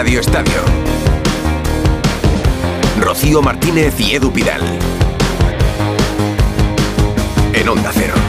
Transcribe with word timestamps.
Radio 0.00 0.20
Estadio. 0.20 0.62
Rocío 3.00 3.42
Martínez 3.42 3.98
y 3.98 4.14
Edu 4.14 4.32
Pidal. 4.32 4.60
En 7.52 7.68
Onda 7.68 7.90
Cero. 7.92 8.27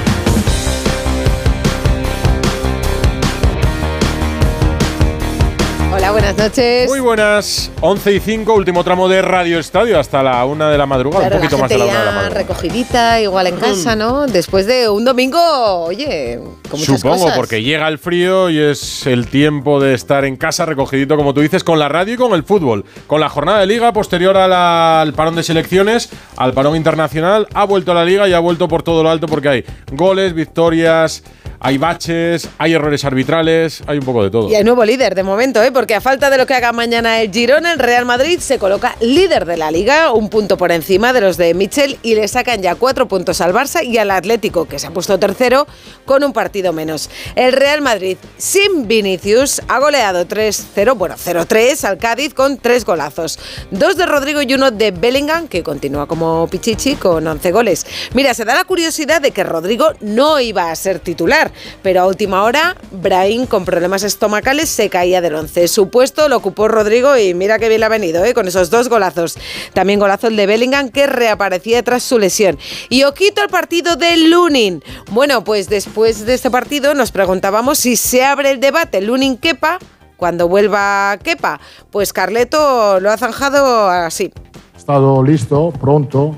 Hola, 6.11 6.21
buenas 6.21 6.37
noches. 6.37 6.89
Muy 6.89 6.99
buenas, 7.01 7.71
11 7.81 8.13
y 8.15 8.19
5, 8.19 8.51
último 8.55 8.83
tramo 8.83 9.07
de 9.07 9.21
Radio 9.21 9.59
Estadio 9.59 9.99
hasta 9.99 10.23
la 10.23 10.43
una 10.43 10.67
de 10.71 10.77
la 10.77 10.87
madrugada, 10.87 11.27
Claro, 11.27 11.35
un 11.35 11.41
poquito 11.41 11.57
la 11.57 11.61
más 11.61 11.69
de 11.69 11.77
la 11.77 11.83
una 11.85 11.93
de 11.93 11.99
la 11.99 12.11
madrugada. 12.11 12.29
recogidita, 12.39 13.21
igual 13.21 13.45
en 13.47 13.57
casa, 13.57 13.95
¿no? 13.95 14.25
Después 14.25 14.65
de 14.65 14.89
un 14.89 15.05
domingo, 15.05 15.39
oye, 15.83 16.39
con 16.67 16.79
muchas 16.79 16.99
Supongo, 16.99 17.23
cosas. 17.25 17.37
porque 17.37 17.61
llega 17.61 17.87
el 17.87 17.99
frío 17.99 18.49
y 18.49 18.57
es 18.57 19.05
el 19.05 19.27
tiempo 19.27 19.79
de 19.79 19.93
estar 19.93 20.25
en 20.25 20.35
casa 20.35 20.65
recogidito, 20.65 21.15
como 21.15 21.35
tú 21.35 21.41
dices, 21.41 21.63
con 21.63 21.77
la 21.77 21.89
radio 21.89 22.15
y 22.15 22.17
con 22.17 22.33
el 22.33 22.41
fútbol. 22.43 22.85
Con 23.05 23.19
la 23.21 23.29
jornada 23.29 23.59
de 23.59 23.67
liga 23.67 23.93
posterior 23.93 24.35
a 24.35 24.47
la- 24.47 25.01
al 25.01 25.13
parón 25.13 25.35
de 25.35 25.43
selecciones, 25.43 26.09
al 26.37 26.53
parón 26.53 26.75
internacional, 26.75 27.47
ha 27.53 27.65
vuelto 27.65 27.91
a 27.91 27.95
la 27.95 28.03
liga 28.05 28.27
y 28.27 28.33
ha 28.33 28.39
vuelto 28.39 28.67
por 28.67 28.81
todo 28.81 29.03
lo 29.03 29.11
alto 29.11 29.27
porque 29.27 29.49
hay 29.49 29.65
goles, 29.91 30.33
victorias, 30.33 31.23
hay 31.59 31.77
baches, 31.77 32.49
hay 32.57 32.73
errores 32.73 33.03
arbitrales, 33.03 33.83
hay 33.85 33.97
un 33.97 34.05
poco 34.05 34.23
de 34.23 34.29
todo. 34.29 34.49
Y 34.49 34.55
hay 34.55 34.63
nuevo 34.63 34.85
líder 34.85 35.15
de 35.15 35.23
momento, 35.23 35.61
¿eh? 35.61 35.71
porque 35.71 35.95
a 35.95 36.01
falta 36.01 36.29
de 36.29 36.37
lo 36.37 36.45
que 36.45 36.53
haga 36.53 36.71
mañana 36.71 37.21
el 37.21 37.31
Girona, 37.31 37.73
el 37.73 37.79
Real 37.79 38.05
Madrid 38.05 38.39
se 38.39 38.57
coloca 38.57 38.95
líder 39.01 39.45
de 39.45 39.57
la 39.57 39.71
liga, 39.71 40.13
un 40.13 40.29
punto 40.29 40.57
por 40.57 40.71
encima 40.71 41.11
de 41.13 41.21
los 41.21 41.37
de 41.37 41.53
Michel 41.53 41.97
y 42.01 42.15
le 42.15 42.27
sacan 42.27 42.61
ya 42.61 42.75
cuatro 42.75 43.07
puntos 43.07 43.41
al 43.41 43.53
Barça 43.53 43.83
y 43.83 43.97
al 43.97 44.11
Atlético, 44.11 44.65
que 44.65 44.79
se 44.79 44.87
ha 44.87 44.91
puesto 44.91 45.19
tercero 45.19 45.67
con 46.05 46.23
un 46.23 46.33
partido 46.33 46.73
menos. 46.73 47.09
El 47.35 47.53
Real 47.53 47.81
Madrid, 47.81 48.17
sin 48.37 48.87
Vinicius, 48.87 49.61
ha 49.67 49.79
goleado 49.79 50.25
3-0, 50.25 50.97
bueno, 50.97 51.15
0-3 51.15 51.83
al 51.83 51.97
Cádiz 51.97 52.33
con 52.33 52.57
tres 52.57 52.85
golazos. 52.85 53.37
Dos 53.71 53.97
de 53.97 54.05
Rodrigo 54.05 54.41
y 54.41 54.53
uno 54.53 54.71
de 54.71 54.91
Bellingham, 54.91 55.47
que 55.47 55.63
continúa 55.63 56.07
como 56.07 56.47
Pichichi 56.47 56.95
con 56.95 57.27
11 57.27 57.51
goles. 57.51 57.85
Mira, 58.13 58.33
se 58.33 58.45
da 58.45 58.55
la 58.55 58.63
curiosidad 58.63 59.21
de 59.21 59.31
que 59.31 59.43
Rodrigo 59.43 59.87
no 60.01 60.39
iba 60.39 60.71
a 60.71 60.75
ser 60.75 60.99
titular, 60.99 61.48
pero 61.81 62.01
a 62.01 62.07
última 62.07 62.43
hora, 62.43 62.75
Brahim, 62.91 63.45
con 63.45 63.65
problemas 63.65 64.03
estomacales, 64.03 64.69
se 64.69 64.89
caía 64.89 65.21
del 65.21 65.35
11. 65.35 65.67
Su 65.67 65.89
puesto 65.89 66.29
lo 66.29 66.37
ocupó 66.37 66.67
Rodrigo 66.67 67.17
y 67.17 67.33
mira 67.33 67.59
qué 67.59 67.69
bien 67.69 67.83
ha 67.83 67.89
venido, 67.89 68.23
¿eh? 68.25 68.33
con 68.33 68.47
esos 68.47 68.69
dos 68.69 68.89
golazos. 68.89 69.37
También 69.73 69.99
golazo 69.99 70.27
el 70.27 70.35
de 70.35 70.45
Bellingham, 70.45 70.89
que 70.89 71.07
reaparecía 71.07 71.83
tras 71.83 72.03
su 72.03 72.19
lesión. 72.19 72.57
Y 72.89 73.03
ojito 73.03 73.41
al 73.41 73.49
partido 73.49 73.95
de 73.95 74.17
Lunin. 74.17 74.83
Bueno, 75.11 75.43
pues 75.43 75.69
después 75.69 76.25
de 76.25 76.33
este 76.33 76.51
partido 76.51 76.93
nos 76.93 77.11
preguntábamos 77.11 77.79
si 77.79 77.95
se 77.95 78.23
abre 78.23 78.51
el 78.51 78.59
debate 78.59 79.01
Lunin-Kepa 79.01 79.79
cuando 80.17 80.47
vuelva 80.47 81.17
Kepa. 81.23 81.59
Pues 81.91 82.13
Carleto 82.13 82.99
lo 82.99 83.09
ha 83.09 83.17
zanjado 83.17 83.89
así. 83.89 84.31
estado 84.77 85.23
listo 85.23 85.71
pronto. 85.79 86.37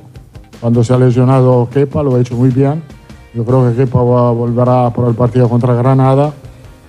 Cuando 0.61 0.83
se 0.83 0.93
ha 0.93 0.97
lesionado 0.97 1.67
Kepa, 1.73 2.03
lo 2.03 2.15
ha 2.15 2.21
hecho 2.21 2.35
muy 2.35 2.49
bien. 2.49 2.83
Yo 3.33 3.45
creo 3.45 3.69
que 3.69 3.77
Kepa 3.77 4.03
va, 4.03 4.31
volverá 4.31 4.89
por 4.89 5.07
el 5.07 5.15
partido 5.15 5.47
contra 5.47 5.73
Granada. 5.73 6.33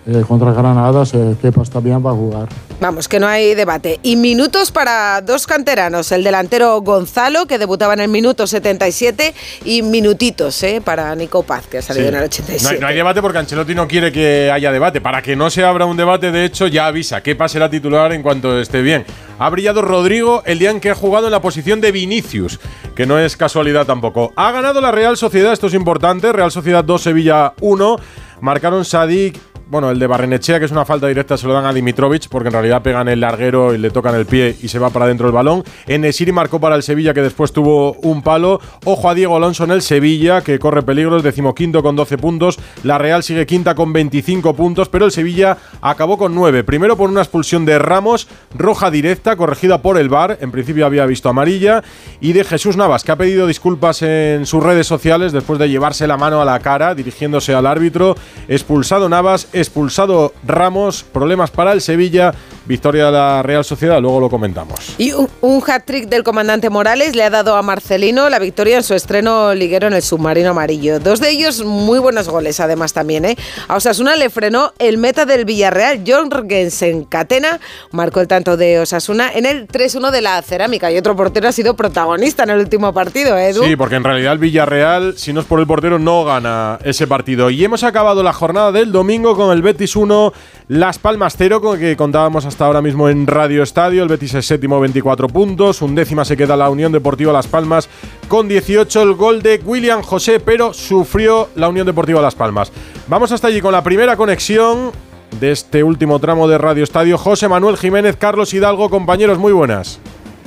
Eh, 0.05 0.25
contra 0.27 0.53
Granada, 0.53 1.06
si 1.06 1.17
Kepa 1.41 1.62
está 1.62 1.78
bien, 1.78 2.05
va 2.05 2.11
a 2.11 2.14
jugar. 2.14 2.48
Vamos, 2.81 3.06
que 3.06 3.20
no 3.20 3.28
hay 3.28 3.55
debate. 3.55 4.00
Y 4.03 4.17
minutos 4.17 4.72
para 4.72 5.20
dos 5.20 5.47
canteranos. 5.47 6.11
El 6.11 6.25
delantero 6.25 6.81
Gonzalo, 6.81 7.47
que 7.47 7.56
debutaba 7.56 7.94
en 7.94 8.00
el 8.00 8.09
minuto 8.09 8.48
77, 8.48 9.33
y 9.64 9.83
minutitos 9.83 10.61
¿eh? 10.64 10.83
para 10.84 11.14
Nico 11.14 11.44
Paz, 11.44 11.69
que 11.69 11.78
ha 11.78 11.83
salido 11.83 12.06
Sí. 12.06 12.09
en 12.09 12.14
el 12.14 12.20
No 12.22 12.27
87. 12.27 12.75
hay, 12.75 12.81
no 12.81 12.86
hay 12.89 12.97
debate 12.97 13.22
porque 13.22 13.39
Ancelotti 13.39 13.77
no 13.77 13.86
quiere 13.86 14.11
que 14.11 14.50
haya 14.53 14.72
debate. 14.72 15.00
Para 15.00 15.22
que 15.22 15.36
no 15.36 15.50
se 15.50 15.62
abra 15.62 15.86
un 15.86 15.97
debate, 15.97 16.33
de 16.33 16.47
hecho, 16.47 16.66
ya 16.66 16.89
avisa 16.89 17.20
que 17.22 17.37
será 17.47 17.70
titular 17.70 18.12
en 18.12 18.22
cuanto 18.25 18.59
esté 18.59 18.83
bien. 18.83 19.05
Ha 19.39 19.48
brillado 19.50 19.83
Rodrigo 19.83 20.43
el 20.47 20.59
día 20.59 20.71
en 20.72 20.81
que 20.81 20.91
ha 20.91 20.94
jugado 20.97 21.26
en 21.26 21.32
la 21.32 21.41
posición 21.41 21.81
de 21.81 21.93
Vinicius, 21.93 22.59
que 22.97 23.06
no 23.06 23.21
es 23.21 23.37
casualidad 23.37 23.87
tampoco. 23.87 24.32
Ha 24.34 24.50
ganado 24.50 24.81
la 24.81 24.91
Real 24.91 25.16
Sociedad, 25.16 25.53
esto 25.53 25.69
es 25.69 25.75
importante. 25.75 26.32
Real 26.32 26.50
Sociedad 26.50 26.82
2, 26.82 27.00
Sevilla 27.03 27.53
1. 27.60 27.97
Marcaron 28.41 28.84
Sadik. 28.84 29.38
Bueno, 29.69 29.91
el 29.91 29.99
de 29.99 30.06
Barrenechea, 30.06 30.59
que 30.59 30.67
es 30.67 30.71
una 30.71 30.84
falta 30.84 31.06
directa, 31.06 31.37
se 31.37 31.47
lo 31.47 31.55
dan 31.55 31.65
a 31.65 31.73
Dimitrovic, 31.73 32.28
porque 32.28 32.49
en 32.49 32.53
realidad 32.53 32.83
pegan 32.83 33.09
el 33.09 33.21
larguero 33.21 33.75
y 33.75 33.78
le 33.78 33.91
tocan 33.91 34.15
el 34.15 34.27
pie 34.27 34.55
y 34.61 34.69
se 34.69 34.78
va 34.78 34.91
para 34.91 35.06
adentro 35.06 35.27
el 35.27 35.33
balón. 35.33 35.65
Enesiri 35.87 36.31
marcó 36.31 36.61
para 36.61 36.77
el 36.77 36.83
Sevilla, 36.83 37.15
que 37.15 37.23
después 37.23 37.53
tuvo 37.53 37.95
un 37.95 38.23
palo. 38.23 38.61
Ojo 38.84 39.09
a 39.09 39.15
Diego 39.15 39.37
Alonso 39.37 39.65
en 39.65 39.71
el 39.71 39.83
Sevilla, 39.83 40.43
que 40.43 40.59
corre 40.59 40.83
peligros, 40.83 41.23
decimoquinto 41.23 41.83
con 41.83 41.97
12 41.97 42.19
puntos. 42.19 42.59
La 42.83 42.99
Real 42.99 43.23
sigue 43.23 43.47
quinta 43.47 43.75
con 43.75 43.93
25 43.93 44.55
puntos, 44.55 44.89
pero 44.89 45.06
el 45.06 45.12
Sevilla 45.12 45.56
acabó 45.81 46.19
con 46.19 46.34
9. 46.34 46.65
Primero 46.65 46.97
por 46.97 47.09
una 47.09 47.23
expulsión 47.23 47.65
de 47.65 47.79
Ramos, 47.79 48.29
roja 48.55 48.91
directa, 48.91 49.37
corregida 49.37 49.81
por 49.81 49.97
el 49.97 50.09
VAR. 50.09 50.39
En 50.41 50.50
principio 50.50 50.84
había 50.84 51.06
visto 51.06 51.29
amarilla. 51.29 51.83
Y 52.21 52.33
de 52.33 52.44
Jesús 52.44 52.77
Navas, 52.77 53.05
que 53.05 53.12
ha 53.12 53.17
pedido 53.17 53.47
disculpas 53.47 54.03
en 54.03 54.44
sus 54.47 54.62
redes 54.62 54.87
sociales 54.87 55.33
después 55.33 55.59
de 55.59 55.69
llevarse 55.69 56.06
la 56.06 56.17
mano 56.17 56.43
a 56.43 56.44
la 56.44 56.59
cara, 56.61 56.94
dirigiéndose 56.94 57.55
al 57.55 57.67
árbitro. 57.67 58.17
Expulsado 58.49 59.09
Navas, 59.09 59.49
expulsado 59.52 60.32
Ramos, 60.46 61.02
problemas 61.02 61.50
para 61.50 61.72
el 61.72 61.80
Sevilla, 61.80 62.34
victoria 62.67 63.06
de 63.06 63.12
la 63.12 63.43
Real 63.43 63.65
Sociedad, 63.65 64.00
luego 64.00 64.21
lo 64.21 64.31
comentamos. 64.31 64.95
Y 64.99 65.12
un, 65.12 65.28
un 65.41 65.62
hat-trick 65.67 66.09
del 66.09 66.23
comandante 66.23 66.71
Morales 66.71 67.17
le 67.17 67.25
ha 67.25 67.31
dado 67.31 67.56
a 67.56 67.62
Marcelino 67.62 68.28
la 68.28 68.39
victoria 68.39 68.77
en 68.77 68.83
su 68.83 68.95
estreno 68.95 69.55
liguero 69.55 69.87
en 69.87 69.95
el 69.95 70.03
submarino 70.03 70.50
amarillo. 70.50 71.00
Dos 71.00 71.21
de 71.21 71.31
ellos 71.31 71.65
muy 71.65 71.99
buenos 71.99 72.28
goles, 72.28 72.61
además 72.61 72.93
también. 72.93 73.25
¿eh? 73.25 73.37
A 73.69 73.77
Osasuna 73.77 74.17
le 74.17 74.31
frenó 74.31 74.73
el 74.78 74.99
meta 74.99 75.25
del 75.25 75.45
Villarreal, 75.45 76.03
Jorgensen 76.06 77.05
Catena, 77.05 77.61
marcó 77.91 78.21
el 78.21 78.28
tanto 78.28 78.56
de 78.56 78.81
Osasuna 78.81 79.31
en 79.33 79.47
el 79.47 79.67
3-1 79.69 80.11
de 80.11 80.21
la 80.21 80.41
Cerámica. 80.43 80.91
Y 80.91 80.99
otro 80.99 81.17
portero 81.17 81.49
ha 81.49 81.53
sido 81.53 81.75
protagonista 81.75 82.44
en 82.44 82.50
el 82.50 82.59
último 82.59 82.93
partido, 82.93 83.37
¿eh, 83.37 83.50
Edu. 83.50 83.65
Sí, 83.65 83.77
porque 83.77 83.97
en 83.97 84.05
realidad 84.05 84.33
el 84.34 84.39
Villarreal, 84.39 85.15
si 85.17 85.33
no 85.33 85.41
es 85.41 85.47
por 85.47 85.61
el 85.61 85.67
portero, 85.67 85.99
no 85.99 86.25
gana 86.25 86.79
ese 86.84 87.06
partido. 87.06 87.50
Y 87.50 87.65
hemos 87.65 87.83
acabado 87.83 88.23
la 88.23 88.33
jornada 88.33 88.73
del 88.73 88.93
domingo 88.93 89.37
con 89.37 89.53
el 89.53 89.62
Betis 89.62 89.97
1, 89.97 90.33
Las 90.69 90.99
Palmas 90.99 91.34
0, 91.37 91.61
con 91.61 91.75
el 91.75 91.81
que 91.81 91.97
contábamos 91.97 92.44
hasta 92.52 92.66
ahora 92.66 92.82
mismo 92.82 93.08
en 93.08 93.26
Radio 93.26 93.62
Estadio. 93.62 94.02
El 94.02 94.10
Betis 94.10 94.34
es 94.34 94.44
séptimo, 94.44 94.78
24 94.78 95.26
puntos. 95.28 95.80
Un 95.80 95.94
décima 95.94 96.22
se 96.22 96.36
queda 96.36 96.54
la 96.54 96.68
Unión 96.68 96.92
Deportiva 96.92 97.32
Las 97.32 97.46
Palmas 97.46 97.88
con 98.28 98.46
18. 98.46 99.02
El 99.02 99.14
gol 99.14 99.40
de 99.40 99.58
William 99.64 100.02
José, 100.02 100.38
pero 100.38 100.74
sufrió 100.74 101.48
la 101.54 101.70
Unión 101.70 101.86
Deportiva 101.86 102.20
Las 102.20 102.34
Palmas. 102.34 102.70
Vamos 103.08 103.32
hasta 103.32 103.48
allí 103.48 103.62
con 103.62 103.72
la 103.72 103.82
primera 103.82 104.18
conexión 104.18 104.92
de 105.40 105.50
este 105.50 105.82
último 105.82 106.18
tramo 106.18 106.46
de 106.46 106.58
Radio 106.58 106.84
Estadio. 106.84 107.16
José 107.16 107.48
Manuel 107.48 107.78
Jiménez, 107.78 108.16
Carlos 108.16 108.52
Hidalgo, 108.52 108.90
compañeros, 108.90 109.38
muy 109.38 109.54
buenas. 109.54 109.98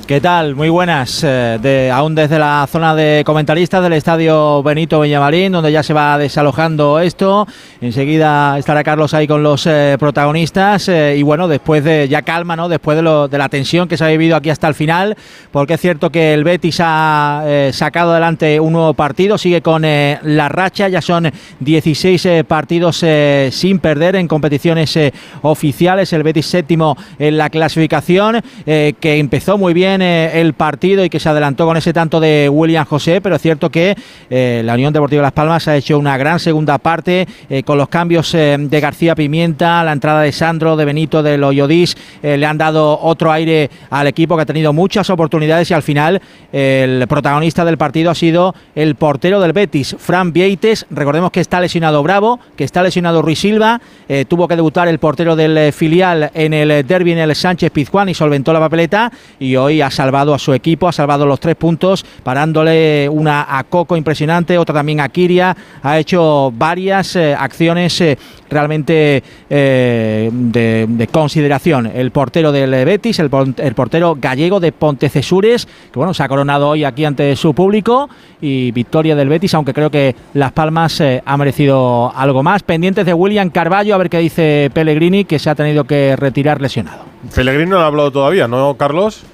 ¿Qué 0.06 0.20
tal? 0.20 0.54
Muy 0.54 0.68
buenas. 0.68 1.24
eh, 1.24 1.90
aún 1.92 2.14
desde 2.14 2.38
la 2.38 2.64
zona 2.70 2.94
de 2.94 3.24
comentaristas 3.26 3.82
del 3.82 3.94
estadio 3.94 4.62
Benito 4.62 5.00
Villamarín, 5.00 5.50
donde 5.50 5.72
ya 5.72 5.82
se 5.82 5.92
va 5.92 6.16
desalojando 6.16 7.00
esto. 7.00 7.44
Enseguida 7.80 8.56
estará 8.56 8.84
Carlos 8.84 9.14
ahí 9.14 9.26
con 9.26 9.42
los 9.42 9.66
eh, 9.66 9.96
protagonistas. 9.98 10.88
eh, 10.88 11.16
y 11.18 11.24
bueno, 11.24 11.48
después 11.48 11.82
de 11.82 12.06
ya 12.06 12.22
calma, 12.22 12.54
¿no? 12.54 12.68
Después 12.68 12.96
de, 12.96 13.02
la 13.02 13.48
tensión 13.48 13.88
que 13.88 13.96
se 13.96 14.04
ha 14.04 14.08
vivido 14.08 14.36
aquí 14.36 14.48
hasta 14.48 14.68
el 14.68 14.74
final, 14.74 15.16
porque 15.50 15.74
es 15.74 15.80
cierto 15.80 16.10
que 16.10 16.34
el 16.34 16.44
Betis 16.44 16.78
ha 16.80 17.42
sacado 17.72 18.12
adelante 18.12 18.60
un 18.60 18.74
nuevo 18.74 18.94
partido, 18.94 19.36
sigue 19.38 19.60
con 19.60 19.82
la 19.82 20.48
racha, 20.48 20.88
ya 20.88 21.02
son 21.02 21.32
16 21.58 22.26
eh, 22.26 22.44
partidos 22.44 23.04
sin 23.50 23.80
perder 23.80 24.14
en 24.14 24.28
competiciones 24.28 24.96
oficiales. 25.42 26.12
El 26.12 26.22
Betis 26.22 26.46
séptimo 26.46 26.96
en 27.18 27.36
la 27.36 27.50
clasificación, 27.50 28.40
que 28.64 29.18
empezó 29.18 29.58
muy 29.58 29.74
bien 29.74 29.95
eh, 30.02 30.40
el 30.40 30.54
partido 30.54 31.04
y 31.04 31.10
que 31.10 31.20
se 31.20 31.28
adelantó 31.28 31.66
con 31.66 31.76
ese 31.76 31.92
tanto 31.92 32.20
de 32.20 32.48
William 32.48 32.84
José, 32.84 33.20
pero 33.20 33.36
es 33.36 33.42
cierto 33.42 33.70
que 33.70 33.96
eh, 34.30 34.62
la 34.64 34.74
Unión 34.74 34.92
Deportiva 34.92 35.22
Las 35.22 35.32
Palmas 35.32 35.68
ha 35.68 35.76
hecho 35.76 35.98
una 35.98 36.16
gran 36.16 36.38
segunda 36.38 36.78
parte 36.78 37.26
eh, 37.48 37.62
con 37.62 37.78
los 37.78 37.88
cambios 37.88 38.32
de 38.32 38.80
García 38.80 39.14
Pimienta, 39.14 39.82
la 39.84 39.92
entrada 39.92 40.22
de 40.22 40.32
Sandro, 40.32 40.76
de 40.76 40.84
Benito, 40.84 41.22
de 41.22 41.38
Loyodis, 41.38 41.96
le 42.22 42.44
han 42.44 42.58
dado 42.58 42.98
otro 43.00 43.32
aire 43.32 43.70
al 43.90 44.06
equipo 44.06 44.36
que 44.36 44.42
ha 44.42 44.46
tenido 44.46 44.72
muchas 44.72 45.08
oportunidades 45.10 45.70
y 45.70 45.74
al 45.74 45.82
final 45.82 46.20
el 46.52 47.06
protagonista 47.08 47.64
del 47.64 47.78
partido 47.78 48.10
ha 48.10 48.14
sido 48.14 48.54
el 48.74 48.94
portero 48.94 49.40
del 49.40 49.52
Betis, 49.52 49.96
Fran 49.98 50.32
Vieites. 50.32 50.86
Recordemos 50.90 51.30
que 51.30 51.40
está 51.40 51.60
lesionado 51.60 52.02
Bravo, 52.02 52.40
que 52.56 52.64
está 52.64 52.82
lesionado 52.82 53.22
Ruiz 53.22 53.38
Silva, 53.38 53.80
tuvo 54.28 54.48
que 54.48 54.56
debutar 54.56 54.88
el 54.88 54.98
portero 54.98 55.36
del 55.36 55.72
filial 55.72 56.30
en 56.34 56.52
el 56.52 56.86
derby 56.86 57.12
en 57.12 57.18
el 57.18 57.34
Sánchez 57.34 57.70
Pizjuán 57.70 58.08
y 58.08 58.14
solventó 58.14 58.52
la 58.52 58.60
papeleta 58.60 59.12
y 59.38 59.56
hoy 59.56 59.80
ha 59.86 59.90
salvado 59.90 60.34
a 60.34 60.38
su 60.38 60.52
equipo, 60.52 60.88
ha 60.88 60.92
salvado 60.92 61.26
los 61.26 61.40
tres 61.40 61.56
puntos, 61.56 62.04
parándole 62.22 63.08
una 63.08 63.58
a 63.58 63.64
Coco 63.64 63.96
impresionante, 63.96 64.58
otra 64.58 64.74
también 64.74 65.00
a 65.00 65.08
Kiria, 65.08 65.56
ha 65.82 65.98
hecho 65.98 66.52
varias 66.54 67.16
eh, 67.16 67.34
acciones 67.34 68.00
eh, 68.00 68.18
realmente 68.50 69.22
eh, 69.48 70.30
de, 70.32 71.08
consideración. 71.10 71.86
El 71.86 72.10
portero 72.10 72.52
del 72.52 72.70
Betis, 72.84 73.18
el, 73.20 73.30
portero 73.30 74.16
gallego 74.20 74.60
de 74.60 74.72
Pontecesures, 74.72 75.66
que 75.66 75.98
bueno, 75.98 76.12
se 76.12 76.22
ha 76.22 76.28
coronado 76.28 76.68
hoy 76.68 76.84
aquí 76.84 77.04
ante 77.04 77.34
su 77.36 77.54
público 77.54 78.08
y 78.40 78.72
victoria 78.72 79.14
del 79.14 79.28
Betis, 79.28 79.54
aunque 79.54 79.72
creo 79.72 79.90
que 79.90 80.14
Las 80.34 80.52
Palmas 80.52 81.02
ha 81.24 81.36
merecido 81.36 82.12
algo 82.14 82.42
más. 82.42 82.62
Pendientes 82.62 83.06
de 83.06 83.14
William 83.14 83.50
Carballo, 83.50 83.94
a 83.94 83.98
ver 83.98 84.10
qué 84.10 84.18
dice 84.18 84.70
Pellegrini, 84.74 85.24
que 85.24 85.38
se 85.38 85.48
ha 85.48 85.54
tenido 85.54 85.84
que 85.84 86.16
retirar 86.16 86.60
lesionado. 86.60 87.04
Pellegrini 87.34 87.70
no 87.70 87.78
ha 87.80 87.86
hablado 87.86 88.10
todavía, 88.10 88.48
¿no, 88.48 88.74
Carlos? 88.76 89.24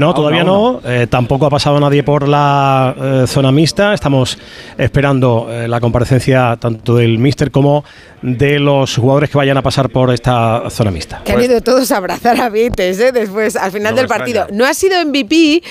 No, 0.00 0.14
todavía 0.14 0.44
no. 0.44 0.80
Eh, 0.82 1.06
tampoco 1.10 1.44
ha 1.44 1.50
pasado 1.50 1.78
nadie 1.78 2.02
por 2.02 2.26
la 2.26 2.94
eh, 2.98 3.24
zona 3.26 3.52
mixta. 3.52 3.92
Estamos 3.92 4.38
esperando 4.78 5.48
eh, 5.50 5.68
la 5.68 5.78
comparecencia 5.78 6.56
tanto 6.58 6.96
del 6.96 7.18
míster 7.18 7.50
como 7.50 7.84
de 8.22 8.58
los 8.58 8.96
jugadores 8.96 9.28
que 9.28 9.36
vayan 9.36 9.58
a 9.58 9.62
pasar 9.62 9.90
por 9.90 10.10
esta 10.10 10.70
zona 10.70 10.90
mixta. 10.90 11.20
Que 11.22 11.32
han 11.32 11.42
ido 11.42 11.60
todos 11.60 11.92
a 11.92 11.98
abrazar 11.98 12.40
a 12.40 12.48
Vites 12.48 12.96
después, 13.12 13.56
al 13.56 13.72
final 13.72 13.94
del 13.94 14.08
partido. 14.08 14.46
No 14.50 14.64
ha 14.64 14.72
sido 14.72 15.04
MVP 15.04 15.62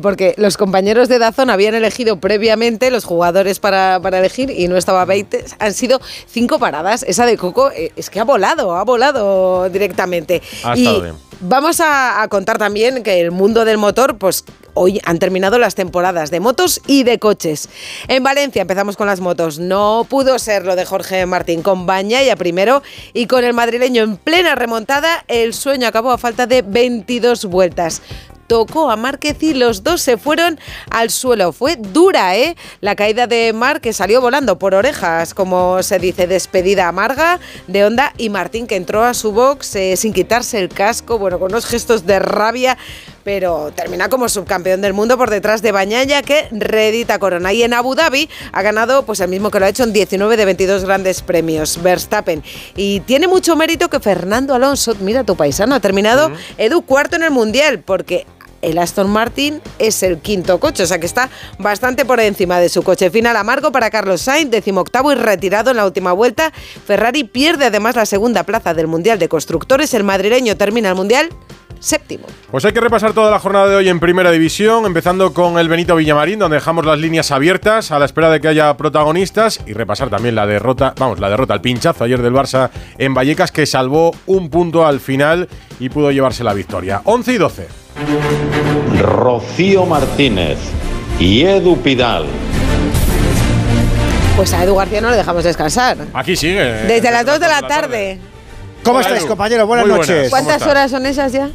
porque 0.00 0.34
los 0.36 0.56
compañeros 0.56 1.08
de 1.08 1.18
Dazón 1.18 1.50
habían 1.50 1.74
elegido 1.74 2.20
previamente 2.20 2.88
los 2.92 3.04
jugadores 3.04 3.58
para, 3.58 3.96
elegir 3.96 4.50
y 4.50 4.68
no 4.68 4.76
estaba 4.76 5.04
Vites. 5.06 5.56
Han 5.58 5.74
sido 5.74 6.00
cinco 6.26 6.60
paradas. 6.60 7.02
Esa 7.02 7.26
de 7.26 7.36
Coco 7.36 7.72
es 7.74 8.10
que 8.10 8.20
ha 8.20 8.24
volado, 8.24 8.76
ha 8.76 8.84
volado 8.84 9.68
directamente. 9.70 10.40
Ha 10.62 10.74
estado 10.74 11.02
bien. 11.02 11.32
Vamos 11.44 11.80
a, 11.80 12.24
contar 12.28 12.56
también 12.56 13.02
que 13.02 13.20
el 13.20 13.32
mundo 13.32 13.64
motor, 13.78 14.18
pues 14.18 14.44
hoy 14.74 15.00
han 15.04 15.18
terminado 15.18 15.58
las 15.58 15.74
temporadas 15.74 16.30
de 16.30 16.40
motos 16.40 16.80
y 16.86 17.04
de 17.04 17.18
coches. 17.18 17.68
En 18.08 18.22
Valencia 18.22 18.62
empezamos 18.62 18.96
con 18.96 19.06
las 19.06 19.20
motos. 19.20 19.58
No 19.58 20.06
pudo 20.08 20.38
ser 20.38 20.64
lo 20.64 20.76
de 20.76 20.84
Jorge 20.84 21.26
Martín 21.26 21.62
con 21.62 21.86
Bañaya 21.86 22.36
primero 22.36 22.82
y 23.12 23.26
con 23.26 23.44
el 23.44 23.54
madrileño 23.54 24.02
en 24.02 24.16
plena 24.16 24.54
remontada. 24.54 25.24
El 25.28 25.54
sueño 25.54 25.86
acabó 25.86 26.10
a 26.12 26.18
falta 26.18 26.46
de 26.46 26.62
22 26.62 27.46
vueltas 27.46 28.02
tocó 28.52 28.90
a 28.90 28.96
Márquez 28.96 29.42
y 29.42 29.54
los 29.54 29.82
dos 29.82 30.02
se 30.02 30.18
fueron 30.18 30.60
al 30.90 31.08
suelo. 31.08 31.52
Fue 31.52 31.76
dura, 31.76 32.36
¿eh? 32.36 32.54
La 32.82 32.96
caída 32.96 33.26
de 33.26 33.54
Márquez 33.54 33.96
salió 33.96 34.20
volando 34.20 34.58
por 34.58 34.74
orejas, 34.74 35.32
como 35.32 35.82
se 35.82 35.98
dice, 35.98 36.26
despedida 36.26 36.86
amarga 36.86 37.40
de 37.66 37.86
Honda 37.86 38.12
y 38.18 38.28
Martín 38.28 38.66
que 38.66 38.76
entró 38.76 39.04
a 39.04 39.14
su 39.14 39.32
box 39.32 39.74
eh, 39.76 39.96
sin 39.96 40.12
quitarse 40.12 40.58
el 40.58 40.68
casco, 40.68 41.18
bueno, 41.18 41.38
con 41.38 41.50
unos 41.50 41.64
gestos 41.64 42.04
de 42.04 42.18
rabia 42.18 42.76
pero 43.24 43.72
termina 43.74 44.08
como 44.08 44.28
subcampeón 44.28 44.80
del 44.80 44.92
mundo 44.92 45.16
por 45.16 45.30
detrás 45.30 45.62
de 45.62 45.72
Bañaya 45.72 46.22
que 46.22 46.48
redita 46.50 47.18
corona. 47.18 47.52
Y 47.52 47.62
en 47.62 47.74
Abu 47.74 47.94
Dhabi 47.94 48.28
ha 48.52 48.62
ganado 48.62 49.04
pues 49.04 49.20
el 49.20 49.28
mismo 49.28 49.50
que 49.50 49.60
lo 49.60 49.66
ha 49.66 49.68
hecho 49.68 49.84
en 49.84 49.92
19 49.92 50.36
de 50.36 50.44
22 50.44 50.84
grandes 50.84 51.22
premios, 51.22 51.82
Verstappen. 51.82 52.42
Y 52.76 53.00
tiene 53.00 53.28
mucho 53.28 53.56
mérito 53.56 53.88
que 53.88 54.00
Fernando 54.00 54.54
Alonso, 54.54 54.94
mira 55.00 55.24
tu 55.24 55.36
paisano, 55.36 55.74
ha 55.74 55.80
terminado 55.80 56.30
Edu 56.58 56.82
cuarto 56.82 57.16
en 57.16 57.22
el 57.22 57.30
Mundial 57.30 57.80
porque 57.80 58.26
el 58.62 58.78
Aston 58.78 59.10
Martin 59.10 59.60
es 59.78 60.02
el 60.02 60.18
quinto 60.18 60.58
coche, 60.60 60.84
o 60.84 60.86
sea 60.86 60.98
que 60.98 61.06
está 61.06 61.28
bastante 61.58 62.04
por 62.04 62.20
encima 62.20 62.60
de 62.60 62.68
su 62.68 62.82
coche. 62.82 63.10
Final 63.10 63.36
amargo 63.36 63.72
para 63.72 63.90
Carlos 63.90 64.22
Sainz, 64.22 64.50
decimoctavo 64.50 65.12
y 65.12 65.16
retirado 65.16 65.72
en 65.72 65.76
la 65.76 65.84
última 65.84 66.12
vuelta. 66.12 66.52
Ferrari 66.86 67.24
pierde 67.24 67.66
además 67.66 67.96
la 67.96 68.06
segunda 68.06 68.44
plaza 68.44 68.72
del 68.72 68.86
Mundial 68.86 69.18
de 69.18 69.28
Constructores. 69.28 69.92
El 69.94 70.04
madrileño 70.04 70.56
termina 70.56 70.88
el 70.88 70.94
Mundial 70.94 71.28
séptimo. 71.82 72.26
Pues 72.50 72.64
hay 72.64 72.72
que 72.72 72.80
repasar 72.80 73.12
toda 73.12 73.30
la 73.30 73.38
jornada 73.38 73.68
de 73.68 73.76
hoy 73.76 73.88
en 73.88 73.98
Primera 74.00 74.30
División, 74.30 74.86
empezando 74.86 75.34
con 75.34 75.58
el 75.58 75.68
Benito 75.68 75.96
Villamarín, 75.96 76.38
donde 76.38 76.56
dejamos 76.56 76.86
las 76.86 76.98
líneas 76.98 77.30
abiertas 77.32 77.90
a 77.90 77.98
la 77.98 78.04
espera 78.04 78.30
de 78.30 78.40
que 78.40 78.48
haya 78.48 78.74
protagonistas 78.76 79.60
y 79.66 79.72
repasar 79.72 80.08
también 80.08 80.34
la 80.34 80.46
derrota, 80.46 80.94
vamos, 80.96 81.18
la 81.18 81.28
derrota, 81.28 81.54
el 81.54 81.60
pinchazo 81.60 82.04
ayer 82.04 82.22
del 82.22 82.32
Barça 82.32 82.70
en 82.98 83.14
Vallecas 83.14 83.50
que 83.50 83.66
salvó 83.66 84.14
un 84.26 84.48
punto 84.48 84.86
al 84.86 85.00
final 85.00 85.48
y 85.80 85.88
pudo 85.88 86.12
llevarse 86.12 86.44
la 86.44 86.54
victoria. 86.54 87.02
11 87.04 87.32
y 87.32 87.38
12. 87.38 87.68
Rocío 89.00 89.84
Martínez 89.84 90.58
y 91.18 91.42
Edu 91.42 91.76
Pidal. 91.78 92.26
Pues 94.36 94.52
a 94.54 94.62
Edu 94.62 94.76
García 94.76 95.00
no 95.00 95.10
le 95.10 95.16
dejamos 95.16 95.44
descansar. 95.44 95.98
Aquí 96.14 96.36
sigue. 96.36 96.64
Desde 96.86 97.10
las 97.10 97.26
2 97.26 97.40
de 97.40 97.48
la 97.48 97.62
tarde. 97.62 98.18
¿Cómo 98.82 99.00
estáis, 99.00 99.24
compañeros? 99.24 99.66
Buenas 99.66 99.86
noches. 99.86 100.30
¿Cuántas 100.30 100.62
horas 100.62 100.90
son 100.90 101.06
esas 101.06 101.32
ya? 101.32 101.50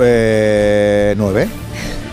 Eh, 0.00 1.14
nueve. 1.16 1.48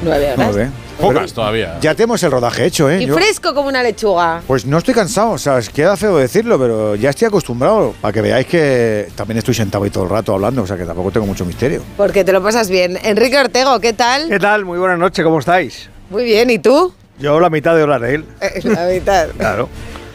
Nueve 0.03 0.33
horas. 0.33 0.37
Nueve. 0.37 0.69
Pocas 0.99 1.33
todavía. 1.33 1.77
Ya 1.81 1.95
tenemos 1.95 2.21
el 2.21 2.31
rodaje 2.31 2.65
hecho, 2.65 2.89
¿eh? 2.89 3.01
Y 3.01 3.07
fresco 3.07 3.55
como 3.55 3.69
una 3.69 3.81
lechuga. 3.81 4.41
Pues 4.45 4.65
no 4.65 4.77
estoy 4.77 4.93
cansado, 4.93 5.31
o 5.31 5.37
sea, 5.37 5.59
queda 5.73 5.97
feo 5.97 6.17
decirlo, 6.17 6.59
pero 6.59 6.95
ya 6.95 7.09
estoy 7.09 7.27
acostumbrado. 7.27 7.95
Para 7.99 8.11
que 8.11 8.21
veáis 8.21 8.45
que 8.45 9.09
también 9.15 9.39
estoy 9.39 9.55
sentado 9.55 9.83
ahí 9.83 9.89
todo 9.89 10.03
el 10.03 10.09
rato 10.11 10.33
hablando, 10.33 10.61
o 10.61 10.67
sea 10.67 10.77
que 10.77 10.85
tampoco 10.85 11.11
tengo 11.11 11.25
mucho 11.25 11.43
misterio. 11.45 11.81
Porque 11.97 12.23
te 12.23 12.31
lo 12.31 12.43
pasas 12.43 12.69
bien. 12.69 12.99
Enrique 13.03 13.37
Ortego, 13.37 13.79
¿qué 13.79 13.93
tal? 13.93 14.29
¿Qué 14.29 14.39
tal? 14.39 14.63
Muy 14.65 14.77
buenas 14.77 14.99
noches, 14.99 15.23
¿cómo 15.25 15.39
estáis? 15.39 15.89
Muy 16.09 16.23
bien, 16.23 16.49
¿y 16.51 16.59
tú? 16.59 16.93
Yo 17.19 17.39
la 17.39 17.49
mitad 17.49 17.75
de 17.75 17.83
hora 17.83 17.97
de 17.99 18.15
él. 18.15 18.25
la 18.63 18.85
mitad. 18.87 19.29
claro. 19.37 19.69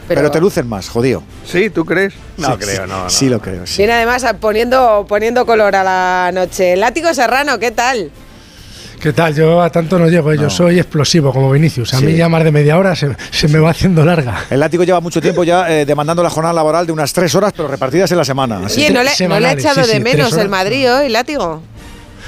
Pero, 0.09 0.31
te 0.31 0.41
lucen 0.41 0.69
más, 0.69 0.89
jodido. 0.89 1.23
Sí, 1.45 1.71
¿tú 1.71 1.85
crees? 1.85 2.15
No 2.37 2.59
creo, 2.59 2.87
no, 2.87 3.11
Sí 3.11 3.29
lo 3.29 3.41
creo, 3.41 3.67
sí. 3.67 3.79
Viene 3.79 3.95
además 3.95 4.25
poniendo, 4.41 5.05
poniendo 5.09 5.45
color 5.47 5.75
a 5.75 5.83
la 5.83 6.31
noche. 6.33 6.77
Látigo 6.77 7.13
Serrano, 7.13 7.59
¿qué 7.59 7.71
tal? 7.71 8.11
¿Qué 9.01 9.13
tal? 9.13 9.35
Yo 9.35 9.61
a 9.61 9.71
tanto 9.71 9.99
no 9.99 10.09
llego, 10.09 10.33
¿eh? 10.33 10.39
yo 10.39 10.49
soy 10.49 10.79
explosivo 10.79 11.33
como 11.33 11.51
Vinicius. 11.51 11.95
A 11.95 12.01
mí 12.01 12.15
ya 12.15 12.29
más 12.29 12.43
de 12.45 12.51
media 12.51 12.79
hora 12.79 12.95
se, 12.97 13.15
me 13.49 13.59
va 13.59 13.71
haciendo 13.71 14.05
larga. 14.05 14.45
El 14.51 14.61
látigo 14.61 14.85
lleva 14.85 15.01
mucho 15.01 15.21
tiempo 15.21 15.45
ya 15.45 15.71
eh, 15.71 15.85
demandando 15.85 16.23
la 16.23 16.31
jornada 16.31 16.55
laboral 16.55 16.87
de 16.87 16.93
unas 16.93 17.13
tres 17.13 17.35
horas, 17.35 17.53
pero 17.55 17.69
repartidas 17.69 18.11
en 18.11 18.19
la 18.19 18.25
semana. 18.25 18.61
Oye, 18.65 18.91
¿no 18.91 19.03
le, 19.03 19.11
ha 19.47 19.53
echado 19.53 19.87
de 19.87 20.01
menos 20.01 20.37
el 20.37 20.49
Madrid 20.49 20.91
hoy, 20.93 21.09
látigo? 21.09 21.63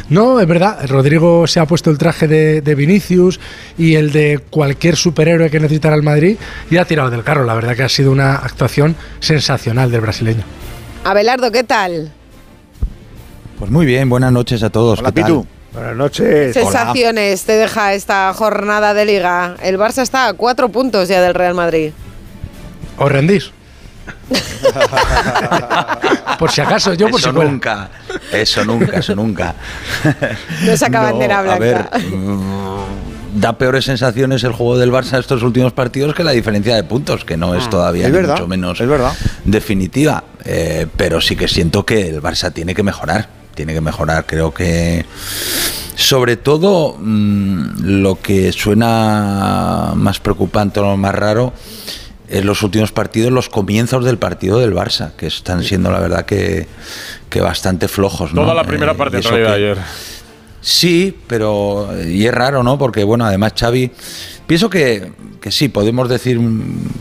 No, 0.09 0.41
es 0.41 0.47
verdad. 0.47 0.87
Rodrigo 0.89 1.47
se 1.47 1.61
ha 1.61 1.67
puesto 1.67 1.91
el 1.91 1.99
traje 1.99 2.27
de, 2.29 2.75
Vinicius 2.75 3.41
y 3.77 3.95
el 3.97 4.13
de 4.13 4.41
cualquier 4.51 4.97
superhéroe 4.97 5.51
que 5.51 5.61
necesitara 5.61 5.97
el 5.97 6.03
Madrid 6.03 6.37
y 6.71 6.77
ha 6.77 6.85
tirado 6.85 7.11
del 7.11 7.25
carro. 7.25 7.45
La 7.45 7.55
verdad 7.55 7.77
que 7.77 7.83
ha 7.83 7.89
sido 7.89 8.13
una 8.13 8.37
actuación 8.37 8.97
sensacional 9.21 9.91
del 9.91 10.01
brasileño. 10.01 10.45
Abelardo, 11.05 11.51
¿qué 11.51 11.65
tal? 11.65 12.13
Pues 13.59 13.71
muy 13.71 13.87
bien, 13.87 14.09
buenas 14.09 14.33
noches 14.33 14.63
a 14.63 14.71
todos. 14.71 15.01
Hola, 15.01 15.13
Pitu. 15.13 15.47
Buenas 15.73 15.97
noches. 15.97 16.55
sensaciones 16.55 17.45
te 17.45 17.53
deja 17.53 17.93
esta 17.95 18.33
jornada 18.35 18.95
de 18.95 19.05
liga? 19.05 19.57
El 19.63 19.79
Barça 19.79 20.03
está 20.03 20.29
a 20.29 20.33
cuatro 20.33 20.69
puntos 20.71 21.09
ya 21.09 21.21
del 21.21 21.35
Real 21.35 21.55
Madrid. 21.55 21.93
¿Os 22.97 23.13
rendís? 23.13 23.53
por 26.39 26.51
si 26.51 26.61
acaso, 26.61 26.95
yo 26.95 27.09
por 27.09 27.21
eso 27.21 27.33
nunca, 27.33 27.91
eso 28.33 28.65
nunca, 28.65 28.99
eso 28.99 29.15
nunca. 29.15 29.55
No 30.65 30.77
saca 30.77 31.01
bandera 31.01 31.43
blanca. 31.43 31.89
A 31.93 31.99
ver, 31.99 32.07
mm, 32.13 33.41
da 33.41 33.59
peores 33.59 33.85
sensaciones 33.85 34.43
el 34.45 34.53
juego 34.53 34.79
del 34.79 34.91
Barça 34.91 35.19
estos 35.19 35.43
últimos 35.43 35.73
partidos 35.73 36.15
que 36.15 36.25
la 36.25 36.33
diferencia 36.33 36.75
de 36.75 36.85
puntos, 36.85 37.25
que 37.25 37.37
no 37.37 37.55
es 37.55 37.65
ah. 37.67 37.71
todavía 37.71 38.09
mucho 38.09 38.47
menos 38.47 38.81
es 38.81 38.89
verdad. 38.89 39.13
definitiva. 39.45 40.25
Eh, 40.45 40.87
pero 40.97 41.21
sí 41.21 41.37
que 41.37 41.49
siento 41.49 41.85
que 41.85 42.09
el 42.09 42.23
Barça 42.23 42.53
tiene 42.53 42.75
que 42.75 42.83
mejorar. 42.83 43.29
Tiene 43.55 43.75
que 43.75 43.81
mejorar. 43.81 44.25
Creo 44.25 44.55
que 44.55 45.05
sobre 45.95 46.37
todo 46.37 46.97
mm, 46.99 47.81
lo 47.81 48.21
que 48.21 48.53
suena 48.53 49.93
más 49.95 50.21
preocupante 50.21 50.81
o 50.81 50.85
lo 50.85 50.97
más 50.97 51.15
raro 51.15 51.53
en 52.31 52.47
los 52.47 52.63
últimos 52.63 52.93
partidos, 52.93 53.33
los 53.33 53.49
comienzos 53.49 54.05
del 54.05 54.19
partido 54.19 54.59
del 54.59 54.75
Barça, 54.75 55.13
que 55.17 55.27
están 55.27 55.63
siendo 55.63 55.91
la 55.91 56.01
verdad 56.01 56.27
que, 56.27 56.67
bastante 57.41 57.89
flojos. 57.89 58.33
Toda 58.33 58.55
la 58.55 58.65
primera 58.65 58.93
eh, 58.93 58.95
parte 58.95 59.21
de 59.21 59.49
ayer. 59.49 59.79
Sí, 60.61 61.17
pero 61.27 61.89
y 62.05 62.27
es 62.27 62.35
raro, 62.35 62.63
¿no? 62.63 62.77
Porque 62.79 63.05
bueno, 63.05 63.25
además 63.25 63.53
Xavi, 63.59 63.93
pienso 64.47 64.69
que, 64.69 65.13
que 65.41 65.53
sí, 65.53 65.69
podemos 65.69 66.09
decir 66.09 66.41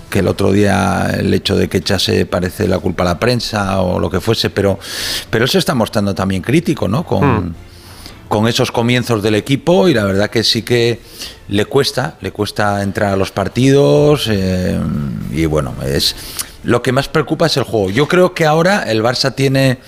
que 0.09 0.19
el 0.19 0.27
otro 0.27 0.51
día 0.51 1.09
el 1.17 1.33
hecho 1.33 1.55
de 1.55 1.67
que 1.67 1.77
echase 1.77 2.25
parece 2.25 2.67
la 2.67 2.79
culpa 2.79 3.03
a 3.03 3.07
la 3.07 3.19
prensa 3.19 3.81
o 3.81 3.99
lo 3.99 4.09
que 4.09 4.21
fuese, 4.21 4.51
pero, 4.51 4.79
pero 5.29 5.43
él 5.43 5.49
se 5.49 5.57
está 5.57 5.73
mostrando 5.73 6.13
también 6.13 6.43
crítico, 6.43 6.87
¿no? 6.87 7.03
Con, 7.03 7.47
hmm 7.47 7.53
con 8.27 8.47
esos 8.47 8.71
comienzos 8.71 9.23
del 9.23 9.35
equipo 9.35 9.87
y 9.87 9.93
la 9.93 10.03
verdad 10.03 10.29
que 10.29 10.43
sí 10.43 10.63
que 10.63 10.99
le 11.47 11.65
cuesta, 11.65 12.17
le 12.21 12.31
cuesta 12.31 12.81
entrar 12.83 13.13
a 13.13 13.17
los 13.17 13.31
partidos 13.31 14.27
eh, 14.29 14.79
y 15.31 15.45
bueno, 15.45 15.73
es 15.85 16.15
lo 16.63 16.81
que 16.81 16.91
más 16.91 17.07
preocupa 17.07 17.45
es 17.47 17.57
el 17.57 17.63
juego. 17.63 17.89
Yo 17.89 18.07
creo 18.07 18.33
que 18.33 18.45
ahora 18.45 18.83
el 18.83 19.01
Barça 19.01 19.33
tiene 19.33 19.79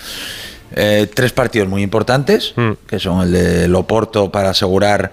eh, 0.72 1.08
tres 1.12 1.32
partidos 1.32 1.68
muy 1.68 1.82
importantes, 1.82 2.54
mm. 2.56 2.70
que 2.86 2.98
son 2.98 3.22
el 3.22 3.32
de 3.32 3.68
Loporto 3.68 4.30
para 4.30 4.50
asegurar 4.50 5.12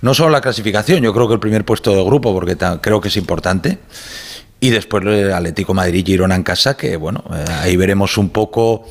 no 0.00 0.14
solo 0.14 0.30
la 0.30 0.40
clasificación, 0.40 1.02
yo 1.02 1.12
creo 1.12 1.26
que 1.26 1.34
el 1.34 1.40
primer 1.40 1.64
puesto 1.64 1.94
de 1.94 2.04
grupo, 2.04 2.32
porque 2.32 2.56
creo 2.80 3.00
que 3.00 3.08
es 3.08 3.16
importante. 3.16 3.78
Y 4.60 4.70
después 4.70 5.04
el 5.04 5.32
Atlético 5.32 5.74
Madrid 5.74 6.04
Girona 6.04 6.34
en 6.34 6.42
casa, 6.42 6.76
que 6.76 6.96
bueno, 6.96 7.24
eh, 7.32 7.44
ahí 7.62 7.76
veremos 7.76 8.18
un 8.18 8.30
poco 8.30 8.86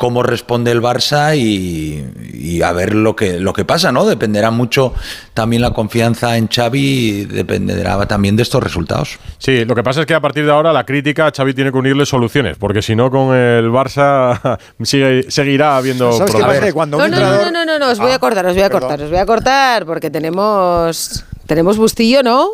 cómo 0.00 0.22
responde 0.22 0.70
el 0.70 0.80
Barça 0.80 1.36
y, 1.36 2.02
y 2.32 2.62
a 2.62 2.72
ver 2.72 2.94
lo 2.94 3.14
que, 3.14 3.38
lo 3.38 3.52
que 3.52 3.66
pasa, 3.66 3.92
¿no? 3.92 4.06
Dependerá 4.06 4.50
mucho 4.50 4.94
también 5.34 5.60
la 5.60 5.72
confianza 5.74 6.38
en 6.38 6.48
Xavi 6.48 6.80
y 6.80 7.24
dependerá 7.26 8.06
también 8.06 8.34
de 8.34 8.42
estos 8.42 8.62
resultados. 8.62 9.18
Sí, 9.36 9.66
lo 9.66 9.74
que 9.74 9.82
pasa 9.82 10.00
es 10.00 10.06
que 10.06 10.14
a 10.14 10.20
partir 10.20 10.46
de 10.46 10.52
ahora 10.52 10.72
la 10.72 10.86
crítica 10.86 11.30
Xavi 11.36 11.52
tiene 11.52 11.70
que 11.70 11.76
unirle 11.76 12.06
soluciones, 12.06 12.56
porque 12.56 12.80
si 12.80 12.96
no 12.96 13.10
con 13.10 13.36
el 13.36 13.68
Barça 13.70 14.58
sigue- 14.82 15.30
seguirá 15.30 15.76
habiendo 15.76 16.12
¿Sabes 16.12 16.32
qué 16.34 16.38
pasa? 16.40 16.46
problemas. 16.54 16.72
Cuando 16.72 16.96
No, 16.96 17.04
un 17.04 17.10
no, 17.10 17.18
no, 17.20 17.50
no, 17.50 17.64
no, 17.66 17.78
no, 17.78 17.90
os 17.90 17.98
voy 17.98 18.12
a 18.12 18.14
Ah, 18.14 18.18
cortar, 18.18 18.46
os 18.46 18.54
voy 18.54 18.62
a 18.62 18.70
perdón. 18.70 18.80
cortar, 18.88 19.02
os 19.04 19.10
voy 19.10 19.18
a 19.18 19.26
cortar, 19.26 19.84
porque 19.84 20.08
tenemos, 20.10 21.26
tenemos 21.46 21.76
Bustillo, 21.76 22.22
¿no? 22.22 22.48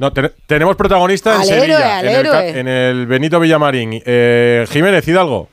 No, 0.00 0.12
ten- 0.12 0.32
tenemos 0.48 0.74
protagonista 0.74 1.34
en 1.36 1.40
Al 1.42 1.46
Sevilla, 1.46 2.00
héroe, 2.00 2.10
en, 2.10 2.16
el, 2.18 2.26
héroe. 2.26 2.58
en 2.60 2.66
el 2.68 3.06
Benito 3.06 3.38
Villamarín. 3.38 4.02
Eh, 4.04 4.66
Jiménez, 4.68 5.06
Hidalgo. 5.06 5.48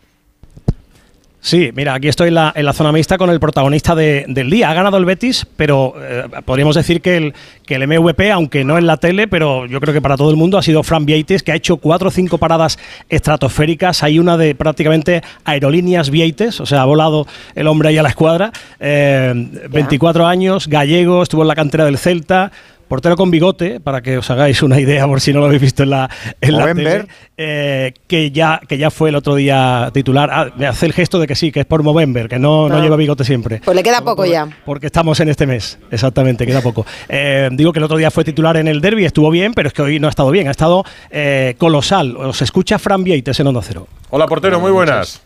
Sí, 1.46 1.70
mira, 1.76 1.94
aquí 1.94 2.08
estoy 2.08 2.30
en 2.30 2.34
la, 2.34 2.52
en 2.56 2.66
la 2.66 2.74
zona 2.74 2.92
mixta 2.92 3.20
con 3.20 3.30
el 3.30 3.40
protagonista 3.40 3.94
de- 3.94 4.26
del 4.28 4.50
día. 4.50 4.72
Ha 4.72 4.74
ganado 4.74 4.98
el 4.98 5.06
Betis, 5.06 5.46
pero 5.56 5.94
eh, 6.02 6.24
podríamos 6.44 6.76
decir 6.76 7.02
que 7.02 7.18
el, 7.18 7.34
que 7.68 7.76
el 7.76 7.88
MVP, 7.88 8.32
aunque 8.32 8.64
no 8.64 8.80
en 8.80 8.88
la 8.88 8.98
tele, 8.98 9.28
pero 9.28 9.68
yo 9.68 9.80
creo 9.80 9.94
que 9.94 10.02
para 10.02 10.18
todo 10.18 10.32
el 10.32 10.38
mundo 10.38 10.58
ha 10.58 10.64
sido 10.64 10.82
Fran 10.82 11.06
Vieites, 11.06 11.44
que 11.44 11.52
ha 11.52 11.56
hecho 11.56 11.78
cuatro 11.78 12.08
o 12.08 12.12
cinco 12.12 12.40
paradas 12.40 12.80
estratosféricas. 13.10 14.02
Hay 14.02 14.18
una 14.18 14.38
de 14.38 14.56
prácticamente 14.56 15.22
aerolíneas 15.44 16.10
Vieites, 16.10 16.60
o 16.62 16.66
sea, 16.66 16.82
ha 16.82 16.86
volado 16.86 17.28
el 17.54 17.68
hombre 17.68 17.90
ahí 17.90 17.98
a 18.00 18.02
la 18.04 18.10
escuadra. 18.10 18.52
Eh, 18.80 19.32
24 19.70 20.26
años, 20.26 20.68
gallego, 20.68 21.22
estuvo 21.22 21.44
en 21.44 21.48
la 21.50 21.56
cantera 21.56 21.86
del 21.86 22.00
Celta. 22.00 22.52
Portero 22.88 23.16
con 23.18 23.32
bigote, 23.32 23.80
para 23.80 24.02
que 24.02 24.18
os 24.20 24.30
hagáis 24.30 24.62
una 24.62 24.80
idea, 24.80 25.08
por 25.08 25.20
si 25.20 25.34
no 25.34 25.40
lo 25.40 25.46
habéis 25.46 25.62
visto 25.62 25.82
en 25.84 25.90
la, 25.90 26.10
en 26.40 26.56
la 26.58 26.72
tele, 26.74 27.08
eh, 27.36 27.94
que, 28.08 28.30
ya, 28.30 28.62
que 28.68 28.78
ya 28.78 28.92
fue 28.92 29.10
el 29.10 29.16
otro 29.16 29.34
día 29.36 29.90
titular. 29.92 30.30
Ah, 30.32 30.52
me 30.56 30.68
hace 30.68 30.86
el 30.86 30.94
gesto 30.94 31.20
de 31.20 31.26
que 31.26 31.34
sí, 31.36 31.52
que 31.52 31.62
es 31.62 31.66
por 31.66 31.82
Movember, 31.82 32.30
que 32.30 32.38
no, 32.38 32.70
no 32.70 32.80
lleva 32.82 32.96
bigote 32.96 33.24
siempre. 33.24 33.60
Pues 33.66 33.76
le 33.76 33.82
queda 33.82 34.02
poco 34.02 34.24
ya. 34.26 34.48
Porque 34.66 34.86
estamos 34.86 35.20
en 35.20 35.30
este 35.30 35.48
mes, 35.48 35.80
exactamente, 35.90 36.46
queda 36.46 36.62
poco. 36.62 36.86
Eh, 37.10 37.50
digo 37.54 37.74
que 37.74 37.80
el 37.80 37.86
otro 37.86 37.98
día 37.98 38.12
fue 38.12 38.24
titular 38.24 38.56
en 38.58 38.68
el 38.68 38.82
derby, 38.82 39.04
estuvo 39.06 39.32
bien, 39.32 39.54
pero 39.56 39.68
es 39.68 39.74
que 39.74 39.82
hoy 39.82 40.00
no 40.00 40.06
ha 40.06 40.12
estado 40.12 40.30
bien, 40.30 40.48
ha 40.48 40.52
estado 40.52 40.84
eh, 41.10 41.56
colosal. 41.58 42.16
Os 42.18 42.42
escucha 42.44 42.78
Fran 42.78 43.04
Vieites 43.04 43.40
en 43.40 43.48
Onda 43.48 43.62
Cero. 43.64 43.88
Hola, 44.12 44.28
portero, 44.28 44.60
muy 44.60 44.72
buenas. 44.72 45.22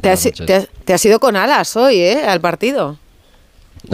Te 0.00 0.08
has, 0.10 0.24
noches. 0.24 0.46
te 0.46 0.54
has- 0.54 0.68
te 0.84 0.94
has 0.94 1.04
ido 1.04 1.20
con 1.20 1.36
alas 1.36 1.76
hoy, 1.76 1.98
¿eh? 2.00 2.22
Al 2.26 2.40
partido. 2.40 2.96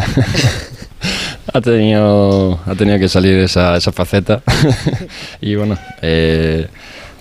Ha 1.52 1.60
tenido, 1.60 2.58
ha 2.66 2.74
tenido 2.74 2.98
que 2.98 3.08
salir 3.08 3.38
esa, 3.38 3.76
esa 3.76 3.90
faceta. 3.92 4.42
y 5.40 5.54
bueno, 5.54 5.78
eh, 6.02 6.66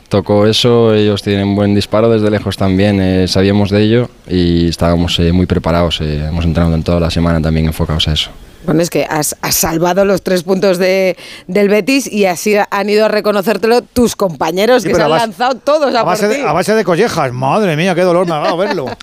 tocó 0.09 0.45
eso. 0.45 0.93
Ellos 0.93 1.21
tienen 1.23 1.55
buen 1.55 1.73
disparo 1.73 2.09
desde 2.09 2.29
lejos 2.29 2.57
también. 2.57 2.99
eh, 3.01 3.27
sabíamos 3.27 3.69
de 3.69 3.81
ello 3.83 4.09
y 4.27 4.67
estábamos 4.69 5.17
eh, 5.19 5.31
muy 5.31 5.45
preparados. 5.45 6.01
eh, 6.01 6.25
hemos 6.27 6.43
entrenado 6.45 6.75
en 6.75 6.83
toda 6.83 6.99
la 6.99 7.09
semana 7.09 7.41
también 7.41 7.67
enfocados 7.67 8.07
a 8.07 8.13
eso. 8.13 8.29
Bueno, 8.65 8.81
es 8.81 8.89
que 8.89 9.05
has, 9.09 9.37
has 9.41 9.55
salvado 9.55 10.03
los 10.03 10.21
tres 10.23 10.43
puntos 10.43 10.77
de, 10.77 11.15
del 11.47 11.69
Betis 11.69 12.11
y 12.11 12.25
así 12.25 12.55
han 12.69 12.89
ido 12.89 13.05
a 13.05 13.07
reconocértelo 13.07 13.81
tus 13.81 14.17
compañeros 14.17 14.83
Sí, 14.83 14.89
que 14.89 14.95
se 14.95 15.01
han 15.03 15.09
base- 15.09 15.25
lanzado 15.27 15.55
todos 15.55 15.95
a, 15.95 16.01
A 16.01 16.03
base, 16.03 16.27
por 16.27 16.35
de, 16.35 16.41
a 16.41 16.51
base 16.51 16.73
de 16.75 16.83
collejas, 16.83 17.31
madre 17.31 17.77
mía, 17.77 17.95
qué 17.95 18.01
dolor 18.01 18.27
me 18.27 18.33
ha 18.33 18.39
dado 18.39 18.57
verlo. 18.57 18.85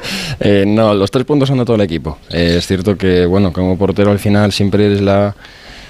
Eh, 0.40 0.64
no, 0.66 0.94
los 0.94 1.10
tres 1.10 1.24
puntos 1.24 1.48
son 1.48 1.58
de 1.58 1.64
todo 1.64 1.74
el 1.76 1.82
equipo. 1.82 2.18
Eh, 2.30 2.54
es 2.58 2.66
cierto 2.66 2.96
que, 2.96 3.26
bueno, 3.26 3.52
como 3.52 3.76
portero 3.76 4.12
al 4.12 4.20
final 4.20 4.52
siempre 4.52 4.86
eres 4.86 5.00
la, 5.00 5.34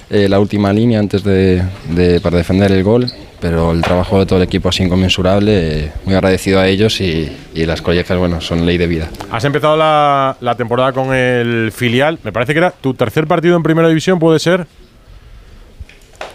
eh, 0.08 0.26
la 0.28 0.40
última 0.40 0.72
línea 0.72 0.98
antes 1.00 1.22
de, 1.22 1.62
de- 1.90 2.18
para 2.20 2.38
defender 2.38 2.72
el 2.72 2.82
gol, 2.82 3.10
pero 3.40 3.72
el 3.72 3.82
trabajo 3.82 4.18
de 4.18 4.24
todo 4.24 4.38
el 4.38 4.44
equipo 4.44 4.72
sido 4.72 4.86
inconmensurable. 4.86 5.52
eh, 5.84 5.92
muy 6.06 6.14
agradecido 6.14 6.60
a 6.60 6.66
ellos 6.66 6.98
y, 7.02 7.30
y 7.54 7.66
las 7.66 7.82
collejas, 7.82 8.16
bueno, 8.16 8.40
son 8.40 8.64
ley 8.64 8.78
de 8.78 8.86
vida. 8.86 9.10
Has 9.30 9.44
empezado 9.44 9.76
la, 9.76 10.36
la 10.40 10.54
temporada 10.54 10.92
con 10.92 11.12
el 11.14 11.70
filial. 11.70 12.18
Me 12.24 12.32
parece 12.32 12.54
que 12.54 12.58
era 12.60 12.70
tu 12.70 12.94
tercer 12.94 13.26
partido 13.26 13.54
en 13.54 13.62
primera 13.62 13.88
división, 13.88 14.18
¿puede 14.18 14.38
ser? 14.38 14.66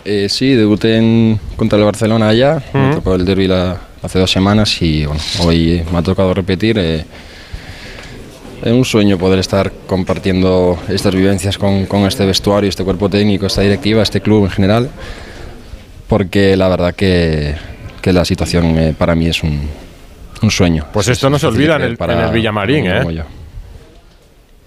Eh, 0.06 0.28
sí, 0.30 0.54
debuté 0.54 0.98
en- 0.98 1.40
contra 1.56 1.80
el 1.80 1.86
Barcelona 1.86 2.28
allá, 2.30 2.62
me 2.74 2.86
Ujú. 2.90 2.96
tocó 2.98 3.16
el 3.16 3.26
derby 3.26 3.48
la- 3.48 3.78
hace 4.02 4.20
dos 4.20 4.30
semanas 4.32 4.82
y 4.82 5.06
bueno, 5.06 5.22
hoy 5.40 5.82
me 5.92 5.98
ha 5.98 6.02
tocado 6.04 6.34
repetir. 6.34 6.78
eh, 6.78 6.98
es 7.00 7.06
un 8.72 8.86
sueño 8.86 9.18
poder 9.18 9.40
estar 9.40 9.72
compartiendo 9.88 10.78
estas 10.90 11.14
vivencias 11.14 11.58
con, 11.58 11.86
con 11.86 12.02
este 12.06 12.26
vestuario, 12.26 12.70
este 12.70 12.84
cuerpo 12.84 13.10
técnico, 13.10 13.46
esta 13.46 13.62
directiva, 13.62 14.02
este 14.04 14.22
club 14.22 14.46
en 14.46 14.52
general, 14.52 14.90
porque 16.08 16.56
la 16.56 16.70
verdad 16.70 16.94
que, 16.96 17.56
que 18.02 18.14
la 18.14 18.24
situación 18.26 18.78
eh, 18.80 18.96
para 18.98 19.16
mí 19.16 19.28
es 19.28 19.44
un, 19.44 19.60
un 20.42 20.52
sueño. 20.52 20.86
Pues 20.94 21.08
Es- 21.08 21.14
esto 21.18 21.30
no 21.30 21.36
es 21.38 21.42
se 21.42 21.48
olvida 21.48 21.76
en 21.76 21.82
el- 21.82 21.98
en 22.00 22.20
el 22.20 22.32
Villamarín, 22.32 22.86
¿eh? 22.88 22.98
como 23.00 23.12
yo. 23.12 23.24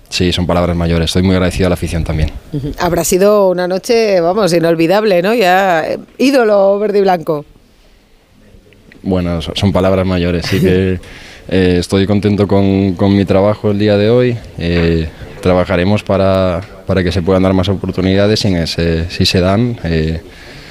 Sí, 0.08 0.32
son 0.32 0.46
palabras 0.46 0.76
mayores. 0.76 1.06
Estoy 1.10 1.22
muy 1.22 1.34
agradecido 1.34 1.66
a 1.66 1.70
la 1.70 1.74
afición 1.74 2.04
también. 2.04 2.30
Habrá 2.78 3.02
sido 3.02 3.48
una 3.48 3.66
noche, 3.66 4.20
vamos, 4.20 4.52
inolvidable, 4.52 5.20
¿no? 5.20 5.34
Ya 5.34 5.84
eh, 5.86 5.98
ídolo 6.18 6.78
verde 6.78 6.98
y 6.98 7.02
blanco. 7.02 7.44
Bueno, 9.02 9.40
so- 9.42 9.52
son 9.54 9.72
palabras 9.72 10.06
mayores, 10.06 10.46
sí 10.46 10.60
que 10.60 11.00
eh, 11.48 11.76
estoy 11.78 12.06
contento 12.06 12.46
con, 12.46 12.94
con 12.94 13.16
mi 13.16 13.24
trabajo 13.24 13.70
el 13.70 13.78
día 13.78 13.96
de 13.96 14.10
hoy. 14.10 14.36
eh, 14.58 15.08
trabajaremos 15.40 16.02
para, 16.02 16.60
para 16.86 17.04
que 17.04 17.12
se 17.12 17.22
puedan 17.22 17.42
dar 17.42 17.54
más 17.54 17.68
oportunidades 17.68 18.44
y 18.44 18.48
en 18.48 18.66
si 18.66 19.26
se 19.26 19.40
dan, 19.40 19.78
eh, 19.84 20.20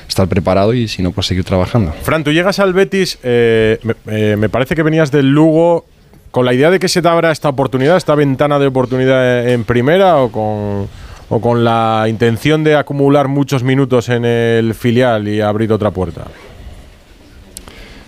estar 0.07 0.27
preparado 0.27 0.73
y 0.73 0.87
si 0.87 1.01
no, 1.01 1.11
pues 1.11 1.27
seguir 1.27 1.45
trabajando. 1.45 1.93
Fran, 2.01 2.23
tú 2.23 2.31
llegas 2.31 2.59
al 2.59 2.73
Betis, 2.73 3.17
me, 3.23 4.35
me 4.35 4.49
parece 4.49 4.75
que 4.75 4.83
venías 4.83 5.11
del 5.11 5.29
Lugo 5.29 5.85
con 6.31 6.45
la 6.45 6.53
idea 6.53 6.69
de 6.69 6.79
que 6.79 6.89
se 6.89 7.01
te 7.01 7.07
abra 7.07 7.31
esta 7.31 7.47
oportunidad, 7.47 7.95
esta 7.95 8.13
ventana 8.15 8.59
de 8.59 8.67
oportunidad 8.67 9.47
en 9.47 9.63
primera 9.63 10.17
o 10.17 10.29
con, 10.29 10.89
o 11.29 11.39
con 11.39 11.63
la 11.63 12.07
intención 12.09 12.65
de 12.65 12.75
acumular 12.75 13.29
muchos 13.29 13.63
minutos 13.63 14.09
en 14.09 14.25
el 14.25 14.73
filial 14.73 15.29
y 15.29 15.39
abrir 15.39 15.71
otra 15.71 15.91
puerta. 15.91 16.25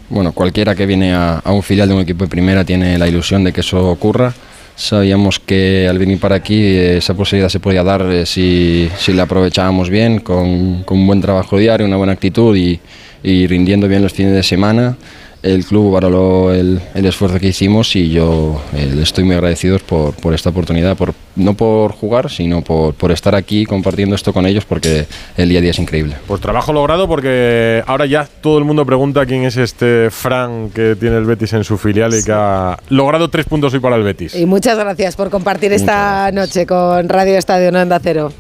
Bueno, 0.10 0.32
cualquiera 0.32 0.74
que 0.74 0.86
viene 0.86 1.14
a, 1.14 1.42
un 1.46 1.62
filial 1.62 1.90
de 1.90 1.96
un 1.96 2.02
equipo 2.02 2.24
de 2.24 2.30
primera 2.30 2.64
tiene 2.64 2.98
la 2.98 3.08
ilusión 3.08 3.44
de 3.44 3.52
que 3.52 3.62
eso 3.62 3.90
ocurra. 3.90 4.34
Sabíamos 4.76 5.40
que 5.40 5.88
al 5.90 5.98
venir 5.98 6.20
para 6.20 6.36
aquí 6.36 6.62
eh, 6.62 6.98
esa 6.98 7.14
posibilidad 7.14 7.50
se 7.50 7.60
podía 7.60 7.84
dar 7.84 8.04
eh, 8.04 8.26
si, 8.26 8.90
si 8.98 9.12
la 9.12 9.24
aprovechábamos 9.24 9.90
bien, 9.90 10.20
con, 10.20 10.84
con 10.84 11.00
un 11.00 11.08
buen 11.08 11.20
trabajo 11.20 11.58
diario, 11.58 11.86
una 11.86 11.98
buena 11.98 12.14
actitud 12.14 12.56
y, 12.56 12.80
y 13.24 13.48
rindiendo 13.48 13.88
bien 13.88 14.02
los 14.02 14.14
fines 14.14 14.34
de 14.34 14.44
semana. 14.44 14.96
El 15.44 15.66
club 15.66 15.94
valoró 15.94 16.54
el, 16.54 16.82
el 16.94 17.06
esfuerzo 17.06 17.40
que 17.40 17.48
hicimos 17.48 17.96
y 17.96 18.10
yo 18.10 18.62
eh, 18.74 19.00
estoy 19.02 19.24
muy 19.24 19.36
agradecido 19.36 19.78
por, 19.80 20.14
por 20.16 20.34
esta 20.34 20.50
oportunidad, 20.50 20.98
por, 20.98 21.14
no 21.36 21.54
por 21.54 21.92
jugar, 21.92 22.30
sino 22.30 22.62
por, 22.62 22.94
por 22.96 23.12
estar 23.12 23.36
aquí 23.36 23.66
compartiendo 23.66 24.16
esto 24.16 24.34
con 24.34 24.46
ellos 24.46 24.66
porque 24.66 25.06
el 25.38 25.50
día 25.50 25.60
a 25.60 25.62
día 25.62 25.72
es 25.72 25.80
increíble. 25.80 26.16
Pues 26.28 26.42
trabajo 26.42 26.74
logrado 26.74 27.08
porque 27.08 27.84
ahora 27.86 28.06
ya 28.06 28.28
todo 28.42 28.58
el 28.58 28.66
mundo 28.66 28.86
pregunta 28.86 29.26
quién 29.26 29.44
es 29.44 29.58
este 29.58 30.10
Fran 30.10 30.70
que 30.70 30.96
tiene 30.96 31.18
el 31.18 31.26
Betis 31.26 31.54
en 31.54 31.64
su 31.64 31.78
filial 31.78 32.14
y 32.14 32.24
que 32.24 32.32
ha 32.32 32.78
logrado 32.90 33.30
tres 33.30 33.46
puntos 33.46 33.74
hoy 33.74 33.80
para 33.80 33.96
el 33.96 34.04
Betis. 34.04 34.36
Y 34.36 34.46
muchas 34.46 34.78
gracias 34.78 35.16
por 35.16 35.30
compartir 35.30 35.72
esta 35.74 36.32
noche 36.32 36.66
con 36.66 37.08
Radio 37.10 37.38
Estadio 37.38 37.70
Onda 37.70 38.00
Cero. 38.02 38.32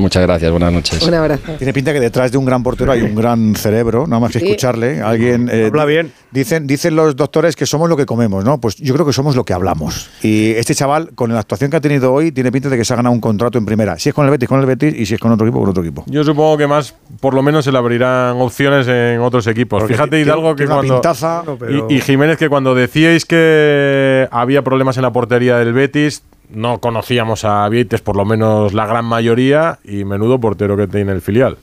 Muchas 0.00 0.22
gracias, 0.22 0.50
buenas 0.50 0.72
noches. 0.72 1.02
Un 1.06 1.14
abrazo. 1.14 1.52
Tiene 1.58 1.72
pinta 1.72 1.92
que 1.92 2.00
detrás 2.00 2.32
de 2.32 2.38
un 2.38 2.44
gran 2.44 2.62
portero 2.62 2.92
hay 2.92 3.02
un 3.02 3.14
gran 3.14 3.54
cerebro, 3.54 4.06
nada 4.06 4.20
más 4.20 4.32
que 4.32 4.40
Sí. 4.40 4.46
escucharle. 4.46 5.00
Alguien 5.02 5.48
eh, 5.52 5.66
Habla 5.66 5.84
bien. 5.84 6.12
Dicen, 6.30 6.66
dicen 6.66 6.94
los 6.96 7.16
doctores 7.16 7.56
que 7.56 7.66
somos 7.66 7.88
lo 7.88 7.96
que 7.96 8.06
comemos, 8.06 8.44
¿no? 8.44 8.60
Pues 8.60 8.76
yo 8.76 8.94
creo 8.94 9.04
que 9.06 9.12
somos 9.12 9.36
lo 9.36 9.44
que 9.44 9.52
hablamos. 9.52 10.10
Y 10.22 10.52
este 10.52 10.74
chaval, 10.74 11.10
con 11.14 11.32
la 11.32 11.40
actuación 11.40 11.70
que 11.70 11.76
ha 11.76 11.80
tenido 11.80 12.12
hoy, 12.12 12.32
tiene 12.32 12.50
pinta 12.52 12.68
de 12.68 12.76
que 12.76 12.84
se 12.84 12.92
ha 12.92 12.96
ganado 12.96 13.12
un 13.12 13.20
contrato 13.20 13.58
en 13.58 13.66
primera. 13.66 13.98
Si 13.98 14.08
es 14.08 14.14
con 14.14 14.24
el 14.24 14.30
Betis, 14.30 14.48
con 14.48 14.60
el 14.60 14.66
Betis, 14.66 14.94
y 14.96 15.06
si 15.06 15.14
es 15.14 15.20
con 15.20 15.32
otro 15.32 15.46
equipo, 15.46 15.60
con 15.60 15.70
otro 15.70 15.82
equipo. 15.82 16.04
Yo 16.06 16.22
supongo 16.24 16.56
que 16.56 16.66
más, 16.66 16.94
por 17.20 17.34
lo 17.34 17.42
menos, 17.42 17.64
se 17.64 17.72
le 17.72 17.78
abrirán 17.78 18.40
opciones 18.40 18.86
en 18.88 19.20
otros 19.20 19.46
equipos. 19.48 19.80
Porque 19.80 19.94
Fíjate, 19.94 20.20
Hidalgo, 20.20 20.54
que 20.56 20.66
cuando. 20.66 20.94
pintaza, 20.94 21.42
y 21.88 22.00
Jiménez, 22.00 22.38
que 22.38 22.48
cuando 22.48 22.74
decíais 22.74 23.24
que 23.26 24.28
había 24.30 24.62
problemas 24.62 24.96
en 24.96 25.02
la 25.02 25.12
portería 25.12 25.56
del 25.58 25.72
Betis, 25.72 26.22
no 26.52 26.80
conocíamos 26.80 27.44
a 27.44 27.68
Vieites, 27.68 28.00
por 28.00 28.16
lo 28.16 28.24
menos 28.24 28.72
la 28.72 28.86
gran 28.86 29.04
mayoría, 29.04 29.78
y 29.84 30.04
menudo 30.04 30.40
portero 30.40 30.76
que 30.76 30.86
tiene 30.86 31.12
el 31.12 31.20
filial. 31.20 31.58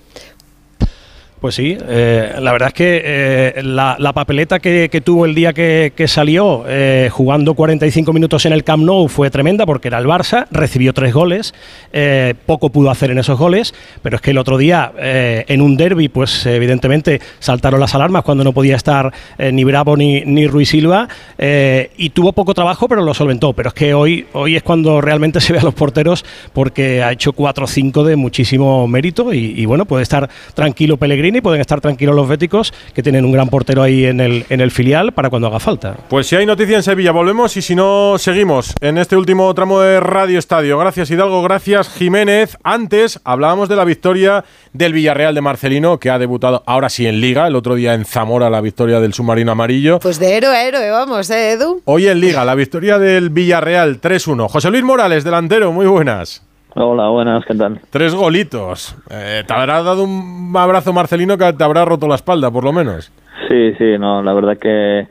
Pues 1.40 1.54
sí, 1.54 1.78
eh, 1.80 2.34
la 2.40 2.52
verdad 2.52 2.70
es 2.70 2.74
que 2.74 3.02
eh, 3.06 3.62
la, 3.62 3.96
la 4.00 4.12
papeleta 4.12 4.58
que, 4.58 4.90
que 4.92 5.02
tuvo 5.02 5.28
el 5.28 5.36
día 5.36 5.54
que, 5.54 5.94
que 5.96 6.08
salió 6.08 6.64
eh, 6.68 7.10
jugando 7.12 7.54
45 7.54 8.12
minutos 8.12 8.48
en 8.48 8.54
el 8.54 8.64
Camp 8.64 8.84
Nou 8.84 9.08
fue 9.08 9.30
tremenda 9.30 9.68
porque 9.68 9.90
era 9.90 10.00
el 10.00 10.08
Barça, 10.08 10.48
recibió 10.50 10.94
tres 10.94 11.14
goles, 11.14 11.54
eh, 11.94 12.34
poco 12.48 12.72
pudo 12.72 12.90
hacer 12.90 13.12
en 13.12 13.20
esos 13.20 13.38
goles, 13.38 13.76
pero 14.02 14.16
es 14.16 14.22
que 14.24 14.32
el 14.32 14.40
otro 14.40 14.58
día 14.58 14.92
en 14.98 15.62
un 15.62 15.78
derby 15.78 16.10
pues 16.10 16.46
evidentemente 16.48 17.22
saltaron 17.38 17.80
las 17.80 17.94
alarmas 17.94 18.24
cuando 18.24 18.44
no 18.44 18.52
podía 18.52 18.76
estar 18.76 19.14
ni 19.38 19.64
Bravo 19.64 19.96
ni, 19.96 20.22
ni 20.22 20.48
Ruiz 20.48 20.70
Silva 20.70 21.08
y 21.38 22.10
tuvo 22.10 22.34
poco 22.34 22.56
trabajo 22.56 22.88
pero 22.88 23.04
lo 23.04 23.14
solventó, 23.14 23.54
pero 23.54 23.70
es 23.70 23.76
que 23.76 23.94
hoy, 23.94 24.26
hoy 24.34 24.56
es 24.56 24.64
cuando 24.64 25.02
realmente 25.02 25.40
se 25.40 25.54
ve 25.54 25.60
a 25.60 25.64
los 25.64 25.76
porteros 25.76 26.26
porque 26.54 27.04
ha 27.04 27.12
hecho 27.12 27.34
4 27.34 27.66
o 27.66 27.68
5 27.68 28.04
de 28.04 28.16
muchísimo 28.16 28.88
mérito 28.88 29.34
y, 29.34 29.54
y 29.56 29.66
bueno, 29.66 29.86
puede 29.86 30.04
estar 30.04 30.28
tranquilo 30.56 30.98
Pellegrini 30.98 31.27
Pellegrini, 31.28 31.42
pueden 31.42 31.62
estar 31.62 31.82
tranquilos 31.82 32.16
los 32.16 32.28
béticos, 32.28 32.74
que 32.94 33.04
tienen 33.04 33.26
un 33.26 33.32
gran 33.34 33.50
portero 33.50 33.84
ahí 33.84 34.06
en 34.06 34.22
el, 34.22 34.46
en 34.50 34.62
el 34.62 34.72
filial 34.72 35.12
para 35.12 35.30
cuando 35.30 35.48
haga 35.48 35.60
falta. 35.60 35.98
Pues 36.10 36.28
si 36.28 36.36
hay 36.36 36.46
noticia 36.46 36.78
en 36.78 36.84
Sevilla, 36.84 37.12
volvemos 37.12 37.58
y 37.58 37.62
si 37.62 37.76
no, 37.76 38.16
seguimos 38.18 38.74
en 38.80 38.98
este 38.98 39.18
último 39.18 39.54
tramo 39.54 39.82
de 39.82 40.00
Radio 40.00 40.40
Estadio. 40.40 40.78
Gracias 40.78 41.12
Hidalgo, 41.12 41.42
gracias 41.44 41.90
Jiménez. 41.90 42.58
Antes 42.64 43.20
hablábamos 43.26 43.68
de 43.68 43.76
la 43.76 43.84
victoria 43.84 44.46
del 44.72 44.94
Villarreal 44.94 45.36
de 45.36 45.42
Marcelino, 45.42 46.00
que 46.00 46.10
ha 46.10 46.18
debutado 46.18 46.64
ahora 46.66 46.90
sí 46.90 47.06
en 47.06 47.20
Liga, 47.20 47.48
el 47.48 47.56
otro 47.56 47.76
día 47.76 47.94
en 47.94 48.06
Zamora 48.06 48.50
la 48.50 48.62
victoria 48.62 49.02
del 49.02 49.14
submarino 49.14 49.52
amarillo. 49.52 50.00
Pues 50.00 50.20
de 50.20 50.38
héroe 50.38 50.56
a 50.56 50.66
héroe, 50.66 50.90
vamos, 50.92 51.30
¿eh, 51.30 51.52
Edu? 51.52 51.82
Hoy 51.86 52.08
en 52.08 52.22
Liga, 52.22 52.46
la 52.46 52.56
victoria 52.56 53.00
del 53.00 53.32
Villarreal 53.32 54.00
3-1. 54.00 54.48
José 54.48 54.70
Luis 54.70 54.84
Morales, 54.84 55.26
delantero, 55.26 55.74
muy 55.74 55.88
buenas. 55.88 56.47
Hola, 56.80 57.10
buenas, 57.10 57.44
¿qué 57.44 57.56
tal? 57.56 57.82
Tres 57.90 58.14
golitos. 58.14 58.96
Eh, 59.10 59.44
te 59.48 59.52
habrá 59.52 59.82
dado 59.82 60.04
un 60.04 60.54
abrazo 60.56 60.94
Marcelino 60.94 61.36
que 61.36 61.52
te 61.52 61.64
habrá 61.64 61.84
roto 61.86 62.08
la 62.08 62.14
espalda, 62.14 62.52
por 62.52 62.64
lo 62.64 62.72
menos. 62.72 63.12
Sí, 63.48 63.74
sí, 63.80 63.98
no, 63.98 64.22
la 64.22 64.32
verdad 64.34 64.60
que, 64.60 65.08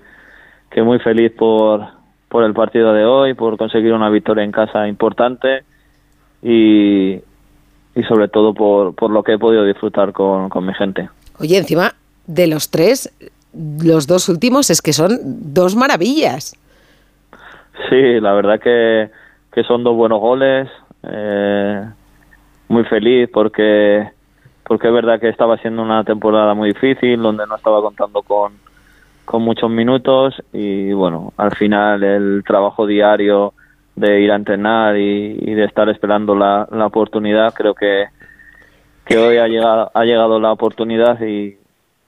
que 0.71 0.83
muy 0.83 1.01
feliz 1.01 1.33
por, 1.33 1.85
por 2.29 2.45
el 2.45 2.55
partido 2.55 2.93
de 2.93 3.05
hoy, 3.05 3.35
por 3.35 3.57
conseguir 3.59 3.93
una 3.95 4.11
victoria 4.11 4.45
en 4.45 4.53
casa 4.53 4.87
importante 4.87 5.65
y, 6.41 7.15
y 7.15 8.03
sobre 8.07 8.29
todo 8.29 8.55
por, 8.55 8.95
por 8.95 9.11
lo 9.11 9.25
que 9.25 9.33
he 9.33 9.39
podido 9.39 9.65
disfrutar 9.65 10.13
con, 10.13 10.49
con 10.49 10.65
mi 10.65 10.73
gente. 10.75 11.09
Oye, 11.41 11.59
encima 11.59 11.95
de 12.29 12.47
los 12.47 12.71
tres, 12.71 13.13
los 13.83 14.07
dos 14.07 14.29
últimos 14.29 14.71
es 14.71 14.81
que 14.81 14.93
son 14.93 15.19
dos 15.53 15.75
maravillas. 15.75 16.57
Sí, 17.91 18.21
la 18.21 18.35
verdad 18.35 18.61
que, 18.61 19.11
que 19.53 19.65
son 19.65 19.83
dos 19.83 19.97
buenos 19.97 20.21
goles. 20.21 20.69
Eh, 21.03 21.91
muy 22.69 22.85
feliz 22.85 23.29
porque 23.33 24.11
porque 24.65 24.89
es 24.89 24.93
verdad 24.93 25.21
que 25.21 25.29
estaba 25.29 25.57
siendo 25.59 25.83
una 25.83 26.03
temporada 26.03 26.55
muy 26.55 26.71
difícil 26.71 27.23
donde 27.23 27.47
no 27.47 27.55
estaba 27.55 27.81
contando 27.81 28.23
con, 28.23 28.55
con 29.25 29.43
muchos 29.43 29.71
minutos 29.71 30.35
y 30.53 30.93
bueno 30.93 31.33
al 31.37 31.55
final 31.55 32.03
el 32.03 32.43
trabajo 32.45 32.87
diario 32.87 33.53
de 33.95 34.21
ir 34.21 34.33
a 34.33 34.37
entrenar 34.37 34.97
y, 34.97 35.39
y 35.41 35.55
de 35.55 35.65
estar 35.65 35.89
esperando 35.89 36.35
la, 36.35 36.67
la 36.73 36.87
oportunidad 36.87 37.55
creo 37.55 37.75
que 37.75 38.07
que 39.05 39.19
hoy 39.19 39.37
ha 39.37 39.47
llegado 39.47 39.91
ha 39.95 40.05
llegado 40.05 40.41
la 40.41 40.51
oportunidad 40.51 41.21
y, 41.23 41.59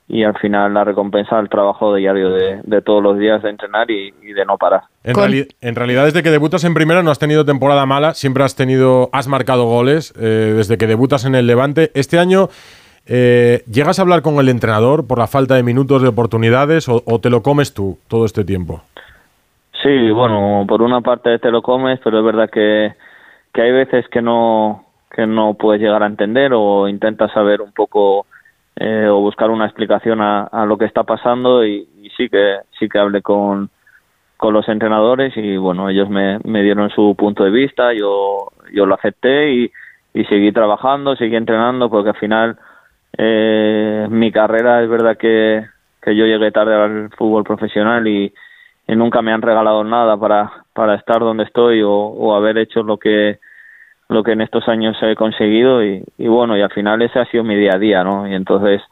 y 0.08 0.24
al 0.24 0.36
final 0.38 0.72
la 0.72 0.84
recompensa 0.84 1.36
del 1.36 1.50
trabajo 1.50 1.94
diario 1.94 2.30
de, 2.30 2.60
de 2.62 2.80
todos 2.80 3.02
los 3.02 3.18
días 3.18 3.42
de 3.42 3.50
entrenar 3.50 3.90
y, 3.90 4.14
y 4.22 4.32
de 4.32 4.44
no 4.46 4.56
parar. 4.56 4.82
En, 5.04 5.14
reali- 5.14 5.48
en 5.60 5.74
realidad, 5.74 6.04
desde 6.04 6.22
que 6.22 6.30
debutas 6.30 6.64
en 6.64 6.72
primera 6.72 7.02
no 7.02 7.10
has 7.10 7.18
tenido 7.18 7.44
temporada 7.44 7.84
mala, 7.84 8.14
siempre 8.14 8.42
has 8.42 8.56
tenido, 8.56 9.10
has 9.12 9.28
marcado 9.28 9.66
goles 9.66 10.14
eh, 10.18 10.54
desde 10.56 10.78
que 10.78 10.86
debutas 10.86 11.26
en 11.26 11.34
el 11.34 11.46
Levante. 11.46 11.90
Este 11.94 12.18
año, 12.18 12.48
eh, 13.06 13.62
¿llegas 13.70 13.98
a 13.98 14.02
hablar 14.02 14.22
con 14.22 14.36
el 14.36 14.48
entrenador 14.48 15.06
por 15.06 15.18
la 15.18 15.26
falta 15.26 15.56
de 15.56 15.62
minutos, 15.62 16.00
de 16.00 16.08
oportunidades, 16.08 16.88
o, 16.88 17.02
o 17.04 17.18
te 17.18 17.28
lo 17.28 17.42
comes 17.42 17.74
tú 17.74 17.98
todo 18.08 18.24
este 18.24 18.44
tiempo? 18.44 18.80
Sí, 19.82 20.10
bueno, 20.10 20.64
por 20.66 20.82
una 20.82 21.02
parte 21.02 21.38
te 21.38 21.50
lo 21.50 21.62
comes, 21.62 22.00
pero 22.02 22.18
es 22.18 22.24
verdad 22.24 22.50
que, 22.50 22.94
que 23.52 23.62
hay 23.62 23.72
veces 23.72 24.06
que 24.08 24.22
no 24.22 24.84
que 25.10 25.26
no 25.26 25.54
puedes 25.54 25.82
llegar 25.82 26.02
a 26.02 26.06
entender 26.06 26.52
o 26.54 26.86
intentas 26.86 27.32
saber 27.32 27.60
un 27.60 27.72
poco 27.72 28.26
eh, 28.80 29.08
o 29.08 29.20
buscar 29.20 29.50
una 29.50 29.66
explicación 29.66 30.20
a, 30.20 30.44
a 30.44 30.64
lo 30.64 30.78
que 30.78 30.84
está 30.84 31.02
pasando 31.02 31.66
y, 31.66 31.88
sí 32.16 32.28
que 32.28 32.58
sí 32.78 32.88
que 32.88 32.98
hablé 32.98 33.22
con 33.22 33.70
con 34.36 34.54
los 34.54 34.68
entrenadores 34.68 35.36
y 35.36 35.56
bueno 35.56 35.88
ellos 35.88 36.08
me, 36.08 36.38
me 36.44 36.62
dieron 36.62 36.90
su 36.90 37.14
punto 37.16 37.44
de 37.44 37.50
vista 37.50 37.92
yo 37.92 38.48
yo 38.72 38.86
lo 38.86 38.94
acepté 38.94 39.52
y, 39.52 39.70
y 40.14 40.24
seguí 40.24 40.52
trabajando 40.52 41.16
seguí 41.16 41.36
entrenando 41.36 41.90
porque 41.90 42.10
al 42.10 42.16
final 42.16 42.58
eh, 43.16 44.06
mi 44.10 44.30
carrera 44.30 44.82
es 44.82 44.88
verdad 44.88 45.16
que, 45.16 45.64
que 46.00 46.16
yo 46.16 46.24
llegué 46.26 46.50
tarde 46.52 46.74
al 46.74 47.10
fútbol 47.16 47.44
profesional 47.44 48.06
y, 48.06 48.32
nunca 48.88 49.20
me 49.20 49.32
han 49.32 49.42
regalado 49.42 49.84
nada 49.84 50.16
para 50.16 50.50
para 50.72 50.94
estar 50.94 51.20
donde 51.20 51.44
estoy 51.44 51.82
o 51.82 52.34
haber 52.34 52.56
hecho 52.56 52.82
lo 52.82 52.96
que 52.96 53.38
lo 54.08 54.22
que 54.22 54.32
en 54.32 54.40
estos 54.40 54.68
años 54.68 54.96
he 55.02 55.14
conseguido 55.14 55.84
y, 55.84 56.02
bueno 56.18 56.56
y 56.56 56.62
al 56.62 56.70
final 56.70 57.02
ese 57.02 57.18
ha 57.18 57.26
sido 57.26 57.44
mi 57.44 57.54
día 57.56 57.74
a 57.74 57.78
día 57.78 58.04
no 58.04 58.26
y 58.26 58.34
entonces 58.34 58.82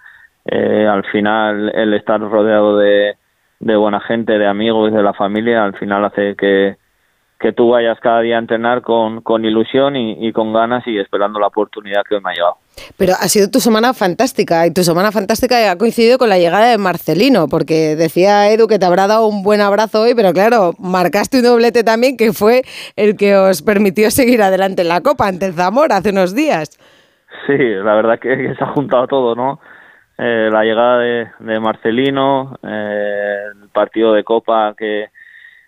eh, 0.45 0.87
al 0.87 1.05
final 1.05 1.73
el 1.75 1.95
estar 1.95 2.21
rodeado 2.21 2.77
de, 2.79 3.17
de 3.61 3.77
buena 3.77 4.01
gente 4.01 4.39
de 4.39 4.47
amigos 4.47 4.93
de 4.93 5.03
la 5.03 5.15
familia 5.15 5.65
al 5.65 5.75
final 5.75 6.05
hace 6.05 6.37
que 6.37 6.77
que 7.39 7.53
tú 7.53 7.71
vayas 7.71 7.99
cada 8.01 8.21
día 8.21 8.37
a 8.37 8.39
entrenar 8.39 8.81
con, 8.83 9.21
con 9.21 9.45
ilusión 9.45 9.95
y, 9.95 10.27
y 10.27 10.33
con 10.33 10.53
ganas 10.53 10.87
y 10.87 10.99
esperando 10.99 11.39
la 11.39 11.49
oportunidad 11.49 12.03
que 12.09 12.15
hoy 12.15 12.23
me 12.23 12.31
ha 12.31 12.35
llegado. 12.35 12.57
Pero 12.99 13.13
ha 13.13 13.29
sido 13.29 13.51
tu 13.51 13.61
semana 13.61 13.93
fantástica 13.95 14.67
y 14.67 14.73
tu 14.73 14.83
semana 14.83 15.13
fantástica 15.13 15.71
ha 15.71 15.79
coincidido 15.79 16.19
con 16.19 16.29
la 16.29 16.39
llegada 16.39 16.71
de 16.71 16.79
Marcelino, 16.79 17.47
porque 17.49 17.97
decía 17.97 18.51
Edu 18.51 18.69
que 18.69 18.79
te 18.79 18.87
habrá 18.87 19.07
dado 19.07 19.27
un 19.27 19.43
buen 19.43 19.61
abrazo 19.61 20.03
hoy, 20.03 20.15
pero 20.15 20.33
claro, 20.33 20.73
marcaste 20.79 21.39
un 21.39 21.45
doblete 21.45 21.85
también 21.85 22.17
que 22.17 22.33
fue 22.33 22.63
el 22.97 23.17
que 23.17 23.37
os 23.37 23.63
permitió 23.63 24.11
seguir 24.11 24.43
adelante 24.43 24.83
en 24.83 24.89
la 24.89 25.01
Copa 25.01 25.27
ante 25.27 25.47
el 25.47 25.55
Zamora 25.55 25.97
hace 25.97 26.11
unos 26.11 26.35
días. 26.35 26.71
Sí, 27.47 27.57
la 27.57 27.95
verdad 27.95 28.19
que, 28.19 28.37
que 28.37 28.55
se 28.55 28.65
ha 28.65 28.69
juntado 28.69 29.07
todo, 29.07 29.35
¿no? 29.35 29.61
Eh, 30.19 30.49
la 30.51 30.63
llegada 30.63 30.99
de, 30.99 31.29
de 31.41 31.61
Marcelino, 31.61 32.59
eh, 32.63 33.37
el 33.63 33.69
partido 33.69 34.15
de 34.15 34.25
Copa 34.25 34.75
que, 34.77 35.09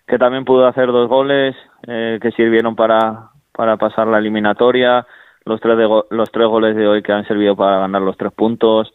que 0.07 0.17
también 0.17 0.45
pudo 0.45 0.65
hacer 0.67 0.87
dos 0.87 1.07
goles 1.07 1.55
eh, 1.87 2.19
que 2.21 2.31
sirvieron 2.31 2.75
para, 2.75 3.29
para 3.51 3.77
pasar 3.77 4.07
la 4.07 4.19
eliminatoria, 4.19 5.05
los 5.45 5.59
tres, 5.61 5.77
de 5.77 5.87
los 6.09 6.31
tres 6.31 6.47
goles 6.47 6.75
de 6.75 6.87
hoy 6.87 7.01
que 7.01 7.11
han 7.11 7.27
servido 7.27 7.55
para 7.55 7.79
ganar 7.79 8.01
los 8.01 8.17
tres 8.17 8.31
puntos, 8.33 8.93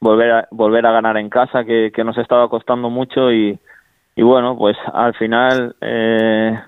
volver 0.00 0.30
a, 0.30 0.48
volver 0.50 0.86
a 0.86 0.92
ganar 0.92 1.16
en 1.16 1.28
casa 1.28 1.64
que, 1.64 1.90
que 1.94 2.04
nos 2.04 2.18
estaba 2.18 2.48
costando 2.48 2.90
mucho 2.90 3.32
y, 3.32 3.58
y 4.14 4.22
bueno, 4.22 4.56
pues 4.56 4.76
al 4.92 5.14
final 5.14 5.76
eh, 5.80 6.58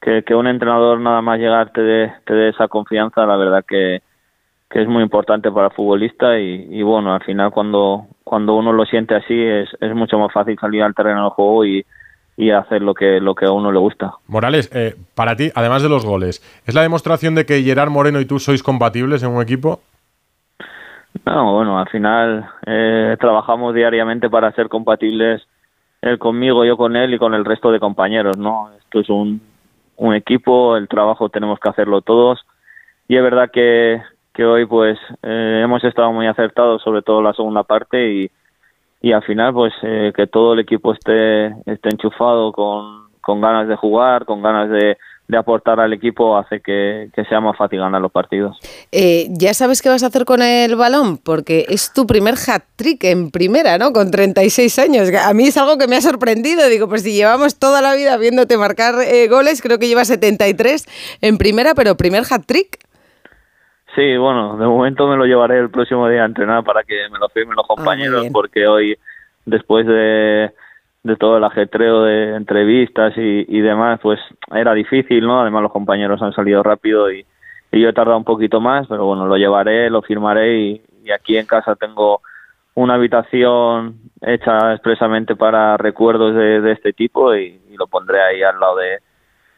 que, 0.00 0.22
que 0.22 0.34
un 0.34 0.46
entrenador 0.46 1.00
nada 1.00 1.22
más 1.22 1.38
llegar 1.38 1.70
te 1.72 1.82
dé, 1.82 2.12
te 2.24 2.34
dé 2.34 2.48
esa 2.50 2.68
confianza, 2.68 3.26
la 3.26 3.36
verdad 3.36 3.64
que, 3.66 4.02
que 4.70 4.82
es 4.82 4.88
muy 4.88 5.02
importante 5.02 5.50
para 5.50 5.66
el 5.68 5.72
futbolista 5.72 6.38
y, 6.38 6.68
y 6.70 6.82
bueno, 6.82 7.14
al 7.14 7.22
final 7.24 7.50
cuando, 7.50 8.06
cuando 8.22 8.54
uno 8.54 8.72
lo 8.72 8.84
siente 8.86 9.14
así 9.14 9.34
es, 9.34 9.68
es 9.80 9.94
mucho 9.94 10.18
más 10.18 10.32
fácil 10.32 10.58
salir 10.58 10.82
al 10.82 10.94
terreno 10.94 11.22
del 11.22 11.30
juego 11.30 11.64
y, 11.64 11.84
y 12.36 12.50
hacer 12.50 12.82
lo 12.82 12.94
que, 12.94 13.20
lo 13.20 13.34
que 13.34 13.46
a 13.46 13.52
uno 13.52 13.70
le 13.70 13.78
gusta. 13.78 14.14
Morales, 14.26 14.70
eh, 14.74 14.94
para 15.14 15.36
ti, 15.36 15.50
además 15.54 15.82
de 15.82 15.88
los 15.88 16.04
goles, 16.04 16.42
¿es 16.66 16.74
la 16.74 16.82
demostración 16.82 17.34
de 17.34 17.46
que 17.46 17.62
Gerard 17.62 17.90
Moreno 17.90 18.20
y 18.20 18.26
tú 18.26 18.38
sois 18.38 18.62
compatibles 18.62 19.22
en 19.22 19.30
un 19.30 19.42
equipo? 19.42 19.80
No, 21.24 21.54
bueno, 21.54 21.78
al 21.78 21.88
final 21.88 22.48
eh, 22.66 23.16
trabajamos 23.20 23.74
diariamente 23.74 24.28
para 24.28 24.52
ser 24.52 24.68
compatibles 24.68 25.46
él 26.02 26.18
conmigo, 26.18 26.64
yo 26.64 26.76
con 26.76 26.96
él 26.96 27.14
y 27.14 27.18
con 27.18 27.34
el 27.34 27.44
resto 27.44 27.70
de 27.70 27.80
compañeros, 27.80 28.36
¿no? 28.36 28.70
Esto 28.78 29.00
es 29.00 29.08
un, 29.08 29.40
un 29.96 30.14
equipo, 30.14 30.76
el 30.76 30.88
trabajo 30.88 31.30
tenemos 31.30 31.58
que 31.60 31.68
hacerlo 31.68 32.02
todos 32.02 32.44
y 33.08 33.16
es 33.16 33.22
verdad 33.22 33.50
que, 33.50 34.02
que 34.34 34.44
hoy 34.44 34.66
pues 34.66 34.98
eh, 35.22 35.60
hemos 35.64 35.82
estado 35.84 36.12
muy 36.12 36.26
acertados, 36.26 36.82
sobre 36.82 37.02
todo 37.02 37.22
la 37.22 37.32
segunda 37.32 37.62
parte 37.62 38.12
y, 38.12 38.30
y 39.04 39.12
al 39.12 39.22
final 39.22 39.52
pues 39.52 39.74
eh, 39.82 40.12
que 40.16 40.26
todo 40.26 40.54
el 40.54 40.60
equipo 40.60 40.94
esté, 40.94 41.48
esté 41.70 41.90
enchufado 41.90 42.52
con, 42.52 43.10
con 43.20 43.38
ganas 43.38 43.68
de 43.68 43.76
jugar, 43.76 44.24
con 44.24 44.40
ganas 44.40 44.70
de, 44.70 44.96
de 45.28 45.36
aportar 45.36 45.78
al 45.78 45.92
equipo 45.92 46.38
hace 46.38 46.62
que, 46.62 47.10
que 47.14 47.22
sea 47.26 47.38
más 47.38 47.54
fácil 47.54 47.80
ganar 47.80 48.00
los 48.00 48.10
partidos. 48.10 48.56
Eh, 48.92 49.26
ya 49.28 49.52
sabes 49.52 49.82
qué 49.82 49.90
vas 49.90 50.02
a 50.02 50.06
hacer 50.06 50.24
con 50.24 50.40
el 50.40 50.74
balón, 50.76 51.18
porque 51.18 51.66
es 51.68 51.92
tu 51.92 52.06
primer 52.06 52.36
hat-trick 52.36 53.04
en 53.04 53.30
primera, 53.30 53.76
¿no? 53.76 53.92
Con 53.92 54.10
36 54.10 54.78
años. 54.78 55.10
A 55.22 55.34
mí 55.34 55.48
es 55.48 55.58
algo 55.58 55.76
que 55.76 55.86
me 55.86 55.96
ha 55.96 56.00
sorprendido. 56.00 56.66
Digo, 56.70 56.88
pues 56.88 57.02
si 57.02 57.12
llevamos 57.12 57.58
toda 57.58 57.82
la 57.82 57.94
vida 57.94 58.16
viéndote 58.16 58.56
marcar 58.56 58.94
eh, 59.02 59.28
goles, 59.28 59.60
creo 59.60 59.78
que 59.78 59.86
llevas 59.86 60.08
73 60.08 60.86
en 61.20 61.36
primera, 61.36 61.74
pero 61.74 61.94
primer 61.98 62.22
hat-trick. 62.30 62.78
Sí, 63.94 64.16
bueno, 64.16 64.56
de 64.56 64.66
momento 64.66 65.06
me 65.06 65.16
lo 65.16 65.24
llevaré 65.24 65.58
el 65.58 65.70
próximo 65.70 66.08
día 66.08 66.22
a 66.22 66.26
entrenar 66.26 66.64
para 66.64 66.82
que 66.82 67.08
me 67.10 67.18
lo 67.18 67.28
firmen 67.28 67.56
los 67.56 67.66
compañeros, 67.66 68.22
bien. 68.22 68.32
porque 68.32 68.66
hoy, 68.66 68.98
después 69.46 69.86
de, 69.86 70.50
de 71.04 71.16
todo 71.16 71.36
el 71.36 71.44
ajetreo 71.44 72.02
de 72.02 72.34
entrevistas 72.34 73.12
y, 73.16 73.44
y 73.48 73.60
demás, 73.60 74.00
pues 74.02 74.18
era 74.52 74.74
difícil, 74.74 75.24
¿no? 75.24 75.40
Además 75.40 75.62
los 75.62 75.72
compañeros 75.72 76.20
han 76.22 76.32
salido 76.32 76.62
rápido 76.62 77.12
y, 77.12 77.24
y 77.70 77.80
yo 77.80 77.88
he 77.88 77.92
tardado 77.92 78.18
un 78.18 78.24
poquito 78.24 78.60
más, 78.60 78.88
pero 78.88 79.04
bueno, 79.06 79.26
lo 79.26 79.36
llevaré, 79.36 79.88
lo 79.90 80.02
firmaré 80.02 80.58
y, 80.58 80.82
y 81.04 81.12
aquí 81.12 81.36
en 81.36 81.46
casa 81.46 81.76
tengo 81.76 82.20
una 82.74 82.94
habitación 82.94 84.00
hecha 84.20 84.72
expresamente 84.72 85.36
para 85.36 85.76
recuerdos 85.76 86.34
de, 86.34 86.60
de 86.60 86.72
este 86.72 86.92
tipo 86.92 87.34
y, 87.36 87.60
y 87.70 87.76
lo 87.76 87.86
pondré 87.86 88.20
ahí 88.20 88.42
al 88.42 88.58
lado 88.58 88.76
de, 88.78 88.98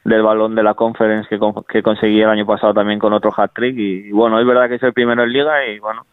del 0.06 0.22
balón 0.22 0.54
de 0.54 0.62
la 0.62 0.74
conference 0.74 1.28
que, 1.28 1.38
con- 1.38 1.64
que 1.68 1.82
conseguí 1.82 2.20
el 2.22 2.28
año 2.30 2.46
pasado 2.46 2.72
también 2.72 2.98
con 2.98 3.12
otro 3.12 3.32
hat-trick 3.36 3.76
y, 3.76 4.08
y 4.08 4.12
bueno, 4.12 4.38
es 4.40 4.46
verdad 4.46 4.68
que 4.68 4.76
es 4.76 4.82
el 4.82 4.92
primero 4.92 5.22
en 5.24 5.32
liga 5.32 5.66
y 5.66 5.78
bueno, 5.80 6.06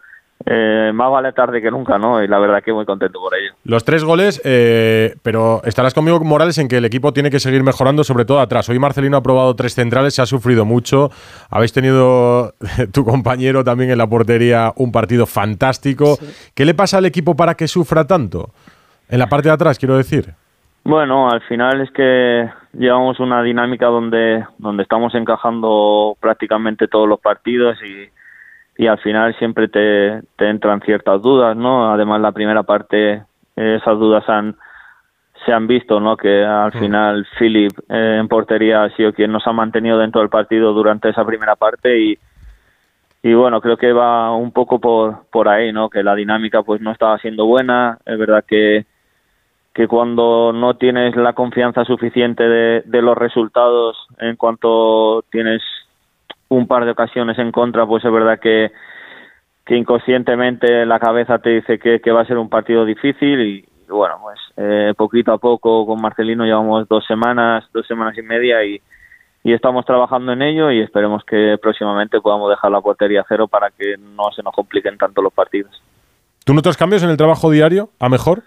eh, 0.45 0.91
más 0.93 1.10
vale 1.12 1.32
tarde 1.32 1.62
que 1.62 1.71
nunca, 1.71 1.97
¿no? 1.97 2.21
Y 2.21 2.27
la 2.27 2.38
verdad 2.39 2.62
que 2.63 2.73
muy 2.73 2.86
contento 2.86 3.19
por 3.19 3.34
ello. 3.34 3.53
Los 3.63 3.86
tres 3.86 4.03
goles, 4.03 4.41
eh, 4.43 5.15
pero 5.21 5.62
estarás 5.63 5.93
conmigo, 5.93 6.19
Morales, 6.21 6.58
en 6.58 6.67
que 6.67 6.77
el 6.77 6.86
equipo 6.86 7.13
tiene 7.13 7.29
que 7.29 7.39
seguir 7.39 7.63
mejorando, 7.63 8.03
sobre 8.03 8.25
todo 8.25 8.39
atrás. 8.41 8.67
Hoy 8.67 8.77
Marcelino 8.79 9.15
ha 9.17 9.23
probado 9.23 9.56
tres 9.56 9.73
centrales, 9.75 10.15
se 10.15 10.21
ha 10.21 10.25
sufrido 10.25 10.65
mucho. 10.65 11.12
Habéis 11.49 11.71
tenido 11.71 12.56
tu 12.93 13.06
compañero 13.06 13.63
también 13.63 13.91
en 13.91 13.97
la 13.99 14.08
portería 14.08 14.73
un 14.75 14.91
partido 14.91 15.25
fantástico. 15.25 16.17
¿Qué 16.56 16.65
le 16.65 16.73
pasa 16.73 16.97
al 16.97 17.06
equipo 17.06 17.36
para 17.36 17.53
que 17.56 17.67
sufra 17.69 18.06
tanto? 18.06 18.49
En 19.08 19.19
la 19.19 19.27
parte 19.27 19.47
de 19.47 19.53
atrás, 19.53 19.77
quiero 19.79 19.95
decir. 19.95 20.34
Bueno, 20.84 21.29
al 21.29 21.41
final 21.43 21.79
es 21.79 21.91
que 21.91 22.49
llevamos 22.73 23.19
una 23.19 23.41
dinámica 23.43 23.88
donde, 23.88 24.45
donde 24.57 24.83
estamos 24.83 25.13
encajando 25.15 26.17
prácticamente 26.19 26.88
todos 26.88 27.07
los 27.07 27.19
partidos 27.19 27.77
y, 27.83 28.09
y 28.81 28.88
al 28.88 28.97
final 28.99 29.36
siempre 29.38 29.67
te, 29.67 30.21
te 30.36 30.49
entran 30.49 30.81
ciertas 30.81 31.21
dudas, 31.21 31.55
¿no? 31.55 31.91
Además, 31.93 32.21
la 32.21 32.31
primera 32.31 32.63
parte, 32.63 33.13
eh, 33.55 33.77
esas 33.79 33.97
dudas 33.99 34.27
han, 34.27 34.55
se 35.45 35.53
han 35.53 35.67
visto, 35.67 35.99
¿no? 35.99 36.17
Que 36.17 36.43
al 36.43 36.71
final 36.71 37.27
Philip 37.38 37.71
eh, 37.89 38.17
en 38.19 38.27
portería 38.27 38.83
ha 38.83 38.89
sido 38.95 39.13
quien 39.13 39.31
nos 39.31 39.45
ha 39.45 39.53
mantenido 39.53 39.97
dentro 39.99 40.21
del 40.21 40.29
partido 40.29 40.73
durante 40.73 41.09
esa 41.09 41.25
primera 41.25 41.55
parte 41.55 41.99
y, 41.99 42.17
y 43.21 43.33
bueno, 43.33 43.62
creo 43.62 43.77
que 43.77 43.93
va 43.93 44.36
un 44.36 44.51
poco 44.51 44.79
por, 44.79 45.27
por 45.31 45.47
ahí, 45.47 45.71
¿no? 45.71 45.89
Que 45.89 46.03
la 46.03 46.15
dinámica 46.15 46.63
pues 46.63 46.81
no 46.81 46.91
estaba 46.91 47.17
siendo 47.19 47.45
buena, 47.45 47.99
es 48.05 48.17
verdad 48.17 48.43
que 48.47 48.86
que 49.73 49.88
cuando 49.88 50.53
no 50.53 50.75
tienes 50.75 51.15
la 51.15 51.33
confianza 51.33 51.83
suficiente 51.83 52.43
de, 52.43 52.83
de 52.86 53.01
los 53.01 53.17
resultados 53.17 53.97
en 54.19 54.36
cuanto 54.36 55.23
tienes 55.31 55.62
un 56.49 56.67
par 56.67 56.86
de 56.86 56.91
ocasiones 56.91 57.39
en 57.39 57.51
contra, 57.51 57.86
pues 57.86 58.05
es 58.05 58.12
verdad 58.12 58.39
que, 58.39 58.71
que 59.65 59.75
inconscientemente 59.75 60.86
la 60.86 60.99
cabeza 60.99 61.39
te 61.39 61.49
dice 61.49 61.79
que, 61.79 62.12
va 62.12 62.21
a 62.21 62.25
ser 62.25 62.38
un 62.38 62.49
partido 62.49 62.86
difícil 62.86 63.41
y, 63.41 63.65
bueno, 63.89 64.15
pues 64.21 64.39
eh, 64.57 64.93
poquito 64.95 65.33
a 65.33 65.38
poco 65.38 65.86
con 65.86 66.01
Marcelino 66.01 66.45
llevamos 66.45 66.88
dos 66.88 67.05
semanas, 67.05 67.65
dos 67.73 67.88
semanas 67.88 68.17
y 68.17 68.21
media 68.21 68.63
y, 68.63 68.79
y 69.43 69.53
estamos 69.53 69.86
trabajando 69.86 70.33
en 70.33 70.41
ello 70.41 70.71
y 70.71 70.81
esperemos 70.81 71.23
que 71.25 71.57
próximamente 71.62 72.21
podamos 72.21 72.49
dejar 72.49 72.71
la 72.71 72.81
portería 72.81 73.25
cero 73.27 73.47
para 73.47 73.71
que 73.71 73.95
no 73.97 74.31
se 74.36 74.43
nos 74.43 74.53
compliquen 74.53 74.97
tanto 74.97 75.21
los 75.21 75.33
partidos. 75.33 75.81
¿Tú 76.45 76.53
notas 76.53 76.77
cambios 76.77 77.03
en 77.03 77.09
el 77.09 77.17
trabajo 77.17 77.49
diario 77.49 77.89
a 77.99 78.09
mejor? 78.09 78.43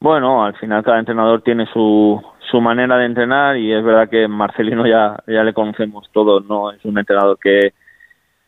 Bueno, 0.00 0.44
al 0.44 0.54
final 0.56 0.84
cada 0.84 1.00
entrenador 1.00 1.42
tiene 1.42 1.66
su, 1.72 2.22
su 2.50 2.60
manera 2.60 2.96
de 2.98 3.06
entrenar 3.06 3.56
y 3.56 3.72
es 3.72 3.82
verdad 3.82 4.08
que 4.08 4.28
Marcelino 4.28 4.86
ya, 4.86 5.16
ya 5.26 5.42
le 5.42 5.52
conocemos 5.52 6.08
todos, 6.12 6.44
¿no? 6.46 6.70
Es 6.70 6.84
un 6.84 6.96
entrenador 6.98 7.36
que, 7.40 7.72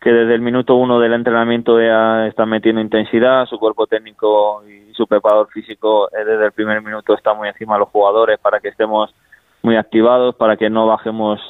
que 0.00 0.12
desde 0.12 0.34
el 0.34 0.42
minuto 0.42 0.76
uno 0.76 1.00
del 1.00 1.12
entrenamiento 1.12 1.80
ya 1.80 2.28
está 2.28 2.46
metiendo 2.46 2.80
intensidad, 2.80 3.46
su 3.46 3.58
cuerpo 3.58 3.88
técnico 3.88 4.62
y 4.64 4.94
su 4.94 5.08
preparador 5.08 5.48
físico 5.48 6.08
eh, 6.12 6.24
desde 6.24 6.46
el 6.46 6.52
primer 6.52 6.82
minuto 6.82 7.14
está 7.14 7.34
muy 7.34 7.48
encima 7.48 7.74
de 7.74 7.80
los 7.80 7.88
jugadores 7.88 8.38
para 8.38 8.60
que 8.60 8.68
estemos 8.68 9.12
muy 9.62 9.76
activados, 9.76 10.36
para 10.36 10.56
que 10.56 10.70
no 10.70 10.86
bajemos 10.86 11.40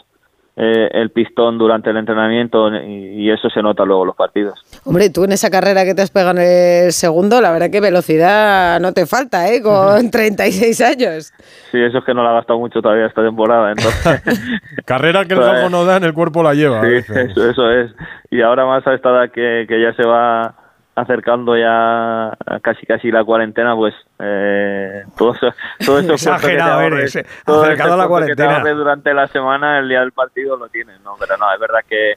eh, 0.63 0.91
el 0.93 1.11
pistón 1.11 1.57
durante 1.57 1.89
el 1.89 1.97
entrenamiento 1.97 2.69
y, 2.75 3.23
y 3.25 3.31
eso 3.31 3.49
se 3.49 3.63
nota 3.63 3.83
luego 3.87 4.03
en 4.03 4.09
los 4.09 4.17
partidos. 4.17 4.61
Hombre, 4.85 5.09
tú 5.09 5.25
en 5.25 5.33
esa 5.33 5.49
carrera 5.49 5.85
que 5.87 5.95
te 5.95 6.03
has 6.03 6.11
pegado 6.11 6.33
en 6.33 6.39
el 6.87 6.93
segundo, 6.93 7.41
la 7.41 7.51
verdad 7.51 7.71
que 7.71 7.81
velocidad 7.81 8.79
no 8.79 8.93
te 8.93 9.07
falta, 9.07 9.49
¿eh? 9.51 9.63
Con 9.63 10.11
36 10.11 10.81
años. 10.83 11.33
Sí, 11.73 11.79
eso 11.81 11.99
es 11.99 12.05
que 12.05 12.13
no 12.13 12.23
la 12.23 12.31
ha 12.31 12.35
gastado 12.35 12.59
mucho 12.59 12.83
todavía 12.83 13.07
esta 13.07 13.23
temporada, 13.23 13.71
entonces... 13.71 14.23
Carrera 14.85 15.25
que 15.25 15.33
el 15.35 15.41
Pues- 15.41 15.51
campo 15.53 15.71
no 15.71 15.85
da, 15.87 15.97
en 15.97 16.05
el 16.05 16.13
cuerpo 16.13 16.43
la 16.43 16.53
lleva. 16.55 16.83
Sí, 16.83 16.89
eso, 17.15 17.49
eso 17.51 17.71
es. 17.71 17.91
Y 18.31 18.43
ahora 18.43 18.67
más 18.67 18.87
a 18.87 18.93
esta 18.95 19.09
edad 19.11 19.31
que, 19.33 19.65
que 19.67 19.81
ya 19.81 19.95
se 19.95 20.05
va 20.05 20.57
acercando 20.95 21.57
ya 21.57 22.37
casi 22.63 22.87
casi 22.87 23.11
la 23.11 23.25
cuarentena, 23.25 23.75
pues 23.75 23.95
eh, 24.19 25.05
todo 25.17 25.35
eso, 25.35 25.53
todo 25.85 25.99
eso 26.01 26.13
Exagerado 26.15 26.81
eres, 26.83 27.17
eh. 27.17 27.27
Acercado 27.47 27.95
a 27.95 27.97
la 27.97 28.09
cuarentena. 28.09 28.61
durante 28.73 29.15
la 29.15 29.27
semana, 29.29 29.79
el 29.79 29.89
día 29.89 30.01
del 30.01 30.13
partido 30.13 30.57
lo 30.57 30.69
tienes, 30.69 31.01
¿no? 31.01 31.15
Pero 31.19 31.37
no, 31.37 31.53
es 31.53 31.61
verdad 31.61 31.81
que, 31.89 32.15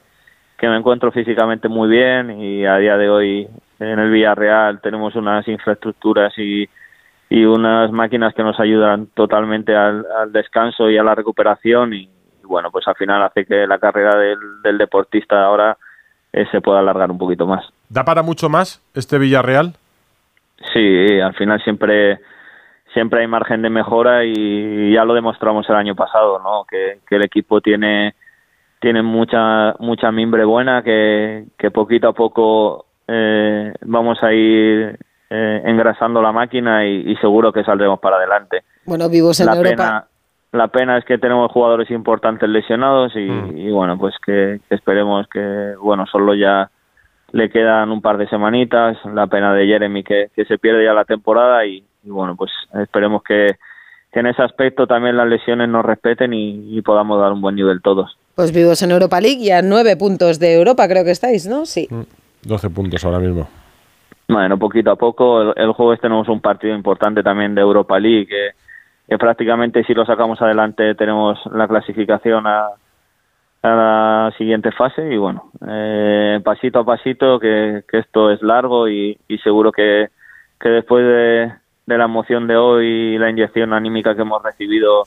que 0.58 0.68
me 0.68 0.76
encuentro 0.76 1.12
físicamente 1.12 1.68
muy 1.68 1.88
bien 1.88 2.40
y 2.40 2.66
a 2.66 2.76
día 2.76 2.96
de 2.96 3.08
hoy 3.08 3.48
en 3.80 3.98
el 3.98 4.10
Villarreal 4.10 4.80
tenemos 4.80 5.14
unas 5.14 5.46
infraestructuras 5.48 6.32
y, 6.38 6.68
y 7.28 7.44
unas 7.44 7.90
máquinas 7.90 8.34
que 8.34 8.42
nos 8.42 8.58
ayudan 8.60 9.06
totalmente 9.14 9.74
al, 9.74 10.04
al 10.18 10.32
descanso 10.32 10.90
y 10.90 10.98
a 10.98 11.02
la 11.02 11.14
recuperación 11.14 11.94
y, 11.94 12.02
y 12.02 12.46
bueno, 12.46 12.70
pues 12.70 12.86
al 12.86 12.96
final 12.96 13.22
hace 13.22 13.46
que 13.46 13.66
la 13.66 13.78
carrera 13.78 14.16
del, 14.16 14.38
del 14.62 14.78
deportista 14.78 15.44
ahora 15.44 15.76
eh, 16.32 16.46
se 16.50 16.60
pueda 16.60 16.80
alargar 16.80 17.10
un 17.10 17.18
poquito 17.18 17.46
más. 17.46 17.64
¿Da 17.94 18.04
para 18.04 18.24
mucho 18.24 18.48
más 18.48 18.82
este 18.92 19.18
Villarreal? 19.20 19.74
Sí, 20.72 21.20
al 21.20 21.32
final 21.34 21.62
siempre 21.62 22.18
siempre 22.92 23.20
hay 23.20 23.28
margen 23.28 23.62
de 23.62 23.70
mejora 23.70 24.24
y 24.24 24.92
ya 24.92 25.04
lo 25.04 25.14
demostramos 25.14 25.68
el 25.68 25.76
año 25.76 25.94
pasado, 25.94 26.40
¿no? 26.40 26.64
Que, 26.68 26.98
que 27.08 27.14
el 27.14 27.22
equipo 27.22 27.60
tiene 27.60 28.16
tiene 28.80 29.00
mucha 29.02 29.76
mucha 29.78 30.10
mimbre 30.10 30.44
buena, 30.44 30.82
que, 30.82 31.44
que 31.56 31.70
poquito 31.70 32.08
a 32.08 32.12
poco 32.14 32.86
eh, 33.06 33.72
vamos 33.82 34.20
a 34.24 34.32
ir 34.32 34.98
eh, 35.30 35.62
engrasando 35.64 36.20
la 36.20 36.32
máquina 36.32 36.84
y, 36.84 37.12
y 37.12 37.16
seguro 37.18 37.52
que 37.52 37.62
saldremos 37.62 38.00
para 38.00 38.16
adelante. 38.16 38.64
Bueno, 38.86 39.08
vivos 39.08 39.38
en 39.38 39.46
la 39.46 39.54
Europa. 39.54 39.76
pena 39.76 40.04
la 40.50 40.66
pena 40.66 40.98
es 40.98 41.04
que 41.04 41.18
tenemos 41.18 41.48
jugadores 41.52 41.88
importantes 41.92 42.48
lesionados 42.48 43.14
y, 43.14 43.20
y 43.20 43.70
bueno 43.70 43.96
pues 43.96 44.16
que, 44.26 44.58
que 44.68 44.74
esperemos 44.74 45.28
que 45.28 45.74
bueno 45.80 46.06
solo 46.06 46.34
ya 46.34 46.68
le 47.34 47.50
quedan 47.50 47.90
un 47.90 48.00
par 48.00 48.16
de 48.16 48.28
semanitas 48.28 48.96
la 49.12 49.26
pena 49.26 49.52
de 49.52 49.66
Jeremy 49.66 50.04
que, 50.04 50.30
que 50.36 50.44
se 50.44 50.56
pierde 50.56 50.84
ya 50.84 50.94
la 50.94 51.04
temporada 51.04 51.66
y, 51.66 51.84
y 52.04 52.08
bueno 52.08 52.36
pues 52.36 52.52
esperemos 52.80 53.24
que, 53.24 53.56
que 54.12 54.20
en 54.20 54.28
ese 54.28 54.40
aspecto 54.40 54.86
también 54.86 55.16
las 55.16 55.26
lesiones 55.26 55.68
nos 55.68 55.84
respeten 55.84 56.32
y, 56.32 56.78
y 56.78 56.80
podamos 56.82 57.20
dar 57.20 57.32
un 57.32 57.40
buen 57.40 57.56
nivel 57.56 57.82
todos 57.82 58.16
Pues 58.36 58.52
vivos 58.52 58.80
en 58.82 58.92
Europa 58.92 59.20
League 59.20 59.40
y 59.40 59.50
a 59.50 59.62
nueve 59.62 59.96
puntos 59.96 60.38
de 60.38 60.54
Europa 60.54 60.86
creo 60.86 61.04
que 61.04 61.10
estáis, 61.10 61.48
¿no? 61.48 61.66
Sí. 61.66 61.88
12 62.42 62.70
puntos 62.70 63.04
ahora 63.04 63.18
mismo. 63.18 63.48
Bueno, 64.28 64.56
poquito 64.56 64.92
a 64.92 64.96
poco. 64.96 65.42
El, 65.42 65.54
el 65.56 65.72
jueves 65.72 66.00
tenemos 66.00 66.28
un 66.28 66.40
partido 66.40 66.74
importante 66.74 67.22
también 67.22 67.54
de 67.54 67.62
Europa 67.62 67.98
League, 67.98 68.26
que, 68.26 68.50
que 69.08 69.18
prácticamente 69.18 69.82
si 69.84 69.94
lo 69.94 70.06
sacamos 70.06 70.40
adelante 70.40 70.94
tenemos 70.94 71.38
la 71.52 71.66
clasificación 71.66 72.46
a, 72.46 72.68
a 73.64 73.74
la 73.74 74.34
siguiente 74.36 74.70
fase 74.72 75.02
y 75.10 75.16
bueno, 75.16 75.50
eh, 75.66 76.38
pasito 76.44 76.80
a 76.80 76.84
pasito, 76.84 77.38
que, 77.40 77.82
que 77.90 77.98
esto 77.98 78.30
es 78.30 78.42
largo 78.42 78.88
y, 78.88 79.18
y 79.26 79.38
seguro 79.38 79.72
que, 79.72 80.08
que 80.60 80.68
después 80.68 81.02
de, 81.02 81.50
de 81.86 81.98
la 81.98 82.04
emoción 82.04 82.46
de 82.46 82.56
hoy 82.56 82.86
y 82.86 83.18
la 83.18 83.30
inyección 83.30 83.72
anímica 83.72 84.14
que 84.14 84.20
hemos 84.20 84.42
recibido 84.42 85.04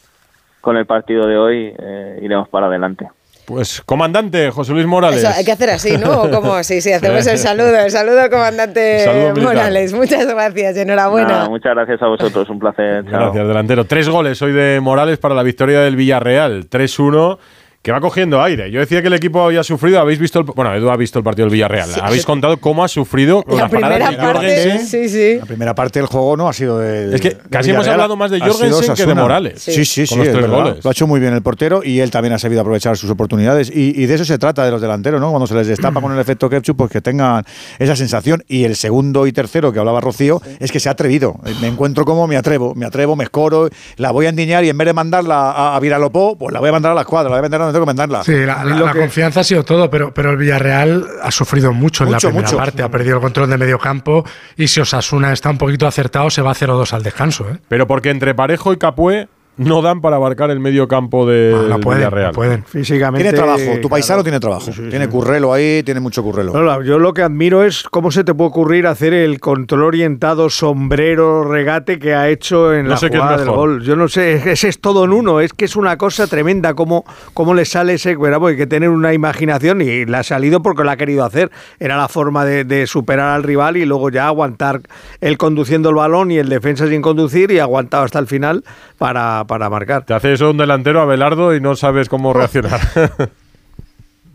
con 0.60 0.76
el 0.76 0.88
partido 0.88 1.28
de 1.28 1.38
hoy, 1.38 1.74
eh, 1.78 2.20
iremos 2.24 2.50
para 2.50 2.66
adelante. 2.66 3.08
Pues, 3.46 3.82
comandante 3.82 4.50
José 4.50 4.74
Luis 4.74 4.88
Morales. 4.88 5.20
Eso, 5.20 5.32
hay 5.34 5.46
que 5.46 5.52
hacer 5.52 5.70
así, 5.70 5.96
¿no? 5.96 6.24
¿O 6.24 6.32
cómo? 6.32 6.64
Sí, 6.64 6.82
sí, 6.82 6.92
hacemos 6.92 7.28
el 7.28 7.38
saludo. 7.38 7.78
El 7.78 7.92
saludo 7.92 8.22
al 8.22 8.30
comandante 8.32 9.06
Saludo. 9.06 9.42
Morales. 9.42 9.94
Muchas 9.94 10.28
gracias, 10.28 10.78
enhorabuena. 10.78 11.30
Nada, 11.30 11.50
muchas 11.50 11.76
gracias 11.76 12.02
a 12.02 12.08
vosotros, 12.08 12.50
un 12.50 12.58
placer. 12.58 13.06
Chao. 13.06 13.22
Gracias, 13.22 13.48
delantero. 13.48 13.86
Tres 13.86 14.10
goles 14.10 14.42
hoy 14.42 14.52
de 14.52 14.80
Morales 14.82 15.20
para 15.20 15.36
la 15.36 15.44
victoria 15.44 15.80
del 15.82 15.96
Villarreal. 15.96 16.70
3-1. 16.70 17.38
Que 17.82 17.92
va 17.94 18.02
cogiendo 18.02 18.42
aire. 18.42 18.70
Yo 18.70 18.82
decía 18.82 19.02
que 19.02 19.08
el 19.08 19.14
equipo 19.14 19.42
había 19.42 19.64
sufrido. 19.64 20.00
Habéis 20.00 20.20
visto 20.20 20.40
el, 20.40 20.46
bueno, 20.46 20.76
Edu 20.76 20.90
ha 20.90 20.98
visto 20.98 21.20
el 21.20 21.24
partido 21.24 21.46
del 21.46 21.54
Villarreal. 21.54 21.90
Sí. 21.90 22.00
Habéis 22.04 22.26
contado 22.26 22.58
cómo 22.58 22.84
ha 22.84 22.90
sufrido 22.90 23.46
La 23.48 23.70
primera 23.70 24.10
de 24.12 24.18
parte, 24.18 24.80
sí, 24.80 25.08
sí. 25.08 25.38
La 25.40 25.46
primera 25.46 25.74
parte 25.74 26.00
del 26.00 26.08
juego 26.08 26.36
no 26.36 26.50
ha 26.50 26.54
sido 26.54 26.80
de. 26.80 27.16
Es 27.16 27.22
que 27.22 27.30
de 27.30 27.38
casi 27.50 27.70
hemos 27.72 27.88
hablado 27.88 28.18
más 28.18 28.30
de 28.30 28.42
Jorgensen 28.42 28.94
que 28.94 29.06
de. 29.06 29.16
Morales. 29.16 29.62
Sí, 29.62 29.86
sí, 29.86 30.06
sí. 30.06 30.08
Con 30.10 30.18
los 30.20 30.28
es 30.28 30.34
tres 30.34 30.48
verdad. 30.50 30.64
goles. 30.64 30.84
Lo 30.84 30.90
ha 30.90 30.92
hecho 30.92 31.08
muy 31.08 31.20
bien 31.22 31.34
el 31.34 31.42
portero 31.42 31.82
y 31.82 32.02
él 32.02 32.12
también 32.12 32.34
ha 32.34 32.40
sabido 32.40 32.60
aprovechar 32.62 32.98
sus 32.98 33.10
oportunidades. 33.10 33.72
Y, 33.74 34.02
y 34.02 34.06
de 34.06 34.16
eso 34.16 34.26
se 34.26 34.38
trata 34.38 34.66
de 34.66 34.72
los 34.72 34.82
delanteros, 34.82 35.22
¿no? 35.22 35.30
Cuando 35.30 35.48
se 35.48 35.56
les 35.56 35.68
destapa 35.68 36.02
con 36.02 36.12
el 36.12 36.20
efecto 36.20 36.50
ketchup, 36.50 36.76
pues 36.76 36.92
que 36.92 37.00
tengan 37.00 37.46
esa 37.80 37.96
sensación. 37.96 38.44
Y 38.50 38.66
el 38.66 38.76
segundo 38.76 39.28
y 39.28 39.32
tercero 39.32 39.72
que 39.72 39.80
hablaba 39.80 40.02
Rocío 40.02 40.42
es 40.60 40.74
que 40.74 40.82
se 40.82 40.90
ha 40.90 40.92
atrevido. 40.92 41.40
Me 41.62 41.68
encuentro 41.68 42.04
como 42.04 42.28
me 42.28 42.36
atrevo, 42.36 42.76
me 42.76 42.86
atrevo, 42.86 43.16
me 43.16 43.24
escoro, 43.24 43.70
la 43.96 44.12
voy 44.12 44.26
a 44.26 44.30
endiñar 44.30 44.66
y 44.66 44.70
en 44.70 44.78
vez 44.78 44.88
de 44.88 44.94
mandarla 44.94 45.52
a, 45.52 45.76
a 45.76 45.80
Viralopó, 45.80 46.38
pues 46.38 46.52
la 46.52 46.60
voy 46.60 46.68
a 46.70 46.72
mandar 46.74 46.92
a 46.92 46.96
la 46.96 47.02
escuadra, 47.02 47.30
la 47.30 47.36
voy 47.36 47.40
a 47.40 47.42
mandar 47.44 47.62
a 47.62 47.77
mandarla. 47.86 48.24
Sí, 48.24 48.34
la, 48.34 48.64
la- 48.64 48.72
Es 48.74 48.78
lo 48.80 48.86
la 48.88 48.94
que- 48.94 49.00
confianza 49.00 49.42
ha 49.42 49.44
sido 49.44 49.64
todo, 49.64 49.90
pero, 49.90 50.14
pero 50.14 50.32
el 50.32 50.38
Villarreal 50.38 51.06
ha 51.22 51.32
sufrido 51.32 51.74
mucho, 51.74 52.04
en 52.04 52.12
la 52.12 52.18
primera 52.18 52.42
mucho. 52.42 52.58
parte. 52.58 52.82
Ha 52.84 52.90
perdido 52.90 53.16
el 53.18 53.22
control 53.22 53.50
de 53.50 53.58
medio 53.58 53.80
campo 53.80 54.26
y 54.56 54.68
si 54.68 54.80
Osasuna 54.80 55.34
está 55.34 55.50
un 55.50 55.58
poquito 55.58 55.88
acertado, 55.88 56.30
se 56.30 56.42
va 56.42 56.54
0-2 56.54 56.94
al 56.94 57.04
descanso. 57.04 57.48
¿eh? 57.50 57.58
Pero 57.68 57.88
porque 57.88 58.10
entre 58.10 58.34
Parejo 58.36 58.74
y 58.74 58.78
Capué 58.78 59.28
no 59.58 59.82
dan 59.82 60.02
para 60.02 60.16
abarcar 60.16 60.52
el 60.52 60.60
medio 60.60 60.88
campo 60.88 61.26
de 61.28 61.54
Ah, 61.56 61.62
la 61.64 61.78
pueden, 61.80 62.00
Villarreal. 62.02 62.28
la 62.28 62.32
pueden. 62.32 62.64
Físicamente. 62.66 63.24
Tiene 63.24 63.38
trabajo, 63.38 63.60
tu 63.64 63.72
claro. 63.74 63.90
paisano 63.90 64.24
tiene 64.24 64.40
trabajo. 64.40 64.72
tiene 64.90 65.08
currelo 65.10 65.54
ahí, 65.54 65.84
tiene 65.84 66.00
mucho 66.00 66.24
currelo. 66.24 66.54
No, 66.54 66.62
la- 66.64 66.84
yo 66.84 67.00
lo 67.00 67.14
que 67.14 67.22
admiro 67.24 67.64
es 67.64 67.84
cómo 67.84 68.12
se 68.12 68.24
te 68.24 68.34
puede 68.34 68.50
ocurrir 68.50 68.88
hacer 68.88 69.14
el 69.14 69.40
control 69.40 69.84
orientado, 69.84 70.50
sombrero, 70.50 71.44
regate 71.44 72.00
que 72.00 72.14
ha 72.14 72.30
hecho 72.30 72.74
en 72.74 72.84
No 72.86 72.92
la 72.92 72.98
sé 72.98 73.10
qué 73.10 73.18
es 73.18 73.22
jugada 73.24 73.38
del 73.40 73.50
gol. 73.50 73.84
Yo 73.84 73.96
no 73.96 74.08
sé, 74.08 74.52
ese 74.52 74.68
es 74.70 74.80
todo 74.80 75.06
en 75.06 75.12
uno. 75.14 75.40
Es 75.42 75.54
que 75.54 75.66
es 75.66 75.76
una 75.76 75.98
cosa 75.98 76.28
tremenda 76.28 76.74
cómo, 76.76 77.04
cómo 77.34 77.54
le 77.54 77.66
sale 77.66 77.94
ese. 77.96 78.16
Pero 78.18 78.46
hay 78.48 78.58
que 78.58 78.68
tener 78.68 78.90
una 78.90 79.14
imaginación 79.14 79.82
y 79.82 80.06
le 80.06 80.18
ha 80.18 80.24
salido 80.24 80.62
porque 80.62 80.84
lo 80.84 80.92
ha 80.92 80.98
querido 80.98 81.24
hacer. 81.26 81.50
Era 81.80 81.98
la 81.98 82.08
forma 82.08 82.46
de, 82.46 82.64
de 82.64 82.86
superar 82.88 83.30
al 83.30 83.44
rival 83.44 83.78
y 83.78 83.86
luego 83.86 84.10
ya 84.10 84.28
aguantar 84.28 84.82
él 85.22 85.38
conduciendo 85.38 85.90
el 85.90 85.96
balón 85.96 86.30
y 86.32 86.38
el 86.38 86.50
defensa 86.50 86.88
sin 86.88 87.02
conducir 87.02 87.52
y 87.52 87.60
aguantado 87.60 88.04
hasta 88.04 88.20
el 88.20 88.28
final 88.28 88.64
para, 88.98 89.46
para 89.48 89.70
marcar. 89.70 90.06
Te 90.06 90.14
hace 90.14 90.34
eso 90.34 90.52
un 90.52 90.58
delantero, 90.58 91.02
Abelardo, 91.02 91.56
y 91.56 91.62
no 91.62 91.76
sabes 91.76 92.10
cómo 92.10 92.34
reaccionar. 92.34 92.80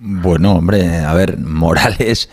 Bueno, 0.05 0.57
hombre, 0.57 0.97
a 0.99 1.15
ver, 1.15 1.39
Morales, 1.39 2.29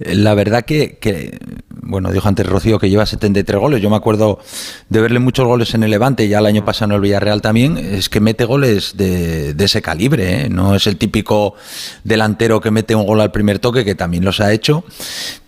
la 0.00 0.34
verdad 0.34 0.64
que, 0.64 0.98
que, 0.98 1.38
bueno, 1.70 2.10
dijo 2.10 2.26
antes 2.26 2.44
Rocío 2.44 2.80
que 2.80 2.90
lleva 2.90 3.06
73 3.06 3.60
goles. 3.60 3.80
Yo 3.80 3.88
me 3.88 3.94
acuerdo 3.94 4.40
de 4.88 5.00
verle 5.00 5.20
muchos 5.20 5.46
goles 5.46 5.74
en 5.74 5.84
el 5.84 5.92
Levante, 5.92 6.26
ya 6.26 6.40
el 6.40 6.46
año 6.46 6.64
pasado 6.64 6.90
en 6.90 6.96
el 6.96 7.00
Villarreal 7.00 7.40
también. 7.40 7.78
Es 7.78 8.08
que 8.08 8.18
mete 8.18 8.44
goles 8.44 8.96
de, 8.96 9.54
de 9.54 9.64
ese 9.64 9.80
calibre, 9.80 10.46
¿eh? 10.46 10.48
No 10.48 10.74
es 10.74 10.88
el 10.88 10.96
típico 10.96 11.54
delantero 12.02 12.60
que 12.60 12.72
mete 12.72 12.96
un 12.96 13.06
gol 13.06 13.20
al 13.20 13.30
primer 13.30 13.60
toque, 13.60 13.84
que 13.84 13.94
también 13.94 14.24
los 14.24 14.40
ha 14.40 14.52
hecho, 14.52 14.84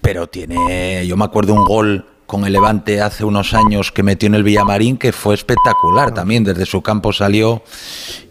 pero 0.00 0.28
tiene, 0.28 1.04
yo 1.04 1.16
me 1.16 1.24
acuerdo 1.24 1.52
un 1.52 1.64
gol 1.64 2.06
con 2.26 2.44
el 2.44 2.52
Levante 2.52 3.00
hace 3.00 3.24
unos 3.24 3.54
años 3.54 3.92
que 3.92 4.02
metió 4.02 4.26
en 4.26 4.34
el 4.34 4.42
Villamarín, 4.42 4.96
que 4.96 5.12
fue 5.12 5.34
espectacular 5.34 6.12
también. 6.12 6.42
Desde 6.44 6.66
su 6.66 6.82
campo 6.82 7.12
salió 7.12 7.62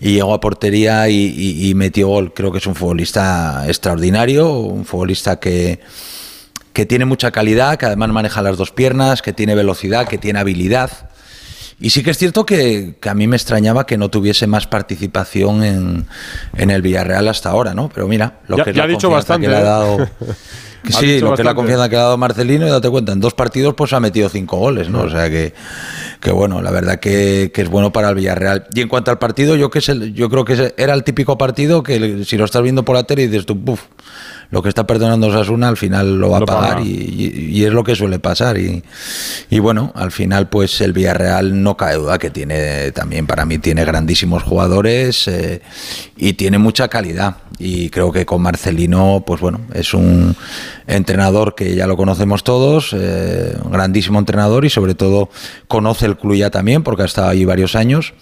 y 0.01 0.13
llegó 0.13 0.33
a 0.33 0.39
portería 0.41 1.07
y, 1.09 1.15
y- 1.15 1.69
y 1.69 1.73
metió 1.75 2.07
gol. 2.09 2.33
Creo 2.33 2.51
que 2.51 2.57
es 2.57 2.67
un 2.67 2.75
futbolista 2.75 3.63
extraordinario, 3.67 4.49
un 4.51 4.85
futbolista 4.85 5.39
que, 5.39 5.79
que 6.73 6.85
tiene 6.85 7.05
mucha 7.05 7.31
calidad, 7.31 7.77
que 7.77 7.85
además 7.85 8.09
maneja 8.09 8.41
las 8.41 8.57
dos 8.57 8.71
piernas, 8.71 9.21
que 9.21 9.31
tiene 9.33 9.55
velocidad, 9.55 10.07
que 10.07 10.17
tiene 10.17 10.39
habilidad. 10.39 10.91
Y 11.79 11.89
sí 11.89 12.03
que 12.03 12.11
es 12.11 12.17
cierto 12.17 12.45
que, 12.45 12.95
que 13.01 13.09
a 13.09 13.13
mí 13.13 13.27
me 13.27 13.35
extrañaba 13.35 13.85
que 13.85 13.97
no 13.97 14.09
tuviese 14.09 14.47
más 14.47 14.65
participación 14.67 15.63
en, 15.63 16.05
en 16.57 16.69
el 16.69 16.81
Villarreal 16.81 17.27
hasta 17.27 17.49
ahora, 17.49 17.73
¿no? 17.73 17.89
Pero 17.93 18.07
mira, 18.07 18.39
lo 18.47 18.57
Ya- 18.57 18.63
que 18.65 18.69
es 18.71 18.75
ya 18.75 18.81
la 18.83 18.85
ha 18.85 18.87
dicho 18.87 19.09
bastante, 19.09 19.47
que 19.47 19.51
le 19.51 19.57
ha 19.57 19.61
¿eh? 19.61 19.63
dado... 19.63 20.09
Sí, 20.99 21.19
lo 21.19 21.29
que 21.35 21.41
es 21.41 21.45
la 21.45 21.55
confianza 21.55 21.89
que 21.89 21.95
ha 21.95 21.99
dado 22.01 22.17
Marcelino, 22.17 22.67
y 22.67 22.69
date 22.69 22.89
cuenta, 22.89 23.11
en 23.11 23.19
dos 23.19 23.33
partidos 23.33 23.73
pues 23.73 23.91
ha 23.93 23.99
metido 23.99 24.29
cinco 24.29 24.57
goles, 24.57 24.89
¿no? 24.89 25.01
O 25.01 25.09
sea 25.09 25.29
que, 25.29 25.53
que 26.19 26.31
bueno, 26.31 26.61
la 26.61 26.71
verdad 26.71 26.99
que, 26.99 27.51
que 27.53 27.61
es 27.61 27.69
bueno 27.69 27.91
para 27.91 28.09
el 28.09 28.15
Villarreal. 28.15 28.67
Y 28.73 28.81
en 28.81 28.87
cuanto 28.87 29.09
al 29.11 29.17
partido, 29.17 29.55
yo 29.55 29.69
que 29.71 29.79
es 29.79 29.89
el- 29.89 30.13
yo 30.13 30.29
creo 30.29 30.45
que 30.45 30.73
era 30.77 30.93
el 30.93 31.03
típico 31.03 31.37
partido 31.37 31.81
que 31.83 32.23
si 32.25 32.37
lo 32.37 32.45
estás 32.45 32.61
viendo 32.61 32.85
por 32.85 32.95
la 32.95 33.03
tele 33.03 33.23
y 33.23 33.27
dices 33.27 33.45
tú, 33.45 33.59
puf, 33.63 33.81
lo 34.51 34.61
que 34.61 34.69
está 34.69 34.85
perdonando 34.85 35.27
Osasuna 35.27 35.67
al 35.69 35.77
final 35.77 36.19
lo 36.19 36.29
va 36.29 36.37
a 36.37 36.41
pagar 36.45 36.69
paga. 36.75 36.81
y, 36.81 36.87
y- 36.89 37.45
y 37.59 37.65
es 37.65 37.73
lo 37.73 37.83
que 37.83 37.95
suele 37.95 38.19
pasar. 38.19 38.57
Y, 38.57 38.83
y 39.49 39.59
bueno, 39.59 39.91
al 39.95 40.11
final 40.11 40.49
pues 40.49 40.81
el 40.81 40.93
Villarreal 40.93 41.63
no 41.63 41.75
cae 41.77 41.95
duda 41.95 42.19
que 42.19 42.29
tiene 42.29 42.91
también 42.91 43.25
para 43.25 43.45
mí 43.45 43.57
tiene 43.57 43.83
grandísimos 43.85 44.43
jugadores 44.43 45.27
eh, 45.27 45.61
y 46.15 46.33
tiene 46.33 46.59
mucha 46.59 46.87
calidad. 46.89 47.37
Y 47.57 47.89
creo 47.89 48.11
que 48.11 48.25
con 48.25 48.41
Marcelino, 48.41 49.23
pues 49.25 49.39
bueno, 49.39 49.61
es 49.73 49.93
un 49.93 50.35
entrenador 50.87 51.55
que 51.55 51.75
ya 51.75 51.87
lo 51.87 51.95
conocemos 51.95 52.43
todos, 52.43 52.93
eh, 52.93 53.55
un 53.63 53.71
grandísimo 53.71 54.19
entrenador 54.19 54.65
y 54.65 54.69
sobre 54.69 54.93
todo 54.93 55.29
conoce 55.67 56.05
el 56.05 56.17
club 56.17 56.35
ya 56.35 56.49
también 56.49 56.83
porque 56.83 57.03
ha 57.03 57.05
estado 57.05 57.29
ahí 57.29 57.45
varios 57.45 57.75
años 57.75 58.13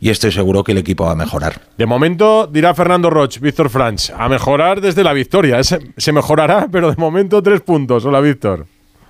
y 0.00 0.10
estoy 0.10 0.32
seguro 0.32 0.64
que 0.64 0.72
el 0.72 0.78
equipo 0.78 1.04
va 1.04 1.12
a 1.12 1.16
mejorar. 1.16 1.62
De 1.78 1.86
momento, 1.86 2.46
dirá 2.46 2.74
Fernando 2.74 3.08
Roch, 3.08 3.38
Víctor 3.40 3.70
Franch, 3.70 4.10
a 4.10 4.28
mejorar 4.28 4.80
desde 4.80 5.02
la 5.02 5.12
victoria. 5.12 5.62
Se 5.62 6.12
mejorará, 6.12 6.68
pero 6.70 6.90
de 6.90 6.96
momento 6.96 7.42
tres 7.42 7.62
puntos. 7.62 8.04
Hola, 8.04 8.20
Víctor. 8.20 8.66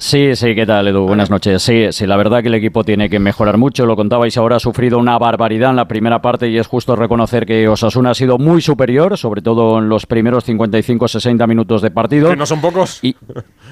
Sí, 0.07 0.37
sí, 0.37 0.55
¿qué 0.55 0.67
tal, 0.67 0.87
Edu? 0.87 1.07
Buenas 1.07 1.31
noches. 1.31 1.62
Sí, 1.62 1.87
sí, 1.90 2.07
la 2.07 2.19
verdad 2.19 2.43
que 2.43 2.49
el 2.49 2.55
equipo 2.55 2.85
tiene 2.85 3.09
que 3.09 3.19
mejorar 3.19 3.57
mucho. 3.57 3.87
Lo 3.87 3.97
contabais 3.97 4.37
ahora, 4.37 4.57
ha 4.57 4.61
sufrido 4.61 4.99
una 4.99 5.17
barbaridad 5.17 5.71
en 5.71 5.77
la 5.77 5.88
primera 5.88 6.21
parte 6.21 6.47
y 6.51 6.59
es 6.59 6.67
justo 6.67 6.95
reconocer 6.95 7.47
que 7.47 7.67
Osasuna 7.69 8.11
ha 8.11 8.14
sido 8.14 8.37
muy 8.37 8.61
superior, 8.61 9.17
sobre 9.17 9.40
todo 9.40 9.79
en 9.79 9.88
los 9.88 10.05
primeros 10.05 10.47
55-60 10.47 11.49
minutos 11.49 11.81
de 11.81 11.90
partido. 11.90 12.29
Que 12.29 12.37
no 12.37 12.45
son 12.45 12.61
pocos. 12.61 13.03
Y, 13.03 13.17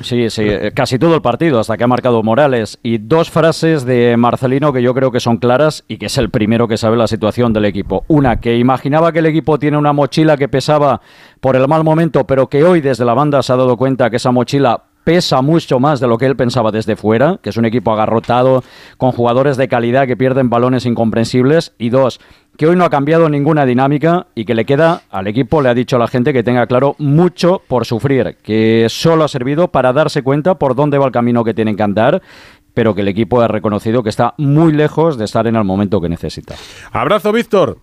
sí, 0.01 0.31
sí, 0.31 0.45
eh, 0.47 0.73
casi 0.75 0.99
todo 0.99 1.17
el 1.17 1.21
partido, 1.21 1.61
hasta 1.61 1.77
que 1.77 1.85
ha 1.85 1.87
marcado 1.87 2.23
Morales. 2.23 2.79
Y 2.83 2.97
dos 2.97 3.29
frases 3.29 3.85
de 3.85 4.17
Marcelino 4.17 4.73
que 4.73 4.81
yo 4.81 4.95
creo 4.95 5.13
que 5.13 5.21
son 5.21 5.37
claras 5.37 5.85
y 5.87 5.99
que 5.99 6.07
es 6.07 6.17
el 6.17 6.31
primero 6.31 6.67
que 6.67 6.79
sabe 6.79 6.97
la 6.97 7.09
situación 7.09 7.53
del 7.53 7.67
equipo. 7.67 8.07
Una, 8.09 8.41
que 8.41 8.57
imaginaba 8.57 9.13
que 9.13 9.19
el 9.19 9.27
equipo 9.27 9.59
tiene 9.59 9.77
una 9.77 9.93
mochila 9.93 10.39
que 10.39 10.49
pesaba 10.49 11.03
por 11.41 11.57
el 11.57 11.69
mal 11.69 11.85
momento, 11.85 12.27
pero 12.27 12.49
que 12.49 12.65
hoy 12.65 12.81
desde 12.81 13.05
la 13.05 13.13
banda 13.13 13.43
se 13.43 13.53
ha 13.53 13.57
dado 13.57 13.77
cuenta 13.77 14.09
que 14.09 14.17
esa 14.17 14.33
mochila 14.33 14.85
pesa 15.05 15.43
mucho 15.43 15.81
más 15.81 16.01
de 16.01 16.07
lo 16.07 16.19
que 16.19 16.27
él 16.27 16.37
pensaba 16.37 16.71
desde 16.71 16.97
fuera, 16.97 17.39
que 17.43 17.51
es 17.51 17.57
un 17.57 17.65
equipo 17.65 17.93
agarrotado, 17.93 18.63
con 18.97 19.13
jugadores 19.13 19.57
de 19.57 19.69
calidad 19.69 20.07
que 20.07 20.17
pierden 20.17 20.51
balones 20.51 20.87
incomprensibles. 20.87 21.73
Y 21.79 21.91
dos, 21.91 22.21
que 22.57 22.67
hoy 22.67 22.77
no 22.77 22.85
ha 22.85 22.91
cambiado 22.91 23.29
ninguna 23.29 23.67
dinámica 23.67 24.27
y 24.35 24.45
que 24.45 24.55
le 24.55 24.65
queda 24.65 25.03
al 25.11 25.27
equipo, 25.27 25.63
le 25.63 25.69
ha 25.69 25.75
dicho 25.75 25.97
a 25.97 25.99
la 25.99 26.09
gente 26.09 26.33
que 26.33 26.43
tenga 26.43 26.67
claro 26.67 26.95
mucho 26.99 27.63
por 27.67 27.87
sufrir, 27.87 28.37
que 28.43 28.87
solo 28.89 29.25
ha 29.25 29.29
servido 29.29 29.69
para 29.69 29.93
darse 29.93 30.23
cuenta 30.23 30.55
por 30.59 30.75
dónde 30.75 30.99
va 30.99 31.07
el 31.07 31.13
camino 31.13 31.45
que 31.45 31.55
tienen 31.55 31.77
que 31.77 31.83
andar 31.83 32.23
pero 32.75 32.95
que 32.95 33.03
el 33.03 33.09
equipo 33.09 33.43
ha 33.43 33.49
reconocido 33.49 34.03
que 34.03 34.09
está 34.09 34.33
muy 34.39 34.73
lejos 34.73 35.19
de 35.19 35.27
estar 35.27 35.47
en 35.47 35.57
el 35.57 35.65
momento 35.65 36.01
que 36.01 36.09
necesita. 36.09 36.55
Abrazo, 36.91 37.31
Víctor. 37.31 37.77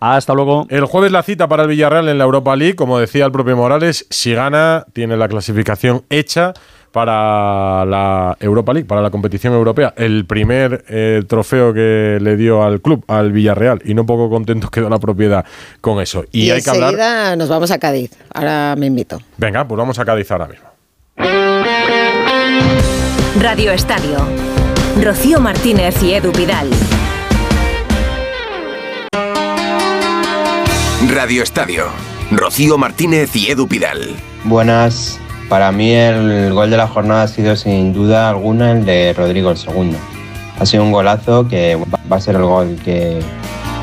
Hasta 0.00 0.34
luego. 0.34 0.66
El 0.70 0.84
jueves 0.84 1.12
la 1.12 1.22
cita 1.22 1.48
para 1.48 1.64
el 1.64 1.68
Villarreal 1.68 2.08
en 2.08 2.18
la 2.18 2.24
Europa 2.24 2.54
League, 2.56 2.76
como 2.76 2.98
decía 2.98 3.24
el 3.24 3.32
propio 3.32 3.56
Morales, 3.56 4.06
si 4.10 4.32
gana 4.32 4.84
tiene 4.92 5.16
la 5.16 5.28
clasificación 5.28 6.04
hecha 6.10 6.54
para 6.92 7.84
la 7.84 8.36
Europa 8.40 8.72
League, 8.72 8.86
para 8.86 9.02
la 9.02 9.10
competición 9.10 9.52
europea. 9.54 9.92
El 9.96 10.24
primer 10.24 10.84
eh, 10.88 11.22
trofeo 11.26 11.72
que 11.74 12.18
le 12.20 12.36
dio 12.36 12.62
al 12.62 12.80
club, 12.80 13.04
al 13.08 13.32
Villarreal, 13.32 13.80
y 13.84 13.94
no 13.94 14.06
poco 14.06 14.30
contento 14.30 14.68
quedó 14.72 14.88
la 14.88 14.98
propiedad 14.98 15.44
con 15.80 16.00
eso. 16.00 16.24
Y, 16.32 16.46
Y, 16.46 16.50
hay 16.50 16.62
que 16.62 16.70
hablar. 16.70 16.90
enseguida 16.90 17.36
nos 17.36 17.48
vamos 17.48 17.70
a 17.70 17.78
Cádiz. 17.78 18.12
Ahora 18.32 18.74
me 18.76 18.86
invito. 18.86 19.20
Venga, 19.36 19.66
pues 19.66 19.78
vamos 19.78 19.98
a 19.98 20.04
Cádiz 20.04 20.30
ahora 20.30 20.48
mismo. 20.48 20.68
Radio 23.40 23.72
Estadio. 23.72 24.18
Rocío 25.02 25.38
Martínez 25.40 26.02
y 26.02 26.14
Edu 26.14 26.32
Pidal. 26.32 26.68
Radio 31.06 31.44
Estadio. 31.44 31.84
Rocío 32.32 32.76
Martínez 32.76 33.34
y 33.36 33.52
Edu 33.52 33.68
Pidal. 33.68 34.16
Buenas. 34.42 35.20
Para 35.48 35.70
mí 35.70 35.92
el 35.92 36.52
gol 36.52 36.70
de 36.70 36.76
la 36.76 36.88
jornada 36.88 37.22
ha 37.22 37.28
sido 37.28 37.54
sin 37.54 37.92
duda 37.92 38.28
alguna 38.28 38.72
el 38.72 38.84
de 38.84 39.14
Rodrigo 39.16 39.52
el 39.52 39.56
segundo. 39.56 39.96
Ha 40.58 40.66
sido 40.66 40.82
un 40.82 40.90
golazo 40.90 41.46
que 41.46 41.78
va 42.12 42.16
a 42.16 42.20
ser 42.20 42.34
el 42.34 42.42
gol 42.42 42.76
que, 42.84 43.20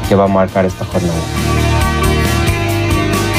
que 0.10 0.16
va 0.16 0.26
a 0.26 0.28
marcar 0.28 0.66
esta 0.66 0.84
jornada. 0.84 1.65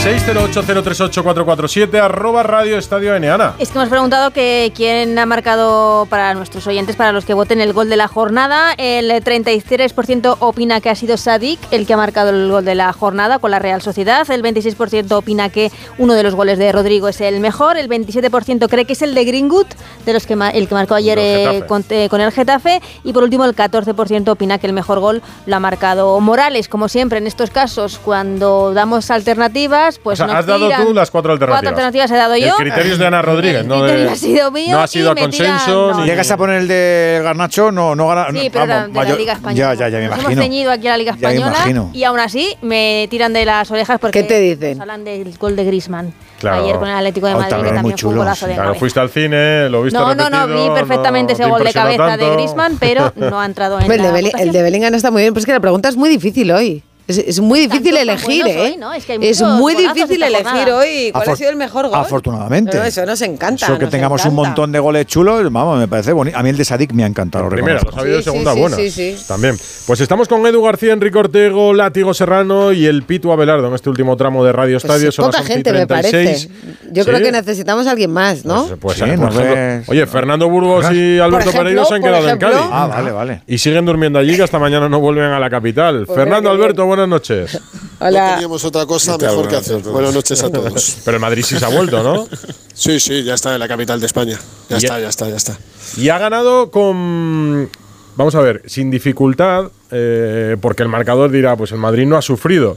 608038447 0.07 2.01
arroba 2.01 2.45
Radio 2.45 2.79
Estadio 2.79 3.16
Eneana. 3.16 3.57
Es 3.59 3.71
que 3.71 3.79
hemos 3.79 3.88
preguntado 3.88 4.31
que 4.31 4.73
quién 4.73 5.19
ha 5.19 5.27
marcado 5.27 6.07
para 6.09 6.33
nuestros 6.35 6.64
oyentes, 6.69 6.95
para 6.95 7.11
los 7.11 7.25
que 7.25 7.35
voten 7.35 7.61
el 7.61 7.73
gol 7.73 7.88
de 7.88 7.97
la 7.97 8.07
jornada. 8.07 8.73
El 8.79 9.11
33% 9.11 10.37
opina 10.38 10.81
que 10.81 10.90
ha 10.90 10.95
sido 10.95 11.16
Sadik 11.16 11.59
el 11.73 11.88
que 11.88 11.95
ha 11.95 11.97
marcado 11.97 12.31
el 12.31 12.49
gol 12.49 12.64
de 12.64 12.77
la 12.77 12.92
jornada 12.92 13.40
con 13.40 13.51
la 13.51 13.59
Real 13.59 13.83
Sociedad. 13.83 14.31
El 14.31 14.45
26% 14.45 15.11
opina 15.11 15.49
que 15.49 15.73
uno 15.99 16.14
de 16.14 16.23
los 16.23 16.37
goles 16.37 16.61
de 16.61 16.71
Rodrigo 16.71 17.09
es 17.09 17.21
el 17.21 17.40
mejor. 17.40 17.77
El 17.77 17.88
27% 17.88 18.69
cree 18.69 18.85
que 18.85 18.92
es 18.92 19.03
el 19.03 19.12
de 19.12 19.25
Greenwood, 19.25 19.66
de 20.05 20.12
los 20.12 20.25
que 20.25 20.35
el 20.35 20.69
que 20.69 20.75
marcó 20.75 20.95
ayer 20.95 21.19
eh, 21.21 21.64
con, 21.66 21.85
eh, 21.90 22.09
con 22.09 22.21
el 22.21 22.31
Getafe. 22.31 22.81
Y 23.03 23.12
por 23.12 23.25
último, 23.25 23.45
el 23.45 23.57
14% 23.57 24.29
opina 24.29 24.59
que 24.59 24.69
el 24.69 24.73
mejor 24.73 25.01
gol 25.01 25.21
lo 25.47 25.57
ha 25.57 25.59
marcado 25.59 26.21
Morales. 26.21 26.69
Como 26.69 26.88
siempre, 26.88 27.19
en 27.19 27.27
estos 27.27 27.51
casos, 27.51 27.99
cuando 27.99 28.73
damos 28.73 29.11
alternativas, 29.11 29.96
pues 29.99 30.21
o 30.21 30.25
sea, 30.25 30.27
nos 30.27 30.37
has 30.37 30.47
dado 30.47 30.69
tú 30.85 30.93
las 30.95 31.11
cuatro 31.11 31.33
alternativas. 31.33 31.61
Cuatro 31.63 31.69
alternativas 31.71 32.11
he 32.11 32.17
dado 32.17 32.37
yo. 32.37 32.47
El 32.49 32.55
criterio 32.65 32.93
es 32.93 32.99
de 32.99 33.07
Ana 33.07 33.23
Rodríguez, 33.23 33.65
no, 33.67 33.83
de- 33.83 34.09
ha 34.09 34.17
sido 34.17 34.51
mío 34.51 34.77
no 34.77 34.81
ha 34.83 34.87
sido 34.87 35.09
y 35.09 35.19
a 35.19 35.23
consenso. 35.23 35.93
tiran- 35.93 36.05
llegas 36.07 36.31
a 36.31 36.37
poner 36.37 36.57
el 36.63 36.69
de 36.69 37.21
Garnacho, 37.23 37.71
no, 37.73 37.95
no 37.95 38.09
gana. 38.09 38.27
Sí, 38.31 38.47
no, 38.47 38.53
pero 38.53 38.61
de 38.63 38.67
la- 38.67 38.75
vamos, 38.75 38.89
de 38.89 38.95
la 38.95 39.01
mayor- 39.05 39.19
Liga 39.19 39.33
Española. 39.35 39.75
Ya, 39.75 39.81
ya, 39.81 39.89
ya 39.89 39.99
me 39.99 40.05
Nos 40.09 40.19
imagino. 40.19 40.31
hemos 40.33 40.45
ceñido 40.45 40.71
aquí 40.73 40.87
a 40.87 40.91
la 40.91 40.97
Liga 40.99 41.13
Ya 41.13 41.29
me 41.29 41.35
Española 41.35 41.57
imagino. 41.59 41.91
y 41.93 42.05
aún 42.05 42.21
así 42.21 42.57
me 42.63 43.07
tiran 43.11 43.33
de 43.33 43.45
las 43.45 43.71
orejas 43.71 43.99
porque 44.01 44.23
¿Qué 44.23 44.29
te 44.29 44.41
dicen? 44.41 44.81
hablan 44.81 45.05
del 45.05 45.37
gol 45.39 45.57
de 45.57 45.65
Griezmann 45.65 46.13
Claro. 46.41 46.65
ayer 46.65 46.77
con 46.77 46.89
el 46.89 46.95
Atlético 46.97 47.27
de 47.29 47.33
Oh, 47.35 47.37
Madrid 47.39 47.51
también 47.51 47.75
que 47.75 47.81
muy 47.83 47.91
también 47.93 47.99
fue 47.99 48.11
un 48.11 48.17
golazo 48.19 48.41
sí. 48.45 48.47
de 48.49 48.55
Claro, 48.55 48.69
cabeza. 48.69 48.81
fuiste 48.81 49.01
al 49.01 49.11
cine, 49.11 49.69
lo 49.71 49.83
viste 49.83 49.99
No, 49.99 50.15
no, 50.15 50.29
no, 50.31 50.47
vi 50.49 50.69
perfectamente 50.75 51.33
no 51.33 51.39
ese 51.41 51.49
gol 51.51 51.65
de 51.65 51.73
cabeza 51.73 52.17
de. 52.17 52.31
Griezmann, 52.31 52.77
pero 52.79 53.13
no 53.17 53.41
ha 53.41 53.47
entrado 53.47 53.81
en 53.81 53.91
el, 53.91 54.03
la 54.03 54.13
de 54.13 54.63
Bellingham 54.63 54.95
está 54.95 55.11
muy 55.11 55.23
bien, 55.23 55.33
pero 55.33 55.41
es 55.41 55.47
que 55.47 55.53
la 55.53 55.61
pregunta 55.61 55.89
es 55.89 55.97
muy 55.97 56.09
difícil 56.11 56.51
hoy. 56.53 56.83
Es, 57.09 57.19
es 57.19 57.38
muy 57.40 57.61
difícil 57.61 57.97
elegir, 57.97 58.47
¿eh? 58.49 58.61
hoy, 58.61 58.77
¿no? 58.79 58.92
Es 58.92 59.05
que 59.07 59.12
hay 59.12 59.19
es 59.29 59.40
muy 59.40 59.75
difícil 59.77 60.21
elegir 60.23 60.71
hoy 60.73 61.11
cuál 61.12 61.29
ha 61.29 61.33
Afor- 61.33 61.37
sido 61.37 61.51
el 61.51 61.57
mejor 61.57 61.87
gol. 61.88 61.99
Afortunadamente. 61.99 62.73
Pero 62.73 62.85
eso 62.85 63.07
nos 63.07 63.21
encanta. 63.23 63.66
Eso 63.66 63.79
que 63.79 63.87
tengamos 63.87 64.25
un 64.25 64.33
encanta. 64.33 64.49
montón 64.49 64.73
de 64.73 64.79
goles 64.81 65.07
chulos, 65.07 65.53
vamos, 65.53 65.79
me 65.79 65.87
parece 65.87 66.12
bonito. 66.12 66.37
A 66.37 66.42
mí 66.42 66.49
el 66.51 66.57
de 66.57 66.64
Sadik 66.64 66.92
me 66.92 67.05
ha 67.05 67.07
encantado. 67.07 67.49
Primera, 67.49 67.81
los 67.85 67.97
ha 67.97 68.01
habido 68.01 68.16
de 68.16 68.23
Sí, 68.23 68.31
segunda 68.31 68.55
sí, 68.55 68.61
buena. 68.61 68.77
sí, 68.77 68.90
sí. 68.90 69.16
También. 69.29 69.57
Pues 69.87 70.01
estamos 70.01 70.27
con 70.27 70.45
Edu 70.47 70.62
García, 70.62 70.92
Enrique 70.92 71.16
Ortego, 71.19 71.73
Látigo 71.75 72.12
Serrano 72.12 72.73
y 72.73 72.87
el 72.87 73.05
Pitu 73.05 73.31
Abelardo 73.31 73.69
en 73.69 73.75
este 73.75 73.88
último 73.88 74.16
tramo 74.16 74.45
de 74.45 74.51
Radio 74.53 74.75
Pues 74.81 74.85
Estadio. 74.85 75.12
sí, 75.12 75.16
Son 75.16 75.27
poca 75.27 75.38
las 75.38 75.42
11 75.42 75.53
y 75.53 75.55
gente, 75.57 75.73
me 75.73 75.87
36. 75.87 76.47
parece. 76.49 76.77
Yo 76.92 77.05
creo 77.05 77.21
que 77.21 77.31
necesitamos 77.33 77.87
a 77.87 77.90
alguien 77.92 78.11
más, 78.12 78.45
¿no? 78.45 78.66
Pues, 78.81 78.97
Sí, 78.97 79.01
por 79.05 79.09
no 79.19 79.29
ejemplo, 79.29 79.55
ves- 79.55 79.88
oye, 79.88 80.07
Fernando 80.07 80.49
Burgos 80.49 80.87
y 80.92 81.19
Alberto 81.21 81.53
Pereiro 81.53 81.85
se 81.85 81.95
han 81.95 82.03
quedado 82.03 82.29
en 82.29 82.38
Cádiz. 82.38 82.59
Ah, 82.73 82.87
vale, 82.88 83.12
vale. 83.12 83.42
Y 83.47 83.59
siguen 83.59 83.85
durmiendo 83.87 84.19
allí, 84.19 84.35
que 84.37 84.42
hasta 84.42 84.59
mañana 84.59 84.88
no 84.88 84.99
vuelven 84.99 85.31
a 85.31 85.38
la 85.38 85.49
capital. 85.49 86.05
Pues 86.07 86.19
Fernando, 86.19 86.51
Alberto, 86.51 86.85
buenas 86.97 87.09
noches. 87.09 87.61
No 87.99 88.09
Hola. 88.09 88.33
teníamos 88.35 88.63
otra 88.63 88.85
cosa 88.85 89.17
mejor 89.17 89.49
que 89.49 89.57
Buenas 89.57 89.61
hacer. 89.63 89.77
noches. 89.77 89.93
Buenas 89.93 90.15
noches 90.15 90.43
a 90.43 90.51
todos. 90.51 90.97
Pero 91.07 91.17
el 91.17 91.21
Madrid 91.23 91.43
sí 91.47 91.59
se 91.59 91.65
ha 91.65 91.69
vuelto, 91.69 92.03
¿no? 92.03 92.29
Sí, 92.75 93.01
sí, 93.01 93.25
ya 93.25 93.33
está 93.33 93.55
en 93.55 93.61
la 93.61 93.69
capital 93.69 93.99
de 94.01 94.07
España. 94.07 94.39
Ya 94.69 94.77
está, 94.77 95.01
ya 95.01 95.09
está, 95.09 95.31
ya 95.31 95.37
está. 95.37 95.57
Y 95.97 96.11
ha 96.11 96.19
ganado 96.19 96.71
con. 96.71 97.71
Vamos 98.17 98.35
a 98.35 98.41
ver, 98.43 98.61
sin 98.67 98.91
dificultad, 98.91 99.71
eh, 99.91 100.57
porque 100.61 100.83
el 100.83 100.91
marcador 100.91 101.31
dirá, 101.31 101.57
pues 101.57 101.73
el 101.73 101.79
Madrid 101.79 102.07
no 102.07 102.19
ha 102.19 102.23
sufrido. 102.23 102.77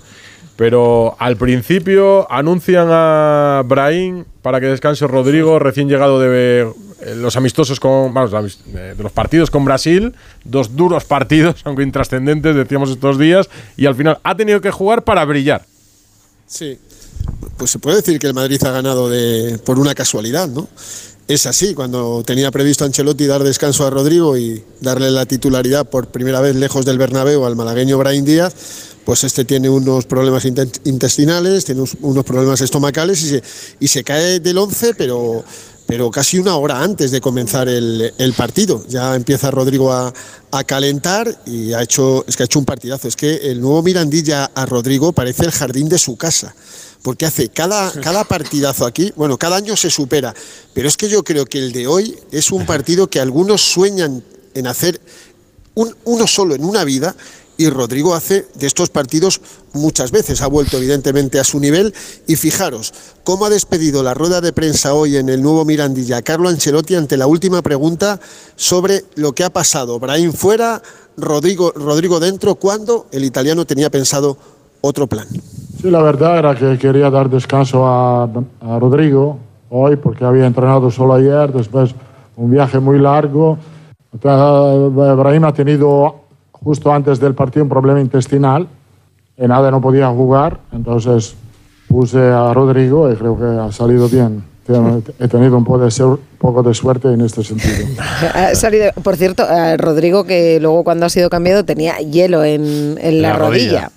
Pero 0.55 1.17
al 1.19 1.35
principio 1.35 2.31
anuncian 2.31 2.87
a 2.89 3.61
Brahim 3.65 4.23
para 4.41 4.61
que 4.61 4.67
descanse 4.67 5.05
Rodrigo, 5.05 5.59
recién 5.59 5.89
llegado 5.89 6.21
de 6.21 6.71
los 7.15 7.35
amistosos 7.35 7.79
con. 7.79 8.13
Vamos, 8.13 8.59
eh, 8.73 8.93
de 8.97 9.03
los 9.03 9.11
partidos 9.11 9.49
con 9.49 9.65
Brasil, 9.65 10.13
dos 10.43 10.75
duros 10.75 11.05
partidos, 11.05 11.61
aunque 11.63 11.83
intrascendentes, 11.83 12.55
decíamos 12.55 12.89
estos 12.89 13.17
días, 13.17 13.49
y 13.77 13.85
al 13.85 13.95
final 13.95 14.19
ha 14.23 14.35
tenido 14.35 14.61
que 14.61 14.71
jugar 14.71 15.03
para 15.03 15.23
brillar. 15.25 15.65
Sí. 16.47 16.77
Pues 17.57 17.71
se 17.71 17.79
puede 17.79 17.97
decir 17.97 18.19
que 18.19 18.27
el 18.27 18.33
Madrid 18.33 18.61
ha 18.63 18.71
ganado 18.71 19.09
de, 19.09 19.59
por 19.65 19.79
una 19.79 19.93
casualidad, 19.93 20.47
¿no? 20.47 20.67
Es 21.27 21.45
así, 21.45 21.75
cuando 21.75 22.23
tenía 22.25 22.49
previsto 22.49 22.85
Ancelotti 22.85 23.27
dar 23.27 23.43
descanso 23.43 23.85
a 23.85 23.91
Rodrigo 23.91 24.35
y 24.35 24.63
darle 24.81 25.11
la 25.11 25.27
titularidad 25.27 25.87
por 25.87 26.07
primera 26.07 26.41
vez 26.41 26.55
lejos 26.55 26.85
del 26.85 26.97
Bernabéu 26.97 27.45
al 27.45 27.55
malagueño 27.55 27.99
Brahim 27.99 28.25
Díaz, 28.25 28.55
pues 29.05 29.23
este 29.23 29.45
tiene 29.45 29.69
unos 29.69 30.05
problemas 30.05 30.45
intestinales, 30.45 31.65
tiene 31.65 31.81
unos, 31.81 31.97
unos 32.01 32.25
problemas 32.25 32.61
estomacales 32.61 33.21
y 33.21 33.29
se, 33.29 33.43
y 33.79 33.87
se 33.87 34.03
cae 34.03 34.39
del 34.39 34.57
11, 34.57 34.95
pero, 34.95 35.43
pero 35.89 36.11
casi 36.11 36.37
una 36.37 36.55
hora 36.55 36.83
antes 36.83 37.09
de 37.09 37.19
comenzar 37.19 37.67
el, 37.67 38.13
el 38.15 38.33
partido. 38.33 38.85
Ya 38.87 39.15
empieza 39.15 39.49
Rodrigo 39.49 39.91
a, 39.91 40.13
a 40.51 40.63
calentar 40.63 41.41
y 41.47 41.73
ha 41.73 41.81
hecho, 41.81 42.23
es 42.27 42.37
que 42.37 42.43
ha 42.43 42.45
hecho 42.45 42.59
un 42.59 42.65
partidazo. 42.65 43.07
Es 43.07 43.15
que 43.15 43.49
el 43.49 43.59
nuevo 43.59 43.81
Mirandilla 43.81 44.51
a 44.53 44.67
Rodrigo 44.67 45.13
parece 45.13 45.45
el 45.45 45.51
jardín 45.51 45.89
de 45.89 45.97
su 45.97 46.15
casa. 46.15 46.53
Porque 47.01 47.25
hace 47.25 47.49
cada, 47.49 47.91
cada 48.03 48.23
partidazo 48.23 48.85
aquí, 48.85 49.11
bueno, 49.15 49.39
cada 49.39 49.55
año 49.55 49.75
se 49.75 49.89
supera, 49.89 50.35
pero 50.75 50.87
es 50.87 50.95
que 50.95 51.09
yo 51.09 51.23
creo 51.23 51.45
que 51.47 51.57
el 51.57 51.71
de 51.71 51.87
hoy 51.87 52.15
es 52.31 52.51
un 52.51 52.67
partido 52.67 53.09
que 53.09 53.19
algunos 53.19 53.59
sueñan 53.61 54.23
en 54.53 54.67
hacer 54.67 55.01
un- 55.73 55.95
uno 56.03 56.27
solo 56.27 56.53
en 56.53 56.65
una 56.65 56.83
vida 56.83 57.15
y 57.59 57.69
Rodrigo 57.69 58.15
hace 58.15 58.47
de 58.55 58.67
estos 58.67 58.89
partidos 58.89 59.41
muchas 59.73 60.11
veces. 60.11 60.41
Ha 60.41 60.47
vuelto 60.47 60.77
evidentemente 60.77 61.41
a 61.41 61.43
su 61.43 61.59
nivel 61.59 61.93
y 62.25 62.37
fijaros 62.37 62.93
cómo 63.25 63.45
ha 63.45 63.49
despedido 63.49 64.01
la 64.01 64.13
rueda 64.13 64.39
de 64.39 64.53
prensa 64.53 64.93
hoy 64.93 65.17
en 65.17 65.27
el 65.27 65.43
nuevo 65.43 65.65
Mirandilla 65.65 66.21
Carlo 66.21 66.47
Ancelotti 66.47 66.95
ante 66.95 67.17
la 67.17 67.27
última 67.27 67.61
pregunta 67.61 68.17
sobre 68.55 69.03
lo 69.15 69.33
que 69.33 69.43
ha 69.43 69.49
pasado. 69.49 69.99
Brahim 69.99 70.31
fuera, 70.31 70.81
Rodrigo, 71.17 71.73
Rodrigo 71.75 72.21
dentro, 72.21 72.55
cuando 72.55 73.07
el 73.11 73.25
italiano 73.25 73.65
tenía 73.65 73.89
pensado 73.89 74.37
otro 74.79 75.07
plan. 75.07 75.27
Sí, 75.81 75.91
la 75.91 76.01
verdad 76.01 76.39
era 76.39 76.55
que 76.55 76.77
quería 76.77 77.09
dar 77.09 77.29
descanso 77.29 77.85
a, 77.85 78.29
Rodrigo 78.79 79.37
hoy 79.69 79.97
porque 79.97 80.23
había 80.23 80.47
entrenado 80.47 80.89
solo 80.91 81.15
ayer, 81.15 81.51
después 81.51 81.93
un 82.37 82.51
viaje 82.51 82.79
muy 82.79 82.99
largo. 82.99 83.57
Entonces, 84.13 85.17
Brahim 85.17 85.43
ha 85.43 85.53
tenido 85.53 86.28
justo 86.63 86.91
antes 86.93 87.19
del 87.19 87.33
partido 87.35 87.63
un 87.63 87.69
problema 87.69 87.99
intestinal 88.01 88.67
y 89.37 89.47
nada, 89.47 89.71
no 89.71 89.79
podía 89.81 90.07
jugar, 90.09 90.59
entonces 90.73 91.35
puse 91.87 92.19
a 92.19 92.53
Rodrigo 92.53 93.11
y 93.11 93.15
creo 93.15 93.37
que 93.37 93.45
ha 93.45 93.71
salido 93.71 94.07
bien. 94.09 94.43
He 95.19 95.27
tenido 95.27 95.57
un 95.57 95.63
poco 95.65 95.79
de, 95.85 95.89
su- 95.89 96.19
poco 96.37 96.61
de 96.61 96.75
suerte 96.75 97.11
en 97.11 97.21
este 97.21 97.43
sentido. 97.43 97.87
Ha 98.35 98.53
salido, 98.53 98.91
por 99.01 99.15
cierto, 99.15 99.43
Rodrigo, 99.77 100.25
que 100.25 100.59
luego 100.59 100.83
cuando 100.83 101.07
ha 101.07 101.09
sido 101.09 101.29
cambiado 101.31 101.65
tenía 101.65 101.97
hielo 101.97 102.43
en, 102.43 102.97
en 103.01 103.21
la, 103.23 103.29
La 103.29 103.35
rodilla. 103.37 103.71
rodilla. 103.71 103.91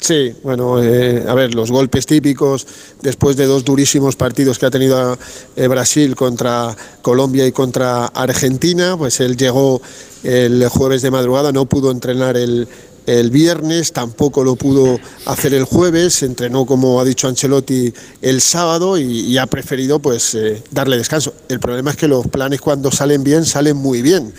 Sí, 0.00 0.34
bueno, 0.42 0.82
eh, 0.82 1.24
a 1.28 1.34
ver, 1.34 1.54
los 1.54 1.70
golpes 1.70 2.06
típicos 2.06 2.66
después 3.02 3.36
de 3.36 3.44
dos 3.44 3.64
durísimos 3.64 4.16
partidos 4.16 4.58
que 4.58 4.64
ha 4.64 4.70
tenido 4.70 5.18
eh, 5.56 5.68
Brasil 5.68 6.16
contra 6.16 6.74
Colombia 7.02 7.46
y 7.46 7.52
contra 7.52 8.06
Argentina, 8.06 8.96
pues 8.96 9.20
él 9.20 9.36
llegó 9.36 9.82
el 10.24 10.66
jueves 10.68 11.02
de 11.02 11.10
madrugada, 11.10 11.52
no 11.52 11.66
pudo 11.66 11.90
entrenar 11.90 12.38
el, 12.38 12.66
el 13.06 13.30
viernes, 13.30 13.92
tampoco 13.92 14.44
lo 14.44 14.56
pudo 14.56 14.98
hacer 15.26 15.54
el 15.54 15.64
jueves, 15.64 16.22
entrenó 16.22 16.64
como 16.64 17.00
ha 17.00 17.04
dicho 17.04 17.28
Ancelotti 17.28 17.92
el 18.22 18.40
sábado 18.40 18.98
y, 18.98 19.36
ha 19.38 19.46
preferido 19.46 19.98
pues 19.98 20.34
eh, 20.34 20.62
darle 20.70 20.96
descanso. 20.96 21.34
El 21.48 21.60
problema 21.60 21.90
es 21.90 21.96
que 21.96 22.08
los 22.08 22.26
planes 22.28 22.60
cuando 22.60 22.90
salen 22.90 23.24
bien 23.24 23.44
salen 23.44 23.76
muy 23.76 24.02
bien 24.02 24.32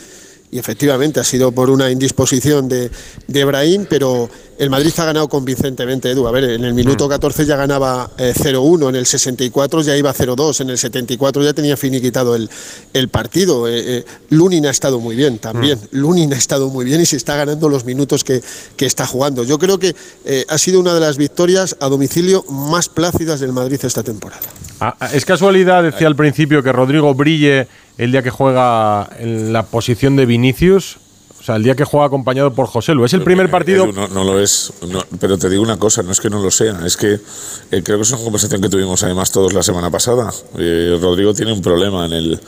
y 0.52 0.60
efectivamente 0.60 1.20
ha 1.20 1.24
sido 1.24 1.52
por 1.54 1.70
una 1.70 1.90
indisposición 1.90 2.68
de, 2.68 2.92
de 3.28 3.46
Brahim, 3.46 3.86
pero 3.90 4.30
el 4.58 4.70
Madrid 4.70 4.92
ha 4.98 5.06
ganado 5.06 5.28
convincentemente, 5.30 6.12
Edu. 6.12 6.28
A 6.28 6.32
ver, 6.32 6.44
en 6.44 6.66
el 6.66 6.74
minuto 6.74 7.08
14 7.08 7.46
ya 7.46 7.56
ganaba 7.56 8.12
eh, 8.18 8.34
0-1, 8.36 8.90
en 8.90 8.96
el 8.96 9.06
64 9.06 9.82
ya 9.82 9.96
iba 9.96 10.14
0-2, 10.14 10.62
en 10.62 10.70
el 10.72 10.78
74 10.78 11.42
ya 11.44 11.54
tenía 11.54 11.78
finiquitado 11.78 12.36
el, 12.36 12.50
el 12.94 13.08
partido. 13.08 13.68
Eh, 13.68 13.98
eh, 13.98 14.06
Lunin 14.30 14.66
ha 14.68 14.70
estado 14.70 15.00
muy 15.00 15.16
bien 15.16 15.40
también, 15.40 15.80
Lunin 15.92 16.34
ha 16.34 16.38
estado 16.38 16.70
muy 16.70 16.84
bien 16.84 17.00
y 17.00 17.06
se 17.06 17.16
está 17.16 17.36
ganando 17.38 17.70
los 17.70 17.86
minutos 17.86 18.24
que, 18.24 18.44
que 18.76 18.86
está 18.86 19.08
jugando. 19.08 19.44
Yo 19.46 19.58
creo 19.58 19.80
que 19.80 19.96
eh, 20.26 20.46
ha 20.50 20.58
sido 20.58 20.82
una 20.82 20.94
de 20.94 21.00
las 21.00 21.18
victorias 21.18 21.78
a 21.80 21.88
domicilio 21.88 22.44
más 22.50 22.90
plácidas 22.90 23.40
del 23.40 23.54
Madrid 23.54 23.80
esta 23.84 24.04
temporada. 24.04 24.42
Ah, 24.82 24.96
ah, 25.00 25.10
Es 25.14 25.26
casualidad, 25.26 25.82
decía 25.84 26.08
al 26.08 26.16
principio, 26.16 26.62
que 26.62 26.72
Rodrigo 26.72 27.14
brille 27.14 27.68
el 28.04 28.12
día 28.12 28.24
que 28.24 28.32
juega 28.32 29.08
en 29.20 29.54
la 29.54 29.64
posición 29.64 30.16
de 30.16 30.26
Vinicius. 30.26 30.98
O 31.40 31.44
sea, 31.44 31.56
el 31.56 31.64
día 31.64 31.76
que 31.76 31.86
juega 31.86 32.06
acompañado 32.06 32.54
por 32.54 32.68
José 32.68 32.94
Lu. 32.94 33.04
Es 33.06 33.14
el 33.14 33.24
primer 33.24 33.50
partido. 33.50 33.86
Edu, 33.86 33.94
no, 33.94 34.08
no 34.10 34.24
lo 34.24 34.40
es, 34.40 34.72
no, 34.88 35.04
pero 35.20 35.38
te 35.40 35.50
digo 35.50 35.64
una 35.64 35.78
cosa, 35.78 36.04
no 36.04 36.12
es 36.12 36.20
que 36.20 36.30
no 36.30 36.40
lo 36.42 36.52
sea, 36.52 36.80
es 36.86 36.98
que 36.98 37.14
eh, 37.14 37.82
creo 37.84 37.98
que 37.98 38.04
es 38.04 38.12
una 38.12 38.24
conversación 38.24 38.62
que 38.62 38.70
tuvimos 38.70 39.02
además 39.04 39.32
todos 39.32 39.52
la 39.54 39.64
semana 39.64 39.90
pasada. 39.90 40.32
Eh, 40.58 40.98
Rodrigo 41.02 41.34
tiene 41.34 41.52
un 41.54 41.62
problema 41.62 42.06
en 42.06 42.14
el, 42.14 42.40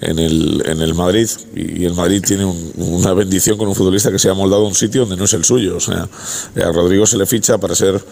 en 0.00 0.18
el, 0.18 0.62
en 0.66 0.80
el 0.80 0.94
Madrid 0.94 1.28
y, 1.54 1.84
el 1.84 1.92
Madrid 1.94 2.22
tiene 2.26 2.44
un- 2.46 2.72
una 2.76 3.12
bendición 3.12 3.58
con 3.58 3.68
un 3.68 3.74
futbolista 3.74 4.10
que 4.10 4.18
se 4.18 4.30
ha 4.30 4.34
moldado 4.34 4.64
a 4.64 4.68
un 4.68 4.74
sitio 4.74 5.02
donde 5.02 5.16
no 5.18 5.24
es 5.24 5.32
el 5.34 5.44
suyo. 5.44 5.76
O 5.76 5.80
sea, 5.80 6.08
eh, 6.56 6.62
a 6.62 6.72
Rodrigo 6.72 7.04
se 7.06 7.18
le 7.18 7.26
ficha 7.26 7.58
para 7.58 7.74
ser 7.74 8.02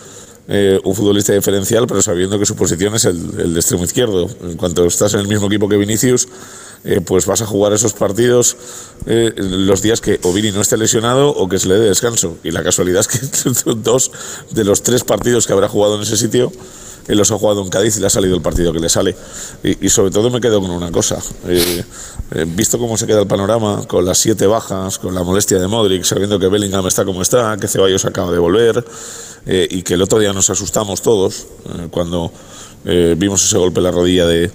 eh, 0.48 0.78
un 0.84 0.94
futbolista 0.94 1.32
diferencial, 1.32 1.86
pero 1.86 2.02
sabiendo 2.02 2.38
que 2.38 2.44
su 2.44 2.56
posición 2.56 2.94
es 2.94 3.06
el, 3.06 3.16
el 3.38 3.54
de 3.54 3.60
extremo 3.60 3.84
izquierdo. 3.84 4.28
En 4.42 4.58
cuanto 4.58 4.84
estás 4.84 5.14
en 5.14 5.20
el 5.20 5.28
mismo 5.28 5.46
equipo 5.46 5.66
que 5.66 5.76
Vinicius, 5.78 6.28
eh, 6.84 7.00
pues 7.00 7.26
vas 7.26 7.42
a 7.42 7.46
jugar 7.46 7.72
esos 7.72 7.92
partidos 7.92 8.56
eh, 9.06 9.32
los 9.36 9.82
días 9.82 10.00
que 10.00 10.18
o 10.22 10.32
Vini 10.32 10.50
no 10.50 10.60
esté 10.60 10.76
lesionado 10.76 11.30
o 11.30 11.48
que 11.48 11.58
se 11.58 11.68
le 11.68 11.78
dé 11.78 11.88
descanso. 11.88 12.38
Y 12.42 12.50
la 12.50 12.62
casualidad 12.62 13.00
es 13.00 13.08
que 13.08 13.72
dos 13.76 14.10
de 14.50 14.64
los 14.64 14.82
tres 14.82 15.04
partidos 15.04 15.46
que 15.46 15.52
habrá 15.52 15.68
jugado 15.68 15.96
en 15.96 16.02
ese 16.02 16.16
sitio, 16.16 16.52
él 17.08 17.18
los 17.18 17.30
ha 17.32 17.38
jugado 17.38 17.62
en 17.62 17.68
Cádiz 17.68 17.96
y 17.96 18.00
le 18.00 18.06
ha 18.06 18.10
salido 18.10 18.36
el 18.36 18.42
partido 18.42 18.72
que 18.72 18.78
le 18.78 18.88
sale. 18.88 19.16
Y, 19.62 19.86
y 19.86 19.88
sobre 19.88 20.10
todo 20.10 20.30
me 20.30 20.40
quedo 20.40 20.60
con 20.60 20.70
una 20.70 20.90
cosa. 20.90 21.18
Eh, 21.48 21.84
eh, 22.32 22.46
visto 22.46 22.78
cómo 22.78 22.96
se 22.96 23.06
queda 23.06 23.20
el 23.20 23.26
panorama, 23.26 23.84
con 23.86 24.04
las 24.04 24.18
siete 24.18 24.46
bajas, 24.46 24.98
con 24.98 25.14
la 25.14 25.24
molestia 25.24 25.58
de 25.58 25.66
Modric, 25.66 26.04
sabiendo 26.04 26.38
que 26.38 26.46
Bellingham 26.46 26.86
está 26.86 27.04
como 27.04 27.22
está, 27.22 27.56
que 27.60 27.66
Ceballos 27.66 28.04
acaba 28.04 28.30
de 28.30 28.38
volver, 28.38 28.84
eh, 29.46 29.66
y 29.70 29.82
que 29.82 29.94
el 29.94 30.02
otro 30.02 30.18
día 30.18 30.32
nos 30.32 30.50
asustamos 30.50 31.02
todos 31.02 31.46
eh, 31.64 31.88
cuando 31.90 32.30
eh, 32.84 33.14
vimos 33.16 33.44
ese 33.44 33.58
golpe 33.58 33.80
en 33.80 33.84
la 33.84 33.90
rodilla 33.90 34.26
de, 34.26 34.44
eh, 34.44 34.50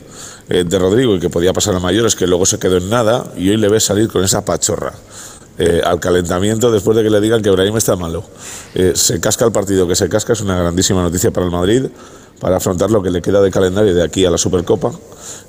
de 0.48 0.80
Rodrigo 0.80 1.16
y 1.16 1.20
que 1.20 1.30
podía 1.30 1.54
pasar 1.54 1.76
a 1.76 1.80
mayores, 1.80 2.16
que 2.16 2.28
luego 2.28 2.46
se 2.46 2.60
quedó 2.60 2.78
en 2.78 2.90
nada, 2.90 3.32
y 3.36 3.50
hoy 3.50 3.58
le 3.58 3.68
ves 3.68 3.84
salir 3.86 4.08
con 4.10 4.24
esa 4.24 4.46
pachorra. 4.46 4.94
eh, 5.58 5.82
al 5.84 6.00
calentamiento 6.00 6.72
después 6.72 6.98
de 6.98 7.04
que 7.04 7.10
le 7.10 7.22
digan 7.22 7.42
que 7.42 7.50
Brahim 7.50 7.78
está 7.78 7.96
malo. 7.96 8.24
Eh, 8.74 8.94
se 8.96 9.20
casca 9.20 9.46
el 9.46 9.52
partido 9.52 9.88
que 9.88 9.96
se 9.96 10.10
casca, 10.10 10.34
es 10.34 10.42
una 10.42 10.58
grandísima 10.58 11.02
noticia 11.02 11.32
para 11.32 11.46
el 11.46 11.52
Madrid, 11.52 11.86
para 12.40 12.58
afrontar 12.58 12.92
lo 12.92 13.02
que 13.02 13.10
le 13.10 13.22
queda 13.22 13.42
de 13.42 13.52
calendario 13.52 13.94
de 13.96 14.04
aquí 14.04 14.26
a 14.26 14.30
la 14.30 14.38
Supercopa 14.38 14.92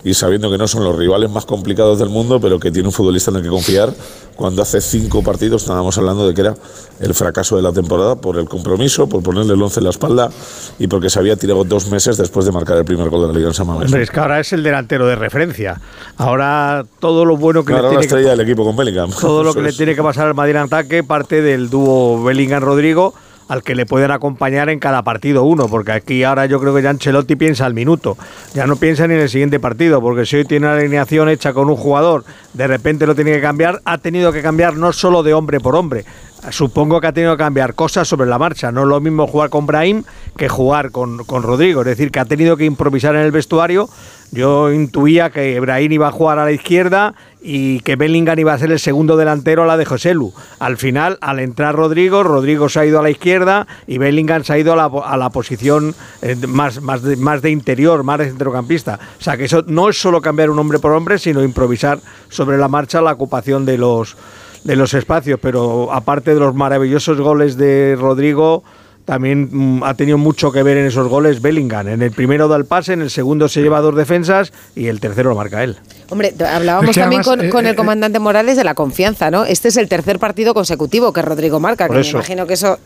y 0.04 0.14
sabiendo 0.14 0.50
que 0.50 0.58
no 0.58 0.68
son 0.68 0.84
los 0.84 0.96
rivales 0.96 1.30
más 1.30 1.44
complicados 1.44 1.98
del 1.98 2.08
mundo, 2.08 2.40
pero 2.40 2.58
que 2.58 2.70
tiene 2.70 2.88
un 2.88 2.92
futbolista 2.92 3.30
en 3.30 3.38
el 3.38 3.42
que 3.42 3.48
confiar. 3.48 3.92
Cuando 4.36 4.60
hace 4.60 4.82
cinco 4.82 5.22
partidos 5.22 5.62
estábamos 5.62 5.96
hablando 5.96 6.28
de 6.28 6.34
que 6.34 6.42
era 6.42 6.54
el 7.00 7.14
fracaso 7.14 7.56
de 7.56 7.62
la 7.62 7.72
temporada 7.72 8.16
por 8.16 8.36
el 8.36 8.46
compromiso, 8.46 9.08
por 9.08 9.22
ponerle 9.22 9.54
el 9.54 9.62
once 9.62 9.80
en 9.80 9.84
la 9.84 9.90
espalda 9.90 10.30
y 10.78 10.86
porque 10.88 11.08
se 11.08 11.18
había 11.18 11.36
tirado 11.36 11.64
dos 11.64 11.90
meses 11.90 12.18
después 12.18 12.44
de 12.44 12.52
marcar 12.52 12.76
el 12.76 12.84
primer 12.84 13.08
gol 13.08 13.22
de 13.22 13.28
la 13.28 13.32
Liga 13.32 13.48
en 13.48 13.54
San 13.54 13.66
Mamés. 13.66 13.86
Hombre, 13.86 14.02
es 14.02 14.10
que 14.10 14.20
ahora 14.20 14.38
es 14.38 14.52
el 14.52 14.62
delantero 14.62 15.06
de 15.06 15.16
referencia. 15.16 15.80
Ahora 16.18 16.84
todo 17.00 17.24
lo 17.24 17.38
bueno 17.38 17.64
que 17.64 17.72
Ahora 17.72 17.90
le 17.92 18.06
tiene 18.06 18.24
que 18.24 18.28
del 18.28 18.40
equipo 18.40 18.64
con 18.64 18.76
Bellingham. 18.76 19.10
todo 19.18 19.42
lo 19.42 19.54
que 19.54 19.60
Eso 19.60 19.68
le 19.68 19.72
tiene 19.72 19.94
que 19.94 20.02
pasar 20.02 20.26
al 20.26 20.34
Madrid 20.34 20.52
en 20.56 20.62
ataque 20.62 21.02
parte 21.02 21.40
del 21.40 21.70
dúo 21.70 22.22
Bellingham 22.22 22.62
Rodrigo 22.62 23.14
al 23.48 23.62
que 23.62 23.74
le 23.74 23.86
pueden 23.86 24.10
acompañar 24.10 24.68
en 24.68 24.78
cada 24.78 25.02
partido 25.02 25.44
uno, 25.44 25.68
porque 25.68 25.92
aquí 25.92 26.24
ahora 26.24 26.46
yo 26.46 26.60
creo 26.60 26.74
que 26.74 26.82
ya 26.82 26.90
Ancelotti 26.90 27.36
piensa 27.36 27.66
al 27.66 27.74
minuto, 27.74 28.16
ya 28.54 28.66
no 28.66 28.76
piensa 28.76 29.06
ni 29.06 29.14
en 29.14 29.20
el 29.20 29.28
siguiente 29.28 29.60
partido, 29.60 30.00
porque 30.00 30.26
si 30.26 30.36
hoy 30.36 30.44
tiene 30.44 30.66
una 30.66 30.76
alineación 30.76 31.28
hecha 31.28 31.52
con 31.52 31.68
un 31.68 31.76
jugador, 31.76 32.24
de 32.54 32.66
repente 32.66 33.06
lo 33.06 33.14
tiene 33.14 33.32
que 33.32 33.40
cambiar, 33.40 33.80
ha 33.84 33.98
tenido 33.98 34.32
que 34.32 34.42
cambiar 34.42 34.76
no 34.76 34.92
solo 34.92 35.22
de 35.22 35.34
hombre 35.34 35.60
por 35.60 35.76
hombre, 35.76 36.04
supongo 36.50 37.00
que 37.00 37.06
ha 37.06 37.12
tenido 37.12 37.36
que 37.36 37.42
cambiar 37.42 37.74
cosas 37.74 38.08
sobre 38.08 38.28
la 38.28 38.38
marcha. 38.38 38.72
No 38.72 38.82
es 38.82 38.88
lo 38.88 39.00
mismo 39.00 39.26
jugar 39.26 39.50
con 39.50 39.66
Brahim 39.66 40.04
que 40.36 40.48
jugar 40.48 40.90
con, 40.90 41.24
con 41.24 41.42
Rodrigo. 41.42 41.80
Es 41.80 41.86
decir, 41.86 42.10
que 42.10 42.20
ha 42.20 42.24
tenido 42.24 42.56
que 42.56 42.64
improvisar 42.64 43.14
en 43.16 43.22
el 43.22 43.32
vestuario. 43.32 43.88
Yo 44.32 44.72
intuía 44.72 45.30
que 45.30 45.58
Brahim 45.60 45.92
iba 45.92 46.08
a 46.08 46.12
jugar 46.12 46.38
a 46.38 46.44
la 46.44 46.52
izquierda 46.52 47.14
y 47.48 47.78
que 47.80 47.94
Bellingham 47.94 48.36
iba 48.40 48.52
a 48.52 48.58
ser 48.58 48.72
el 48.72 48.80
segundo 48.80 49.16
delantero 49.16 49.62
a 49.62 49.66
la 49.66 49.76
de 49.76 49.84
José 49.84 50.14
Lu. 50.14 50.32
Al 50.58 50.78
final, 50.78 51.16
al 51.20 51.38
entrar 51.38 51.76
Rodrigo, 51.76 52.24
Rodrigo 52.24 52.68
se 52.68 52.80
ha 52.80 52.86
ido 52.86 52.98
a 52.98 53.02
la 53.04 53.10
izquierda 53.10 53.68
y 53.86 53.98
Bellingham 53.98 54.42
se 54.42 54.52
ha 54.52 54.58
ido 54.58 54.72
a 54.72 54.76
la, 54.76 54.86
a 54.86 55.16
la 55.16 55.30
posición 55.30 55.94
eh, 56.22 56.34
más, 56.48 56.82
más, 56.82 57.02
de, 57.02 57.14
más 57.16 57.42
de 57.42 57.52
interior, 57.52 58.02
más 58.02 58.18
de 58.18 58.26
centrocampista. 58.26 58.98
O 59.20 59.22
sea, 59.22 59.36
que 59.36 59.44
eso 59.44 59.62
no 59.68 59.88
es 59.88 59.96
solo 59.96 60.20
cambiar 60.20 60.50
un 60.50 60.58
hombre 60.58 60.80
por 60.80 60.90
hombre, 60.90 61.20
sino 61.20 61.44
improvisar 61.44 62.00
sobre 62.28 62.58
la 62.58 62.66
marcha 62.66 63.00
la 63.00 63.12
ocupación 63.12 63.64
de 63.64 63.78
los 63.78 64.16
de 64.64 64.74
los 64.74 64.94
espacios, 64.94 65.38
pero 65.40 65.92
aparte 65.92 66.34
de 66.34 66.40
los 66.40 66.52
maravillosos 66.52 67.20
goles 67.20 67.56
de 67.56 67.96
Rodrigo, 67.96 68.64
también 69.06 69.48
mm, 69.50 69.84
ha 69.84 69.94
tenido 69.94 70.18
mucho 70.18 70.52
que 70.52 70.62
ver 70.62 70.76
en 70.76 70.86
esos 70.86 71.08
goles 71.08 71.40
Bellingham. 71.40 71.88
En 71.88 72.02
el 72.02 72.10
primero 72.10 72.48
da 72.48 72.56
el 72.56 72.66
pase, 72.66 72.92
en 72.92 73.00
el 73.00 73.10
segundo 73.10 73.48
se 73.48 73.62
lleva 73.62 73.80
dos 73.80 73.94
defensas 73.94 74.52
y 74.74 74.88
el 74.88 75.00
tercero 75.00 75.30
lo 75.30 75.36
marca 75.36 75.64
él. 75.64 75.76
Hombre, 76.10 76.34
hablábamos 76.46 76.90
Es 76.90 76.96
que 76.96 77.00
también 77.00 77.22
además, 77.22 77.38
con, 77.38 77.46
eh, 77.46 77.50
con 77.50 77.66
el 77.66 77.72
eh, 77.72 77.76
comandante 77.76 78.18
Morales 78.18 78.56
de 78.56 78.64
la 78.64 78.74
confianza, 78.74 79.30
¿no? 79.30 79.44
Este 79.44 79.68
es 79.68 79.76
el 79.76 79.88
tercer 79.88 80.18
partido 80.18 80.52
consecutivo 80.52 81.12
que 81.12 81.22
Rodrigo 81.22 81.60
marca, 81.60 81.88
que 81.88 82.00
eso. 82.00 82.18
me 82.18 82.18
imagino 82.18 82.46
que 82.46 82.54
eso 82.54 82.78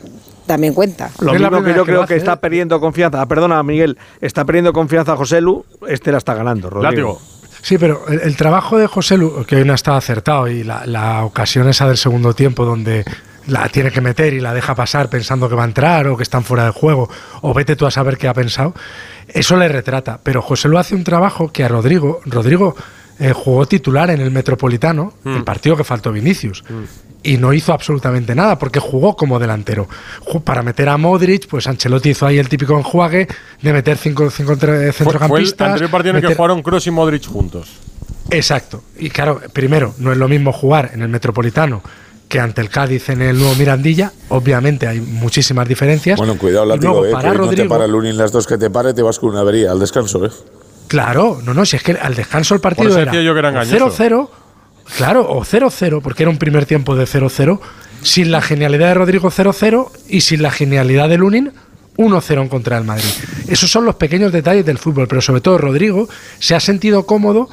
también 0.47 0.75
cuenta. 0.75 1.11
Lo 1.21 1.33
mismo 1.33 1.63
que 1.65 1.75
yo 1.75 1.85
creo 1.85 2.07
que 2.07 2.17
está 2.17 2.37
perdiendo 2.37 2.79
confianza. 2.81 3.21
Ah, 3.23 3.27
perdona, 3.27 3.63
Miguel, 3.63 3.97
está 4.21 4.45
perdiendo 4.45 4.73
confianza 4.75 5.17
José 5.17 5.41
Lu, 5.41 5.65
este 5.89 6.13
la 6.13 6.19
está 6.19 6.35
ganando, 6.35 6.69
Rodrigo. 6.69 7.19
Sí, 7.63 7.79
pero 7.79 8.07
el, 8.09 8.21
el 8.21 8.37
trabajo 8.37 8.79
de 8.79 8.87
José 8.87 9.17
Lu, 9.17 9.45
que 9.45 9.57
hoy 9.57 9.65
no 9.65 9.75
estaba 9.75 9.97
acertado, 9.99 10.49
y 10.49 10.65
la, 10.65 10.87
la 10.87 11.25
ocasión 11.25 11.69
esa 11.69 11.87
del 11.89 11.99
segundo 11.99 12.35
tiempo 12.35 12.65
donde 12.65 13.05
la 13.47 13.69
tiene 13.69 13.91
que 13.91 14.01
meter 14.01 14.33
y 14.35 14.41
la 14.41 14.53
deja 14.55 14.75
pasar 14.75 15.09
pensando 15.09 15.49
que 15.49 15.55
va 15.55 15.63
a 15.63 15.67
entrar 15.67 16.07
o 16.09 16.17
que 16.17 16.23
están 16.23 16.45
fuera 16.45 16.65
de 16.65 16.71
juego, 16.71 17.09
o 17.43 17.55
vete 17.55 17.77
tú 17.77 17.87
a 17.87 17.91
saber 17.91 18.17
qué 18.19 18.29
ha 18.29 18.35
pensado, 18.35 18.75
eso 19.29 19.57
le 19.57 19.69
retrata. 19.69 20.21
Pero 20.23 20.43
José 20.43 20.69
Lu 20.69 20.79
hace 20.79 20.95
un 20.95 21.05
trabajo 21.05 21.51
que 21.53 21.65
a 21.65 21.69
Rodrigo, 21.69 22.21
Rodrigo 22.27 22.77
eh, 23.19 23.33
jugó 23.33 23.67
titular 23.67 24.11
en 24.11 24.21
el 24.21 24.31
Metropolitano, 24.31 25.13
el 25.25 25.45
partido 25.45 25.77
que 25.77 25.85
faltó 25.85 26.11
Vinicius. 26.13 26.65
Y 27.23 27.37
no 27.37 27.53
hizo 27.53 27.75
absolutamente 27.75 28.35
nada 28.35 28.59
porque 28.59 28.81
jugó 28.81 29.15
como 29.15 29.39
delantero. 29.39 29.87
Para 30.43 30.63
meter 30.63 30.89
a 30.89 30.97
Modric, 30.97 31.47
pues 31.49 31.67
Ancelotti 31.67 32.11
hizo 32.11 32.27
ahí 32.27 32.39
el 32.39 32.49
típico 32.49 32.79
enjuague 32.79 33.29
de 33.61 33.73
meter 33.75 33.99
cinco, 33.99 34.31
cinco 34.31 34.55
entre- 34.55 34.71
Fue, 34.71 34.79
fue 34.79 34.87
el 34.89 34.93
centrocampistas. 34.95 35.69
anterior 35.69 35.91
partido 35.91 36.11
en 36.17 36.25
el 36.25 36.29
que 36.31 36.35
jugaron 36.35 36.63
Kroos 36.63 36.87
y 36.87 36.91
Modric 36.91 37.27
juntos. 37.27 37.69
Exacto. 38.31 38.83
Y 38.99 39.11
claro, 39.11 39.41
primero, 39.53 39.95
no 39.99 40.13
es 40.13 40.19
lo 40.19 40.29
mismo 40.29 40.51
jugar 40.53 40.93
en 40.95 41.03
el 41.03 41.09
Metropolitano 41.09 41.83
que 42.31 42.39
ante 42.41 42.61
el 42.63 42.71
Cádiz 42.71 43.09
en 43.11 43.21
el 43.23 43.37
nuevo 43.39 43.55
Mirandilla. 43.57 44.13
Obviamente 44.29 44.87
hay 44.87 45.01
muchísimas 45.01 45.69
diferencias. 45.69 46.17
Bueno, 46.17 46.39
cuidado, 46.39 46.65
Y 46.65 46.69
látigo, 46.69 46.93
luego, 47.01 47.07
eh, 47.07 47.11
para 47.13 47.23
que 47.23 47.29
hoy 47.29 47.37
no 47.37 47.43
te 47.43 47.49
Rodrigo- 47.57 47.69
para 47.75 47.85
el 47.87 47.91
Lunin 47.91 48.17
las 48.17 48.31
dos 48.33 48.47
que 48.47 48.57
te 48.57 48.71
pare, 48.71 48.95
te 48.95 49.03
vas 49.03 49.19
con 49.19 49.31
una 49.31 49.41
avería 49.41 49.73
al 49.73 49.81
descanso, 49.81 50.25
¿eh? 50.25 50.31
Claro, 50.87 51.41
no, 51.45 51.53
no, 51.55 51.65
si 51.67 51.77
es 51.77 51.83
que 51.83 51.93
al 51.93 52.15
descanso 52.15 52.55
el 52.55 52.61
partido 52.61 52.97
era 52.97 53.11
decía 53.11 53.23
yo 53.23 53.33
que 53.35 53.41
era 53.41 53.49
o 53.49 53.51
engañoso. 53.53 53.91
0-0, 53.91 54.31
claro, 54.97 55.29
o 55.29 55.45
0-0, 55.45 56.01
porque 56.01 56.23
era 56.23 56.31
un 56.31 56.39
primer 56.39 56.67
tiempo 56.67 56.95
de 56.97 57.05
0-0, 57.07 57.61
sin 58.03 58.31
la 58.31 58.41
genialidad 58.41 58.89
de 58.89 58.95
Rodrigo 58.95 59.29
0-0 59.31 59.91
y 60.09 60.21
sin 60.23 60.41
la 60.43 60.51
genialidad 60.53 61.09
de 61.09 61.19
Lunin 61.19 61.53
1-0 61.97 62.43
en 62.43 62.49
contra 62.49 62.77
del 62.77 62.87
Madrid. 62.87 63.11
Esos 63.49 63.71
son 63.71 63.85
los 63.85 63.97
pequeños 63.97 64.33
detalles 64.33 64.65
del 64.65 64.79
fútbol, 64.79 65.09
pero 65.09 65.21
sobre 65.21 65.41
todo 65.41 65.59
Rodrigo 65.59 66.09
se 66.39 66.55
ha 66.55 66.61
sentido 66.61 67.07
cómodo 67.07 67.49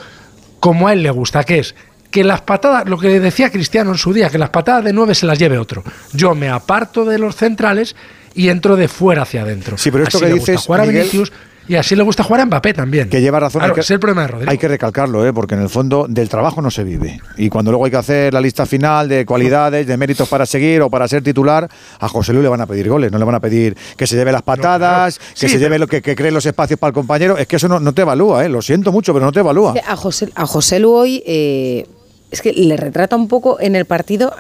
como 0.60 0.88
a 0.88 0.94
él 0.94 1.04
le 1.04 1.10
gusta, 1.12 1.44
que 1.44 1.60
es 1.60 1.76
que 2.18 2.24
las 2.24 2.42
patadas, 2.42 2.90
lo 2.90 2.98
que 2.98 3.20
decía 3.20 3.52
Cristiano 3.52 3.92
en 3.92 3.98
su 4.00 4.12
día, 4.12 4.30
que 4.32 4.40
las 4.40 4.50
patadas 4.50 4.84
de 4.84 4.92
9 4.92 5.14
se 5.14 5.28
las 5.28 5.38
lleve 5.38 5.60
otro. 5.60 5.84
Yo 6.14 6.34
me 6.34 6.50
aparto 6.50 7.06
de 7.06 7.20
los 7.20 7.36
centrales 7.36 7.96
y 8.34 8.50
entro 8.50 8.76
de 8.76 8.88
fuera 8.88 9.22
hacia 9.22 9.44
adentro. 9.44 9.78
Sí, 9.78 9.92
pero 9.92 10.04
esto 10.04 10.18
Así 10.18 10.26
que 10.26 10.30
le 10.32 10.38
gusta 10.40 10.52
dices, 10.54 10.66
jugar 10.66 10.82
a 10.82 10.86
Miguel- 10.86 11.02
Vinicius 11.04 11.32
y 11.70 11.76
así 11.76 11.98
le 11.98 12.04
gusta 12.04 12.24
jugar 12.24 12.40
a 12.42 12.46
Mbappé 12.46 12.74
también. 12.74 13.10
Que 13.10 13.20
lleva 13.20 13.42
razón. 13.42 13.60
Claro, 13.60 13.74
hay 13.74 13.76
que- 13.76 13.82
ese 13.82 13.94
es 13.94 13.96
el 13.96 14.00
problema 14.00 14.22
de 14.22 14.28
Rodrigo. 14.30 14.50
Hay 14.52 14.58
que 14.58 14.68
recalcarlo, 14.70 15.28
¿eh? 15.28 15.34
porque 15.34 15.56
en 15.56 15.62
el 15.62 15.68
fondo 15.70 16.06
del 16.08 16.30
trabajo 16.30 16.62
no 16.62 16.72
se 16.72 16.84
vive. 16.86 17.20
Y 17.36 17.50
cuando 17.50 17.72
luego 17.72 17.84
hay 17.86 17.92
que 17.92 17.98
hacer 17.98 18.34
la 18.34 18.40
lista 18.40 18.66
final 18.66 19.10
de 19.10 19.26
cualidades, 19.26 19.86
de 19.86 19.98
méritos 19.98 20.30
para 20.30 20.46
seguir 20.46 20.82
o 20.82 20.90
para 20.90 21.08
ser 21.10 21.22
titular, 21.24 21.68
a 22.00 22.08
José 22.08 22.32
Luis 22.32 22.44
le 22.44 22.50
van 22.50 22.62
a 22.62 22.66
pedir 22.68 22.88
goles, 22.88 23.12
no 23.12 23.18
le 23.20 23.26
van 23.26 23.36
a 23.36 23.40
pedir 23.42 23.76
que 23.98 24.08
se 24.08 24.16
lleve 24.16 24.32
las 24.32 24.44
patadas, 24.44 25.20
que 25.20 25.26
Sí, 25.48 25.50
se 25.50 25.60
lleve 25.60 25.78
lo 25.78 25.88
que, 25.88 26.02
que 26.02 26.16
cree 26.16 26.32
los 26.32 26.46
espacios 26.46 26.80
para 26.80 26.90
el 26.90 26.94
compañero. 26.94 27.38
Es 27.38 27.48
que 27.48 27.58
eso 27.58 27.68
no, 27.68 27.80
no 27.82 27.94
te 27.94 28.04
evalúa, 28.04 28.46
¿eh? 28.46 28.50
lo 28.50 28.62
siento 28.62 28.92
mucho, 28.94 29.14
pero 29.14 29.26
no 29.26 29.32
te 29.34 29.42
evalúa. 29.42 29.74
A 29.86 29.96
José, 29.98 30.30
a 30.36 30.46
José 30.46 30.80
Lu 30.80 30.94
hoy 30.94 31.22
eh, 31.28 31.86
es 32.32 32.42
que 32.42 32.54
le 32.54 32.78
retrata 32.78 33.16
un 33.16 33.28
poco 33.28 33.60
en 33.60 33.76
el 33.76 33.86
partido. 33.86 34.34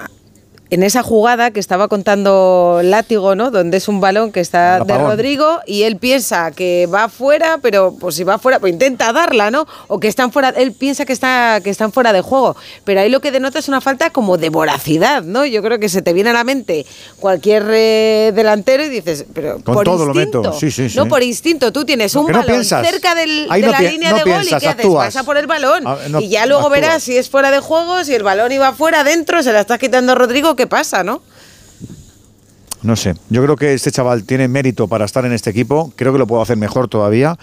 En 0.70 0.84
esa 0.84 1.01
jugada 1.03 1.51
que 1.51 1.59
estaba 1.59 1.88
contando 1.88 2.82
Látigo, 2.84 3.36
¿no? 3.36 3.51
Donde 3.51 3.78
es 3.78 3.88
un 3.88 4.01
balón 4.01 4.32
que 4.32 4.39
está 4.39 4.80
de. 4.84 4.97
Rodrigo 4.97 5.59
y 5.65 5.84
él 5.84 5.97
piensa 5.97 6.51
que 6.51 6.88
va 6.93 7.07
fuera, 7.09 7.59
pero 7.61 7.95
pues 7.99 8.15
si 8.15 8.24
va 8.24 8.38
fuera, 8.39 8.59
pues 8.59 8.74
intenta 8.74 9.13
darla, 9.13 9.51
¿no? 9.51 9.65
O 9.88 9.99
que 9.99 10.07
están 10.07 10.32
fuera, 10.32 10.49
él 10.49 10.74
piensa 10.74 11.05
que 11.05 11.13
está 11.13 11.61
que 11.63 11.70
están 11.70 11.91
fuera 11.91 12.11
de 12.13 12.22
juego, 12.22 12.55
pero 12.84 12.99
ahí 13.01 13.09
lo 13.09 13.22
que 13.22 13.32
denota 13.32 13.59
es 13.59 13.68
una 13.68 13.80
falta 13.82 14.09
como 14.09 14.38
de 14.38 14.49
voracidad, 14.49 15.24
¿no? 15.24 15.45
Yo 15.45 15.61
creo 15.61 15.80
que 15.80 15.88
se 15.89 16.01
te 16.01 16.13
viene 16.13 16.32
a 16.32 16.34
la 16.34 16.43
mente 16.43 16.86
cualquier 17.20 17.65
eh, 17.72 18.32
delantero 18.36 18.84
y 18.84 18.89
dices, 18.89 19.26
pero 19.34 19.55
Con 19.63 19.76
por 19.76 19.86
todo 19.86 20.05
lo 20.05 20.13
meto, 20.13 20.51
sí, 20.53 20.70
sí, 20.72 20.89
sí. 20.89 20.97
no 20.97 21.07
por 21.07 21.24
instinto, 21.24 21.72
tú 21.72 21.86
tienes 21.86 22.13
No, 22.15 22.22
un 22.22 22.32
no 22.32 22.39
balón 22.39 22.65
cerca 22.65 23.15
del, 23.15 23.47
de 23.49 23.61
no 23.61 23.72
la 23.72 23.82
línea 23.82 24.13
de 24.13 24.24
gol 24.30 24.43
y 24.43 24.49
¿qué 24.49 24.68
haces? 24.68 24.86
Pasa 24.88 25.24
por 25.24 25.38
el 25.38 25.47
balón 25.47 25.84
Ah, 25.86 25.97
y 26.20 26.28
ya 26.30 26.45
luego 26.45 26.63
actúas. 26.68 26.82
verás 26.82 27.03
si 27.03 27.15
es 27.18 27.30
fuera 27.30 27.51
de 27.51 27.59
juego, 27.59 28.03
si 28.03 28.13
el 28.13 28.24
balón 28.24 28.51
iba 28.51 28.74
fuera, 28.74 29.01
adentro, 29.01 29.41
se 29.43 29.53
la 29.53 29.61
está 29.61 29.78
quitando 29.78 30.15
Rodrigo, 30.15 30.55
¿qué 30.58 30.68
pasa, 30.68 31.03
no? 31.05 31.22
No 32.84 32.95
sé, 32.95 33.16
yo 33.30 33.41
creo 33.43 33.55
que 33.55 33.74
este 33.74 33.89
chaval 33.91 34.24
tiene 34.24 34.47
mérito 34.47 34.88
para 34.88 35.03
estar 35.05 35.26
en 35.26 35.34
este 35.34 35.49
equipo, 35.49 35.91
creo 35.95 36.14
que 36.14 36.20
lo 36.20 36.28
puedo 36.28 36.43
hacer 36.43 36.58
mejor 36.58 36.88
todavía, 36.88 37.36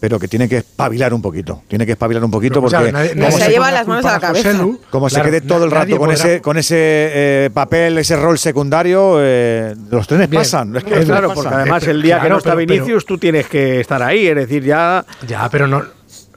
pero 0.00 0.18
que 0.18 0.28
tiene 0.28 0.50
que 0.50 0.58
espabilar 0.58 1.14
un 1.14 1.22
poquito, 1.22 1.62
tiene 1.66 1.86
que 1.86 1.92
espabilar 1.92 2.22
un 2.22 2.30
poquito 2.30 2.60
Pero, 2.60 2.70
porque 2.78 2.92
nadie- 2.92 3.14
nadie 3.14 3.32
se 3.32 3.38
le 3.46 3.48
lleva 3.54 3.70
las 3.72 3.86
manos 3.86 4.04
a 4.04 4.12
la 4.12 4.20
cabeza. 4.20 4.52
Lu. 4.52 4.78
como 4.90 5.08
Claro, 5.08 5.24
se 5.24 5.30
quede 5.30 5.40
todo 5.40 5.64
el 5.64 5.70
rato 5.70 5.96
con 5.96 6.10
podrá- 6.10 6.14
ese 6.14 6.40
con 6.42 6.58
ese 6.58 6.76
eh, 6.76 7.50
papel, 7.54 7.96
ese 7.98 8.16
rol 8.16 8.38
secundario, 8.38 9.16
eh, 9.20 9.74
los 9.90 10.06
trenes 10.06 10.28
Bien. 10.28 10.42
pasan. 10.42 10.76
Es 10.76 10.84
que 10.84 10.90
Claro, 11.04 11.28
pasan. 11.28 11.42
porque 11.42 11.54
además 11.54 11.82
el 11.84 12.02
día 12.02 12.20
que 12.20 12.28
no 12.28 12.36
está 12.36 12.50
pero- 12.54 12.66
pero- 12.66 12.72
Vinicius, 12.84 13.06
tú 13.06 13.16
tienes 13.16 13.46
que 13.46 13.80
estar 13.80 14.02
ahí, 14.02 14.26
es 14.26 14.36
decir, 14.36 14.62
ya... 14.62 15.06
Ya, 15.26 15.48
pero 15.48 15.66
no. 15.66 15.82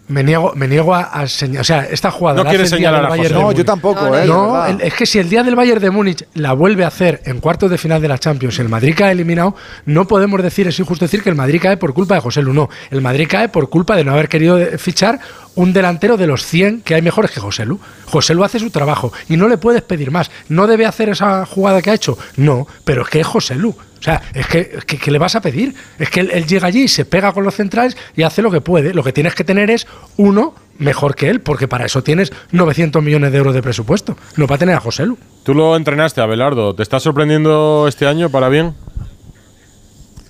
Me 0.07 0.23
niego, 0.23 0.53
me 0.55 0.67
niego 0.67 0.93
a, 0.93 1.01
a 1.01 1.27
señalar. 1.27 1.61
O 1.61 1.63
sea, 1.63 1.85
esta 1.85 2.11
jugada. 2.11 2.37
No 2.37 2.43
la 2.43 2.49
quiere 2.51 2.65
hace 2.65 2.75
el 2.75 2.79
día 2.81 2.89
señalar 2.89 3.01
del 3.01 3.05
a 3.05 3.17
Bayern 3.17 3.41
No, 3.41 3.51
yo 3.51 3.65
tampoco, 3.65 4.15
eh, 4.15 4.25
No, 4.25 4.65
es 4.65 4.93
que 4.93 5.05
si 5.05 5.17
el 5.17 5.29
día 5.29 5.41
del 5.43 5.55
Bayern 5.55 5.81
de 5.81 5.89
Múnich 5.89 6.27
la 6.35 6.53
vuelve 6.53 6.83
a 6.83 6.87
hacer 6.87 7.21
en 7.25 7.39
cuartos 7.39 7.71
de 7.71 7.77
final 7.77 8.01
de 8.01 8.07
la 8.07 8.19
Champions 8.19 8.57
y 8.59 8.61
el 8.61 8.69
Madrid 8.69 8.93
cae 8.95 9.13
eliminado, 9.13 9.55
no 9.85 10.07
podemos 10.07 10.43
decir, 10.43 10.67
es 10.67 10.79
injusto 10.79 11.05
decir 11.05 11.23
que 11.23 11.29
el 11.29 11.35
Madrid 11.35 11.59
cae 11.61 11.77
por 11.77 11.93
culpa 11.93 12.15
de 12.15 12.21
José 12.21 12.43
Lu. 12.43 12.53
No, 12.53 12.69
el 12.91 13.01
Madrid 13.01 13.27
cae 13.29 13.49
por 13.49 13.69
culpa 13.69 13.95
de 13.95 14.03
no 14.03 14.11
haber 14.11 14.29
querido 14.29 14.59
fichar 14.77 15.19
un 15.55 15.73
delantero 15.73 16.17
de 16.17 16.27
los 16.27 16.45
100 16.45 16.81
que 16.81 16.95
hay 16.95 17.01
mejores 17.01 17.31
que 17.31 17.39
José 17.39 17.65
Lu. 17.65 17.79
José 18.05 18.33
Lu 18.33 18.43
hace 18.43 18.59
su 18.59 18.69
trabajo 18.69 19.11
y 19.29 19.37
no 19.37 19.47
le 19.47 19.57
puedes 19.57 19.81
pedir 19.81 20.11
más. 20.11 20.29
¿No 20.49 20.67
debe 20.67 20.85
hacer 20.85 21.09
esa 21.09 21.45
jugada 21.45 21.81
que 21.81 21.89
ha 21.91 21.93
hecho? 21.93 22.17
No, 22.37 22.67
pero 22.83 23.03
es 23.03 23.09
que 23.09 23.21
es 23.21 23.27
José 23.27 23.55
Lu. 23.55 23.69
O 23.69 24.03
sea, 24.05 24.21
es 24.33 24.45
que, 24.47 24.71
es 24.77 24.85
que- 24.85 24.97
¿qué 24.97 25.09
le 25.09 25.17
vas 25.17 25.35
a 25.35 25.41
pedir? 25.41 25.73
Es 25.97 26.09
que 26.09 26.19
él, 26.19 26.29
él 26.31 26.45
llega 26.45 26.67
allí 26.67 26.83
y 26.83 26.87
se 26.87 27.05
pega 27.05 27.31
con 27.33 27.43
los 27.43 27.55
centrales 27.55 27.97
y 28.15 28.23
hace 28.23 28.41
lo 28.41 28.51
que 28.51 28.61
puede. 28.61 28.93
Lo 28.93 29.03
que 29.03 29.13
tienes 29.13 29.33
que 29.33 29.43
tener 29.43 29.71
es 29.71 29.87
uno 30.17 30.53
mejor 30.77 31.15
que 31.15 31.29
él, 31.29 31.39
porque 31.41 31.67
para 31.67 31.85
eso 31.85 32.03
tienes 32.03 32.31
900 32.51 33.01
millones 33.01 33.31
de 33.31 33.37
euros 33.37 33.53
de 33.55 33.63
presupuesto. 33.63 34.15
No 34.35 34.45
para 34.47 34.59
tener 34.59 34.75
a 34.75 34.79
José 34.81 35.05
Lu. 35.05 35.17
Tú 35.43 35.53
lo 35.55 35.75
entrenaste, 35.75 36.21
Abelardo. 36.21 36.75
¿Te 36.75 36.83
está 36.83 36.99
sorprendiendo 36.99 37.85
este 37.87 38.05
año 38.05 38.29
para 38.29 38.49
bien? 38.49 38.75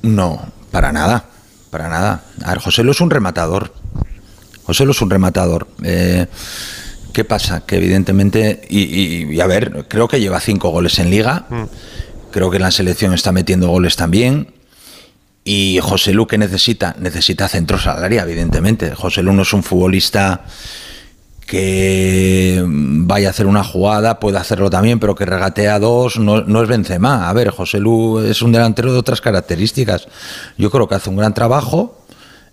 No, 0.02 0.40
para 0.72 0.92
nada, 0.92 1.26
para 1.72 1.90
nada. 1.90 2.22
A 2.44 2.50
ver, 2.52 2.60
José 2.60 2.84
Lu 2.84 2.92
es 2.92 3.02
un 3.02 3.10
rematador. 3.10 3.74
José 4.66 4.86
Lu 4.86 4.92
es 4.92 5.02
un 5.02 5.10
rematador. 5.10 5.68
Eh, 5.84 6.26
¿Qué 7.14 7.24
pasa? 7.24 7.66
Que 7.66 7.78
evidentemente, 7.78 8.62
y, 8.70 8.82
y- 8.82 9.34
y 9.36 9.40
a 9.40 9.48
ver, 9.48 9.86
creo 9.88 10.08
que 10.08 10.20
lleva 10.20 10.40
cinco 10.40 10.70
goles 10.70 11.00
en 11.00 11.10
liga. 11.10 11.46
Creo 12.32 12.50
que 12.50 12.58
en 12.58 12.64
la 12.64 12.72
selección 12.72 13.14
está 13.14 13.32
metiendo 13.32 13.70
goles 13.70 13.96
también. 13.96 14.54
Y 15.46 15.80
José 15.82 16.12
Lu, 16.14 16.28
¿qué 16.28 16.38
necesita? 16.38 16.96
Necesita 17.00 17.48
centros 17.48 17.88
al 17.88 18.04
área, 18.04 18.24
evidentemente. 18.24 18.94
José 18.96 19.22
Lu 19.24 19.32
no 19.32 19.44
es 19.44 19.54
un 19.54 19.64
futbolista 19.64 20.44
que 21.46 22.64
vaya 22.68 23.28
a 23.28 23.32
hacer 23.32 23.46
una 23.46 23.64
jugada, 23.64 24.20
puede 24.20 24.38
hacerlo 24.40 24.70
también, 24.70 25.00
pero 25.00 25.14
que 25.16 25.26
regatea 25.26 25.78
dos, 25.80 26.18
no, 26.18 26.42
no 26.42 26.62
es 26.64 26.68
Benzema. 26.68 27.30
A 27.30 27.34
ver, 27.34 27.50
José 27.52 27.80
Lu 27.80 28.20
es 28.20 28.42
un 28.42 28.52
delantero 28.52 28.92
de 28.92 28.98
otras 29.00 29.22
características. 29.22 30.08
Yo 30.58 30.72
creo 30.72 30.88
que 30.88 30.96
hace 30.96 31.10
un 31.10 31.18
gran 31.18 31.34
trabajo. 31.34 32.02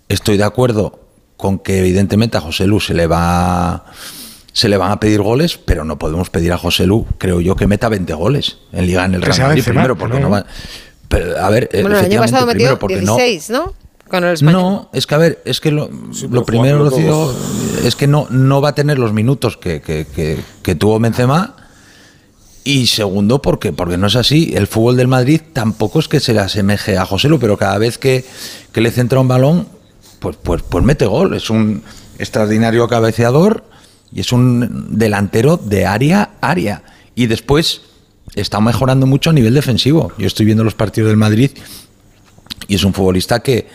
Estoy 0.09 0.37
de 0.37 0.43
acuerdo 0.43 0.99
con 1.43 1.59
que 1.59 1.79
evidentemente 1.79 2.37
a 2.37 2.41
José 2.41 2.65
Lu 2.67 2.79
se 2.79 2.93
le 2.93 3.05
va 3.05 3.83
se 4.53 4.69
le 4.69 4.77
van 4.77 4.91
a 4.91 4.99
pedir 5.01 5.21
goles, 5.21 5.57
pero 5.57 5.83
no 5.83 5.99
podemos 5.99 6.29
pedir 6.29 6.53
a 6.53 6.57
José 6.57 6.85
Lu, 6.85 7.05
creo 7.17 7.41
yo, 7.41 7.57
que 7.57 7.67
meta 7.67 7.89
20 7.89 8.13
goles 8.13 8.59
en 8.71 8.85
Liga 8.85 9.03
en 9.03 9.15
el 9.15 9.21
Real 9.21 9.37
Madrid 9.41 9.63
primero, 9.65 9.97
porque 9.97 10.19
no. 10.19 10.27
no 10.27 10.29
va 10.29 10.45
Pero, 11.09 11.37
a 11.37 11.49
ver, 11.49 11.67
Bueno, 11.73 11.89
el 11.89 12.05
año 12.05 12.23
efectivamente, 12.23 12.31
pasado 12.31 12.47
primero 12.51 12.69
metió 12.71 12.79
porque 12.79 13.01
no- 13.01 13.17
16, 13.17 13.49
¿no? 13.49 13.73
Con 14.09 14.23
el. 14.23 14.37
No, 14.43 14.89
es 14.93 15.05
que 15.07 15.15
a 15.15 15.17
ver, 15.17 15.41
es 15.43 15.59
que 15.59 15.71
lo, 15.71 15.89
lo 16.29 16.45
primero, 16.45 16.89
todos. 16.89 17.35
es 17.83 17.95
que 17.97 18.07
no, 18.07 18.27
no 18.29 18.61
va 18.61 18.69
a 18.69 18.75
tener 18.75 18.99
los 18.99 19.11
minutos 19.11 19.57
que, 19.57 19.81
que- 19.81 20.05
que- 20.15 20.39
que 20.61 20.75
tuvo 20.75 20.97
Benzema. 20.99 21.55
Y 22.65 22.87
segundo, 22.87 23.41
porque, 23.41 23.73
porque 23.73 23.97
no 23.97 24.07
es 24.07 24.15
así. 24.15 24.53
El 24.55 24.67
fútbol 24.67 24.95
del 24.95 25.07
Madrid 25.09 25.41
tampoco 25.51 25.99
es 25.99 26.07
que 26.07 26.19
se 26.21 26.33
le 26.33 26.39
asemeje 26.39 26.97
a 26.97 27.05
José 27.05 27.27
Lu, 27.27 27.37
pero 27.39 27.57
cada 27.57 27.77
vez 27.77 27.97
que, 27.97 28.23
que 28.71 28.79
le 28.79 28.89
centra 28.91 29.19
un 29.19 29.27
balón, 29.27 29.67
pues, 30.23 30.37
pues, 30.41 30.63
pues 30.63 30.85
mete 30.85 31.05
gol. 31.05 31.33
Es 31.33 31.49
un 31.49 31.83
extraordinario 32.17 32.87
cabeceador 32.87 33.65
y 34.13 34.21
es 34.21 34.31
un 34.31 34.87
delantero 34.97 35.57
de 35.57 35.85
área 35.85 36.31
a 36.39 36.51
área. 36.51 36.83
Y 37.13 37.27
después 37.27 37.81
está 38.33 38.61
mejorando 38.61 39.05
mucho 39.05 39.31
a 39.31 39.33
nivel 39.33 39.53
defensivo. 39.53 40.13
Yo 40.17 40.25
estoy 40.25 40.45
viendo 40.45 40.63
los 40.63 40.75
partidos 40.75 41.09
del 41.09 41.17
Madrid 41.17 41.51
y 42.69 42.75
es 42.75 42.85
un 42.85 42.93
futbolista 42.93 43.41
que, 43.41 43.67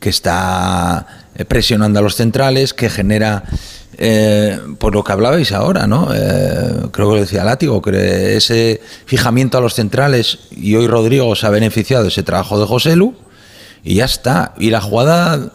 que 0.00 0.08
está 0.08 1.28
eh, 1.34 1.44
presionando 1.44 1.98
a 1.98 2.02
los 2.02 2.16
centrales, 2.16 2.72
que 2.72 2.88
genera, 2.88 3.44
eh, 3.98 4.58
por 4.78 4.94
lo 4.94 5.04
que 5.04 5.12
hablabais 5.12 5.52
ahora, 5.52 5.86
¿no? 5.86 6.08
Eh, 6.14 6.88
creo 6.92 7.10
que 7.10 7.14
lo 7.16 7.20
decía 7.20 7.44
Látigo, 7.44 7.82
que 7.82 8.38
ese 8.38 8.80
fijamiento 9.04 9.58
a 9.58 9.60
los 9.60 9.74
centrales, 9.74 10.38
y 10.50 10.76
hoy 10.76 10.86
Rodrigo 10.86 11.36
se 11.36 11.46
ha 11.46 11.50
beneficiado 11.50 12.04
de 12.04 12.08
ese 12.08 12.22
trabajo 12.22 12.58
de 12.58 12.64
José 12.64 12.96
Lu, 12.96 13.14
y 13.84 13.96
ya 13.96 14.06
está. 14.06 14.54
Y 14.58 14.70
la 14.70 14.80
jugada 14.80 15.52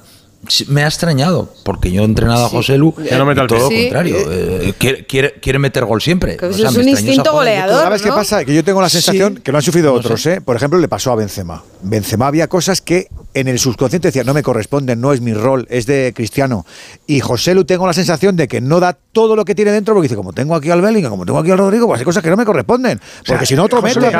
me 0.67 0.83
ha 0.83 0.87
extrañado, 0.87 1.49
porque 1.63 1.91
yo 1.91 2.01
he 2.01 2.05
entrenado 2.05 2.45
a 2.45 2.49
Sí. 2.49 2.55
José 2.55 2.77
Lu, 2.77 2.93
Ya 3.09 3.17
no 3.17 3.25
y 3.33 3.39
al 3.39 3.47
todo 3.47 3.57
pie. 3.57 3.59
lo 3.59 3.69
Sí. 3.69 3.83
contrario. 3.85 4.15
eh, 4.31 4.73
quiere, 4.77 5.05
quiere, 5.05 5.33
quiere 5.41 5.59
meter 5.59 5.85
gol 5.85 6.01
siempre. 6.01 6.37
O 6.41 6.53
sea, 6.53 6.69
es 6.69 6.75
un 6.77 6.87
instinto 6.87 7.31
goleador. 7.31 7.83
¿Sabes 7.83 8.01
qué 8.01 8.09
pasa? 8.09 8.43
Que 8.45 8.53
yo 8.53 8.63
tengo 8.63 8.81
la 8.81 8.89
sensación 8.89 9.35
Sí. 9.35 9.41
que 9.41 9.51
lo 9.51 9.57
han 9.57 9.63
sufrido 9.63 9.91
No 9.91 9.99
otros, 9.99 10.21
sé. 10.21 10.35
¿eh? 10.35 10.41
Por 10.41 10.55
ejemplo, 10.55 10.79
le 10.79 10.87
pasó 10.87 11.11
a 11.11 11.15
Benzema. 11.15 11.63
Benzema 11.85 12.27
había 12.27 12.47
cosas 12.47 12.81
que 12.81 13.09
en 13.33 13.47
el 13.47 13.59
subconsciente 13.59 14.07
decía, 14.07 14.23
no 14.23 14.33
me 14.33 14.43
corresponden, 14.43 14.99
no 15.01 15.11
es 15.11 15.21
mi 15.21 15.33
rol, 15.33 15.67
es 15.69 15.85
de 15.85 16.13
Cristiano. 16.15 16.65
Y 17.05 17.19
José 17.19 17.53
Lu 17.53 17.65
tengo 17.65 17.85
la 17.85 17.93
sensación 17.93 18.35
de 18.35 18.47
que 18.47 18.61
no 18.61 18.79
da 18.79 18.97
todo 19.11 19.35
lo 19.35 19.43
que 19.43 19.55
tiene 19.55 19.71
dentro, 19.71 19.93
porque 19.93 20.05
dice, 20.05 20.15
como 20.15 20.31
tengo 20.31 20.55
aquí 20.55 20.71
al 20.71 20.81
Bellingham, 20.81 21.11
como 21.11 21.25
tengo 21.25 21.39
aquí 21.39 21.51
al 21.51 21.57
Rodrigo, 21.57 21.85
pues 21.85 21.99
hay 21.99 22.05
cosas 22.05 22.23
que 22.23 22.29
no 22.29 22.37
me 22.37 22.45
corresponden. 22.45 22.99
Porque 23.27 23.45
si 23.45 23.55
no, 23.55 23.63
otro 23.63 23.81
José 23.81 23.99
mete. 23.99 24.17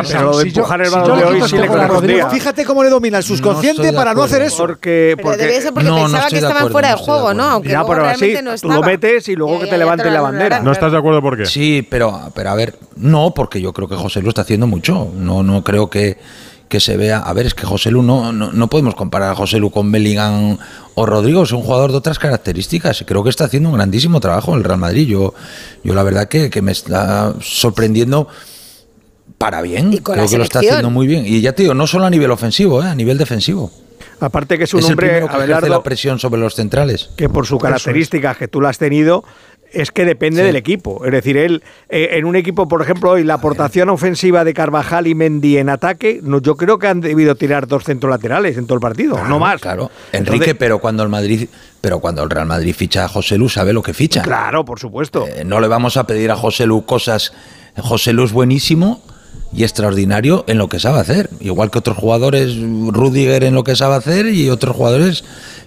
Pero 2.02 2.30
Fíjate 2.30 2.66
cómo 2.66 2.84
le 2.84 2.90
domina 2.90 3.18
el 3.18 3.24
subconsciente 3.24 3.84
de 3.84 3.94
para 3.94 4.14
no 4.14 4.24
hacer 4.24 4.42
eso. 4.42 4.58
Porque, 4.58 5.14
Pero 5.16 5.30
porque 5.30 5.44
debía 5.44 5.62
ser 5.62 5.74
porque 5.74 5.88
No, 5.88 5.96
no 5.96 6.04
pensaba 6.04 6.30
que 6.30 6.36
estaban 6.36 6.58
acuerdo, 6.58 6.72
fuera 6.72 6.92
no 6.92 6.98
de 6.98 7.04
juego, 7.04 7.34
¿no? 7.34 7.44
Aunque 7.44 7.70
Ya, 7.70 7.80
luego 7.80 7.90
pero 7.94 8.06
así 8.06 8.20
realmente 8.20 8.42
no 8.42 8.58
tú 8.58 8.70
lo 8.70 8.82
metes 8.84 9.30
y 9.30 9.36
luego 9.36 9.54
Ya, 9.54 9.60
que 9.60 9.66
ya, 9.66 9.72
te 9.72 9.78
lo 9.78 10.12
la 10.12 10.22
bandera. 10.22 10.60
¿No 10.60 10.72
estás 10.72 10.92
de 10.92 10.98
acuerdo 10.98 11.22
por 11.22 11.38
qué? 11.38 11.46
Sí, 11.46 11.88
pero, 11.90 12.32
pero 12.34 12.50
a 12.50 12.56
ver, 12.56 12.78
no, 12.98 13.34
porque 13.34 13.62
yo 13.62 13.74
creo 13.74 13.88
que 13.88 13.96
José 13.96 14.22
Lu 14.22 14.30
está 14.30 14.42
haciendo 14.42 14.68
mucho. 14.68 15.12
No, 15.16 15.44
no 15.44 15.64
creo 15.64 15.90
que, 15.90 16.18
que 16.70 16.80
se 16.80 16.98
vea. 16.98 17.20
A 17.20 17.34
ver, 17.34 17.46
es 17.46 17.54
que 17.54 17.66
José 17.66 17.92
Lu 17.92 18.04
no, 18.04 18.32
no, 18.32 18.52
no 18.52 18.68
podemos 18.68 18.96
comparar 18.96 19.32
a 19.32 19.36
José 19.36 19.60
Lu 19.60 19.72
con 19.72 19.92
Bellingham 19.92 20.58
o 20.96 21.06
Rodrigo. 21.06 21.44
Es 21.44 21.52
un 21.52 21.62
jugador 21.62 21.92
de 21.92 21.98
otras 21.98 22.20
características. 22.20 23.04
Creo 23.06 23.24
que 23.24 23.30
está 23.30 23.46
haciendo 23.46 23.70
un 23.70 23.76
grandísimo 23.76 24.20
trabajo 24.20 24.52
en 24.52 24.60
el 24.60 24.64
Real 24.64 24.80
Madrid. 24.80 25.08
Yo, 25.08 25.34
yo 25.84 25.94
la 25.94 26.04
verdad 26.04 26.28
que, 26.28 26.50
que 26.50 26.62
me 26.62 26.72
está 26.72 27.34
sorprendiendo 27.42 28.28
para 29.38 29.62
bien. 29.62 29.94
Y 29.94 30.00
con 30.00 30.14
creo 30.14 30.26
la 30.26 30.32
que 30.32 30.38
lo 30.38 30.44
está 30.44 30.60
haciendo 30.60 30.90
muy 30.90 31.08
bien. 31.08 31.26
Y 31.26 31.42
ya 31.42 31.54
te 31.54 31.64
digo, 31.64 31.74
no 31.74 31.88
solo 31.88 32.06
a 32.06 32.10
nivel 32.10 32.32
ofensivo, 32.32 32.84
¿eh? 32.84 32.88
a 32.88 32.96
nivel 32.96 33.18
defensivo. 33.18 33.72
Aparte 34.20 34.58
que 34.58 34.64
es 34.64 34.74
un 34.74 34.80
es 34.80 34.86
el 34.86 34.92
hombre, 34.94 35.08
primero 35.08 35.28
que 35.28 35.36
ejerce 35.36 35.54
Abelardo, 35.54 35.68
la 35.70 35.84
presión 35.84 36.20
sobre 36.20 36.40
los 36.40 36.56
centrales. 36.56 37.10
que 37.18 37.28
por 37.28 37.46
sus 37.46 37.62
características 37.62 38.38
que 38.38 38.48
tú 38.48 38.62
las 38.62 38.72
has 38.72 38.78
tenido 38.78 39.26
es 39.76 39.92
que 39.92 40.06
depende 40.06 40.42
Sí. 40.42 40.46
del 40.48 40.56
equipo. 40.56 41.06
Es 41.06 41.12
decir, 41.12 41.38
él 41.38 41.62
eh, 41.90 42.10
en 42.14 42.26
un 42.26 42.36
equipo, 42.36 42.68
por 42.68 42.82
ejemplo, 42.82 43.12
hoy 43.12 43.24
la 43.24 43.36
aportación 43.36 43.90
ofensiva 43.90 44.44
de 44.44 44.54
Carvajal 44.54 45.08
y 45.08 45.14
Mendy 45.16 45.58
en 45.58 45.70
ataque, 45.70 46.20
no, 46.24 46.42
yo 46.42 46.56
creo 46.58 46.80
que 46.80 46.88
han 46.88 47.02
debido 47.02 47.36
tirar 47.36 47.68
dos 47.68 47.84
centrolaterales 47.84 48.58
en 48.58 48.66
todo 48.66 48.76
el 48.76 48.82
partido, 48.82 49.24
no 49.28 49.38
más. 49.40 49.62
Claro, 49.62 49.92
Entonces- 50.12 50.34
Enrique, 50.36 50.56
pero 50.56 50.80
cuando 50.80 51.04
el 51.04 51.10
Madrid, 51.10 51.48
pero 51.82 52.00
cuando 52.00 52.24
el 52.24 52.30
Real 52.30 52.48
Madrid 52.48 52.74
ficha 52.76 53.06
a 53.06 53.08
José 53.08 53.38
Lu, 53.38 53.50
sabe 53.50 53.74
lo 53.74 53.84
que 53.84 53.94
ficha. 53.94 54.22
Claro, 54.24 54.66
por 54.66 54.80
supuesto. 54.80 55.28
Eh, 55.28 55.44
no 55.46 55.60
le 55.60 55.68
vamos 55.68 55.98
a 55.98 56.08
pedir 56.08 56.32
a 56.32 56.36
José 56.36 56.66
Lu 56.66 56.86
cosas. 56.86 57.34
José 57.78 58.14
Lu 58.14 58.24
es 58.24 58.32
buenísimo 58.32 59.02
y 59.54 59.64
extraordinario 59.64 60.44
en 60.48 60.58
lo 60.58 60.68
que 60.70 60.80
sabe 60.80 61.00
hacer. 61.00 61.30
Igual 61.40 61.70
que 61.72 61.78
otros 61.80 61.98
jugadores, 61.98 62.56
Rudiger 62.60 63.44
en 63.44 63.54
lo 63.54 63.64
que 63.64 63.76
sabe 63.76 63.96
hacer 63.96 64.28
y 64.28 64.50
otros 64.50 64.76
jugadores 64.76 65.24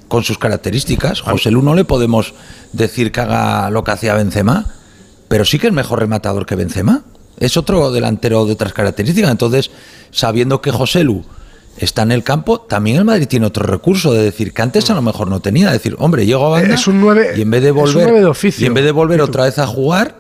con 0.09 0.25
sus 0.25 0.39
características. 0.39 1.21
José 1.21 1.51
Lu 1.51 1.63
no 1.63 1.75
le 1.75 1.85
podemos 1.85 2.35
decir 2.73 3.13
que 3.13 3.21
haga 3.21 3.71
lo 3.71 3.85
que 3.85 3.91
hacía 3.93 4.15
Benzema, 4.15 4.67
pero 5.29 5.45
sí 5.45 5.59
que 5.59 5.67
es 5.69 5.73
mejor 5.73 6.01
rematador 6.01 6.47
que 6.47 6.57
Benzema. 6.57 7.03
Es 7.39 7.57
otro 7.57 7.93
delantero 7.93 8.45
de 8.47 8.53
otras 8.55 8.73
características. 8.73 9.31
Entonces, 9.31 9.71
sabiendo 10.11 10.61
que 10.61 10.71
José 10.73 11.05
Lu 11.05 11.25
está 11.77 12.03
en 12.03 12.11
el 12.13 12.25
campo, 12.25 12.61
también 12.63 12.97
el 12.97 13.05
Madrid 13.05 13.29
tiene 13.29 13.47
otro 13.47 13.65
recurso 13.65 14.13
de 14.13 14.23
decir 14.23 14.53
que 14.53 14.63
antes 14.63 14.91
a 14.91 14.95
lo 14.95 15.03
mejor 15.03 15.29
no 15.29 15.39
tenía. 15.41 15.71
Decir, 15.71 15.95
hombre, 16.01 16.27
llego 16.27 16.47
a 16.47 16.49
banda 16.61 16.75
Es 16.75 16.87
un 16.89 17.01
nueve- 17.01 17.35
y 17.37 17.43
en 17.43 17.51
vez 17.51 17.63
de 17.63 17.69
es 17.69 17.73
un 17.75 17.79
volver, 17.81 18.03
nueve 18.05 18.21
de 18.21 18.27
oficio. 18.27 18.65
y 18.65 18.67
en 18.67 18.75
vez 18.75 18.85
de 18.85 18.91
volver 18.91 19.21
otra 19.21 19.45
vez 19.45 19.59
a 19.61 19.67
jugar, 19.69 20.17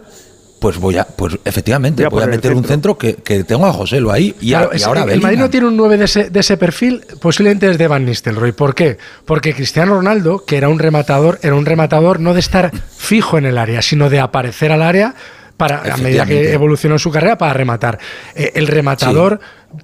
pues 0.58 0.76
voy 0.78 0.96
a, 0.98 1.04
pues 1.04 1.38
efectivamente, 1.44 2.06
Voy 2.08 2.22
a 2.22 2.26
voy 2.26 2.34
meter 2.36 2.52
un 2.54 2.64
centro 2.64 2.98
que, 2.98 3.14
que 3.16 3.44
tengo 3.44 3.66
a 3.66 3.72
José 3.72 4.00
Lu 4.00 4.10
ahí 4.10 4.34
y, 4.40 4.54
a- 4.54 4.68
y 4.74 4.82
ahora 4.82 5.04
el 5.04 5.20
Madrid 5.20 5.38
no 5.38 5.50
tiene 5.50 5.66
un 5.68 5.76
9 5.76 5.96
de 5.98 6.04
ese, 6.06 6.30
de 6.30 6.40
ese 6.40 6.56
perfil, 6.56 7.04
posiblemente 7.20 7.70
es 7.70 7.78
de 7.78 7.86
Van 7.88 8.04
Nistelrooy. 8.04 8.52
¿Por 8.52 8.74
qué? 8.74 8.98
Porque 9.24 9.54
Cristiano 9.54 9.94
Ronaldo, 9.94 10.44
que 10.44 10.56
era 10.56 10.68
un 10.68 10.78
rematador, 10.78 11.38
era 11.42 11.54
un 11.54 11.64
rematador 11.66 12.18
no 12.20 12.34
de 12.34 12.40
estar 12.40 12.72
fijo 12.96 13.38
en 13.38 13.46
el 13.46 13.56
área, 13.58 13.82
sino 13.82 14.10
de 14.10 14.20
aparecer 14.20 14.72
al 14.72 14.82
área 14.82 15.14
para 15.56 15.92
a 15.92 15.96
medida 15.96 16.24
que 16.24 16.52
evolucionó 16.52 16.98
su 17.00 17.10
carrera 17.10 17.36
para 17.36 17.52
rematar. 17.52 17.98
Eh, 18.36 18.52
el 18.54 18.68
rematador 18.68 19.40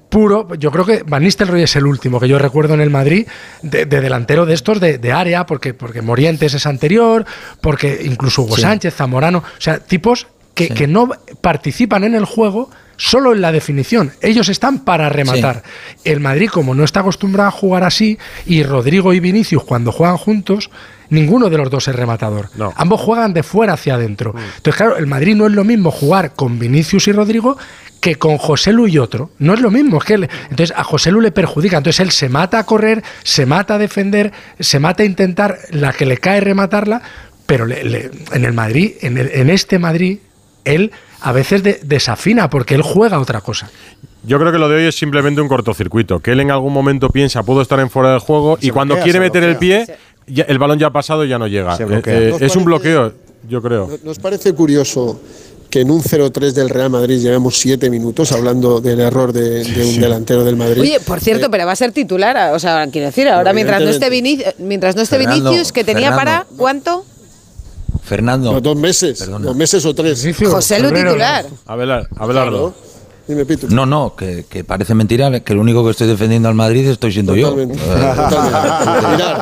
puro, 0.09 0.49
yo 0.55 0.71
creo 0.71 0.85
que 0.87 1.03
Van 1.05 1.23
Nistelrooy 1.25 1.63
es 1.63 1.75
el 1.77 1.85
último 1.87 2.21
que 2.21 2.29
yo 2.29 2.39
recuerdo 2.39 2.75
en 2.75 2.81
el 2.81 2.91
Madrid 2.91 3.27
de, 3.63 3.85
de 3.85 4.01
delantero 4.01 4.47
de 4.47 4.55
estos 4.55 4.79
de, 4.81 4.99
de 4.99 5.13
área, 5.13 5.47
porque, 5.47 5.75
porque 5.75 6.01
Morientes 6.01 6.55
es 6.55 6.67
anterior, 6.67 7.25
porque 7.61 8.01
incluso 8.05 8.43
Hugo 8.43 8.55
Sí. 8.57 8.63
Sánchez, 8.63 8.95
Zamorano, 8.95 9.39
o 9.39 9.61
sea, 9.61 9.81
tipos 9.81 10.29
que, 10.55 10.69
que 10.69 10.87
no 10.87 11.11
participan 11.41 12.05
en 12.05 12.15
el 12.15 12.25
juego 12.25 12.71
solo 12.97 13.33
en 13.33 13.41
la 13.41 13.51
definición. 13.51 14.13
Ellos 14.23 14.49
están 14.49 14.79
para 14.85 15.09
rematar. 15.09 15.63
El 16.05 16.21
Madrid, 16.21 16.49
como 16.49 16.75
no 16.77 16.85
está 16.85 17.01
acostumbrado 17.01 17.49
a 17.49 17.53
jugar 17.53 17.83
así, 17.83 18.19
y 18.47 18.63
Rodrigo 18.63 19.13
y 19.13 19.19
Vinicius 19.21 19.65
cuando 19.65 19.91
juegan 19.91 20.17
juntos, 20.17 20.71
ninguno 21.11 21.51
de 21.51 21.59
los 21.59 21.71
dos 21.71 21.89
es 21.89 21.97
rematador. 21.97 22.51
Ambos 22.77 23.01
juegan 23.01 23.35
de 23.35 23.43
fuera 23.43 23.73
hacia 23.73 23.95
adentro. 23.97 24.33
Entonces, 24.57 24.77
claro, 24.77 24.97
el 24.97 25.09
Madrid 25.09 25.35
no 25.35 25.47
es 25.47 25.53
lo 25.53 25.65
mismo 25.65 25.91
jugar 25.91 26.35
con 26.35 26.59
Vinicius 26.61 27.09
y 27.09 27.13
Rodrigo 27.13 27.59
que 28.01 28.15
con 28.15 28.37
José 28.39 28.73
Lu 28.73 28.87
y 28.87 28.99
otro. 28.99 29.31
No 29.41 29.55
es 29.55 29.61
lo 29.61 29.73
mismo. 29.73 29.99
Es 29.99 30.05
que 30.05 30.19
le- 30.19 30.29
entonces 30.51 30.73
a 30.77 30.85
José 30.85 31.11
Lu 31.11 31.21
le 31.21 31.33
perjudica. 31.33 31.79
Entonces 31.79 31.99
él 32.01 32.13
se 32.13 32.29
mata 32.29 32.61
a 32.61 32.65
correr, 32.65 33.03
se 33.25 33.45
mata 33.45 33.75
a 33.75 33.79
defender, 33.79 34.31
se 34.61 34.79
mata 34.79 35.03
a 35.03 35.07
intentar 35.07 35.59
la 35.71 35.93
que 35.93 36.07
le 36.07 36.19
cae 36.19 36.41
rematarla, 36.41 37.03
pero 37.47 37.67
le- 37.67 37.83
le- 37.83 38.11
en 38.33 38.45
el 38.45 38.53
Madrid, 38.53 38.93
en, 39.01 39.19
el- 39.19 39.31
en 39.33 39.51
este 39.51 39.79
Madrid, 39.81 40.19
él 40.65 40.93
a 41.21 41.33
veces 41.33 41.63
de- 41.63 41.81
desafina 41.85 42.51
porque 42.51 42.75
él 42.75 42.83
juega 42.83 43.19
otra 43.19 43.41
cosa. 43.41 43.71
Yo 44.27 44.39
creo 44.39 44.53
que 44.53 44.59
lo 44.59 44.69
de 44.69 44.77
hoy 44.77 44.85
es 44.85 44.95
simplemente 44.97 45.41
un 45.41 45.49
cortocircuito. 45.49 46.21
Que 46.21 46.33
él 46.33 46.41
en 46.41 46.51
algún 46.51 46.73
momento 46.73 47.11
piensa, 47.11 47.43
puedo 47.43 47.61
estar 47.61 47.79
en 47.81 47.91
fuera 47.91 48.11
del 48.11 48.21
juego, 48.21 48.57
y 48.61 48.71
cuando 48.71 48.99
quiere 48.99 49.21
meter 49.21 49.43
el 49.45 49.57
pie, 49.57 49.87
ya- 50.27 50.45
el 50.45 50.59
balón 50.59 50.79
ya 50.79 50.87
ha 50.87 50.93
pasado 50.93 51.25
y 51.25 51.29
ya 51.29 51.39
no 51.39 51.47
llega. 51.47 51.77
Eh, 51.77 52.03
eh, 52.07 52.29
¿Nos 52.33 52.41
es 52.43 52.57
un 52.57 52.65
bloqueo, 52.65 53.13
yo 53.49 53.61
creo. 53.61 53.91
¿Nos 54.03 54.19
parece 54.19 54.55
curioso 54.55 55.21
que 55.69 55.81
en 55.81 55.91
un 55.91 56.01
0-3 56.03 56.55
del 56.55 56.71
Real 56.71 56.89
Madrid 56.89 57.19
llevemos 57.21 57.59
siete 57.59 57.91
minutos 57.91 58.33
hablando 58.33 58.81
del 58.81 59.01
error 59.01 59.33
de, 59.33 59.65
de 59.65 59.85
un 59.85 60.01
delantero 60.01 60.45
del 60.45 60.57
Madrid? 60.57 60.81
Oye, 60.81 61.01
por 61.01 61.21
cierto, 61.21 61.47
Eh, 61.47 61.49
pero 61.51 61.67
va 61.67 61.73
a 61.73 61.77
ser 61.77 61.93
titular, 61.93 62.55
o 62.55 62.59
sea, 62.59 62.87
quiero 62.91 63.09
decir, 63.09 63.29
ahora 63.29 63.53
mientras 63.53 63.83
no 63.83 63.91
esté 63.91 64.09
Vinicius, 64.09 64.55
mientras 64.59 64.97
no 64.97 65.03
esté 65.03 65.17
Fernando, 65.19 65.51
Vinicius, 65.51 65.73
que 65.73 65.85
tenía 65.85 66.13
Fernando. 66.15 66.45
para 66.47 66.57
¿cuánto? 66.57 67.05
Fernando. 68.03 68.53
no, 68.53 68.61
dos 68.61 68.77
meses, 68.77 69.27
dos 69.27 69.57
meses 69.57 69.85
o 69.87 69.95
tres. 69.95 70.27
José 70.39 70.81
Lu 70.81 70.93
titular. 70.93 71.47
Abelar- 71.67 72.09
Abelardo. 72.17 72.75
Dime, 73.27 73.47
Pitu. 73.47 73.69
No, 73.71 73.87
no, 73.87 74.15
que, 74.15 74.45
que 74.47 74.65
parece 74.65 74.95
mentira 74.95 75.41
que 75.41 75.55
el 75.55 75.59
único 75.59 75.83
que 75.83 75.93
estoy 75.93 76.07
defendiendo 76.07 76.47
al 76.51 76.55
Madrid 76.55 76.87
estoy 76.89 77.11
siendo 77.11 77.35
Totalmente. 77.35 77.79
yo. 77.79 77.83
Eh, 77.83 77.97
Mirad, 79.13 79.37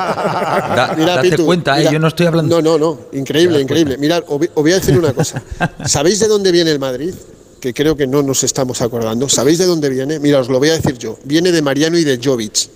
Da- 0.77 0.95
date 0.97 1.31
Pitu, 1.31 1.45
cuenta, 1.47 1.75
eh, 1.77 1.79
mira. 1.81 1.91
yo 1.93 1.99
no 1.99 2.07
estoy 2.09 2.27
hablando. 2.27 2.63
No, 2.63 2.79
no, 2.79 2.79
no. 2.79 3.19
Increíble, 3.19 3.61
increíble. 3.61 3.99
Mirad, 3.99 4.23
os 4.29 4.39
voy- 4.39 4.51
os 4.55 4.63
voy 4.63 4.71
a 4.73 4.77
decir 4.77 4.97
una 4.97 5.13
cosa. 5.13 5.43
¿Sabéis 5.87 6.21
de 6.21 6.29
dónde 6.29 6.53
viene 6.53 6.71
el 6.71 6.79
Madrid? 6.79 7.13
Que 7.61 7.75
creo 7.75 7.97
que 7.97 8.07
no 8.07 8.23
nos 8.23 8.45
estamos 8.45 8.81
acordando. 8.83 9.29
¿Sabéis 9.29 9.59
de 9.59 9.67
dónde 9.67 9.89
viene? 9.89 10.19
Mira, 10.21 10.39
os 10.41 10.49
lo 10.49 10.59
voy 10.61 10.69
a 10.71 10.75
decir 10.75 10.97
yo. 10.99 11.19
Viene 11.25 11.51
de 11.53 11.61
Mariano 11.63 11.99
y 11.99 12.05
de 12.05 12.21
Jovic. 12.23 12.69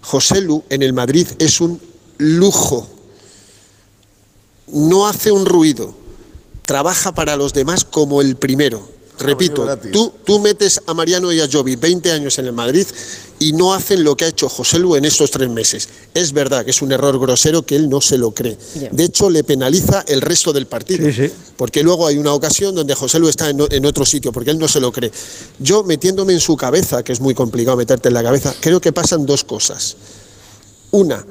José 0.00 0.40
Lu 0.40 0.62
en 0.70 0.82
el 0.82 0.92
Madrid 0.94 1.26
es 1.38 1.60
un 1.60 1.80
lujo 2.18 2.88
no 4.68 5.06
hace 5.06 5.32
un 5.32 5.46
ruido, 5.46 5.94
trabaja 6.64 7.14
para 7.14 7.36
los 7.36 7.52
demás 7.52 7.84
como 7.84 8.20
el 8.20 8.36
primero. 8.36 8.94
Repito, 9.16 9.78
tú, 9.92 10.12
tú 10.24 10.40
metes 10.40 10.80
a 10.86 10.92
Mariano 10.92 11.32
y 11.32 11.40
a 11.40 11.48
Jovi 11.50 11.76
20 11.76 12.10
años 12.10 12.36
en 12.40 12.46
el 12.46 12.52
Madrid 12.52 12.84
y 13.38 13.52
no 13.52 13.72
hacen 13.72 14.02
lo 14.02 14.16
que 14.16 14.24
ha 14.24 14.28
hecho 14.28 14.48
José 14.48 14.80
Lu 14.80 14.96
en 14.96 15.04
estos 15.04 15.30
tres 15.30 15.48
meses. 15.48 15.88
Es 16.14 16.32
verdad 16.32 16.64
que 16.64 16.72
es 16.72 16.82
un 16.82 16.90
error 16.90 17.18
grosero 17.20 17.64
que 17.64 17.76
él 17.76 17.88
no 17.88 18.00
se 18.00 18.18
lo 18.18 18.32
cree. 18.32 18.58
De 18.90 19.04
hecho, 19.04 19.30
le 19.30 19.44
penaliza 19.44 20.04
el 20.08 20.20
resto 20.20 20.52
del 20.52 20.66
partido. 20.66 21.08
Porque 21.56 21.84
luego 21.84 22.08
hay 22.08 22.18
una 22.18 22.32
ocasión 22.32 22.74
donde 22.74 22.94
José 22.96 23.20
Lu 23.20 23.28
está 23.28 23.50
en, 23.50 23.60
en 23.70 23.86
otro 23.86 24.04
sitio, 24.04 24.32
porque 24.32 24.50
él 24.50 24.58
no 24.58 24.66
se 24.66 24.80
lo 24.80 24.90
cree. 24.90 25.12
Yo, 25.60 25.84
metiéndome 25.84 26.32
en 26.32 26.40
su 26.40 26.56
cabeza, 26.56 27.04
que 27.04 27.12
es 27.12 27.20
muy 27.20 27.34
complicado 27.34 27.76
meterte 27.76 28.08
en 28.08 28.14
la 28.14 28.22
cabeza, 28.22 28.52
creo 28.58 28.80
que 28.80 28.92
pasan 28.92 29.26
dos 29.26 29.44
cosas. 29.44 29.96
Una, 30.90 31.24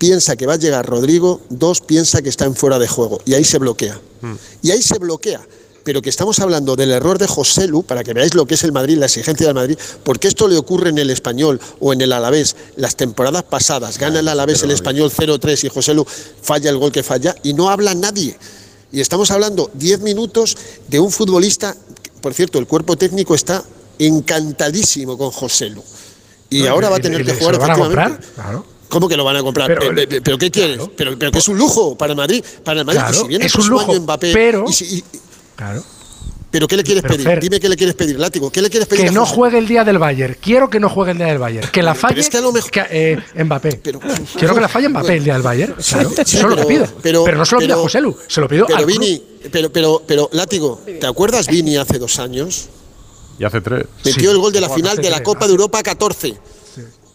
piensa 0.00 0.34
que 0.34 0.46
va 0.46 0.54
a 0.54 0.56
llegar 0.56 0.86
Rodrigo, 0.86 1.42
dos 1.50 1.82
piensa 1.82 2.22
que 2.22 2.30
está 2.30 2.46
en 2.46 2.56
fuera 2.56 2.78
de 2.78 2.88
juego 2.88 3.20
y 3.26 3.34
ahí 3.34 3.44
se 3.44 3.58
bloquea. 3.58 4.00
Mm. 4.22 4.34
Y 4.62 4.70
ahí 4.70 4.82
se 4.82 4.98
bloquea. 4.98 5.46
Pero 5.84 6.00
que 6.00 6.08
estamos 6.08 6.38
hablando 6.40 6.74
del 6.74 6.90
error 6.90 7.18
de 7.18 7.26
José 7.26 7.66
Lu, 7.66 7.82
para 7.82 8.02
que 8.02 8.14
veáis 8.14 8.34
lo 8.34 8.46
que 8.46 8.54
es 8.54 8.64
el 8.64 8.72
Madrid, 8.72 8.96
la 8.96 9.06
exigencia 9.06 9.46
del 9.46 9.54
Madrid, 9.54 9.78
porque 10.02 10.28
esto 10.28 10.48
le 10.48 10.56
ocurre 10.56 10.88
en 10.88 10.98
el 10.98 11.10
español 11.10 11.60
o 11.80 11.92
en 11.92 12.00
el 12.00 12.12
Alavés. 12.12 12.56
Las 12.76 12.96
temporadas 12.96 13.42
pasadas 13.42 13.98
gana 13.98 14.20
el 14.20 14.28
ah, 14.28 14.32
Alavés 14.32 14.62
el 14.62 14.70
español 14.70 15.10
0-3 15.10 15.64
y 15.64 15.68
José 15.68 15.92
Lu 15.94 16.06
falla 16.42 16.70
el 16.70 16.78
gol 16.78 16.92
que 16.92 17.02
falla 17.02 17.34
y 17.42 17.52
no 17.52 17.68
habla 17.68 17.94
nadie. 17.94 18.38
Y 18.92 19.00
estamos 19.00 19.30
hablando 19.30 19.70
10 19.74 20.00
minutos 20.00 20.56
de 20.88 20.98
un 20.98 21.10
futbolista, 21.10 21.76
por 22.22 22.32
cierto, 22.32 22.58
el 22.58 22.66
cuerpo 22.66 22.96
técnico 22.96 23.34
está 23.34 23.62
encantadísimo 23.98 25.18
con 25.18 25.30
José 25.30 25.70
Lu. 25.70 25.82
Y 26.48 26.66
ahora 26.66 26.88
va 26.88 26.96
a 26.96 27.00
tener 27.00 27.24
que 27.24 27.34
jugar. 27.34 27.56
¿Se 27.56 27.70
a 27.70 27.74
comprar? 27.74 28.20
Claro. 28.34 28.79
¿Cómo 28.90 29.08
que 29.08 29.16
lo 29.16 29.24
van 29.24 29.36
a 29.36 29.42
comprar? 29.42 29.68
Pero, 29.68 29.96
eh, 29.96 30.08
eh, 30.10 30.38
¿qué 30.38 30.50
quieres? 30.50 30.80
Pero, 30.96 31.16
que 31.16 31.38
es 31.38 31.48
un 31.48 31.56
lujo 31.56 31.96
para 31.96 32.12
el 32.12 32.16
Madrid. 32.16 32.44
Para 32.64 32.80
el 32.80 32.86
Madrid, 32.86 33.00
claro, 33.00 33.26
viene 33.26 33.46
es 33.46 33.54
un 33.54 33.68
lujo, 33.68 33.94
Mbappé, 33.94 34.32
pero, 34.32 34.64
claro. 35.56 35.82
¿Pero 36.50 36.66
qué 36.66 36.76
le 36.76 36.82
quieres 36.82 37.04
pedir? 37.04 37.38
Dime 37.38 37.60
qué 37.60 37.68
le 37.68 37.76
quieres 37.76 37.94
pedir, 37.94 38.18
Látigo. 38.18 38.50
¿Qué 38.50 38.60
le 38.60 38.68
quieres 38.68 38.88
pedir? 38.88 39.06
Que 39.06 39.10
no 39.12 39.24
juegue 39.24 39.58
el 39.58 39.68
día 39.68 39.84
del 39.84 39.98
Bayern. 39.98 40.36
Quiero 40.40 40.68
que 40.68 40.80
no 40.80 40.88
juegue 40.88 41.12
el 41.12 41.18
día 41.18 41.28
del 41.28 41.38
Bayern. 41.38 41.68
Que 41.70 41.82
la 41.82 41.94
falle 41.94 42.14
pero 42.14 42.20
es 42.22 42.30
que 42.30 42.36
a 42.38 42.40
lo 42.40 42.52
mejor, 42.52 42.70
que, 42.70 42.86
eh, 42.90 43.44
Mbappé. 43.44 43.80
Quiero 43.80 44.54
que 44.54 44.60
la 44.60 44.68
falle 44.68 44.88
Mbappé 44.88 45.16
el 45.18 45.24
día 45.24 45.34
del 45.34 45.42
Bayern. 45.42 45.74
Claro. 45.74 46.10
Eso 46.10 46.24
pero, 46.32 46.48
lo 46.56 46.66
pido. 46.66 46.86
Pero, 47.00 47.24
pero 47.24 47.38
no 47.38 47.44
se 47.44 47.54
lo 47.54 47.60
pido 47.60 47.74
a 47.74 47.82
José 47.82 48.00
Lu, 48.00 48.16
se 48.26 48.40
lo 48.40 48.48
pido 48.48 48.66
pero, 48.66 48.78
al 48.80 48.86
Vini, 48.86 49.22
pero, 49.52 49.70
pero, 49.72 50.02
pero, 50.04 50.28
Látigo, 50.32 50.80
¿te 50.84 51.06
acuerdas 51.06 51.46
Vini 51.46 51.76
hace 51.76 51.98
dos 51.98 52.18
años? 52.18 52.68
Y 53.38 53.44
hace 53.44 53.60
tres. 53.60 53.86
Metió 54.04 54.32
el 54.32 54.38
gol 54.38 54.52
de 54.52 54.60
la 54.60 54.68
final 54.68 54.96
de 54.96 55.08
la 55.08 55.22
Copa 55.22 55.46
de 55.46 55.52
Europa 55.52 55.80
14. 55.84 56.34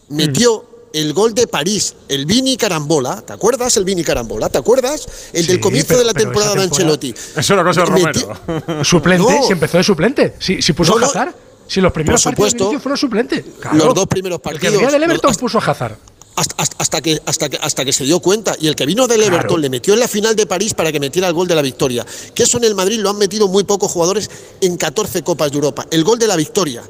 Metió 0.08 0.75
el 0.96 1.12
gol 1.12 1.34
de 1.34 1.46
París, 1.46 1.94
el 2.08 2.24
Vini 2.24 2.56
Carambola, 2.56 3.20
¿te 3.20 3.34
acuerdas 3.34 3.76
el 3.76 3.84
Vini 3.84 4.02
Carambola? 4.02 4.48
¿Te 4.48 4.56
acuerdas? 4.56 5.06
El 5.34 5.46
del 5.46 5.60
comienzo 5.60 5.96
de 5.96 6.04
la 6.04 6.14
temporada, 6.14 6.54
de 6.54 6.62
Ancelotti. 6.62 7.14
Eso 7.36 7.52
era 7.52 7.62
cosa 7.62 7.82
de 7.82 7.86
Romero. 7.86 8.84
suplente, 8.84 9.40
no. 9.40 9.46
se 9.46 9.52
empezó 9.52 9.76
de 9.76 9.84
suplente. 9.84 10.34
Si, 10.38 10.72
puso 10.72 10.98
a 10.98 11.04
Hazard, 11.04 11.34
si 11.66 11.82
los 11.82 11.92
primeros 11.92 12.24
por 12.24 12.34
partidos 12.34 12.82
fueron 12.82 12.96
suplente. 12.96 13.44
Claro. 13.60 13.76
Los 13.76 13.94
dos 13.94 14.06
primeros 14.06 14.40
partidos. 14.40 14.82
El 14.82 14.90
del 14.90 15.02
Everton 15.02 15.34
puso 15.34 15.58
a 15.58 15.64
Hazard. 15.70 15.98
Hasta, 16.36 17.00
que, 17.00 17.20
hasta, 17.24 17.48
que, 17.48 17.58
hasta 17.60 17.84
que 17.84 17.92
se 17.92 18.04
dio 18.04 18.20
cuenta. 18.20 18.54
Y 18.58 18.68
el 18.68 18.74
que 18.74 18.86
vino 18.86 19.06
del 19.06 19.22
Everton 19.22 19.60
le 19.60 19.68
metió 19.68 19.92
en 19.92 20.00
la 20.00 20.08
final 20.08 20.34
de 20.34 20.46
París 20.46 20.72
para 20.72 20.92
que 20.92 21.00
metiera 21.00 21.28
el 21.28 21.34
gol 21.34 21.46
de 21.46 21.54
la 21.54 21.62
victoria. 21.62 22.06
Que 22.34 22.44
eso 22.44 22.56
en 22.56 22.64
el 22.64 22.74
Madrid 22.74 23.00
lo 23.00 23.10
han 23.10 23.18
metido 23.18 23.48
muy 23.48 23.64
pocos 23.64 23.92
jugadores 23.92 24.30
en 24.62 24.78
14 24.78 25.22
Copas 25.22 25.50
de 25.50 25.56
Europa. 25.56 25.86
El 25.90 26.04
gol 26.04 26.18
de 26.18 26.26
la 26.26 26.36
victoria. 26.36 26.82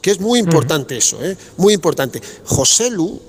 Que 0.00 0.10
es 0.10 0.20
muy 0.20 0.42
mm. 0.42 0.44
importante 0.44 0.96
eso, 0.96 1.24
¿eh? 1.24 1.36
muy 1.56 1.72
importante. 1.72 2.20
José 2.44 2.90
Lu 2.90 3.20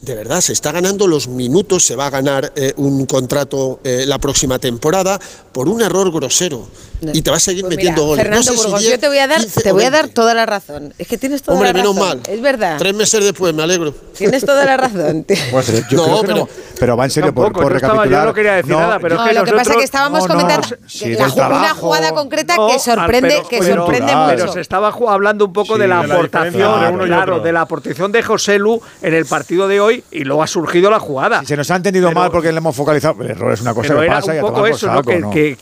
de 0.00 0.14
verdad, 0.14 0.40
se 0.40 0.52
está 0.52 0.72
ganando 0.72 1.06
los 1.06 1.28
minutos, 1.28 1.84
se 1.84 1.96
va 1.96 2.06
a 2.06 2.10
ganar 2.10 2.52
eh, 2.54 2.72
un 2.76 3.04
contrato 3.06 3.80
eh, 3.82 4.04
la 4.06 4.18
próxima 4.18 4.58
temporada 4.58 5.18
por 5.52 5.68
un 5.68 5.82
error 5.82 6.12
grosero. 6.12 6.68
No. 7.00 7.12
Y 7.14 7.22
te 7.22 7.30
va 7.30 7.36
a 7.36 7.40
seguir 7.40 7.64
pues 7.64 7.76
metiendo 7.76 8.04
goles. 8.04 8.24
Fernando 8.24 8.50
no 8.50 8.56
sé 8.56 8.62
Burgos, 8.64 8.80
si 8.80 8.86
10, 8.86 8.96
yo 8.96 9.00
te 9.00 9.08
voy, 9.08 9.18
a 9.18 9.28
dar, 9.28 9.44
te 9.44 9.72
voy 9.72 9.84
a 9.84 9.90
dar 9.90 10.08
toda 10.08 10.34
la 10.34 10.46
razón. 10.46 10.94
Es 10.98 11.06
que 11.06 11.16
tienes 11.16 11.42
toda 11.42 11.56
Hombre, 11.56 11.72
la 11.72 11.78
razón. 11.78 11.96
Hombre, 11.96 12.04
menos 12.04 12.26
mal. 12.26 12.34
Es 12.34 12.42
verdad. 12.42 12.76
Tres 12.78 12.94
meses 12.94 13.24
después, 13.24 13.54
me 13.54 13.62
alegro. 13.62 13.92
Tienes 14.16 14.44
toda 14.44 14.64
la 14.64 14.76
razón. 14.76 15.24
pues, 15.52 15.88
yo 15.88 15.96
no, 15.96 16.04
creo 16.04 16.20
pero, 16.20 16.22
que 16.22 16.40
no, 16.40 16.48
pero, 16.80 16.96
va 16.96 17.04
en 17.04 17.10
serio, 17.10 17.28
tampoco, 17.28 17.52
por, 17.52 17.62
por 17.62 17.72
recapitular. 17.72 18.08
Yo 18.10 18.24
no 18.24 18.34
quería 18.34 18.54
decir 18.54 18.72
nada, 18.72 18.98
pero 18.98 19.14
es 19.14 19.28
que 19.28 19.34
lo 19.34 19.44
que 19.44 19.52
pasa 19.52 19.70
es 19.70 19.76
que 19.76 19.84
estábamos 19.84 20.26
comentando 20.26 20.68
sí, 20.88 21.14
la, 21.14 21.30
trabajo, 21.30 21.60
una 21.60 21.74
jugada 21.74 22.12
concreta 22.12 22.56
que 22.68 22.78
sorprende, 22.80 23.28
pero, 23.28 23.48
que 23.48 23.62
sorprende 23.62 24.16
mucho. 24.16 24.36
Pero 24.36 24.52
se 24.52 24.60
estaba 24.60 24.88
hablando 24.88 25.44
un 25.44 25.52
poco 25.52 25.78
de 25.78 25.86
la 25.86 26.00
aportación, 26.00 26.84
ah, 26.84 26.92
claro, 27.04 27.38
de 27.40 27.52
la 27.52 27.60
aportación 27.60 28.10
de 28.10 28.22
José 28.24 28.58
Lu 28.58 28.80
en 29.02 29.14
el 29.14 29.24
partido 29.24 29.68
de 29.68 29.80
hoy 29.80 29.87
y 29.90 30.24
luego 30.24 30.42
ha 30.42 30.46
surgido 30.46 30.90
la 30.90 30.98
jugada. 30.98 31.44
Se 31.44 31.56
nos 31.56 31.70
ha 31.70 31.76
entendido 31.76 32.10
mal 32.12 32.30
porque 32.30 32.52
le 32.52 32.58
hemos 32.58 32.74
focalizado. 32.74 33.22
El 33.22 33.30
error 33.30 33.52
es 33.52 33.60
una 33.60 33.74
cosa 33.74 34.00
que 34.00 34.06
pasa 34.06 34.32
un 34.32 34.40
poco 34.40 34.64
a 34.64 34.70
eso, 34.70 34.92
¿no? 34.92 35.02
que, 35.02 35.56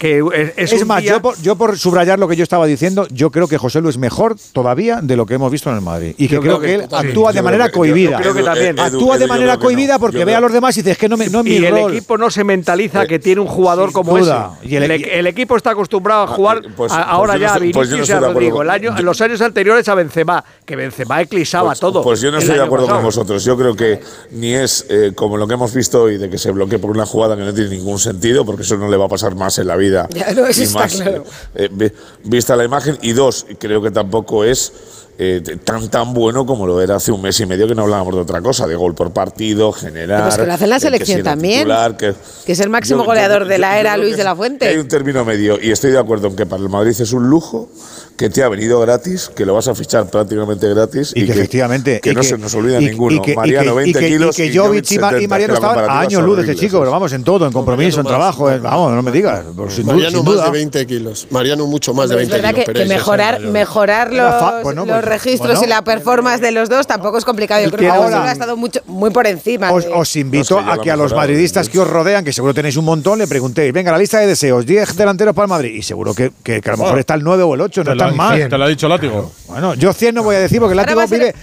es, 0.56 0.86
más, 0.86 1.02
yo, 1.02 1.20
por, 1.20 1.40
yo, 1.40 1.56
por, 1.56 1.78
subrayar 1.78 2.18
lo 2.18 2.28
que 2.28 2.36
yo 2.36 2.42
estaba 2.42 2.66
diciendo, 2.66 3.06
yo 3.10 3.30
creo 3.30 3.48
que 3.48 3.58
José 3.58 3.80
Luis 3.80 3.96
es 3.96 3.98
mejor 3.98 4.36
todavía 4.52 5.00
de 5.02 5.16
lo 5.16 5.26
que 5.26 5.34
hemos 5.34 5.50
visto 5.50 5.70
en 5.70 5.76
el 5.76 5.82
Madrid. 5.82 6.14
Y 6.18 6.28
que 6.28 6.38
creo, 6.38 6.60
que, 6.60 6.74
él 6.74 6.88
actúa 6.90 7.32
de 7.32 7.42
manera 7.42 7.70
cohibida. 7.70 8.18
Creo 8.18 8.34
que 8.34 8.42
también. 8.42 8.78
Actúa 8.78 9.18
de 9.18 9.26
manera 9.26 9.56
cohibida 9.56 9.98
porque 9.98 10.24
ve 10.24 10.34
a 10.34 10.40
los 10.40 10.52
demás 10.52 10.76
y 10.76 10.80
dice, 10.80 10.92
es 10.92 10.98
que 10.98 11.08
no, 11.08 11.16
me, 11.16 11.26
es 11.26 11.32
mi 11.32 11.50
Y 11.50 11.64
el 11.64 11.76
equipo 11.78 12.18
no 12.18 12.30
se 12.30 12.44
mentaliza 12.44 13.04
eh, 13.04 13.06
que 13.06 13.18
tiene 13.18 13.40
un 13.40 13.46
jugador 13.46 13.92
como 13.92 14.18
ese. 14.18 14.34
Y 14.62 14.76
el, 14.76 15.26
equipo 15.26 15.56
está 15.56 15.70
acostumbrado 15.70 16.22
a 16.22 16.24
ah, 16.24 16.28
jugar 16.28 16.58
eh, 16.58 16.68
pues 16.76 16.92
ahora 16.92 17.36
ya 17.36 17.54
a 17.54 17.58
pues 17.58 17.72
Vinicius 17.72 18.08
y 18.08 18.12
a 18.12 18.20
Rodrigo. 18.20 18.62
En 18.62 19.04
los 19.04 19.20
años 19.20 19.40
anteriores 19.40 19.88
a 19.88 19.94
Benzema, 19.94 20.44
que 20.64 20.76
Benzema 20.76 21.20
eclipsaba 21.22 21.68
pues, 21.68 21.80
todo. 21.80 22.02
Pues 22.02 22.20
yo 22.20 22.30
no 22.30 22.38
estoy 22.38 22.56
de 22.56 22.62
acuerdo 22.62 22.88
con 22.88 23.02
vosotros. 23.02 23.44
Yo 23.44 23.56
creo 23.56 23.74
que 23.74 24.00
ni 24.30 24.54
es 24.54 24.86
eh, 24.88 25.12
como 25.14 25.36
lo 25.36 25.46
que 25.46 25.54
hemos 25.54 25.72
visto 25.72 26.02
hoy 26.02 26.18
de 26.18 26.28
que 26.28 26.38
se 26.38 26.50
bloquee 26.50 26.78
por 26.78 26.90
una 26.90 27.06
jugada 27.06 27.36
que 27.36 27.42
no 27.42 27.54
tiene 27.54 27.70
ningún 27.70 27.98
sentido, 27.98 28.44
porque 28.44 28.62
eso 28.62 28.76
no 28.76 28.88
le 28.88 28.96
va 28.96 29.06
a 29.06 29.08
pasar 29.08 29.34
más 29.34 29.58
en 29.58 29.66
la 29.66 29.76
vida. 29.76 30.08
Ya, 30.16 30.32
no, 30.32 30.46
eso 30.46 30.62
está 30.62 30.88
claro. 30.88 31.24
eh, 31.54 31.68
eh, 31.78 31.90
vista 32.24 32.56
la 32.56 32.64
imagen. 32.64 32.96
Y 33.02 33.12
dos, 33.12 33.44
creo 33.58 33.82
que 33.82 33.90
tampoco 33.90 34.44
es 34.44 34.72
eh, 35.18 35.42
tan 35.64 35.88
tan 35.88 36.12
bueno 36.12 36.44
como 36.44 36.66
lo 36.66 36.82
era 36.82 36.96
hace 36.96 37.10
un 37.10 37.22
mes 37.22 37.40
y 37.40 37.46
medio 37.46 37.66
que 37.66 37.74
no 37.74 37.84
hablábamos 37.84 38.14
de 38.14 38.20
otra 38.20 38.42
cosa, 38.42 38.66
de 38.66 38.76
gol 38.76 38.94
por 38.94 39.12
partido, 39.12 39.72
generar. 39.72 40.24
Pues 40.24 40.36
que 40.36 40.46
lo 40.46 40.52
hace 40.52 40.66
la 40.66 40.78
selección 40.78 41.18
que 41.18 41.22
también. 41.22 41.60
Titular, 41.60 41.96
que, 41.96 42.14
que, 42.44 42.52
es 42.52 42.60
el 42.60 42.68
máximo 42.68 43.00
yo, 43.00 43.06
goleador 43.06 43.44
yo, 43.44 43.48
de 43.48 43.58
la 43.58 43.80
era 43.80 43.96
Luis 43.96 44.16
de 44.16 44.24
la 44.24 44.36
Fuente. 44.36 44.68
Hay 44.68 44.76
un 44.76 44.88
término 44.88 45.24
medio 45.24 45.58
y 45.60 45.70
estoy 45.70 45.92
de 45.92 45.98
acuerdo 45.98 46.28
en 46.28 46.36
que 46.36 46.44
para 46.44 46.62
el 46.62 46.68
Madrid 46.68 46.94
es 46.98 47.12
un 47.12 47.30
lujo 47.30 47.70
que 48.16 48.30
te 48.30 48.42
ha 48.42 48.48
venido 48.48 48.80
gratis, 48.80 49.30
que 49.34 49.44
lo 49.44 49.54
vas 49.54 49.68
a 49.68 49.74
fichar 49.74 50.08
prácticamente 50.08 50.68
gratis. 50.68 51.12
Y, 51.14 51.26
que, 51.26 51.32
efectivamente. 51.32 52.00
Que 52.00 52.14
no 52.14 52.22
se 52.22 52.38
nos 52.38 52.54
olvida 52.54 52.80
ninguno. 52.80 53.16
Y 53.16 53.20
que, 53.20 53.34
Mariano, 53.34 53.74
20 53.74 54.08
kilos. 54.08 54.38
Y 54.38 54.50
que 54.50 54.58
Jovic 54.58 54.90
y, 54.90 54.98
Mariano 55.28 55.54
estaban 55.54 55.90
años 55.90 56.22
luz 56.22 56.38
de 56.38 56.44
ese 56.44 56.56
chico, 56.56 56.78
pero 56.78 56.90
vamos, 56.90 57.12
en 57.12 57.24
todo, 57.24 57.46
en 57.46 57.52
compromiso, 57.52 58.00
en 58.00 58.06
trabajo. 58.06 58.50
Eh, 58.50 58.58
vamos, 58.58 58.92
no 58.92 59.02
me 59.02 59.10
digas. 59.10 59.44
Sin 59.68 59.86
Mariano 59.86 60.22
duda. 60.22 60.44
más 60.44 60.52
de 60.52 60.58
20 60.58 60.86
kilos. 60.86 61.26
Mariano 61.30 61.66
mucho 61.66 61.92
más 61.92 62.08
de 62.08 62.16
20 62.16 62.36
kilos. 62.36 62.50
Es 62.50 62.66
verdad 62.66 62.72
que, 62.72 62.86
mejorar, 62.86 63.40
mejorar 63.40 64.12
los, 64.12 64.62
pues, 64.62 65.04
registros 65.04 65.62
y 65.62 65.66
la 65.66 65.82
performance 65.82 66.40
de 66.40 66.52
los 66.52 66.68
dos 66.68 66.86
tampoco 66.86 67.18
es 67.18 67.24
complicado. 67.24 67.62
Yo 67.62 67.70
creo 67.70 67.90
que 67.90 67.96
ahora 67.96 68.24
ha 68.24 68.32
estado 68.32 68.56
mucho, 68.56 68.80
muy 68.86 69.10
por 69.10 69.26
encima. 69.26 69.72
Os, 69.72 70.16
invito 70.16 70.60
no, 70.60 70.72
a 70.72 70.80
que 70.80 70.90
a 70.90 70.96
los 70.96 71.12
madridistas 71.14 71.68
que 71.68 71.78
os 71.78 71.88
rodean, 71.88 72.24
que 72.24 72.32
seguro 72.32 72.54
tenéis 72.54 72.76
un 72.76 72.84
montón, 72.84 73.18
le 73.18 73.26
preguntéis, 73.26 73.72
venga, 73.72 73.92
la 73.92 73.98
lista 73.98 74.18
de 74.18 74.26
deseos, 74.26 74.64
10 74.64 74.96
delanteros 74.96 75.34
para 75.34 75.44
el 75.44 75.50
Madrid. 75.50 75.74
Y 75.74 75.82
seguro 75.82 76.14
que, 76.14 76.32
a 76.46 76.70
lo 76.70 76.76
mejor 76.78 76.98
está 76.98 77.14
el 77.14 77.22
9 77.22 77.42
o 77.42 77.54
el 77.54 77.60
8, 77.60 77.84
no 77.84 78.05
más. 78.14 78.48
Te 78.48 78.58
lo 78.58 78.64
ha 78.64 78.68
dicho 78.68 78.88
látigo. 78.88 79.32
Bueno, 79.48 79.74
yo 79.74 79.92
100 79.92 80.14
no 80.14 80.22
voy 80.22 80.36
a 80.36 80.40
decir 80.40 80.60
porque 80.60 80.74
látigo 80.74 81.00
vive, 81.06 81.34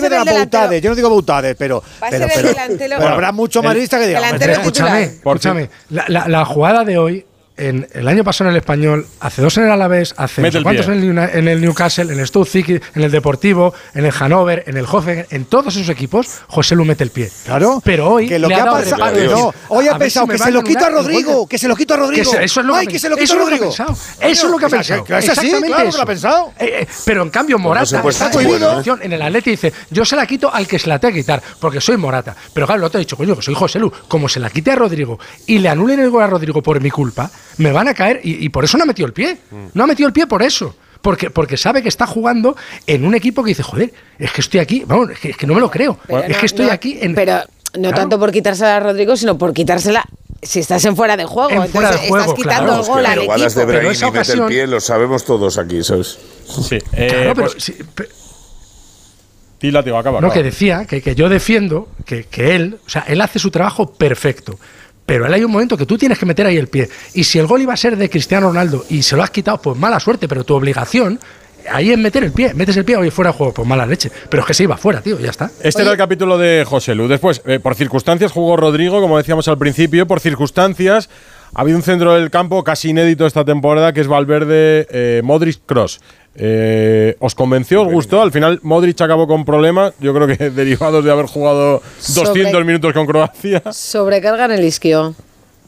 de 0.00 0.10
las 0.10 0.24
bautades. 0.24 0.82
Yo 0.82 0.90
no 0.90 0.96
digo 0.96 1.10
bautades, 1.10 1.56
pero, 1.58 1.82
pero, 2.10 3.08
habrá 3.08 3.32
mucho 3.32 3.62
marista 3.62 3.98
que 3.98 4.08
diga. 4.08 4.30
Escúchame, 4.30 5.02
escúchame. 5.02 5.70
La 5.88 6.44
jugada 6.44 6.84
de 6.84 6.98
hoy 6.98 7.26
en, 7.56 7.86
el 7.92 8.08
año 8.08 8.24
pasado 8.24 8.50
en 8.50 8.56
el 8.56 8.60
Español, 8.60 9.06
hace 9.20 9.42
dos 9.42 9.56
en 9.58 9.64
el 9.64 9.70
Alavés, 9.70 10.14
hace 10.16 10.42
cuántos 10.62 10.88
en, 10.88 10.94
el, 10.94 11.18
en 11.18 11.48
el, 11.48 11.60
Newcastle, 11.60 12.12
en 12.12 12.18
el 12.18 12.26
Stuttgart, 12.26 12.82
en 12.94 13.02
el 13.02 13.10
Deportivo, 13.10 13.74
en 13.94 14.04
el 14.04 14.12
Hannover, 14.12 14.64
en 14.66 14.76
el 14.76 14.84
Hoffenheim, 14.84 15.26
en 15.30 15.44
todos 15.44 15.76
esos 15.76 15.88
equipos, 15.88 16.40
José 16.48 16.74
Lu 16.74 16.84
mete 16.84 17.04
el 17.04 17.10
pie. 17.10 17.30
Claro. 17.44 17.80
Pero 17.84 18.10
hoy. 18.10 18.28
Que 18.28 18.38
lo 18.38 18.48
que 18.48 18.54
ha 18.54 18.64
pasado. 18.64 19.54
Hoy 19.68 19.88
ha 19.88 19.98
pensado 19.98 20.26
que 20.26 20.38
se 20.38 20.50
lo 20.50 20.62
quito 20.62 20.84
a 20.84 20.90
Rodrigo. 20.90 21.46
Que 21.46 21.58
se 21.58 21.68
lo 21.68 21.76
quito 21.76 21.94
a 21.94 21.96
Rodrigo. 21.98 22.22
Eso 22.22 22.60
es 22.60 22.66
lo 22.66 22.74
que, 22.74 22.98
se 22.98 23.08
lo 23.08 23.16
quito 23.16 23.34
a 23.34 24.26
Eso 24.26 24.46
es 24.46 24.50
lo 24.50 24.58
que 24.58 24.66
ha 24.66 24.68
pensado. 24.68 25.04
Eso 25.08 25.32
es 25.32 25.52
lo 25.52 25.60
que 25.92 26.00
ha 26.00 26.06
pensado. 26.06 26.52
Pero 27.04 27.22
en 27.22 27.30
cambio, 27.30 27.58
Morata 27.58 28.02
está 28.08 28.30
¿eh? 28.40 28.82
en 29.00 29.12
el 29.12 29.22
Atleti 29.22 29.50
dice: 29.50 29.72
Yo 29.90 30.04
se 30.04 30.16
la 30.16 30.26
quito 30.26 30.52
al 30.52 30.66
que 30.66 30.78
se 30.78 30.88
la 30.88 30.98
tenga 30.98 31.14
que 31.14 31.20
quitar, 31.20 31.42
porque 31.60 31.80
soy 31.80 31.96
Morata. 31.96 32.34
Pero 32.52 32.66
claro, 32.66 32.80
lo 32.80 32.90
te 32.90 32.98
he 32.98 33.00
dicho, 33.00 33.16
coño, 33.16 33.36
que 33.36 33.42
soy 33.42 33.54
José 33.54 33.78
Lu. 33.78 33.92
Como 34.08 34.28
se 34.28 34.40
la 34.40 34.50
quite 34.50 34.72
a 34.72 34.76
Rodrigo 34.76 35.18
y 35.46 35.58
le 35.58 35.68
anulen 35.68 36.00
el 36.00 36.10
gol 36.10 36.22
a 36.22 36.26
Rodrigo 36.26 36.62
por 36.62 36.80
mi 36.80 36.90
culpa 36.90 37.30
me 37.58 37.72
van 37.72 37.88
a 37.88 37.94
caer. 37.94 38.20
Y, 38.22 38.48
por 38.48 38.64
eso 38.64 38.76
no 38.76 38.84
ha 38.84 38.86
metido 38.86 39.06
el 39.06 39.12
pie. 39.12 39.38
Mm. 39.50 39.66
No 39.74 39.84
ha 39.84 39.86
metido 39.86 40.06
el 40.06 40.12
pie 40.12 40.26
por 40.26 40.42
eso. 40.42 40.76
Porque, 41.02 41.30
porque, 41.30 41.56
sabe 41.56 41.82
que 41.82 41.88
está 41.88 42.06
jugando 42.06 42.56
en 42.86 43.04
un 43.04 43.14
equipo 43.14 43.42
que 43.42 43.48
dice, 43.48 43.62
joder, 43.62 43.92
es 44.18 44.32
que 44.32 44.40
estoy 44.40 44.60
aquí, 44.60 44.84
vamos, 44.86 45.10
es 45.22 45.36
que, 45.36 45.46
no 45.46 45.52
me 45.52 45.60
lo 45.60 45.70
creo, 45.70 45.98
pero 46.06 46.22
es 46.22 46.30
no, 46.30 46.38
que 46.38 46.46
estoy 46.46 46.70
aquí. 46.70 46.98
Pero 47.14 47.42
no 47.78 47.92
tanto 47.92 48.18
por 48.18 48.32
quitársela 48.32 48.76
a 48.76 48.80
Rodrigo, 48.80 49.14
sino 49.14 49.36
por 49.36 49.52
quitársela 49.52 50.02
si 50.42 50.60
estás 50.60 50.84
en 50.84 50.96
fuera 50.96 51.16
de 51.16 51.24
juego, 51.24 51.50
en 51.50 51.68
fuera 51.68 51.90
de 51.90 52.06
estás 52.06 52.32
quitando 52.34 52.72
claro, 52.72 52.80
el 52.80 52.86
gol 52.86 53.06
al 53.06 53.18
equipo. 53.18 53.66
Pero 53.66 53.90
esa 53.90 54.08
ocasión... 54.08 54.70
lo 54.70 54.80
sabemos 54.80 55.24
todos 55.24 55.58
aquí, 55.58 55.82
¿sabes? 55.82 56.18
Sí, 56.46 56.78
eh, 56.92 57.08
claro, 57.08 57.34
pero... 57.34 57.50
Pues, 57.50 57.62
sí, 57.62 57.74
pero 57.94 58.08
acaba, 59.98 60.20
no, 60.20 60.30
que 60.30 60.42
decía 60.42 60.84
que, 60.84 61.00
que 61.00 61.14
yo 61.14 61.28
defiendo 61.28 61.88
que, 62.04 62.24
que 62.24 62.54
él, 62.54 62.78
o 62.86 62.90
sea, 62.90 63.04
él 63.08 63.20
hace 63.20 63.38
su 63.38 63.50
trabajo 63.50 63.92
perfecto 63.92 64.58
pero 65.06 65.26
él 65.26 65.34
hay 65.34 65.44
un 65.44 65.52
momento 65.52 65.76
que 65.76 65.86
tú 65.86 65.98
tienes 65.98 66.18
que 66.18 66.26
meter 66.26 66.46
ahí 66.46 66.56
el 66.56 66.68
pie. 66.68 66.88
Y 67.12 67.24
si 67.24 67.38
el 67.38 67.46
gol 67.46 67.60
iba 67.62 67.74
a 67.74 67.76
ser 67.76 67.96
de 67.96 68.08
Cristiano 68.08 68.48
Ronaldo 68.48 68.84
y 68.88 69.02
se 69.02 69.16
lo 69.16 69.22
has 69.22 69.30
quitado, 69.30 69.60
pues 69.60 69.78
mala 69.78 70.00
suerte, 70.00 70.28
pero 70.28 70.44
tu 70.44 70.54
obligación 70.54 71.18
ahí 71.70 71.90
es 71.90 71.98
meter 71.98 72.24
el 72.24 72.32
pie, 72.32 72.54
metes 72.54 72.76
el 72.76 72.84
pie, 72.84 72.96
oye, 72.96 73.10
fuera 73.10 73.30
de 73.30 73.36
juego, 73.36 73.54
pues 73.54 73.68
mala 73.68 73.86
leche. 73.86 74.10
Pero 74.28 74.42
es 74.42 74.46
que 74.46 74.54
se 74.54 74.64
iba 74.64 74.76
fuera, 74.76 75.00
tío, 75.00 75.18
ya 75.18 75.30
está. 75.30 75.50
Este 75.62 75.82
era 75.82 75.92
el 75.92 75.98
capítulo 75.98 76.38
de 76.38 76.64
José 76.66 76.94
Lu. 76.94 77.08
Después, 77.08 77.42
eh, 77.46 77.58
por 77.60 77.74
circunstancias 77.74 78.32
jugó 78.32 78.56
Rodrigo, 78.56 79.00
como 79.00 79.18
decíamos 79.18 79.48
al 79.48 79.58
principio, 79.58 80.06
por 80.06 80.20
circunstancias 80.20 81.08
ha 81.54 81.60
habido 81.60 81.76
un 81.76 81.82
centro 81.82 82.14
del 82.14 82.30
campo 82.30 82.62
casi 82.64 82.90
inédito 82.90 83.26
esta 83.26 83.44
temporada 83.44 83.92
que 83.92 84.00
es 84.00 84.08
Valverde 84.08 84.86
eh, 84.90 85.20
Modric 85.24 85.60
Cross. 85.66 86.00
Eh, 86.36 87.16
¿Os 87.20 87.34
convenció? 87.36 87.82
¿Os 87.82 87.92
gustó? 87.92 88.20
Al 88.22 88.32
final 88.32 88.58
Modric 88.62 89.00
acabó 89.00 89.26
con 89.28 89.44
problemas, 89.44 89.92
yo 90.00 90.12
creo 90.12 90.26
que 90.26 90.50
derivados 90.50 91.04
de 91.04 91.10
haber 91.12 91.26
jugado 91.26 91.80
200 92.14 92.50
Sobre- 92.52 92.64
minutos 92.64 92.92
con 92.92 93.06
Croacia. 93.06 93.62
Sobrecarga 93.70 94.46
en 94.46 94.50
el 94.52 94.64
isquio, 94.64 95.14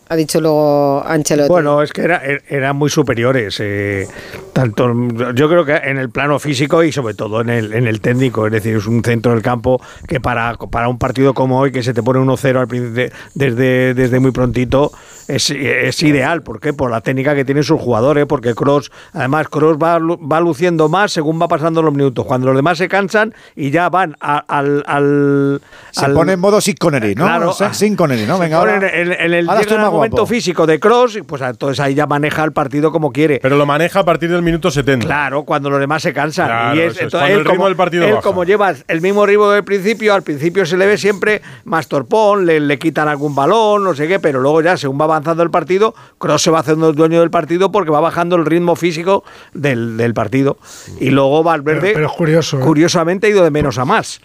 ha 0.08 0.16
dicho 0.16 0.40
luego 0.40 1.04
Ancelotti. 1.06 1.48
Bueno, 1.48 1.82
es 1.82 1.92
que 1.92 2.00
era- 2.02 2.20
er- 2.24 2.42
eran 2.48 2.74
muy 2.74 2.90
superiores. 2.90 3.58
eh, 3.60 4.08
tanto, 4.52 4.92
yo 5.34 5.48
creo 5.48 5.64
que 5.64 5.74
en 5.76 5.98
el 5.98 6.10
plano 6.10 6.38
físico 6.40 6.82
y 6.82 6.90
sobre 6.90 7.14
todo 7.14 7.42
en 7.42 7.50
el, 7.50 7.72
en 7.72 7.86
el 7.86 8.00
técnico. 8.00 8.46
Es 8.46 8.52
decir, 8.52 8.74
es 8.76 8.86
un 8.86 9.04
centro 9.04 9.32
del 9.32 9.42
campo 9.42 9.80
que 10.08 10.18
para, 10.18 10.54
para 10.54 10.88
un 10.88 10.98
partido 10.98 11.32
como 11.32 11.60
hoy, 11.60 11.70
que 11.70 11.84
se 11.84 11.94
te 11.94 12.02
pone 12.02 12.18
1-0 12.18 12.58
al 12.58 12.66
prin- 12.66 12.92
de- 12.92 13.12
desde, 13.34 13.94
desde 13.94 14.18
muy 14.18 14.32
prontito, 14.32 14.90
es, 15.28 15.50
es 15.50 16.02
ideal. 16.02 16.42
¿Por 16.42 16.60
qué? 16.60 16.72
Por 16.72 16.90
la 16.90 17.00
técnica 17.00 17.34
que 17.34 17.44
tienen 17.44 17.64
sus 17.64 17.80
jugadores. 17.80 18.26
Porque 18.26 18.54
Cross, 18.54 18.90
además, 19.12 19.48
Cross 19.48 19.76
va, 19.82 19.98
va 19.98 20.40
luciendo 20.40 20.88
más 20.88 21.12
según 21.12 21.40
va 21.40 21.48
pasando 21.48 21.82
los 21.82 21.92
minutos. 21.92 22.24
Cuando 22.26 22.46
los 22.48 22.56
demás 22.56 22.78
se 22.78 22.88
cansan 22.88 23.34
y 23.54 23.70
ya 23.70 23.88
van 23.88 24.16
a- 24.20 24.38
al. 24.48 24.82
al 24.86 25.60
Se 25.90 26.04
al- 26.04 26.12
pone 26.14 26.32
en 26.32 26.40
modo 26.40 26.60
sin 26.60 26.74
Connery, 26.76 27.14
¿no? 27.14 27.24
Claro. 27.24 27.52
Sin- 27.52 27.74
sin 27.74 27.96
Connery, 27.96 28.26
¿no? 28.26 28.38
Venga, 28.38 28.58
ahora. 28.58 28.76
en, 28.76 29.12
en 29.12 29.32
el, 29.34 29.48
ahora 29.48 29.62
llega 29.62 29.76
el 29.84 29.90
momento 29.90 30.16
guapo. 30.18 30.26
físico 30.26 30.66
de 30.66 30.78
Cross, 30.80 31.20
pues 31.26 31.42
entonces 31.42 31.80
ahí 31.80 31.94
ya 31.94 32.06
maneja 32.06 32.44
el 32.44 32.52
partido 32.52 32.92
como 32.92 33.12
quiere. 33.12 33.38
Pero 33.42 33.56
lo 33.56 33.66
maneja 33.66 34.00
a 34.00 34.04
partir 34.04 34.30
del 34.30 34.42
minuto 34.42 34.70
70. 34.70 35.06
Claro, 35.06 35.44
cuando 35.44 35.70
los 35.70 35.80
demás 35.80 36.02
se 36.02 36.12
cansan. 36.12 36.46
Claro, 36.46 36.76
y 36.76 36.80
es, 36.80 36.94
entonces 37.00 37.10
cuando 37.12 37.26
él 37.28 37.32
el 37.32 37.38
ritmo 37.44 37.54
como, 37.56 37.66
del 37.68 37.76
partido 37.76 38.04
él 38.04 38.10
baja. 38.14 38.22
como 38.22 38.44
lleva 38.44 38.72
el 38.88 39.00
mismo 39.00 39.26
ritmo 39.26 39.48
del 39.50 39.64
principio, 39.64 40.14
al 40.14 40.22
principio 40.22 40.66
se 40.66 40.76
le 40.76 40.86
ve 40.86 40.98
siempre 40.98 41.42
más 41.64 41.88
torpón, 41.88 42.46
le, 42.46 42.60
le 42.60 42.78
quitan 42.78 43.08
algún 43.08 43.34
balón, 43.34 43.84
no 43.84 43.94
sé 43.94 44.06
qué, 44.08 44.18
pero 44.20 44.40
luego 44.40 44.60
ya 44.62 44.76
según 44.76 45.00
va 45.00 45.06
avanzando 45.16 45.42
el 45.42 45.50
partido, 45.50 45.94
Cross 46.18 46.42
se 46.42 46.50
va 46.50 46.60
haciendo 46.60 46.90
el 46.90 46.94
dueño 46.94 47.20
del 47.20 47.30
partido 47.30 47.72
porque 47.72 47.90
va 47.90 48.00
bajando 48.00 48.36
el 48.36 48.46
ritmo 48.46 48.76
físico 48.76 49.24
del, 49.54 49.96
del 49.96 50.14
partido. 50.14 50.58
Y 51.00 51.10
luego 51.10 51.42
Valverde, 51.42 51.80
Pero- 51.80 51.94
pero 51.94 52.06
es 52.06 52.12
curioso, 52.12 52.58
¿eh? 52.58 52.62
curiosamente, 52.62 53.26
ha 53.26 53.30
ido 53.30 53.42
de 53.44 53.50
menos 53.50 53.78
a 53.78 53.84
más. 53.84 54.20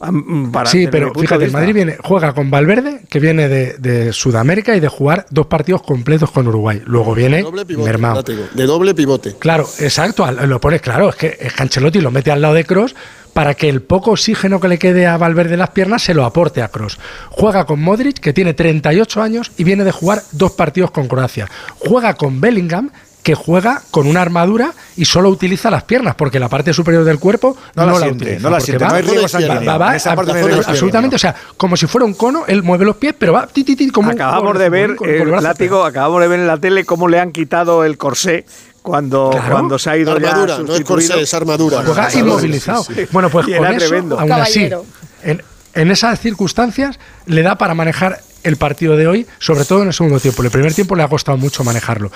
Am- 0.00 0.50
para- 0.52 0.68
sí, 0.68 0.88
pero 0.90 1.12
fíjate. 1.14 1.48
Madrid 1.50 1.72
viene, 1.72 1.96
juega 2.02 2.34
con 2.34 2.50
Valverde, 2.50 3.02
que 3.08 3.20
viene 3.20 3.48
de, 3.48 3.74
de 3.78 4.12
Sudamérica 4.12 4.76
y 4.76 4.80
de 4.80 4.88
jugar 4.88 5.24
dos 5.30 5.46
partidos 5.46 5.82
completos 5.82 6.30
con 6.32 6.46
Uruguay. 6.48 6.82
Luego 6.84 7.14
viene 7.14 7.42
Doble 7.42 7.64
pivote, 7.64 7.88
mermado. 7.88 8.16
látigo, 8.16 8.42
de 8.52 8.66
doble 8.66 8.94
pivote. 8.94 9.36
Claro, 9.38 9.66
exacto, 9.78 10.30
lo 10.30 10.60
pones 10.60 10.82
claro, 10.82 11.08
es 11.10 11.14
que, 11.16 11.38
es 11.40 11.52
que 11.54 11.62
Ancelotti 11.62 12.00
lo 12.00 12.10
mete 12.10 12.30
al 12.32 12.42
lado 12.42 12.54
de 12.54 12.64
Cross 12.64 12.94
para 13.34 13.52
que 13.54 13.68
el 13.68 13.82
poco 13.82 14.12
oxígeno 14.12 14.60
que 14.60 14.68
le 14.68 14.78
quede 14.78 15.06
a 15.06 15.18
Valverde 15.18 15.54
en 15.54 15.58
las 15.60 15.70
piernas 15.70 16.02
se 16.02 16.14
lo 16.14 16.24
aporte 16.24 16.62
a 16.62 16.68
Cross. 16.68 16.98
Juega 17.30 17.66
con 17.66 17.80
Modric, 17.82 18.18
que 18.20 18.32
tiene 18.32 18.54
38 18.54 19.20
años 19.20 19.52
y 19.58 19.64
viene 19.64 19.84
de 19.84 19.92
jugar 19.92 20.22
dos 20.32 20.52
partidos 20.52 20.90
con 20.92 21.08
Croacia. 21.08 21.50
Juega 21.78 22.14
con 22.14 22.40
Bellingham, 22.40 22.90
que 23.24 23.34
juega 23.34 23.80
con 23.90 24.06
una 24.06 24.20
armadura 24.20 24.72
y 24.96 25.06
solo 25.06 25.30
utiliza 25.30 25.70
las 25.70 25.82
piernas, 25.84 26.14
porque 26.14 26.38
la 26.38 26.50
parte 26.50 26.74
superior 26.74 27.04
del 27.04 27.18
cuerpo 27.18 27.56
No 27.74 27.86
no, 27.86 27.92
la 27.92 27.98
la 27.98 28.04
siente, 28.06 28.24
utiliza. 28.24 28.42
no 28.42 28.50
la 28.50 28.60
siente, 28.60 28.84
va- 28.84 28.90
no 28.90 28.96
hay 28.96 29.02
riesgo 29.02 29.22
va- 29.22 29.28
sanguíneo. 29.28 29.64
va- 29.64 29.78
va- 29.78 29.88
En 29.90 29.94
esa 29.96 30.14
parte 30.14 30.32
no 30.32 30.38
hay 30.38 30.44
a- 30.44 30.46
riesgo 30.48 30.70
absolutamente, 30.70 31.16
o 31.16 31.18
sea, 31.18 31.34
como 31.56 31.74
si 31.78 31.86
fuera 31.86 32.04
un 32.04 32.12
cono, 32.14 32.44
él 32.46 32.62
mueve 32.62 32.84
los 32.84 32.96
pies, 32.96 33.14
pero 33.18 33.32
va 33.32 33.46
ti, 33.46 33.64
ti, 33.64 33.76
ti, 33.76 33.88
como 33.88 34.10
Acabamos 34.10 34.52
con- 34.52 34.58
de 34.58 34.68
ver, 34.68 34.94
con- 34.94 35.08
con 35.08 35.34
el 35.34 35.42
látigo, 35.42 35.84
acabamos 35.84 36.20
de 36.20 36.28
ver 36.28 36.40
en 36.40 36.46
la 36.46 36.58
tele 36.58 36.84
cómo 36.84 37.08
le 37.08 37.18
han 37.18 37.32
quitado 37.32 37.82
el 37.84 37.96
corsé 37.96 38.44
cuando, 38.84 39.30
Claro. 39.30 39.50
cuando 39.50 39.78
se 39.78 39.88
ha 39.88 39.96
ido 39.96 40.18
ya 40.18 40.28
Armadura, 40.28 40.58
no 40.58 40.74
es 40.74 40.80
corsé, 40.82 41.20
es 41.22 41.32
armadura. 41.32 41.82
Juega 41.86 42.10
Sí, 42.10 42.18
sí, 42.18 42.22
inmovilizado. 42.22 42.84
sí, 42.84 42.92
sí. 42.94 43.06
Bueno, 43.10 43.30
pues 43.30 43.48
Y 43.48 43.52
con 43.54 43.64
era 43.64 43.70
eso, 43.76 43.88
tremendo. 43.88 44.20
aún 44.20 44.32
así, 44.32 44.68
en, 45.22 45.42
en 45.72 45.90
esas 45.90 46.20
circunstancias 46.20 46.98
le 47.24 47.40
da 47.42 47.56
para 47.56 47.72
manejar 47.74 48.20
el 48.42 48.58
partido 48.58 48.94
de 48.98 49.06
hoy, 49.06 49.26
sobre 49.38 49.64
todo 49.64 49.80
en 49.80 49.88
el 49.88 49.94
segundo 49.94 50.20
tiempo. 50.20 50.42
En 50.42 50.46
el 50.46 50.52
primer 50.52 50.74
tiempo 50.74 50.94
le 50.96 51.02
ha 51.02 51.08
costado 51.08 51.38
mucho 51.38 51.64
manejarlo. 51.64 52.12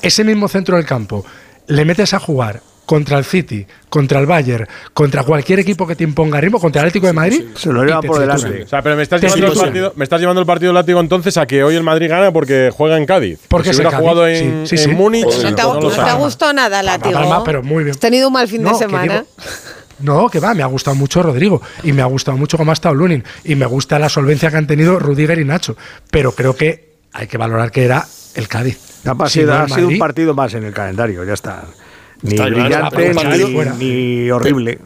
Ese 0.00 0.22
mismo 0.22 0.46
centro 0.46 0.76
del 0.76 0.86
campo 0.86 1.26
le 1.66 1.84
metes 1.84 2.14
a 2.14 2.20
jugar 2.20 2.62
contra 2.92 3.16
el 3.16 3.24
City, 3.24 3.66
contra 3.88 4.20
el 4.20 4.26
Bayern, 4.26 4.66
contra 4.92 5.22
cualquier 5.24 5.60
equipo 5.60 5.86
que 5.86 5.96
te 5.96 6.04
imponga 6.04 6.38
ritmo, 6.42 6.60
contra 6.60 6.82
el 6.82 6.88
Atlético 6.88 7.06
de 7.06 7.14
Madrid. 7.14 7.42
Se 7.56 7.72
lo 7.72 7.82
lleva 7.84 8.02
por 8.02 8.18
delante. 8.18 8.64
O 8.64 8.68
sea, 8.68 8.82
pero 8.82 8.96
me 8.96 9.02
estás, 9.02 9.18
llevando 9.22 9.46
el 9.50 9.58
partido, 9.58 9.92
me 9.96 10.04
estás 10.04 10.20
llevando 10.20 10.40
el 10.42 10.46
partido 10.46 10.74
látigo 10.74 11.00
entonces 11.00 11.38
a 11.38 11.46
que 11.46 11.64
hoy 11.64 11.74
el 11.74 11.82
Madrid 11.82 12.10
gana 12.10 12.30
porque 12.30 12.70
juega 12.70 12.98
en 12.98 13.06
Cádiz. 13.06 13.38
Porque 13.48 13.68
si 13.68 13.70
es 13.70 13.76
hubiera 13.78 13.96
jugado 13.96 14.28
en, 14.28 14.66
sí, 14.66 14.76
sí, 14.76 14.84
en 14.84 14.90
sí. 14.90 14.94
Múnich, 14.94 15.24
no 15.24 15.54
te, 15.54 15.62
ha- 15.62 15.64
no 15.64 15.74
lo 15.74 15.80
no 15.80 15.88
te 15.88 15.94
ha 15.94 16.04
sabes. 16.04 16.14
gustado 16.16 16.52
nada, 16.52 16.82
látigo. 16.82 17.14
Palma, 17.14 17.42
pero 17.44 17.62
muy 17.62 17.82
bien. 17.84 17.92
Has 17.92 17.98
tenido 17.98 18.26
un 18.26 18.34
mal 18.34 18.46
fin 18.46 18.62
No, 18.62 18.68
de 18.68 18.74
que 18.74 18.78
semana. 18.80 19.24
No, 20.00 20.28
que 20.28 20.38
va, 20.38 20.52
me 20.52 20.62
ha 20.62 20.66
gustado 20.66 20.94
mucho 20.94 21.22
Rodrigo 21.22 21.62
y 21.82 21.92
me 21.92 22.02
ha 22.02 22.06
gustado 22.06 22.36
mucho 22.36 22.58
cómo 22.58 22.72
ha 22.72 22.74
estado 22.74 22.94
Lunin 22.94 23.24
y 23.44 23.54
me 23.54 23.64
gusta 23.64 23.98
la 23.98 24.10
solvencia 24.10 24.50
que 24.50 24.56
han 24.58 24.66
tenido 24.66 24.98
Rudiger 24.98 25.38
y 25.38 25.44
Nacho, 25.46 25.76
pero 26.10 26.32
creo 26.32 26.54
que 26.56 26.92
hay 27.14 27.26
que 27.26 27.38
valorar 27.38 27.70
que 27.70 27.84
era 27.84 28.04
el 28.34 28.48
Cádiz. 28.48 28.78
Ha, 29.06 29.26
Si 29.28 29.40
sido, 29.40 29.52
no 29.54 29.64
el 29.64 29.72
ha 29.72 29.74
sido 29.74 29.88
un 29.88 29.98
partido 29.98 30.34
más 30.34 30.52
en 30.54 30.64
el 30.64 30.74
calendario, 30.74 31.24
ya 31.24 31.32
está. 31.34 31.64
Ni 32.22 32.36
claro, 32.36 32.56
brillante, 32.56 32.96
pero 32.96 33.08
un 33.10 33.14
partido- 33.16 33.48
ni, 33.78 33.84
ni 34.22 34.30
horrible. 34.30 34.78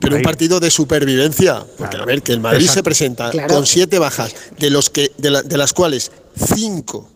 Pero 0.00 0.16
un 0.16 0.22
partido 0.22 0.60
de 0.60 0.70
supervivencia. 0.70 1.66
Porque, 1.76 1.96
a 1.96 2.04
ver, 2.04 2.22
que 2.22 2.32
el 2.32 2.40
Madrid 2.40 2.60
Exacto. 2.62 2.78
se 2.78 2.82
presenta 2.84 3.30
Claro. 3.30 3.52
con 3.54 3.66
siete 3.66 3.98
bajas, 3.98 4.34
de, 4.58 4.70
los 4.70 4.90
que, 4.90 5.12
de, 5.18 5.30
la- 5.30 5.42
de 5.42 5.56
las 5.58 5.72
cuales 5.72 6.12
cinco, 6.54 7.10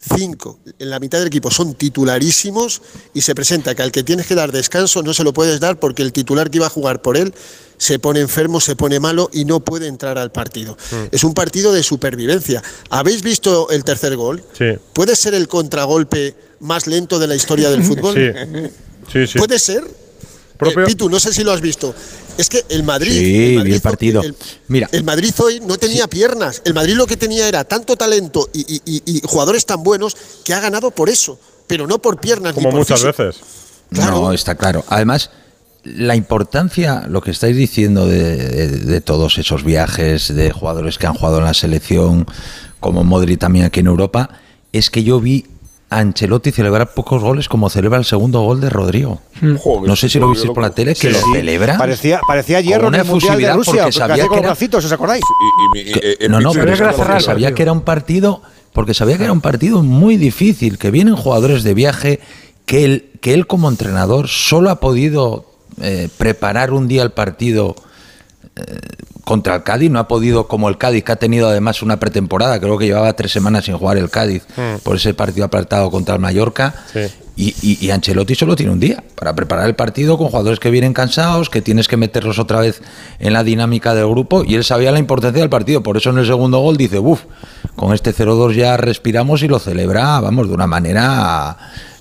cinco 0.00 0.58
en 0.78 0.90
la 0.90 0.98
mitad 1.00 1.18
del 1.18 1.28
equipo 1.28 1.50
son 1.50 1.74
titularísimos 1.74 2.82
y 3.14 3.20
se 3.22 3.34
presenta 3.34 3.74
que 3.74 3.82
al 3.82 3.92
que 3.92 4.02
tienes 4.02 4.26
que 4.26 4.34
dar 4.34 4.50
descanso 4.52 5.02
no 5.02 5.14
se 5.14 5.22
lo 5.24 5.32
puedes 5.32 5.60
dar 5.60 5.78
porque 5.78 6.02
el 6.02 6.12
titular 6.12 6.50
que 6.50 6.58
iba 6.58 6.66
a 6.66 6.70
jugar 6.70 7.02
por 7.02 7.16
él 7.16 7.32
se 7.78 7.98
pone 8.00 8.18
enfermo, 8.20 8.60
se 8.60 8.74
pone 8.74 8.98
malo 8.98 9.30
y 9.32 9.44
no 9.44 9.60
puede 9.60 9.86
entrar 9.86 10.18
al 10.18 10.32
partido. 10.32 10.76
Es 11.12 11.22
un 11.22 11.32
partido 11.34 11.72
de 11.72 11.84
supervivencia. 11.84 12.60
¿Habéis 12.90 13.22
visto 13.22 13.70
el 13.70 13.84
tercer 13.84 14.16
gol? 14.16 14.42
Sí, 14.58 14.64
¿Puede 14.92 15.14
ser 15.14 15.34
el 15.34 15.46
contragolpe 15.46 16.34
más 16.60 16.88
lento 16.88 17.20
de 17.20 17.28
la 17.28 17.36
historia 17.36 17.70
del 17.70 17.84
fútbol? 17.84 18.14
sí, 18.16 18.70
sí, 19.12 19.26
sí. 19.26 19.38
¿Puede 19.38 19.58
ser? 19.58 19.84
Propio- 20.58 20.82
Eh, 20.82 20.86
Pitu, 20.86 21.08
no 21.08 21.20
sé 21.20 21.32
si 21.32 21.44
lo 21.44 21.52
has 21.52 21.60
visto. 21.60 21.94
Es 22.36 22.48
que 22.48 22.64
el 22.68 22.82
Madrid. 22.82 23.12
Sí, 23.12 23.54
Madrid 23.56 23.70
vi 23.70 23.74
el 23.74 23.80
partido. 23.80 24.22
El, 24.22 24.34
Mira. 24.68 24.88
el 24.92 25.04
Madrid 25.04 25.32
hoy 25.38 25.60
no 25.60 25.76
tenía 25.76 26.08
piernas. 26.08 26.62
El 26.64 26.74
Madrid 26.74 26.94
lo 26.94 27.06
que 27.06 27.16
tenía 27.16 27.46
era 27.48 27.64
tanto 27.64 27.96
talento 27.96 28.48
y, 28.52 28.60
y- 28.60 28.82
y- 28.84 29.02
y 29.18 29.20
jugadores 29.24 29.66
tan 29.66 29.82
buenos 29.82 30.16
que 30.44 30.54
ha 30.54 30.60
ganado 30.60 30.90
por 30.90 31.08
eso, 31.10 31.38
pero 31.66 31.86
no 31.86 32.00
por 32.00 32.18
piernas 32.20 32.54
Como 32.54 32.68
ni 32.68 32.72
por 32.72 32.80
muchas 32.80 33.00
físico. 33.02 33.22
veces. 33.24 33.40
No, 33.90 34.32
está 34.32 34.56
claro. 34.56 34.84
Además, 34.88 35.30
la 35.84 36.16
importancia, 36.16 37.06
lo 37.08 37.20
que 37.22 37.30
estáis 37.30 37.56
diciendo 37.56 38.06
de, 38.06 38.36
de- 38.36 38.68
de 38.78 39.00
todos 39.00 39.38
esos 39.38 39.62
viajes 39.64 40.34
de 40.34 40.50
jugadores 40.50 40.98
que 40.98 41.06
han 41.06 41.14
jugado 41.14 41.38
en 41.38 41.44
la 41.44 41.54
selección, 41.54 42.26
como 42.80 43.04
Modri 43.04 43.36
también 43.36 43.64
aquí 43.64 43.80
en 43.80 43.86
Europa, 43.86 44.30
es 44.72 44.90
que 44.90 45.02
yo 45.04 45.20
vi 45.20 45.46
Ancelotti 45.90 46.52
celebrar 46.52 46.92
pocos 46.92 47.22
goles 47.22 47.48
como 47.48 47.70
celebra 47.70 47.98
el 47.98 48.04
segundo 48.04 48.40
gol 48.42 48.60
de 48.60 48.68
Rodrigo. 48.68 49.22
Joder, 49.40 49.88
No 49.88 49.96
sé 49.96 50.08
si 50.10 50.18
lo 50.18 50.28
visteis 50.28 50.52
por 50.52 50.62
la 50.62 50.70
tele, 50.70 50.94
que 50.94 51.00
Sí, 51.00 51.08
lo 51.10 51.18
sí. 51.18 51.24
celebra. 51.32 51.78
Parecía, 51.78 52.20
parecía 52.28 52.60
hierro 52.60 52.84
con 52.84 52.94
en 52.94 53.00
una 53.00 53.02
el 53.02 53.08
Mundial 53.08 53.36
de 53.38 53.42
efusividad 53.44 53.54
Rusia, 53.56 53.82
porque 53.84 53.92
sabía 53.92 54.14
hacía 54.14 54.22
que 54.24 54.28
con 54.28 54.38
era- 54.40 54.48
bracitos, 54.48 54.84
¿os 54.84 54.92
acordáis? 54.92 55.22
Y- 55.74 55.78
y- 55.78 55.82
y- 55.82 55.92
eh, 55.92 56.16
eh, 56.20 56.28
No, 56.28 56.40
no, 56.40 56.52
pero 56.52 56.64
Sabía 56.64 56.72
es 56.74 56.78
que 56.78 56.84
era 56.84 56.92
porque 56.92 57.02
cerrar 57.04 57.16
el 57.18 57.22
sabía 57.24 57.46
partido. 57.46 57.56
que 57.56 57.62
era 57.62 57.72
un 57.72 57.80
partido, 57.82 58.42
porque 58.74 58.92
sabía 58.94 59.16
que 59.16 59.24
era 59.24 59.32
un 59.32 59.40
partido 59.40 59.82
muy 59.82 60.16
difícil, 60.18 60.76
que 60.76 60.90
vienen 60.90 61.16
jugadores 61.16 61.62
de 61.62 61.72
viaje, 61.74 62.20
que 62.66 62.84
él, 62.84 63.10
que 63.22 63.32
él 63.32 63.46
como 63.46 63.68
entrenador 63.70 64.28
solo 64.28 64.68
ha 64.70 64.80
podido 64.80 65.46
eh, 65.80 66.08
preparar 66.18 66.72
un 66.72 66.86
día 66.88 67.02
el 67.02 67.12
partido 67.12 67.76
eh, 68.56 68.62
contra 69.28 69.56
el 69.56 69.62
Cádiz, 69.62 69.90
no 69.90 69.98
ha 69.98 70.08
podido, 70.08 70.48
como 70.48 70.70
el 70.70 70.78
Cádiz, 70.78 71.04
que 71.04 71.12
ha 71.12 71.16
tenido 71.16 71.48
además 71.48 71.82
una 71.82 72.00
pretemporada, 72.00 72.58
creo 72.58 72.78
que 72.78 72.86
llevaba 72.86 73.12
tres 73.12 73.30
semanas 73.30 73.66
sin 73.66 73.76
jugar 73.76 73.98
el 73.98 74.08
Cádiz 74.08 74.44
Mm. 74.56 74.78
por 74.82 74.96
ese 74.96 75.12
partido 75.12 75.44
apartado 75.44 75.90
contra 75.90 76.14
el 76.14 76.20
Mallorca. 76.20 76.74
Sí. 76.90 77.00
Y, 77.36 77.54
y- 77.62 77.78
y 77.86 77.90
Ancelotti 77.90 78.34
solo 78.34 78.56
tiene 78.56 78.72
un 78.72 78.80
día 78.80 79.04
para 79.14 79.34
preparar 79.34 79.66
el 79.68 79.74
partido 79.76 80.16
con 80.16 80.28
jugadores 80.28 80.58
que 80.58 80.70
vienen 80.70 80.92
cansados, 80.94 81.50
que 81.50 81.60
tienes 81.60 81.86
que 81.86 81.96
meterlos 81.98 82.38
otra 82.40 82.58
vez 82.60 82.80
en 83.20 83.32
la 83.34 83.44
dinámica 83.44 83.94
del 83.94 84.08
grupo. 84.08 84.42
Y 84.44 84.54
él 84.56 84.64
sabía 84.64 84.90
la 84.90 84.98
importancia 84.98 85.40
del 85.40 85.50
partido. 85.50 85.82
Por 85.82 85.96
eso 85.98 86.08
en 86.10 86.18
el 86.18 86.26
segundo 86.26 86.58
gol 86.60 86.76
dice, 86.78 86.98
uff, 86.98 87.20
con 87.76 87.92
este 87.94 88.12
0-2 88.12 88.54
ya 88.56 88.76
respiramos 88.78 89.42
y 89.44 89.48
lo 89.48 89.58
celebra, 89.60 90.18
vamos, 90.20 90.48
de 90.48 90.54
una 90.54 90.66
manera, 90.66 91.56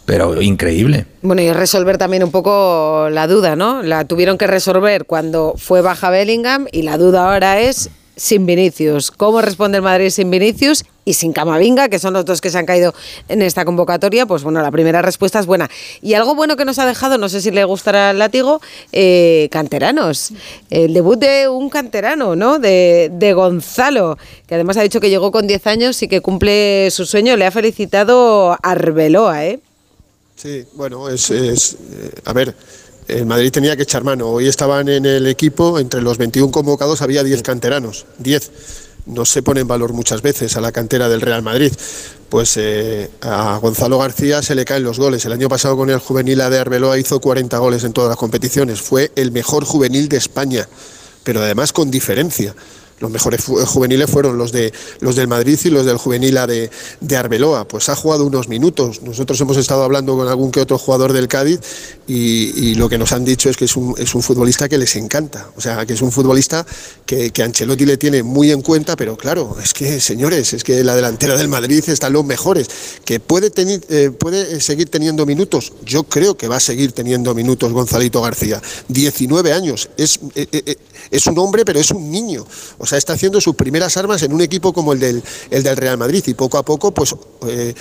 pero 0.07 0.41
increíble. 0.41 1.05
Bueno, 1.21 1.41
y 1.41 1.51
resolver 1.51 1.97
también 1.97 2.23
un 2.23 2.31
poco 2.31 3.09
la 3.11 3.27
duda, 3.27 3.57
¿no? 3.57 3.83
La 3.83 4.05
tuvieron 4.05 4.37
que 4.37 4.47
resolver 4.47 5.03
cuando 5.03 5.55
fue 5.57 5.81
baja 5.81 6.09
Bellingham 6.09 6.65
y 6.71 6.83
la 6.83 6.97
duda 6.97 7.33
ahora 7.33 7.59
es 7.59 7.89
sin 8.15 8.45
Vinicius. 8.45 9.11
¿Cómo 9.11 9.41
responde 9.41 9.79
el 9.79 9.83
Madrid 9.83 10.09
sin 10.09 10.31
Vinicius 10.31 10.85
y 11.03 11.13
sin 11.13 11.33
Camavinga, 11.33 11.89
que 11.89 11.99
son 11.99 12.13
los 12.13 12.23
dos 12.23 12.39
que 12.39 12.49
se 12.49 12.57
han 12.57 12.65
caído 12.65 12.93
en 13.27 13.41
esta 13.41 13.65
convocatoria? 13.65 14.25
Pues 14.25 14.43
bueno, 14.43 14.61
la 14.61 14.71
primera 14.71 15.01
respuesta 15.01 15.39
es 15.39 15.45
buena. 15.45 15.69
Y 16.01 16.13
algo 16.13 16.35
bueno 16.35 16.55
que 16.55 16.63
nos 16.63 16.79
ha 16.79 16.85
dejado, 16.85 17.17
no 17.17 17.27
sé 17.27 17.41
si 17.41 17.51
le 17.51 17.65
gustará 17.65 18.11
el 18.11 18.19
látigo, 18.19 18.61
eh, 18.93 19.49
canteranos. 19.51 20.31
El 20.69 20.93
debut 20.93 21.19
de 21.19 21.49
un 21.49 21.69
canterano, 21.69 22.37
¿no? 22.37 22.59
De, 22.59 23.11
de 23.11 23.33
Gonzalo, 23.33 24.17
que 24.47 24.55
además 24.55 24.77
ha 24.77 24.83
dicho 24.83 25.01
que 25.01 25.09
llegó 25.09 25.33
con 25.33 25.47
10 25.47 25.67
años 25.67 26.01
y 26.01 26.07
que 26.07 26.21
cumple 26.21 26.89
su 26.91 27.05
sueño. 27.05 27.35
Le 27.35 27.45
ha 27.45 27.51
felicitado 27.51 28.57
Arbeloa, 28.63 29.45
¿eh? 29.45 29.59
Sí, 30.37 30.63
bueno, 30.73 31.09
es. 31.09 31.31
es, 31.31 31.73
eh, 31.73 32.11
a 32.25 32.31
ver, 32.31 32.53
el 33.07 33.25
Madrid 33.25 33.51
tenía 33.51 33.75
que 33.75 33.83
echar 33.83 34.03
mano. 34.03 34.27
Hoy 34.27 34.47
estaban 34.47 34.87
en 34.87 35.07
el 35.07 35.25
equipo, 35.25 35.79
entre 35.79 35.99
los 35.99 36.19
21 36.19 36.51
convocados 36.51 37.01
había 37.01 37.23
10 37.23 37.41
canteranos, 37.41 38.05
10. 38.19 38.51
No 39.07 39.25
se 39.25 39.41
pone 39.41 39.61
en 39.61 39.67
valor 39.67 39.93
muchas 39.93 40.21
veces 40.21 40.55
a 40.55 40.61
la 40.61 40.71
cantera 40.71 41.09
del 41.09 41.21
Real 41.21 41.41
Madrid. 41.41 41.71
Pues 42.29 42.55
eh, 42.57 43.09
a 43.21 43.57
Gonzalo 43.57 43.97
García 43.97 44.43
se 44.43 44.53
le 44.53 44.63
caen 44.63 44.83
los 44.83 44.99
goles. 44.99 45.25
El 45.25 45.31
año 45.31 45.49
pasado 45.49 45.75
con 45.75 45.89
el 45.89 45.97
juvenil 45.97 46.37
de 46.37 46.59
Arbeloa 46.59 46.99
hizo 46.99 47.19
40 47.19 47.57
goles 47.57 47.83
en 47.83 47.93
todas 47.93 48.09
las 48.09 48.17
competiciones. 48.17 48.79
Fue 48.79 49.11
el 49.15 49.31
mejor 49.31 49.65
juvenil 49.65 50.07
de 50.07 50.17
España, 50.17 50.69
pero 51.23 51.41
además 51.41 51.73
con 51.73 51.89
diferencia. 51.89 52.53
Los 52.99 53.11
mejores 53.11 53.43
juveniles 53.43 54.09
fueron 54.09 54.37
los, 54.37 54.51
de, 54.51 54.73
los 55.01 55.15
del 55.15 55.27
Madrid 55.27 55.59
y 55.63 55.69
los 55.69 55.85
del 55.85 55.97
juvenil 55.97 56.37
A 56.37 56.47
de, 56.47 56.69
de 56.99 57.15
Arbeloa. 57.17 57.67
Pues 57.67 57.89
ha 57.89 57.95
jugado 57.95 58.25
unos 58.25 58.47
minutos. 58.47 59.01
Nosotros 59.03 59.39
hemos 59.41 59.55
estado 59.57 59.83
hablando 59.83 60.17
con 60.17 60.27
algún 60.27 60.51
que 60.51 60.59
otro 60.61 60.77
jugador 60.77 61.13
del 61.13 61.27
Cádiz 61.27 61.59
y, 62.07 62.75
lo 62.75 62.89
que 62.89 62.97
nos 62.97 63.11
han 63.11 63.23
dicho 63.25 63.49
es 63.49 63.57
que 63.57 63.65
es 63.65 63.75
un, 63.75 63.95
es 63.97 64.15
un 64.15 64.21
futbolista 64.23 64.67
que 64.67 64.77
les 64.77 64.95
encanta. 64.95 65.49
O 65.55 65.61
sea, 65.61 65.85
que 65.85 65.93
es 65.93 66.01
un 66.01 66.11
futbolista 66.11 66.65
que, 67.05 67.29
que 67.31 67.43
Ancelotti 67.43 67.85
le 67.85 67.97
tiene 67.97 68.23
muy 68.23 68.51
en 68.51 68.61
cuenta, 68.61 68.95
pero 68.95 69.15
claro, 69.17 69.57
es 69.63 69.73
que, 69.73 69.99
señores, 69.99 70.53
es 70.53 70.63
que 70.63 70.83
la 70.83 70.95
delantera 70.95 71.35
del 71.37 71.47
Madrid 71.47 71.83
están 71.87 72.13
los 72.13 72.25
mejores. 72.25 72.67
Que 73.05 73.19
puede, 73.19 73.51
teni- 73.51 73.83
eh, 73.89 74.11
puede 74.11 74.59
seguir 74.61 74.89
teniendo 74.89 75.25
minutos. 75.25 75.73
Yo 75.85 76.03
creo 76.03 76.35
que 76.35 76.47
va 76.47 76.57
a 76.57 76.59
seguir 76.59 76.93
teniendo 76.93 77.33
minutos 77.35 77.71
Gonzalito 77.73 78.21
García. 78.21 78.61
19 78.87 79.53
años. 79.53 79.89
Es, 79.97 80.19
eh, 80.35 80.47
eh, 80.51 80.77
es 81.11 81.25
un 81.27 81.37
hombre, 81.39 81.63
pero 81.65 81.79
es 81.79 81.91
un 81.91 82.09
niño. 82.11 82.45
O 82.77 82.85
sea, 82.85 82.97
está 82.97 83.13
haciendo 83.13 83.39
sus 83.41 83.55
primeras 83.55 83.97
armas 83.97 84.21
en 84.23 84.33
un 84.33 84.41
equipo 84.41 84.73
como 84.73 84.93
el 84.93 84.99
del, 84.99 85.23
el 85.51 85.63
del 85.63 85.77
Real 85.77 85.97
Madrid. 85.97 86.23
Y 86.27 86.33
poco 86.33 86.57
a 86.57 86.63
poco, 86.63 86.91
pues. 86.93 87.15
eh, 87.47 87.73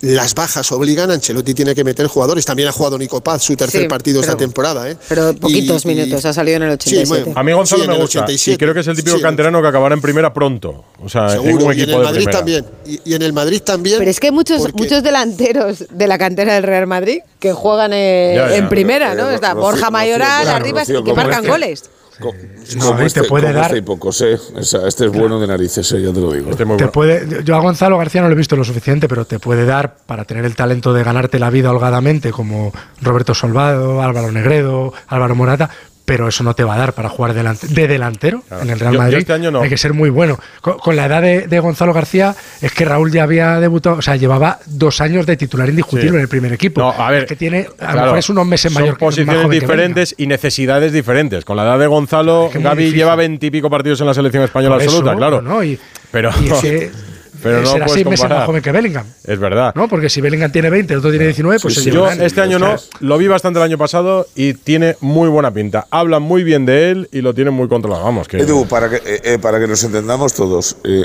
las 0.00 0.34
bajas 0.34 0.70
obligan, 0.72 1.10
Ancelotti 1.10 1.54
tiene 1.54 1.74
que 1.74 1.82
meter 1.82 2.06
jugadores. 2.08 2.44
También 2.44 2.68
ha 2.68 2.72
jugado 2.72 2.98
Nico 2.98 3.22
Paz 3.22 3.42
su 3.42 3.56
tercer 3.56 3.82
Sí, 3.82 3.88
partido 3.88 4.20
esta 4.20 4.32
pero- 4.32 4.38
temporada. 4.48 4.90
¿eh? 4.90 4.98
Pero 5.08 5.34
poquitos 5.34 5.82
Y- 5.86 5.88
y- 5.88 5.94
minutos, 5.94 6.22
ha 6.26 6.32
salido 6.34 6.58
en 6.58 6.64
el 6.64 6.70
87. 6.72 7.06
Sí, 7.06 7.08
bueno, 7.24 7.40
A 7.40 7.42
mí 7.42 7.52
Gonzalo 7.52 7.78
Sí, 7.78 7.84
en 7.84 7.90
me 7.90 7.96
el 7.96 8.02
gusta. 8.02 8.18
Y 8.18 8.22
87. 8.24 8.58
creo 8.58 8.74
que 8.74 8.80
es 8.80 8.86
el 8.88 8.96
típico 8.96 9.16
Sí, 9.16 9.22
canterano 9.22 9.62
que 9.62 9.68
acabará 9.68 9.94
en 9.94 10.02
primera 10.02 10.34
pronto. 10.34 10.84
O 11.02 11.08
sea, 11.08 11.24
en 11.26 11.30
Seguro, 11.42 11.66
un 11.66 11.72
y 11.72 11.76
en 11.76 11.80
equipo 11.84 11.92
el 11.92 11.98
de 12.00 12.04
Madrid 12.04 12.16
primera. 12.24 12.38
también. 12.38 12.66
Y, 12.84 13.00
y 13.02 13.14
en 13.14 13.22
el 13.22 13.32
Madrid 13.32 13.62
también. 13.62 13.98
Pero 13.98 14.10
es 14.10 14.20
que 14.20 14.26
hay 14.26 14.32
muchos, 14.32 14.60
porque- 14.60 14.82
muchos 14.82 15.02
delanteros 15.02 15.84
de 15.90 16.06
la 16.06 16.18
cantera 16.18 16.52
del 16.52 16.64
Real 16.64 16.86
Madrid 16.86 17.20
que 17.38 17.52
juegan 17.54 17.92
eh, 17.94 18.34
Ya, 18.36 18.50
ya, 18.50 18.56
en 18.56 18.68
primera, 18.68 19.12
pero, 19.12 19.24
¿no? 19.24 19.30
eh, 19.30 19.36
Está 19.36 19.54
Borja 19.54 19.90
Mayoral 19.90 20.48
arriba 20.48 20.82
y 20.82 21.02
que 21.02 21.14
marcan 21.14 21.46
goles. 21.46 21.84
No, 22.20 22.92
y 22.94 22.96
te 22.96 23.06
este, 23.06 23.22
puede 23.24 23.52
dar- 23.52 23.64
este 23.66 23.78
y 23.78 23.82
pocos, 23.82 24.20
eh. 24.22 24.38
O 24.54 24.62
sea, 24.62 24.86
este 24.86 25.06
es 25.06 25.12
bueno 25.12 25.40
de 25.40 25.46
narices, 25.46 25.90
eh, 25.92 26.02
ya 26.02 26.12
te 26.12 26.20
lo 26.20 26.32
digo. 26.32 26.50
Este 26.50 26.64
muy 26.64 26.76
Te 26.76 26.84
bueno. 26.84 26.92
puede, 26.92 27.42
yo 27.44 27.56
a 27.56 27.60
Gonzalo 27.60 27.98
García 27.98 28.20
no 28.22 28.28
lo 28.28 28.34
he 28.34 28.36
visto 28.38 28.56
lo 28.56 28.64
suficiente, 28.64 29.08
pero 29.08 29.24
te 29.24 29.38
puede 29.38 29.64
dar 29.64 29.96
para 30.06 30.24
tener 30.24 30.44
el 30.44 30.54
talento 30.54 30.92
de 30.92 31.02
ganarte 31.04 31.38
la 31.38 31.50
vida 31.50 31.70
holgadamente, 31.70 32.30
como 32.30 32.72
Roberto 33.02 33.34
Solvado, 33.34 34.02
Álvaro 34.02 34.30
Negredo, 34.32 34.92
Álvaro 35.08 35.34
Morata, 35.34 35.70
pero 36.04 36.28
eso 36.28 36.44
no 36.44 36.54
te 36.54 36.64
va 36.64 36.74
a 36.74 36.78
dar 36.78 36.92
para 36.92 37.08
jugar 37.08 37.32
delante- 37.32 37.66
de 37.66 37.88
delantero 37.88 38.42
en 38.62 38.68
el 38.70 38.78
Real 38.78 38.92
Yo- 38.92 38.98
yo 38.98 39.02
Madrid. 39.02 39.18
este 39.18 39.32
año 39.32 39.50
no. 39.50 39.62
Hay 39.62 39.70
que 39.70 39.78
ser 39.78 39.94
muy 39.94 40.10
bueno. 40.10 40.38
Con, 40.60 40.78
con 40.78 40.96
la 40.96 41.06
edad 41.06 41.22
de, 41.22 41.46
de 41.46 41.60
Gonzalo 41.60 41.92
García, 41.94 42.34
es 42.60 42.72
que 42.72 42.84
Raúl 42.84 43.10
ya 43.10 43.22
había 43.22 43.58
debutado, 43.60 43.96
o 43.96 44.02
sea, 44.02 44.16
llevaba 44.16 44.58
dos 44.66 45.00
años 45.00 45.24
de 45.26 45.36
titular 45.36 45.68
indiscutible 45.68 46.10
Sí. 46.10 46.14
en 46.16 46.20
el 46.20 46.28
primer 46.28 46.52
equipo. 46.52 46.80
No, 46.80 46.90
a 46.90 47.10
ver, 47.10 47.22
Es 47.22 47.28
que 47.28 47.36
tiene, 47.36 47.66
a 47.80 47.94
lo 47.94 48.02
mejor 48.02 48.18
es 48.18 48.28
unos 48.28 48.46
meses 48.46 48.72
son 48.72 48.82
mayor 48.82 48.98
que 48.98 49.04
más 49.04 49.14
posiciones 49.14 49.46
que 49.48 49.54
diferentes 49.60 50.14
y 50.18 50.26
necesidades 50.26 50.92
diferentes. 50.92 51.44
Con 51.44 51.56
la 51.56 51.62
edad 51.64 51.78
de 51.78 51.86
Gonzalo, 51.86 52.50
es 52.52 52.62
Gaby 52.62 52.92
lleva 52.92 53.16
veintipico 53.16 53.70
partidos 53.70 54.00
en 54.02 54.06
la 54.06 54.14
selección 54.14 54.44
española 54.44 54.76
eso, 54.76 54.84
absoluta, 54.90 55.16
claro. 55.16 55.40
¿no? 55.40 55.64
Y- 55.64 55.78
pero 56.10 56.30
y 56.40 56.48
pero 57.44 57.60
no 57.60 57.66
será 57.66 57.88
seis 57.88 58.06
meses 58.06 58.28
más 58.28 58.46
joven 58.46 58.62
que 58.62 58.72
Bellingham. 58.72 59.06
Es 59.22 59.38
verdad. 59.38 59.72
¿no? 59.74 59.86
Porque 59.86 60.08
si 60.08 60.22
Bellingham 60.22 60.50
tiene 60.50 60.70
20, 60.70 60.94
el 60.94 60.98
otro 60.98 61.10
tiene 61.10 61.26
19, 61.26 61.60
pues 61.60 61.74
Sí, 61.74 61.82
se 61.82 61.90
Yo 61.90 62.08
este 62.08 62.40
año 62.40 62.58
no, 62.58 62.74
lo 63.00 63.18
vi 63.18 63.28
bastante 63.28 63.58
el 63.58 63.64
año 63.64 63.76
pasado 63.76 64.26
y 64.34 64.54
tiene 64.54 64.96
muy 65.00 65.28
buena 65.28 65.52
pinta. 65.52 65.86
Hablan 65.90 66.22
muy 66.22 66.42
bien 66.42 66.64
de 66.64 66.90
él 66.90 67.08
y 67.12 67.20
lo 67.20 67.34
tienen 67.34 67.52
muy 67.52 67.68
controlado. 67.68 68.02
Vamos, 68.02 68.28
que 68.28 68.38
Edu, 68.38 68.66
para 68.66 68.88
que, 68.88 68.96
eh, 68.96 69.20
eh, 69.24 69.38
para 69.38 69.60
que 69.60 69.66
nos 69.66 69.84
entendamos 69.84 70.32
todos, 70.32 70.76
eh, 70.84 71.04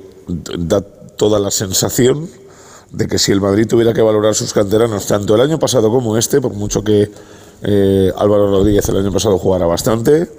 da 0.58 0.82
toda 0.82 1.40
la 1.40 1.52
sensación 1.52 2.30
de 2.92 3.08
que 3.08 3.20
si 3.20 3.34
el 3.34 3.42
Madrid 3.42 3.68
tuviera 3.68 3.94
que 3.94 4.02
valorar 4.02 4.34
sus 4.34 4.54
canteranos, 4.54 5.06
tanto 5.08 5.36
el 5.36 5.42
año 5.42 5.60
pasado 5.60 5.90
como 5.90 6.18
este, 6.18 6.40
por 6.40 6.54
mucho 6.54 6.84
que 6.84 7.12
eh, 7.62 8.12
Álvaro 8.18 8.50
Rodríguez 8.50 8.88
el 8.90 8.98
año 8.98 9.12
pasado 9.12 9.38
jugara 9.38 9.66
bastante, 9.66 10.30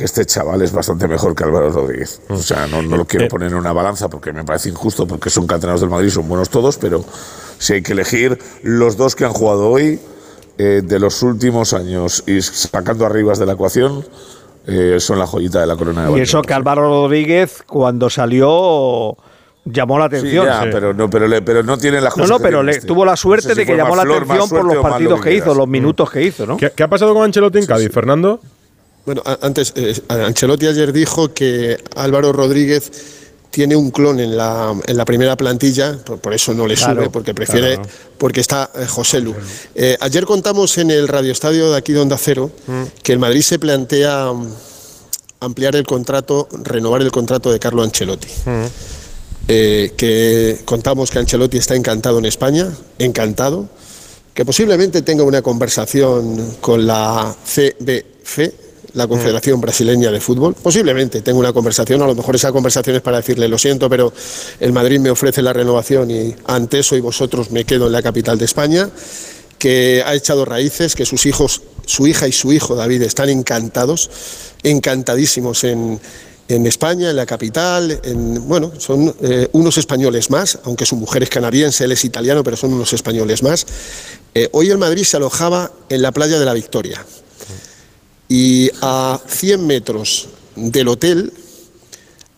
que 0.00 0.06
este 0.06 0.24
chaval 0.24 0.62
es 0.62 0.72
bastante 0.72 1.06
mejor 1.06 1.34
que 1.34 1.44
Álvaro 1.44 1.70
Rodríguez. 1.70 2.22
O 2.30 2.38
sea, 2.38 2.66
no, 2.66 2.80
no 2.80 2.96
lo 2.96 3.04
quiero 3.04 3.28
poner 3.28 3.48
en 3.52 3.58
una 3.58 3.70
balanza 3.74 4.08
porque 4.08 4.32
me 4.32 4.44
parece 4.44 4.70
injusto, 4.70 5.06
porque 5.06 5.28
son 5.28 5.46
canteranos 5.46 5.82
del 5.82 5.90
Madrid, 5.90 6.08
son 6.08 6.26
buenos 6.26 6.48
todos, 6.48 6.78
pero 6.78 7.04
si 7.58 7.74
hay 7.74 7.82
que 7.82 7.92
elegir 7.92 8.38
los 8.62 8.96
dos 8.96 9.14
que 9.14 9.26
han 9.26 9.34
jugado 9.34 9.68
hoy, 9.68 10.00
eh, 10.56 10.80
de 10.82 10.98
los 10.98 11.22
últimos 11.22 11.74
años 11.74 12.24
y 12.26 12.40
sacando 12.40 13.04
arribas 13.04 13.38
de 13.38 13.44
la 13.44 13.52
ecuación, 13.52 14.02
eh, 14.66 14.96
son 15.00 15.18
la 15.18 15.26
joyita 15.26 15.60
de 15.60 15.66
la 15.66 15.76
corona 15.76 16.06
de 16.08 16.18
Y 16.18 16.22
eso 16.22 16.40
que 16.40 16.54
Álvaro 16.54 16.82
Rodríguez, 16.88 17.62
cuando 17.66 18.08
salió, 18.08 19.16
llamó 19.66 19.98
la 19.98 20.08
Sí, 20.08 20.16
atención. 20.16 20.46
ya, 20.46 20.60
Pero, 20.72 20.94
no, 20.94 21.10
pero, 21.10 21.28
le- 21.28 21.42
pero 21.42 21.62
no 21.62 21.76
tiene 21.76 22.00
la 22.00 22.10
No, 22.16 22.26
no, 22.26 22.38
pero 22.38 22.62
le, 22.62 22.80
tuvo 22.80 23.04
la 23.04 23.16
suerte 23.16 23.54
de 23.54 23.66
que 23.66 23.76
llamó 23.76 23.96
la 23.96 24.02
atención 24.02 24.48
por 24.48 24.64
los 24.64 24.76
partidos 24.82 25.20
que 25.20 25.34
hizo, 25.34 25.54
los 25.54 25.68
minutos 25.68 26.10
que 26.10 26.22
hizo, 26.22 26.46
¿no? 26.46 26.56
¿Qué, 26.56 26.72
qué 26.74 26.82
ha 26.84 26.88
pasado 26.88 27.12
con 27.12 27.22
Ancelotti 27.24 27.58
en 27.58 27.66
Cádiz, 27.66 27.90
Fernando? 27.92 28.40
Bueno, 29.06 29.22
antes, 29.42 29.72
eh, 29.76 29.94
Ancelotti 30.08 30.66
ayer 30.66 30.92
dijo 30.92 31.32
que 31.32 31.76
Álvaro 31.96 32.32
Rodríguez 32.32 32.90
tiene 33.50 33.74
un 33.74 33.90
clon 33.90 34.20
en 34.20 34.36
la, 34.36 34.72
en 34.86 34.96
la 34.96 35.04
primera 35.04 35.36
plantilla, 35.36 35.98
por, 36.04 36.20
por 36.20 36.32
eso 36.34 36.54
no 36.54 36.66
le 36.68 36.76
Claro, 36.76 37.00
sube, 37.02 37.10
porque 37.10 37.34
prefiere, 37.34 37.74
claro. 37.76 37.88
porque 38.18 38.40
está 38.40 38.70
eh, 38.76 38.86
José 38.86 39.20
Lu. 39.20 39.34
Eh, 39.74 39.96
ayer 40.00 40.24
contamos 40.24 40.78
en 40.78 40.90
el 40.92 41.08
radioestadio 41.08 41.72
de 41.72 41.76
aquí 41.78 41.92
de 41.92 42.00
Onda 42.00 42.16
Cero 42.18 42.50
Mm. 42.66 42.82
que 43.02 43.12
el 43.12 43.18
Madrid 43.18 43.42
se 43.42 43.58
plantea 43.58 44.32
mm, 44.32 44.54
ampliar 45.40 45.74
el 45.74 45.84
contrato, 45.84 46.48
renovar 46.62 47.02
el 47.02 47.10
contrato 47.10 47.50
de 47.50 47.58
Carlo 47.58 47.82
Ancelotti. 47.82 48.28
Eh, 49.48 49.94
que 49.96 50.60
contamos 50.64 51.10
que 51.10 51.18
Ancelotti 51.18 51.56
está 51.58 51.74
encantado 51.74 52.18
en 52.18 52.26
España, 52.26 52.68
encantado, 53.00 53.68
que 54.32 54.44
posiblemente 54.44 55.02
tenga 55.02 55.24
una 55.24 55.42
conversación 55.42 56.56
con 56.60 56.86
la 56.86 57.34
CBF, 57.44 58.52
la 58.94 59.06
Confederación 59.06 59.60
Brasileña 59.60 60.10
de 60.10 60.20
Fútbol, 60.20 60.54
posiblemente 60.54 61.22
tenga 61.22 61.38
una 61.38 61.52
conversación, 61.52 62.02
a 62.02 62.06
lo 62.06 62.14
mejor 62.14 62.36
esa 62.36 62.52
conversación 62.52 62.96
es 62.96 63.02
para 63.02 63.18
decirle 63.18 63.48
lo 63.48 63.58
siento, 63.58 63.88
pero 63.88 64.12
el 64.58 64.72
Madrid 64.72 65.00
me 65.00 65.10
ofrece 65.10 65.42
la 65.42 65.52
renovación 65.52 66.10
y 66.10 66.34
ante 66.46 66.80
eso 66.80 66.96
y 66.96 67.00
vosotros 67.00 67.50
me 67.50 67.64
quedo 67.64 67.86
en 67.86 67.92
la 67.92 68.02
capital 68.02 68.38
de 68.38 68.44
España, 68.44 68.90
que 69.58 70.02
ha 70.04 70.14
echado 70.14 70.44
raíces, 70.44 70.94
que 70.94 71.04
sus 71.04 71.26
hijos, 71.26 71.62
su 71.84 72.06
hija 72.06 72.26
y 72.26 72.32
su 72.32 72.52
hijo 72.52 72.74
David 72.74 73.02
están 73.02 73.28
encantados, 73.28 74.10
encantadísimos 74.62 75.64
en, 75.64 76.00
en 76.48 76.66
España, 76.66 77.10
en 77.10 77.16
la 77.16 77.26
capital, 77.26 78.00
en, 78.02 78.48
bueno, 78.48 78.72
son 78.78 79.14
eh, 79.22 79.48
unos 79.52 79.78
españoles 79.78 80.30
más, 80.30 80.58
aunque 80.64 80.86
su 80.86 80.96
mujer 80.96 81.22
es 81.22 81.28
canadiense, 81.28 81.84
él 81.84 81.92
es 81.92 82.04
italiano, 82.04 82.42
pero 82.42 82.56
son 82.56 82.72
unos 82.72 82.92
españoles 82.92 83.42
más. 83.42 83.66
Eh, 84.34 84.48
hoy 84.52 84.70
el 84.70 84.78
Madrid 84.78 85.04
se 85.04 85.16
alojaba 85.16 85.72
en 85.88 86.02
la 86.02 86.12
playa 86.12 86.38
de 86.38 86.44
la 86.44 86.54
Victoria 86.54 87.04
y 88.30 88.70
a 88.80 89.20
100 89.26 89.66
metros 89.66 90.28
del 90.54 90.86
hotel 90.86 91.32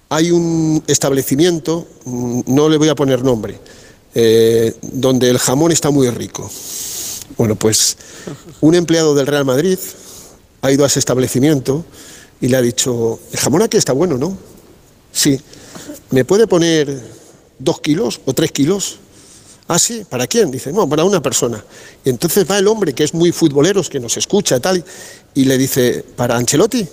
hay 0.09 0.31
un 0.31 0.83
establecimiento, 0.87 1.87
mm, 2.07 2.41
no 2.47 2.71
le 2.71 2.79
voy 2.79 2.89
a 2.89 2.95
poner 2.95 3.23
nombre, 3.23 3.61
eh, 4.15 4.75
donde 4.81 5.29
el 5.29 5.39
jamón 5.39 5.71
está 5.71 5.91
muy 5.91 6.09
rico. 6.09 6.51
Bueno, 7.37 7.57
pues 7.57 7.99
un 8.63 8.75
empleado 8.75 9.15
del 9.15 9.27
Real 9.27 9.45
Madrid 9.45 9.79
ha 10.63 10.73
ido 10.73 10.85
a 10.85 10.87
ese 10.87 10.99
establecimiento 10.99 11.85
y 12.41 12.49
le 12.49 12.57
ha 12.57 12.63
dicho, 12.63 13.21
el 13.31 13.39
jamón 13.39 13.61
aquí 13.61 13.77
está 13.77 13.93
bueno, 13.93 14.17
¿no? 14.17 14.37
Sí. 15.13 15.39
¿Me 16.11 16.25
puede 16.25 16.47
poner 16.47 17.01
dos 17.59 17.81
kilos 17.83 18.23
o 18.25 18.33
tres 18.33 18.51
kilos? 18.51 18.97
Ah, 19.75 19.79
sí, 19.79 20.05
¿para 20.09 20.27
quién? 20.27 20.51
Dice, 20.51 20.71
no, 20.73 20.87
para 20.89 21.03
una 21.05 21.23
persona. 21.23 21.65
Y 22.05 22.11
entonces 22.11 22.45
va 22.51 22.59
el 22.59 22.69
hombre 22.69 22.93
que 22.95 23.05
es 23.05 23.15
muy 23.15 23.33
futbolero, 23.33 23.83
que 23.85 23.99
nos 24.01 24.17
escucha 24.19 24.57
y 24.57 24.61
tal, 24.61 24.85
y 25.35 25.45
le 25.47 25.57
dice, 25.57 26.05
¿para 26.15 26.37
Ancelotti? 26.37 26.87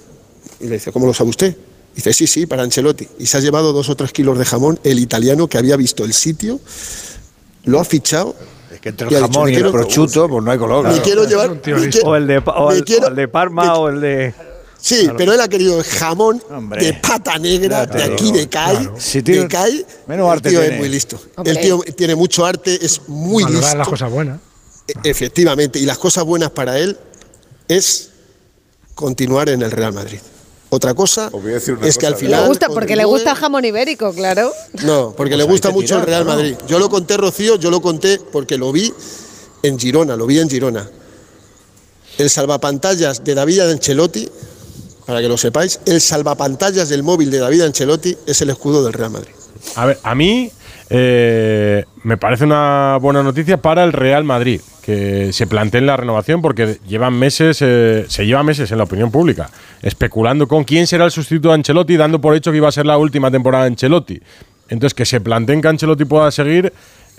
Y 0.61 0.65
le 0.67 0.75
dice, 0.75 0.91
¿cómo 0.93 1.05
lo 1.05 1.13
sabe 1.13 1.29
usted? 1.31 1.55
Dice, 1.93 2.13
sí, 2.13 2.25
sí, 2.27 2.45
para 2.45 2.63
Ancelotti. 2.63 3.05
Y 3.19 3.25
se 3.25 3.37
ha 3.37 3.41
llevado 3.41 3.73
dos 3.73 3.89
o 3.89 3.95
tres 3.97 4.13
kilos 4.13 4.37
de 4.39 4.45
jamón, 4.45 4.79
el 4.85 4.99
italiano 4.99 5.47
que 5.49 5.57
había 5.57 5.75
visto 5.75 6.05
el 6.05 6.13
sitio, 6.13 6.59
lo 7.65 7.79
ha 7.81 7.83
fichado. 7.85 8.35
Es 8.73 8.79
que 8.79 8.89
entre 8.89 9.07
el 9.09 9.15
jamón 9.19 9.45
"Me 9.45 9.51
y 9.51 9.55
el 9.55 9.61
quiero- 9.61 9.71
prosciutto, 9.73 10.29
pues 10.29 10.43
no 10.45 10.51
hay 10.51 10.57
color. 10.57 10.83
me 10.85 10.89
claro. 10.91 11.03
quiero 11.03 11.23
llevar. 11.27 11.49
me 11.55 11.59
quiero- 11.89 12.07
O 12.07 12.15
el 12.15 12.27
de, 12.27 12.41
Pa- 12.41 12.51
o 12.59 12.69
me 12.69 12.75
el, 12.75 12.85
quiero- 12.85 13.07
o 13.07 13.09
el 13.09 13.15
de 13.15 13.27
Parma 13.27 13.73
o 13.77 13.89
el 13.89 13.99
de. 13.99 14.33
Sí, 14.81 15.01
Claro. 15.03 15.17
pero 15.17 15.33
él 15.33 15.41
ha 15.41 15.47
querido 15.49 15.77
el 15.77 15.83
jamón 15.83 16.41
de 16.79 16.93
pata 16.93 17.37
negra 17.37 17.85
Claro, 17.85 18.07
de 18.07 18.13
aquí 18.13 18.31
de 18.31 18.47
CAI. 18.47 18.77
claro. 18.77 18.95
Si 18.97 19.21
de 19.21 19.47
CAI, 19.47 19.85
menos 20.07 20.25
el 20.25 20.31
arte 20.31 20.49
tío 20.49 20.59
tiene. 20.61 20.75
es 20.75 20.79
muy 20.79 20.89
listo. 20.89 21.19
Hombre. 21.35 21.51
El 21.51 21.59
tío 21.59 21.79
tiene 21.97 22.15
mucho 22.15 22.45
arte, 22.45 22.79
es 22.85 23.01
muy 23.07 23.43
Valorar 23.43 23.63
listo. 23.63 23.77
las 23.77 23.87
cosas 23.89 24.09
buenas. 24.11 24.39
E- 24.87 24.93
Efectivamente, 25.09 25.79
y 25.79 25.85
las 25.85 25.97
cosas 25.97 26.23
buenas 26.23 26.51
para 26.51 26.79
él 26.79 26.97
es 27.67 28.09
continuar 28.95 29.49
en 29.49 29.61
el 29.61 29.71
Real 29.71 29.91
Madrid. 29.93 30.19
Otra 30.71 30.93
cosa 30.93 31.31
es 31.81 31.97
que 31.97 32.05
al 32.07 32.15
final. 32.15 32.43
Le 32.43 32.47
gusta, 32.47 32.67
porque 32.69 32.95
le 32.95 33.03
gusta 33.03 33.31
el 33.31 33.37
jamón 33.37 33.65
ibérico, 33.65 34.13
claro. 34.13 34.53
No, 34.83 35.13
porque 35.17 35.35
le 35.35 35.43
Pues 35.43 35.53
gusta 35.55 35.71
mucho 35.71 35.95
el 35.97 36.05
Real. 36.05 36.25
Madrid. 36.25 36.55
Yo 36.67 36.77
lo 36.79 36.89
conté, 36.89 37.17
Rocío, 37.17 37.55
yo 37.57 37.69
lo 37.71 37.81
conté 37.81 38.19
porque 38.31 38.55
lo 38.57 38.71
vi 38.71 38.93
en 39.63 39.79
Girona, 39.79 40.15
lo 40.15 40.25
vi 40.27 40.39
en 40.39 40.49
Girona. 40.49 40.89
el 42.17 42.29
salvapantallas 42.29 43.23
de 43.23 43.33
David 43.33 43.59
Ancelotti, 43.61 44.29
para 45.09 45.21
que 45.21 45.27
lo 45.27 45.37
sepáis, 45.37 45.81
el 45.87 46.01
salvapantallas 46.01 46.87
del 46.87 47.01
móvil 47.01 47.31
de 47.31 47.39
David 47.39 47.61
Ancelotti 47.61 48.15
es 48.27 48.43
el 48.43 48.51
escudo 48.51 48.83
del 48.83 48.93
Real 48.93 49.09
Madrid. 49.09 49.31
A 49.75 49.87
ver, 49.87 49.97
a 50.03 50.13
mí 50.13 50.51
eh, 50.87 51.83
me 52.03 52.17
parece 52.17 52.43
una 52.43 52.99
buena 53.01 53.23
noticia 53.23 53.57
para 53.57 53.83
el 53.83 53.91
Real 53.91 54.23
Madrid 54.23 54.61
que 54.83 55.33
se 55.33 55.47
planteen 55.47 55.87
la 55.87 55.97
renovación 55.97 56.43
porque 56.43 56.77
llevan 56.87 57.15
meses, 57.15 57.57
eh, 57.61 58.05
se 58.07 58.27
lleva 58.27 58.43
meses 58.43 58.71
en 58.71 58.77
la 58.77 58.83
opinión 58.83 59.09
pública 59.09 59.49
especulando 59.81 60.47
con 60.47 60.63
quién 60.63 60.85
será 60.85 61.05
el 61.05 61.11
sustituto 61.11 61.47
de 61.47 61.55
Ancelotti, 61.55 61.97
dando 61.97 62.21
por 62.21 62.35
hecho 62.35 62.51
que 62.51 62.57
iba 62.57 62.67
a 62.67 62.71
ser 62.71 62.85
la 62.85 62.99
última 62.99 63.31
temporada 63.31 63.63
de 63.63 63.71
Ancelotti. 63.71 64.21
Entonces, 64.67 64.93
que 64.93 65.07
se 65.07 65.21
planteen 65.21 65.59
que 65.63 65.69
Ancelotti 65.69 66.05
pueda 66.05 66.29
seguir 66.29 66.71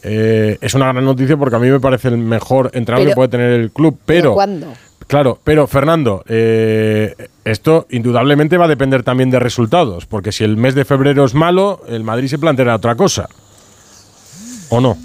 eh, 0.05 0.59
es 0.61 0.75
una 0.75 0.93
gran 0.93 1.05
noticia 1.05 1.37
porque 1.37 1.57
a 1.57 1.59
mí 1.59 1.69
me 1.69 1.81
parece 1.81 2.07
el 2.07 2.19
mejor 2.19 2.71
entrenador 2.73 3.05
Pero- 3.07 3.11
que 3.11 3.17
puede 3.17 3.29
tener 3.31 3.51
el 3.61 3.73
club. 3.73 3.99
Pero, 4.07 4.35
¿Cuándo? 4.35 4.73
Claro, 5.11 5.41
pero 5.43 5.67
Fernando, 5.67 6.23
eh, 6.29 7.17
esto 7.45 7.85
indudablemente 7.91 8.57
va 8.57 8.67
a 8.67 8.69
depender 8.69 9.03
también 9.03 9.29
de 9.29 9.41
resultados, 9.41 10.07
porque 10.07 10.31
si 10.31 10.45
el 10.45 10.57
mes 10.57 10.77
de 10.77 10.85
febrero 10.85 11.25
es 11.25 11.35
malo, 11.35 11.81
el 11.89 12.05
Madrid 12.05 12.29
se 12.29 12.39
planteará 12.39 12.77
otra 12.77 12.95
cosa. 12.95 13.29
¿O 14.69 14.81
no? 14.81 14.97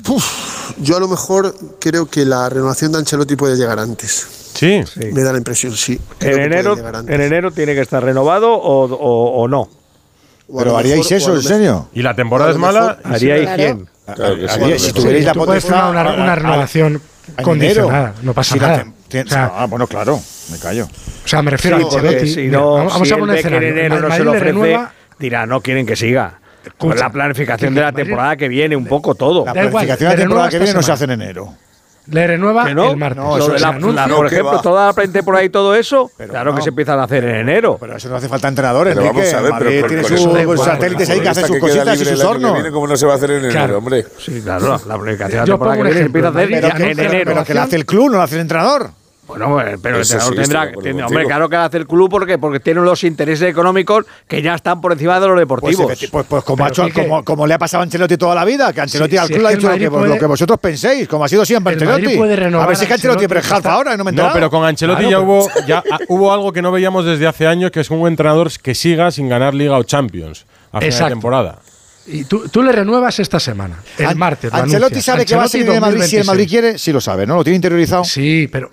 Yo 0.77 0.97
a 0.97 0.99
lo 0.99 1.07
mejor 1.07 1.55
creo 1.79 2.05
que 2.05 2.23
la 2.23 2.47
renovación 2.49 2.91
de 2.91 2.99
Ancelotti 2.99 3.35
puede 3.35 3.55
llegar 3.57 3.79
antes. 3.79 4.27
Sí. 4.53 4.83
Me 5.11 5.21
da 5.23 5.31
la 5.31 5.39
impresión, 5.39 5.75
sí. 5.75 5.99
En 6.19 6.39
enero, 6.39 6.77
en 7.07 7.21
enero 7.21 7.49
tiene 7.51 7.73
que 7.73 7.81
estar 7.81 8.03
renovado 8.03 8.53
o, 8.53 8.85
o- 8.85 9.41
o 9.41 9.47
no. 9.47 9.61
O 10.47 10.57
Pero 10.59 10.77
haríais 10.77 10.99
mejor- 10.99 11.13
eso, 11.17 11.33
¿en 11.35 11.41
serio? 11.41 11.89
¿Y 11.95 12.03
la 12.03 12.15
temporada 12.15 12.51
es 12.51 12.57
mala? 12.57 12.99
¿Haríais 13.03 13.49
quién? 13.55 13.89
Claro 14.15 14.35
que 14.35 14.47
sí. 14.47 14.53
Haría- 14.61 14.77
si 14.79 14.93
tuvierais 14.93 15.25
la 15.25 15.33
potestad. 15.33 15.89
una, 15.89 16.01
una 16.01 16.29
a- 16.29 16.31
a- 16.33 16.35
renovación 16.35 16.97
a 16.97 17.14
condicionada, 17.43 17.99
enero. 18.09 18.13
no 18.23 18.33
pasa 18.33 18.55
nada. 18.55 18.85
O 19.07 19.27
sea, 19.27 19.51
ah, 19.55 19.65
bueno, 19.67 19.87
claro, 19.87 20.19
me 20.51 20.57
callo. 20.59 20.85
O 20.85 21.27
sea, 21.27 21.41
me 21.41 21.51
refiero 21.51 21.77
Sí, 21.77 21.83
a 21.83 21.85
Ancelotti. 21.99 22.27
si 22.27 22.41
Mira, 22.41 22.51
no, 22.59 22.71
vamos, 22.73 22.93
vamos 22.93 23.07
si 23.07 23.13
a 23.13 23.17
poner 23.17 23.45
en 23.47 23.53
enero 23.63 23.99
no 24.01 24.11
se 24.15 24.23
lo 24.23 24.31
ofrece, 24.31 24.45
renueva- 24.45 24.91
dirá, 25.19 25.45
no 25.45 25.61
quieren 25.61 25.85
que 25.85 25.95
siga. 25.95 26.39
Pues 26.63 26.73
Escucha, 26.73 26.95
la 26.95 27.09
planificación 27.11 27.75
de 27.75 27.81
la 27.81 27.91
temporada 27.91 28.35
que 28.35 28.47
viene, 28.47 28.75
un 28.75 28.85
poco 28.85 29.13
todo. 29.15 29.45
La 29.45 29.53
planificación 29.53 30.09
de 30.09 30.15
la 30.15 30.21
temporada 30.21 30.49
que 30.49 30.57
viene 30.59 30.73
no 30.73 30.81
se 30.83 30.91
hace 30.91 31.03
en 31.05 31.11
enero. 31.11 31.53
Le 32.07 32.27
renueva 32.27 32.65
¿Que 32.65 32.75
no? 32.75 32.91
el 32.91 32.97
martes. 32.97 33.17
No, 33.23 33.37
eso 33.37 33.49
la- 33.57 33.71
la- 33.79 34.07
por 34.07 34.29
que 34.29 34.35
ejemplo, 34.35 34.61
toda 34.61 34.85
la 34.87 34.93
pretemporada 34.93 35.43
y 35.43 35.49
todo 35.49 35.73
eso, 35.75 36.11
claro 36.29 36.51
que 36.51 36.57
no. 36.57 36.63
se 36.63 36.69
empiezan 36.69 36.99
a 36.99 37.03
hacer 37.03 37.23
en 37.23 37.35
enero. 37.37 37.77
Pero 37.79 37.95
eso 37.95 38.09
no 38.09 38.15
hace 38.15 38.29
falta 38.29 38.47
entrenadores, 38.47 38.93
Pero 38.95 39.07
Enrique. 39.07 39.33
vamos 39.33 39.51
a 39.51 39.57
ver, 39.59 39.67
pero 39.73 39.87
tiene 39.87 40.03
sus 40.03 40.21
igual. 40.21 40.57
satélites 40.59 41.09
ahí 41.09 41.19
que 41.19 41.29
hacen 41.29 41.47
sus 41.47 41.57
cositas 41.57 41.99
y 42.01 42.05
sus 42.05 42.19
que 42.19 42.25
hornos. 42.27 42.53
viene, 42.53 42.71
¿Cómo 42.71 42.87
no 42.87 42.95
se 42.97 43.05
va 43.05 43.13
a 43.13 43.15
hacer 43.15 43.31
en 43.31 43.37
enero, 43.39 43.51
Claro. 43.53 43.77
hombre? 43.79 44.05
Sí, 44.19 44.41
claro, 44.43 44.67
la, 44.67 44.71
la 44.87 44.97
planificación 45.01 45.29
de 45.29 45.35
la 45.37 45.45
Yo 45.45 45.53
temporada 45.53 45.75
que 45.77 45.79
pongo 45.79 45.81
un 45.81 45.83
viene 45.83 45.99
se 45.99 46.05
empieza 46.05 46.27
a 46.27 46.31
ejemplo, 46.31 46.39
hacer 46.39 46.61
Pero, 46.61 46.77
que, 46.85 46.91
en 46.91 46.97
pero- 46.97 47.09
enero. 47.09 47.31
pero 47.33 47.43
que 47.45 47.53
la 47.53 47.63
hace 47.63 47.75
el 47.75 47.85
club, 47.85 48.11
no 48.11 48.17
la 48.17 48.23
hace 48.23 48.35
el 48.35 48.41
entrenador. 48.41 48.89
Bueno, 49.27 49.59
eh, 49.59 49.77
pero 49.81 49.95
el 49.95 50.01
entrenador 50.03 50.33
sí, 50.35 50.39
tendrá, 50.41 50.65
de 50.67 50.73
contigo. 50.73 51.05
hombre, 51.07 51.25
claro 51.25 51.49
que 51.49 51.55
hace 51.55 51.77
el 51.77 51.87
club 51.87 52.11
porque, 52.11 52.37
porque 52.37 52.59
tiene 52.59 52.81
los 52.81 53.03
intereses 53.03 53.49
económicos 53.49 54.05
que 54.27 54.41
ya 54.43 54.53
están 54.53 54.81
por 54.81 54.91
encima 54.91 55.15
de 55.19 55.27
los 55.27 55.29
Pues, 55.29 55.39
deportivos. 55.41 55.97
pues, 56.11 56.25
pues 56.27 56.43
como, 56.43 56.63
ha 56.63 56.69
hecho- 56.69 56.87
como, 56.93 57.23
como 57.25 57.47
le 57.47 57.55
ha 57.55 57.57
pasado 57.57 57.81
a 57.81 57.83
Ancelotti 57.85 58.17
toda 58.17 58.35
la 58.35 58.45
vida, 58.45 58.71
que 58.71 58.81
Ancelotti 58.81 59.13
Sí, 59.13 59.17
al 59.17 59.27
club 59.29 59.45
ha 59.47 59.49
dicho 59.49 59.67
lo 59.71 59.77
que, 59.79 59.89
puede- 59.89 60.07
lo 60.09 60.17
que 60.19 60.25
vosotros 60.27 60.59
penséis, 60.59 61.07
como 61.07 61.25
ha 61.25 61.27
sido 61.27 61.43
siempre 61.43 61.73
El 61.73 61.81
Ancelotti. 61.87 62.17
puede 62.17 62.35
renovar 62.35 62.65
a 62.65 62.67
ver 62.69 62.77
si 62.77 62.83
es 62.83 62.87
que 62.87 62.93
Ancelotti 62.93 63.27
pero 63.27 63.39
es 63.39 63.51
ahora 63.51 63.97
no 63.97 64.03
me 64.03 64.11
he 64.11 64.13
No, 64.13 64.29
pero 64.31 64.49
con 64.51 64.63
Ancelotti 64.63 65.05
Claro, 65.05 65.09
ya, 65.11 65.17
pero- 65.17 65.31
hubo, 65.31 65.49
ya 65.67 65.83
hubo 66.09 66.31
algo 66.31 66.53
que 66.53 66.61
no 66.61 66.71
veíamos 66.71 67.03
desde 67.03 67.25
hace 67.25 67.47
años, 67.47 67.71
que 67.71 67.79
es 67.79 67.89
un 67.89 68.07
entrenador 68.07 68.51
que 68.61 68.75
siga 68.75 69.09
sin 69.09 69.27
ganar 69.27 69.55
Liga 69.55 69.75
o 69.77 69.83
Champions 69.83 70.45
a 70.71 70.77
final 70.77 70.81
de 70.81 70.85
Exacto. 70.87 71.09
temporada. 71.13 71.59
Y 72.07 72.25
tú, 72.25 72.47
tú 72.49 72.61
le 72.61 72.71
renuevas 72.71 73.19
esta 73.19 73.39
semana, 73.39 73.79
el 73.97 74.05
An- 74.05 74.17
martes. 74.19 74.51
lo 74.51 74.57
Ancelotti 74.59 74.93
anuncias. 74.93 75.05
sabe 75.05 75.25
que 75.25 75.35
va 75.35 75.45
a 75.45 75.47
en 75.51 75.73
el 75.73 75.81
Madrid 75.81 76.01
si 76.03 76.17
el 76.17 76.23
2026. 76.23 76.27
Madrid 76.27 76.47
quiere, 76.47 76.77
sí 76.77 76.91
lo 76.91 77.01
sabe, 77.01 77.25
¿no? 77.25 77.35
Lo 77.37 77.43
tiene 77.43 77.55
interiorizado. 77.55 78.03
Sí, 78.03 78.47
pero, 78.51 78.69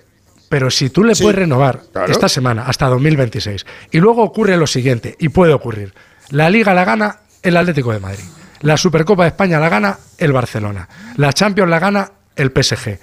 pero 0.53 0.69
si 0.69 0.91
tú 0.91 1.03
le 1.03 1.15
Sí, 1.15 1.23
puedes 1.23 1.39
renovar 1.39 1.81
claro. 1.91 2.11
esta 2.11 2.29
semana 2.29 2.65
hasta 2.67 2.85
2026 2.85 3.65
y 3.89 3.97
luego 3.97 4.21
ocurre 4.21 4.55
lo 4.55 4.67
siguiente, 4.67 5.15
y 5.17 5.29
puede 5.29 5.51
ocurrir, 5.51 5.95
la 6.29 6.47
Liga 6.51 6.75
la 6.75 6.85
gana 6.85 7.21
el 7.41 7.57
Atlético 7.57 7.91
de 7.91 7.99
Madrid, 7.99 8.23
la 8.61 8.77
Supercopa 8.77 9.23
de 9.23 9.29
España 9.29 9.59
la 9.59 9.67
gana 9.67 9.97
el 10.19 10.31
Barcelona, 10.31 10.87
la 11.17 11.33
Champions 11.33 11.71
la 11.71 11.79
gana 11.79 12.11
el 12.35 12.51
PSG 12.51 12.99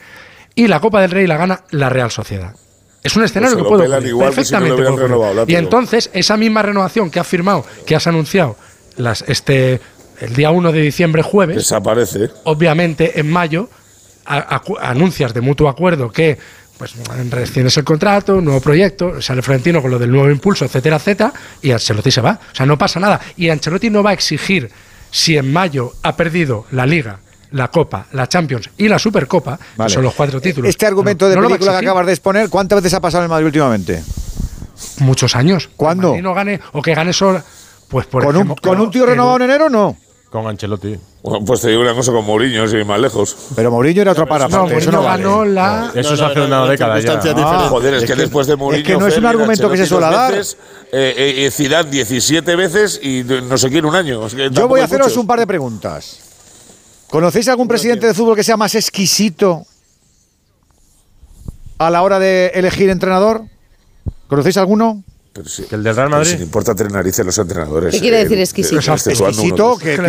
y 0.54 0.68
la 0.68 0.78
Copa 0.78 1.00
del 1.00 1.10
Rey 1.10 1.26
la 1.26 1.36
gana 1.38 1.64
la 1.72 1.88
Real 1.88 2.12
Sociedad. 2.12 2.54
Es 3.02 3.16
un 3.16 3.24
escenario 3.24 3.56
Pues 3.56 3.64
se 3.64 3.68
que 3.68 3.76
puede 3.76 3.88
ocurrir, 3.90 4.08
igual 4.10 4.32
que 4.32 4.44
si 4.44 4.52
no 4.52 4.60
lo 4.60 4.66
perfectamente 4.66 4.74
hubieran 4.74 4.94
puede 4.94 5.06
ocurrir. 5.06 5.26
renovado, 5.26 5.50
Y 5.50 5.56
entonces, 5.56 6.10
esa 6.12 6.36
misma 6.36 6.62
renovación 6.62 7.10
que 7.10 7.18
has 7.18 7.26
firmado, 7.26 7.64
que 7.84 7.96
has 7.96 8.06
anunciado 8.06 8.54
las, 8.96 9.22
este, 9.26 9.80
el 10.20 10.34
día 10.36 10.52
1 10.52 10.70
de 10.70 10.80
diciembre, 10.82 11.22
jueves, 11.24 11.56
Desaparece. 11.56 12.30
obviamente 12.44 13.18
en 13.18 13.28
mayo 13.28 13.68
a- 14.24 14.62
anuncias 14.82 15.34
de 15.34 15.40
mutuo 15.40 15.68
acuerdo 15.68 16.12
que 16.12 16.38
pues 16.80 16.94
rescindes 17.30 17.76
el 17.76 17.84
contrato, 17.84 18.36
un 18.36 18.44
nuevo 18.46 18.60
proyecto, 18.62 19.20
sale 19.20 19.42
Florentino 19.42 19.82
con 19.82 19.90
lo 19.90 19.98
del 19.98 20.10
nuevo 20.10 20.30
impulso, 20.30 20.64
etcétera, 20.64 20.96
etcétera, 20.96 21.30
y 21.60 21.72
Ancelotti 21.72 22.10
se 22.10 22.22
va. 22.22 22.40
O 22.50 22.54
sea, 22.56 22.64
no 22.64 22.78
pasa 22.78 22.98
nada. 22.98 23.20
Y 23.36 23.50
Ancelotti 23.50 23.90
no 23.90 24.02
va 24.02 24.10
a 24.10 24.12
exigir 24.14 24.70
si 25.10 25.36
en 25.36 25.52
mayo 25.52 25.92
ha 26.02 26.16
perdido 26.16 26.64
la 26.70 26.86
Liga, 26.86 27.18
la 27.50 27.68
Copa, 27.68 28.06
la 28.12 28.26
Champions 28.28 28.70
y 28.78 28.88
la 28.88 28.98
Supercopa, 28.98 29.58
que 29.58 29.64
Vale. 29.76 29.92
son 29.92 30.04
los 30.04 30.14
cuatro 30.14 30.40
títulos. 30.40 30.70
Este 30.70 30.86
argumento 30.86 31.26
no- 31.26 31.30
de 31.30 31.36
no 31.36 31.42
película 31.48 31.72
que 31.72 31.86
acabas 31.86 32.06
de 32.06 32.12
exponer, 32.12 32.48
¿cuántas 32.48 32.76
veces 32.82 32.94
ha 32.94 33.00
pasado 33.00 33.22
en 33.22 33.26
el 33.26 33.30
Madrid 33.30 33.46
últimamente? 33.46 34.02
Muchos 35.00 35.36
años. 35.36 35.68
¿Cuándo? 35.76 36.14
Que 36.14 36.22
no 36.22 36.32
gane, 36.32 36.60
o 36.72 36.80
que 36.80 36.94
gane 36.94 37.12
solo. 37.12 37.42
Pues 37.88 38.06
por 38.06 38.24
¿Con 38.24 38.36
un, 38.36 38.42
ejemplo, 38.46 38.56
con 38.70 38.80
un 38.80 38.90
tío 38.90 39.04
que- 39.04 39.10
renovado 39.10 39.36
en 39.36 39.42
enero 39.42 39.68
no? 39.68 39.98
Con 40.30 40.46
Ancelotti. 40.46 40.96
Bueno, 41.24 41.44
pues 41.44 41.60
te 41.60 41.70
digo 41.70 41.80
una 41.82 41.92
cosa 41.92 42.12
con 42.12 42.24
Mourinho, 42.24 42.66
sin 42.68 42.78
ir 42.78 42.84
más 42.86 43.00
lejos. 43.00 43.36
Pero 43.56 43.72
Mourinho 43.72 44.02
era 44.02 44.12
otro 44.12 44.28
para 44.28 44.46
No, 44.46 44.68
eso 44.70 44.92
no 44.92 45.02
vale. 45.02 45.24
ganó 45.24 45.44
la. 45.44 45.90
Eso 45.92 46.14
no, 46.14 46.24
hace 46.26 46.40
una 46.40 46.66
década 46.66 47.00
ya. 47.00 47.20
Ah. 47.36 47.66
Joder, 47.68 47.94
es, 47.94 48.02
es 48.04 48.08
que, 48.10 48.14
que- 48.14 48.22
después 48.22 48.46
de 48.46 48.54
Mourinho. 48.54 48.80
es 48.82 48.86
que 48.86 48.92
no 48.96 49.06
es 49.08 49.14
un 49.16 49.22
Ferri, 49.22 49.26
argumento 49.26 49.68
que 49.68 49.76
se 49.76 49.82
Ancelotti 49.82 50.04
suele 50.04 50.06
dos 50.06 50.14
dar. 50.28 50.32
veces, 50.38 50.56
eh, 50.92 51.14
eh, 51.16 51.46
eh, 51.46 51.50
Zidane 51.50 51.90
17 51.90 52.54
veces 52.54 53.00
y 53.02 53.24
no 53.24 53.58
sé 53.58 53.70
quién 53.70 53.84
un 53.84 53.96
año. 53.96 54.24
Es 54.24 54.34
que 54.34 54.42
Yo 54.44 54.50
tampoco 54.52 54.68
voy 54.68 54.80
a 54.80 54.82
hay 54.84 54.86
haceros 54.86 55.08
muchos. 55.08 55.18
un 55.20 55.26
par 55.26 55.40
de 55.40 55.46
preguntas. 55.48 56.20
¿Conocéis 57.08 57.48
algún 57.48 57.66
presidente 57.66 58.06
de 58.06 58.14
fútbol 58.14 58.36
que 58.36 58.44
sea 58.44 58.56
más 58.56 58.76
exquisito 58.76 59.64
a 61.78 61.90
la 61.90 62.02
hora 62.02 62.20
de 62.20 62.52
elegir 62.54 62.88
entrenador? 62.88 63.42
¿Conocéis 64.28 64.56
alguno? 64.58 65.02
Pero 65.32 65.48
sí, 65.48 65.62
¿Que 65.68 65.76
el 65.76 65.84
del 65.84 65.94
Real 65.94 66.08
pero 66.08 66.18
Madrid? 66.18 66.30
si 66.32 66.38
le 66.38 66.42
importa 66.44 66.74
tres 66.74 66.92
narices 66.92 67.24
los 67.24 67.38
entrenadores. 67.38 67.94
¿Qué 67.94 68.00
quiere 68.00 68.16
eh, 68.20 68.24
decir 68.24 68.36
que- 68.36 68.42
exquisito? 68.42 68.78
esté 68.94 69.14
jugando 69.14 69.28
Exquisito, 69.38 69.78
que, 69.78 69.94
Es 69.94 70.00
que 70.00 70.02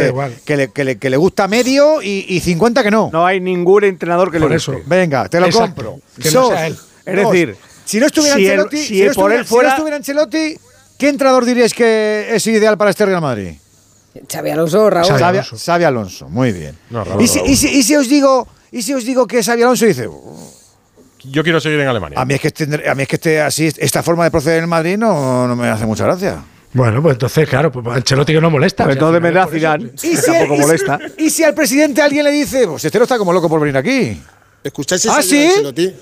que- 0.46 0.58
le, 0.58 0.72
que 0.72 0.84
le- 0.84 0.98
que 0.98 1.10
le 1.12 1.18
gusta 1.18 1.48
medio 1.48 2.02
y, 2.02 2.26
y 2.28 2.40
50 2.40 2.84
que 2.84 2.90
no. 2.92 3.10
No 3.14 3.26
hay 3.26 3.40
ningún 3.40 3.84
entrenador 3.84 4.32
que 4.32 4.40
Por 4.40 4.50
le 4.50 4.56
eso. 4.58 4.72
guste. 4.74 4.88
Venga, 4.88 5.30
te 5.30 5.40
lo 5.40 5.46
Exacto. 5.46 5.84
compro. 5.84 6.00
Que 6.20 6.32
no 6.32 6.42
Sos- 6.42 6.50
sea 6.50 6.68
él. 6.68 6.78
Es 7.06 7.16
decir, 7.16 7.56
si 7.86 8.00
no 8.00 8.08
estuviera 8.08 8.36
si 8.36 8.46
Ancelotti, 8.48 8.78
si 8.78 8.84
si 8.86 8.94
no 9.04 9.14
por 9.14 9.32
estuviera, 9.32 9.36
él 9.42 9.46
si 9.46 9.50
no 9.52 9.56
fuera- 9.56 9.70
estuviera 9.70 9.98
Ancelotti, 9.98 10.58
¿qué 10.98 11.10
entrenador 11.10 11.46
diríais 11.46 11.74
que 11.76 12.28
es 12.36 12.48
ideal 12.48 12.78
para 12.78 12.90
este 12.90 13.06
Real 13.06 13.22
Madrid? 13.22 13.54
Xavi 14.30 14.50
Alonso, 14.50 14.90
Raúl. 14.90 15.08
Xavi 15.08 15.20
Xavi, 15.20 15.38
Alonso. 15.38 15.58
Xavi 15.58 15.84
Alonso, 15.84 16.30
muy 16.30 16.52
bien. 16.52 16.78
No, 16.90 17.04
Raúl, 17.04 17.22
y, 17.24 17.28
si, 17.28 17.40
y 17.46 17.56
si- 17.56 17.70
y 17.70 17.84
si 17.84 17.96
os 17.96 18.10
digo, 18.10 18.48
y 18.72 18.82
si 18.82 18.94
os 18.96 19.06
digo 19.06 19.28
que 19.28 19.44
Xavi 19.44 19.62
Alonso 19.62 19.86
dice, 19.86 20.10
Yo 21.24 21.44
quiero 21.44 21.60
seguir 21.60 21.80
en 21.80 21.88
Alemania. 21.88 22.20
a 22.20 22.26
mí 22.26 22.34
es 22.34 22.42
que 22.42 22.48
esté, 22.48 22.90
a 22.90 22.96
mí 22.96 23.04
es 23.04 23.08
que 23.10 23.16
esté 23.18 23.42
así, 23.42 23.70
esta 23.78 24.02
forma 24.04 24.24
de 24.24 24.32
proceder 24.32 24.64
en 24.64 24.70
Madrid 24.70 24.98
no, 24.98 25.48
no 25.48 25.56
me 25.56 25.68
hace 25.68 25.86
mucha 25.86 26.04
gracia. 26.06 26.44
Bueno, 26.74 27.02
pues 27.02 27.14
entonces, 27.16 27.50
claro, 27.50 27.72
pues 27.72 27.86
Ancelotti 27.86 28.34
que 28.34 28.40
no 28.42 28.50
molesta. 28.50 28.86
Pues 28.86 28.96
entonces 28.96 29.20
por 29.22 29.30
eso. 29.38 29.48
Zidane, 29.50 29.92
Y 30.04 30.16
si, 30.16 30.26
tampoco 30.26 30.54
y 30.54 30.58
si- 30.58 30.62
molesta. 30.62 31.00
y 31.18 31.30
si 31.30 31.44
al 31.44 31.54
presidente 31.54 32.02
alguien 32.02 32.24
le 32.24 32.32
dice, 32.32 32.66
pues 32.68 32.86
este 32.86 32.98
no 32.98 33.04
está 33.04 33.18
como 33.18 33.34
loco 33.34 33.50
por 33.50 33.60
venir 33.60 33.76
aquí. 33.78 34.22
¿Escuchasteis 34.64 35.14
¿Ah, 35.14 35.18
ayer 35.18 35.30
sí? 35.30 35.46
a 35.46 35.50
Ancelotti? 35.50 35.94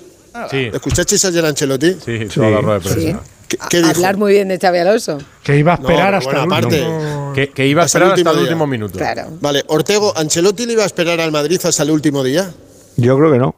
Sí, 0.50 0.70
¿Escuchasteis 0.72 1.24
ayer 1.24 1.44
a 1.44 1.48
Ancelotti? 1.48 1.96
sí, 2.04 2.28
toda 2.32 2.50
la 2.50 2.60
rueda 2.60 2.78
de 2.78 2.80
prensa. 2.88 3.00
Sí. 3.00 3.16
¿Qué, 3.48 3.58
qué 3.68 3.76
dijo? 3.78 3.90
Hablar 3.90 4.16
muy 4.16 4.32
bien 4.34 4.46
de 4.46 4.58
Xavi 4.60 4.78
Alonso. 4.78 5.18
Que 5.42 5.56
iba 5.58 5.72
a 5.72 5.74
esperar 5.74 6.12
No, 6.12 6.18
hasta 6.18 6.30
bueno, 6.30 6.44
el 6.44 6.52
aparte. 6.64 6.82
último. 6.82 7.32
Que, 7.34 7.48
que 7.50 7.66
iba 7.66 7.82
a 7.82 7.84
Hasta 7.86 7.98
el 7.98 8.04
esperar 8.04 8.18
hasta 8.28 8.30
el 8.30 8.36
día. 8.36 8.42
último 8.52 8.66
minuto. 8.68 8.96
Claro. 8.96 9.22
Vale, 9.40 9.64
Ortego, 9.66 10.16
¿Ancelotti 10.16 10.66
le 10.66 10.74
iba 10.74 10.84
a 10.84 10.86
esperar 10.86 11.20
al 11.20 11.32
Madrid 11.32 11.60
hasta 11.64 11.82
el 11.82 11.90
último 11.90 12.22
día? 12.22 12.48
Yo 12.96 13.18
creo 13.18 13.32
que 13.32 13.38
no. 13.38 13.56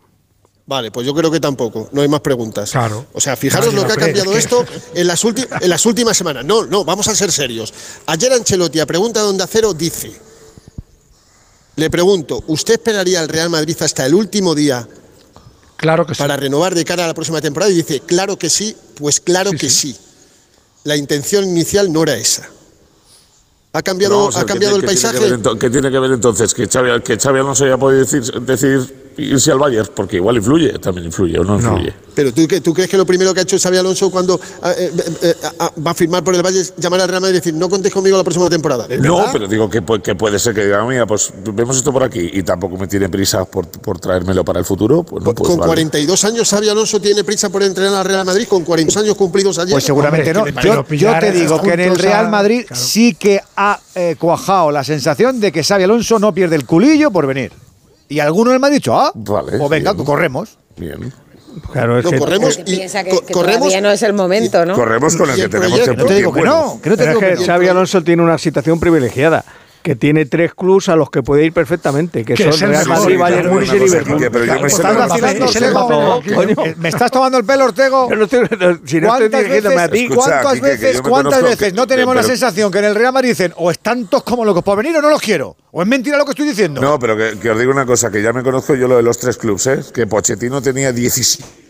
Vale, 0.65 0.91
pues 0.93 1.05
yo 1.07 1.13
creo 1.15 1.31
que 1.31 1.41
tampoco. 1.41 1.89
No 1.93 2.03
hay 2.03 2.09
más 2.09 2.21
preguntas. 2.21 2.71
Claro. 2.71 3.07
O 3.13 3.21
sea, 3.21 3.37
fijaros 3.37 3.67
Nadie 3.75 3.81
lo 3.81 3.87
que 3.87 3.93
ha 3.95 3.97
cambiado 3.97 4.31
es 4.33 4.47
que- 4.47 4.55
esto 4.61 4.65
en 4.95 5.07
las, 5.09 5.25
en 5.25 5.71
las 5.71 5.87
últimas 5.87 6.17
semanas. 6.17 6.45
No, 6.45 6.65
no, 6.67 6.85
vamos 6.85 7.09
a 7.09 7.15
ser 7.17 7.33
serios. 7.33 7.75
Ayer 8.07 8.33
Ancelotti, 8.33 8.79
a 8.81 8.87
pregunta 8.87 9.21
de 9.23 9.27
Onda 9.29 9.47
Cero, 9.51 9.75
dice: 9.75 10.13
Le 11.77 11.91
pregunto, 11.91 12.45
¿usted 12.47 12.75
esperaría 12.75 13.21
al 13.21 13.29
Real 13.29 13.51
Madrid 13.51 13.77
hasta 13.81 14.07
el 14.07 14.15
último 14.15 14.55
día 14.55 14.87
Claro 15.77 16.07
que 16.07 16.15
sí. 16.15 16.19
para 16.21 16.37
renovar 16.37 16.75
de 16.75 16.85
cara 16.85 17.05
a 17.05 17.09
la 17.09 17.15
próxima 17.15 17.41
temporada? 17.41 17.71
Y 17.73 17.77
dice: 17.77 18.01
Claro 18.01 18.39
que 18.39 18.49
sí, 18.51 18.77
pues 18.97 19.21
claro 19.21 19.51
Sí, 19.51 19.57
que 19.57 19.69
sí. 19.71 19.93
sí. 19.93 19.99
La 20.85 20.97
intención 20.97 21.45
inicial 21.45 21.93
no 21.93 22.03
era 22.03 22.15
esa. 22.17 22.49
¿Ha 23.73 23.83
cambiado, 23.83 24.29
ha 24.29 24.31
ver, 24.31 24.41
¿qué 24.41 24.47
cambiado 24.47 24.77
el 24.77 24.83
tiene 24.83 24.93
paisaje? 24.95 25.19
que 25.19 25.25
ver 25.31 25.41
ento- 25.41 25.59
¿Qué 25.59 25.71
tiene 25.71 25.91
que 25.91 25.99
ver 25.99 26.13
entonces? 26.13 26.53
¿Que 26.53 26.67
Xavi, 26.69 27.01
que 27.03 27.17
Xavi 27.19 27.41
Alonso 27.41 27.67
ya 27.67 27.79
puede 27.79 27.99
decir, 28.01 28.23
decir 28.43 29.12
irse 29.17 29.53
al 29.53 29.59
Bayern, 29.59 29.89
porque 29.95 30.17
igual 30.17 30.37
influye, 30.37 30.79
también 30.79 31.07
influye 31.07 31.39
o 31.39 31.45
no 31.45 31.57
influye. 31.57 31.93
Pero 32.15 32.33
¿tú, 32.33 32.47
tú 32.47 32.75
crees 32.75 32.91
que 32.91 32.97
lo 32.97 33.07
primero 33.07 33.33
que 33.33 33.41
ha 33.41 33.43
hecho 33.43 33.59
Xavi 33.59 33.77
Alonso 33.79 34.11
cuando 34.11 34.39
ah, 34.63 34.73
eh, 34.77 34.93
eh, 34.95 35.13
eh, 35.23 35.35
ah, 35.61 35.73
va 35.85 35.93
a 35.93 35.95
firmar 35.95 36.23
por 36.23 36.35
el 36.35 36.43
Bayern 36.43 36.67
llamar 36.77 37.01
al 37.01 37.09
Real 37.09 37.21
Madrid 37.23 37.37
y 37.37 37.39
decir, 37.39 37.55
no 37.55 37.69
contéis 37.69 37.95
conmigo 37.95 38.17
la 38.17 38.25
próxima 38.25 38.51
temporada? 38.51 38.87
No, 38.99 39.25
pero 39.33 39.47
digo 39.47 39.71
que, 39.71 39.83
puede 39.83 40.39
ser 40.39 40.55
que 40.55 40.65
diga, 40.65 40.85
mira, 40.85 41.07
pues 41.07 41.33
vemos 41.55 41.77
esto 41.77 41.93
por 41.93 42.03
aquí 42.03 42.31
y 42.33 42.43
tampoco 42.43 42.77
me 42.77 42.87
tiene 42.87 43.09
prisa 43.09 43.45
por, 43.45 43.67
por 43.67 43.99
traérmelo 43.99 44.45
para 44.45 44.59
el 44.59 44.65
futuro. 44.65 45.03
Pues 45.03 45.25
no, 45.25 45.35
pues, 45.35 45.49
con 45.49 45.59
42 45.59 46.25
años 46.25 46.49
Xavi 46.49 46.69
Alonso 46.69 47.01
tiene 47.01 47.25
prisa 47.25 47.49
por 47.51 47.63
entrenar 47.63 47.95
al 47.95 48.05
Real 48.05 48.27
Madrid, 48.27 48.47
con 48.47 48.65
42 48.65 49.05
años 49.05 49.17
cumplidos 49.17 49.59
ayer. 49.59 49.73
Pues 49.73 49.85
seguramente 49.85 50.33
no. 50.35 50.47
Yo, 50.49 50.87
yo, 50.91 51.19
te 51.19 51.33
digo 51.33 51.61
que 51.63 51.73
en 51.73 51.81
el 51.81 51.97
Real 51.97 52.29
Madrid 52.29 52.67
sí 52.73 53.15
que 53.15 53.41
ha 53.57 53.81
eh, 53.95 54.17
cuajado 54.19 54.71
la 54.71 54.85
sensación 54.85 55.41
de 55.41 55.51
que 55.51 55.65
Xavi 55.65 55.85
Alonso 55.85 56.19
no 56.19 56.35
pierde 56.35 56.57
el 56.57 56.67
culillo 56.67 57.11
por 57.11 57.27
venir. 57.27 57.53
Y 58.13 58.21
algunos 58.21 58.61
me 58.61 58.67
han 58.67 58.73
dicho, 58.75 58.95
ah, 58.95 59.11
vale, 59.15 59.57
pues 59.57 59.71
venga, 59.71 59.95
corremos. 59.95 60.59
Bien. 60.77 61.13
Claro, 61.73 61.99
es 61.99 62.05
no, 62.05 62.11
que 62.11 62.19
corremos 62.19 62.57
que 62.59 62.65
piensa 62.65 63.05
que, 63.05 63.11
que 63.11 63.33
corremos, 63.33 63.61
todavía 63.61 63.81
no 63.81 63.91
es 63.91 64.03
el 64.03 64.13
momento, 64.13 64.67
¿no? 64.67 64.75
Corremos 64.75 65.17
con 65.17 65.31
el, 65.31 65.37
que 65.37 65.49
tenemos 65.49 65.81
proyecto. 65.81 65.91
que 65.91 65.97
no 65.97 66.07
te 66.07 66.15
digo 66.15 66.33
que 66.33 66.43
no, 66.43 66.81
que 66.83 67.69
Alonso 67.71 68.03
tiene 68.03 68.23
una 68.23 68.37
situación 68.37 68.79
privilegiada 68.79 69.45
que 69.83 69.97
tiene 69.97 70.27
tres 70.27 70.55
clubs 70.55 70.89
a 70.89 70.97
los 70.97 71.11
que 71.11 71.23
puede 71.23 71.45
ir 71.45 71.53
perfectamente, 71.53 72.25
que, 72.25 72.37
son 72.37 72.71
Real 72.71 72.87
Madrid, 72.87 73.19
Bayern 73.19 73.51
Múnich 73.51 73.73
y 73.73 73.79
Liverpool. 73.79 74.31
Pues 76.35 76.77
¿Me 76.79 76.89
estás 76.89 77.11
tomando 77.11 77.39
el 77.39 77.45
pelo, 77.45 77.65
Ortego? 77.65 78.09
¿Cuántas 80.15 80.61
veces, 80.61 81.03
cuántas 81.03 81.43
veces 81.43 81.75
no 81.75 81.87
tenemos 81.87 82.15
la 82.15 82.23
sensación 82.23 82.71
que 82.71 82.79
en 82.79 82.85
el 82.87 82.95
Real 82.95 83.13
Madrid 83.13 83.31
dicen 83.31 83.53
o 83.57 83.71
están 83.71 84.07
todos 84.07 84.25
como 84.25 84.45
locos 84.45 84.63
para 84.63 84.77
venir 84.77 84.97
o 84.97 85.03
no 85.03 85.11
los 85.11 85.21
quiero? 85.21 85.57
¿O 85.71 85.83
es 85.83 85.89
mentira 85.89 86.17
lo 86.17 86.25
que 86.25 86.31
estoy 86.33 86.49
diciendo? 86.49 86.81
No, 86.81 86.99
pero 86.99 87.17
que, 87.17 87.51
os 87.51 87.59
digo 87.59 87.73
una 87.73 87.87
cosa, 87.87 88.11
que 88.11 88.23
ya 88.23 88.33
me 88.33 88.43
conozco 88.43 88.75
yo 88.75 88.89
lo 88.89 88.97
de 88.97 89.03
los 89.03 89.19
tres 89.19 89.37
clubes, 89.37 89.67
¿eh? 89.67 89.81
que 89.93 90.07
Pochettino 90.07 90.63
tenía 90.63 90.93
17 90.93 91.63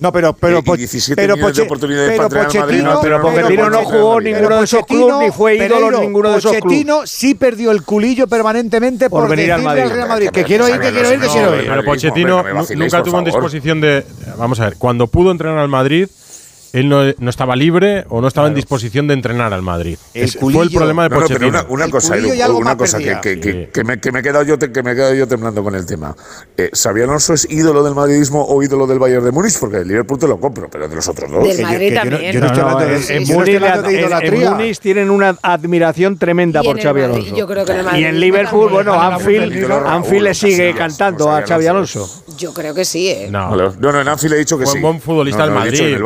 no, 0.00 0.12
pero 0.12 0.32
pero, 0.32 0.60
y 0.64 0.76
17 0.76 1.20
pero, 1.20 1.36
Poche, 1.36 1.62
de 1.62 1.66
oportunidades 1.66 2.10
pero 2.10 2.28
para 2.28 2.44
Pochettino, 2.44 3.00
pero 3.02 3.20
Pochettino 3.20 3.70
no 3.70 3.84
jugó 3.84 4.20
ninguno 4.20 4.58
de 4.58 4.64
esos 4.64 4.86
clubes 4.86 5.16
ni 5.18 5.30
fue 5.32 5.56
ídolo 5.56 5.74
Pereiro, 5.74 6.00
ninguno 6.00 6.30
de 6.30 6.38
esos 6.38 6.52
clubes. 6.52 6.64
Pochettino 6.64 7.06
sí 7.06 7.34
perdió 7.34 7.72
el 7.72 7.82
culillo 7.82 8.28
permanentemente 8.28 9.10
por, 9.10 9.22
por 9.22 9.30
venir 9.30 9.52
al 9.52 9.62
Madrid. 9.62 9.84
Real 9.86 10.08
Madrid. 10.08 10.30
Que 10.30 10.44
quiero 10.44 10.68
ir, 10.68 10.78
que 10.78 10.90
quiero 10.92 11.12
ir, 11.12 11.20
que 11.20 11.26
quiero 11.26 11.56
ir. 11.56 11.68
Pero 11.68 11.84
Pochettino 11.84 12.44
nunca 12.76 13.02
tuvo 13.02 13.18
en 13.18 13.24
disposición 13.24 13.80
de 13.80 14.04
vamos 14.36 14.60
a 14.60 14.66
ver, 14.66 14.76
cuando 14.78 15.08
pudo 15.08 15.32
entrenar 15.32 15.58
al 15.58 15.68
Madrid 15.68 16.08
él 16.72 16.88
no, 16.88 17.30
estaba 17.30 17.56
libre 17.56 18.04
o 18.08 18.20
no 18.20 18.28
estaba 18.28 18.48
en 18.48 18.54
disposición 18.54 19.06
de 19.08 19.14
entrenar 19.14 19.52
al 19.54 19.62
Madrid. 19.62 19.98
El 20.14 20.30
fue 20.30 20.64
el 20.64 20.70
problema 20.70 21.04
de 21.04 21.10
Pochettino. 21.10 21.50
No, 21.50 21.62
pero 21.62 21.72
una, 21.72 21.88
cosa, 21.88 22.16
Edu, 22.16 22.56
una 22.56 22.76
cosa 22.76 22.98
que, 22.98 23.84
me, 23.84 23.94
he 23.94 24.22
quedado 24.22 24.44
yo, 24.44 24.58
temblando 24.58 25.62
con 25.62 25.74
el 25.74 25.86
tema. 25.86 26.14
Eh, 26.56 26.70
Alonso 26.84 27.32
es 27.34 27.46
ídolo 27.50 27.82
del 27.82 27.94
madridismo 27.94 28.44
o 28.44 28.62
ídolo 28.62 28.86
del 28.86 28.98
Bayern 28.98 29.24
de 29.24 29.32
Múnich? 29.32 29.58
Porque 29.58 29.78
el 29.78 29.88
Liverpool 29.88 30.18
te 30.18 30.28
lo 30.28 30.38
compro, 30.38 30.68
pero 30.68 30.88
de 30.88 30.94
los 30.94 31.08
otros 31.08 31.30
dos. 31.30 31.44
Del 31.44 31.62
Madrid 31.62 31.94
también. 31.94 32.40
No, 32.40 32.78
de, 32.78 33.16
en, 33.16 33.26
Múnich 34.50 34.78
tienen 34.78 35.10
una 35.10 35.36
admiración 35.42 36.18
tremenda 36.18 36.62
por 36.62 36.80
Xavi 36.80 37.02
Alonso. 37.02 37.34
Y 37.96 38.04
en 38.04 38.20
Liverpool, 38.20 38.70
bueno, 38.70 38.94
Anfield, 38.94 40.22
le 40.22 40.34
sigue 40.34 40.74
cantando 40.74 41.30
a 41.30 41.42
Xavi 41.42 41.66
Alonso. 41.66 42.24
Yo 42.36 42.52
creo 42.52 42.74
que 42.74 42.84
sí. 42.84 43.14
No, 43.30 43.56
no, 43.56 44.00
en 44.00 44.08
Anfield 44.08 44.34
he 44.34 44.38
dicho 44.38 44.58
que 44.58 44.66
sí. 44.66 44.76
Un 44.76 44.82
buen 44.82 45.00
futbolista 45.00 45.44
del 45.44 45.54
Madrid. 45.54 45.98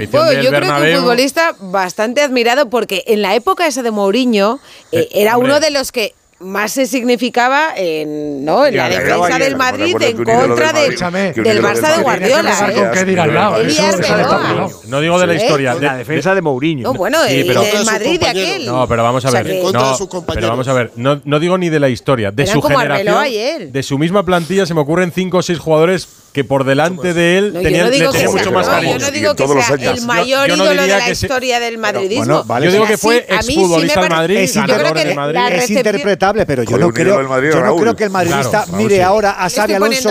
Yo 0.00 0.50
creo 0.50 0.60
que 0.60 0.94
un 0.94 1.00
futbolista 1.00 1.54
bastante 1.60 2.22
admirado 2.22 2.68
porque 2.70 3.04
en 3.06 3.22
la 3.22 3.34
época 3.34 3.66
esa 3.66 3.82
de 3.82 3.90
Mourinho 3.90 4.60
eh, 4.92 5.00
eh, 5.00 5.08
era 5.12 5.36
uno 5.38 5.60
de 5.60 5.70
los 5.70 5.92
que 5.92 6.14
más 6.40 6.72
se 6.72 6.86
significaba 6.86 7.72
en, 7.76 8.44
¿no? 8.44 8.68
la 8.70 8.88
defensa 8.88 9.38
del 9.38 9.56
Madrid 9.56 9.96
en 10.00 10.16
contra 10.16 10.72
del, 10.72 10.96
Barça 11.62 11.96
de 11.96 12.02
Guardiola. 12.02 12.52
No 14.88 15.00
digo 15.00 15.18
de 15.18 15.26
la 15.26 15.34
historia. 15.34 15.74
De, 15.74 15.86
la 15.86 15.96
defensa 15.96 16.34
de 16.34 16.42
Mourinho. 16.42 16.82
No, 16.82 16.94
bueno, 16.94 17.18
sí, 17.26 17.44
pero, 17.46 17.62
Madrid 17.84 18.20
de 18.20 18.26
aquel. 18.26 18.66
No, 18.66 18.86
pero 18.86 19.02
vamos 19.02 19.24
a 19.24 19.30
ver. 19.30 19.46
no, 19.72 20.24
pero 20.32 20.48
vamos 20.48 20.68
a 20.68 20.72
ver. 20.72 20.90
No, 20.96 21.20
no 21.24 21.40
digo 21.40 21.56
ni 21.56 21.70
de 21.70 21.80
la 21.80 21.88
historia. 21.88 22.30
De 22.30 22.46
su 22.46 22.60
generación. 22.60 23.72
De 23.72 23.82
su 23.82 23.98
misma 23.98 24.24
plantilla 24.24 24.66
se 24.66 24.74
me 24.74 24.80
ocurren 24.80 25.12
cinco 25.12 25.38
o 25.38 25.42
seis 25.42 25.58
jugadores 25.58 26.06
que 26.34 26.42
por 26.42 26.64
delante 26.64 27.14
de 27.14 27.38
él 27.38 27.52
tenía, 27.52 27.84
le 27.84 27.90
tenía 28.10 28.28
mucho 28.28 28.50
más 28.50 28.66
cariño. 28.66 28.98
Yo 28.98 29.06
no 29.06 29.10
digo 29.12 29.34
que 29.36 29.46
sea 29.46 29.92
el 29.92 30.02
mayor 30.02 30.50
ídolo 30.50 30.82
de 30.82 30.88
la 30.88 31.08
historia 31.08 31.60
del 31.60 31.78
madridismo. 31.78 32.44
Yo 32.60 32.72
digo 32.72 32.86
que 32.86 32.98
fue 32.98 33.24
exfutbolista 33.28 34.00
del 34.00 34.10
Madrid, 34.10 34.50
ganador 34.52 34.94
del 34.94 35.14
Madrid. 35.14 35.38
Es 35.52 35.70
interpretable, 35.70 36.44
pero 36.44 36.64
yo 36.64 36.76
no 36.76 36.92
creo 36.92 37.96
que 37.96 38.04
el 38.04 38.10
madridista 38.10 38.66
mire 38.72 39.02
ahora 39.02 39.44
a 39.44 39.48
Xavi 39.48 39.74
Alonso 39.74 40.10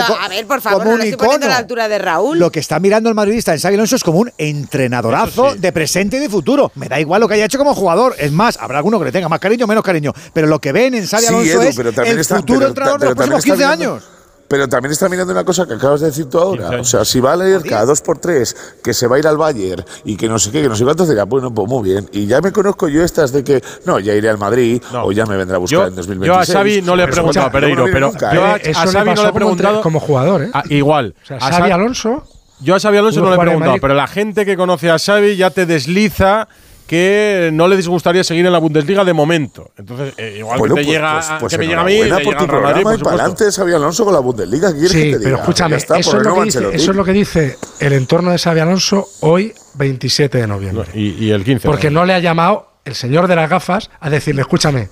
como 0.72 0.90
un 0.90 1.06
icono. 1.06 1.46
la. 1.46 2.20
Lo 2.34 2.50
que 2.50 2.60
está 2.60 2.80
mirando 2.80 3.10
el 3.10 3.14
madridista 3.14 3.52
en 3.52 3.60
Xavi 3.60 3.74
Alonso 3.74 3.96
es 3.96 4.02
como 4.02 4.18
un 4.18 4.32
entrenadorazo 4.38 5.54
de 5.56 5.72
presente 5.72 6.16
y 6.16 6.20
de 6.20 6.30
futuro. 6.30 6.72
Me 6.74 6.88
da 6.88 6.98
igual 6.98 7.20
lo 7.20 7.28
que 7.28 7.34
haya 7.34 7.44
hecho 7.44 7.58
como 7.58 7.74
jugador. 7.74 8.14
Es 8.18 8.32
más, 8.32 8.56
habrá 8.58 8.78
alguno 8.78 8.98
que 8.98 9.04
le 9.04 9.12
tenga 9.12 9.28
más 9.28 9.40
cariño 9.40 9.66
o 9.66 9.68
menos 9.68 9.84
cariño. 9.84 10.14
Pero 10.32 10.46
lo 10.46 10.58
que 10.58 10.72
ven 10.72 10.94
en 10.94 11.06
Xavi 11.06 11.26
Alonso 11.26 11.62
es 11.62 11.78
el 11.78 12.24
futuro 12.24 12.66
entrenador 12.68 12.98
de 13.00 13.06
los 13.08 13.14
próximos 13.14 13.44
15 13.44 13.64
años. 13.66 14.04
Pero 14.48 14.68
también 14.68 14.92
está 14.92 15.08
mirando 15.08 15.32
una 15.32 15.44
cosa 15.44 15.66
que 15.66 15.74
acabas 15.74 16.00
de 16.00 16.08
decir 16.08 16.26
tú 16.26 16.38
ahora. 16.38 16.80
O 16.80 16.84
sea, 16.84 17.04
si 17.04 17.20
va 17.20 17.32
a 17.32 17.36
leer 17.36 17.62
cada 17.62 17.86
dos 17.86 18.00
por 18.00 18.18
tres 18.18 18.54
que 18.82 18.92
se 18.92 19.06
va 19.06 19.16
a 19.16 19.18
ir 19.18 19.26
al 19.26 19.36
Bayern 19.36 19.84
y 20.04 20.16
que 20.16 20.28
no 20.28 20.38
sé 20.38 20.50
qué, 20.50 20.62
que 20.62 20.68
no 20.68 20.76
sé 20.76 20.84
cuánto, 20.84 21.06
dirá, 21.06 21.24
bueno, 21.24 21.52
pues 21.52 21.68
muy 21.68 21.82
bien. 21.82 22.08
Y 22.12 22.26
ya 22.26 22.40
me 22.40 22.52
conozco 22.52 22.88
yo 22.88 23.02
estas 23.02 23.32
de 23.32 23.42
que, 23.42 23.62
no, 23.86 23.98
ya 23.98 24.14
iré 24.14 24.28
al 24.28 24.38
Madrid 24.38 24.82
o 24.92 25.12
ya 25.12 25.26
me 25.26 25.36
vendrá 25.36 25.56
a 25.56 25.60
buscar 25.60 25.80
yo, 25.80 25.86
en 25.86 25.94
2026. 25.96 26.26
Yo 26.26 26.40
a 26.40 26.58
Xavi 26.58 26.82
no 26.82 26.96
le 26.96 27.04
he 27.04 27.08
preguntado, 27.08 27.50
Pereiro, 27.50 27.86
pero 27.92 28.12
yo 28.12 28.44
a, 28.44 28.56
¿eh? 28.56 28.74
Xavi 28.74 29.14
no 29.14 29.22
le 29.22 29.28
he 29.28 29.32
preguntado. 29.32 29.80
Como 29.80 30.00
jugador, 30.00 30.42
¿eh? 30.44 30.50
A, 30.52 30.62
igual. 30.68 31.14
O 31.22 31.26
sea, 31.26 31.38
a 31.38 31.50
Xavi 31.50 31.70
Alonso. 31.70 32.24
Yo 32.60 32.74
a 32.74 32.80
Xavi 32.80 32.98
Alonso 32.98 33.20
no 33.20 33.30
le 33.30 33.36
he 33.36 33.40
preguntado, 33.40 33.76
pero 33.80 33.94
la 33.94 34.06
gente 34.06 34.44
que 34.44 34.56
conoce 34.56 34.90
a 34.90 34.98
Xavi 34.98 35.36
ya 35.36 35.50
te 35.50 35.66
desliza 35.66 36.48
que 36.86 37.50
no 37.52 37.66
le 37.66 37.76
disgustaría 37.76 38.22
seguir 38.22 38.44
en 38.44 38.52
la 38.52 38.58
Bundesliga 38.58 39.04
de 39.04 39.12
momento. 39.12 39.70
Entonces, 39.76 40.14
eh, 40.18 40.36
igual 40.38 40.60
que 40.60 40.68
te 40.68 40.72
pues, 40.74 40.86
llega, 40.86 41.12
pues, 41.14 41.40
pues, 41.40 41.52
que 41.52 41.58
me 41.58 41.66
llega 41.66 41.80
a 41.80 41.84
mí, 41.84 41.96
por 41.96 42.04
llega 42.04 42.38
tu 42.38 42.46
programa 42.46 42.82
para 42.98 43.10
adelante, 43.10 43.50
Xavi 43.50 43.72
Alonso 43.72 44.04
con 44.04 44.14
la 44.14 44.20
Bundesliga. 44.20 44.72
¿Qué 44.72 44.80
quieres 44.80 44.92
sí, 44.92 45.16
pero 45.22 45.36
escúchame, 45.36 45.76
eso, 45.76 45.96
es 45.96 46.12
lo 46.12 46.34
que 46.34 46.42
dice, 46.44 46.58
eso, 46.72 46.90
es 46.90 46.96
lo 46.96 47.04
que 47.04 47.12
dice, 47.12 47.58
el 47.80 47.92
entorno 47.94 48.30
de 48.30 48.38
Xavi 48.38 48.60
Alonso 48.60 49.08
hoy, 49.20 49.54
27 49.74 50.38
de 50.38 50.46
noviembre. 50.46 50.88
Y, 50.94 51.30
el 51.30 51.42
15. 51.42 51.66
Porque 51.66 51.90
no 51.90 52.04
le 52.04 52.12
ha 52.12 52.18
llamado 52.18 52.68
el 52.84 52.94
señor 52.94 53.28
de 53.28 53.36
las 53.36 53.48
gafas 53.48 53.90
a 54.00 54.10
decirle, 54.10 54.42
escúchame, 54.42 54.90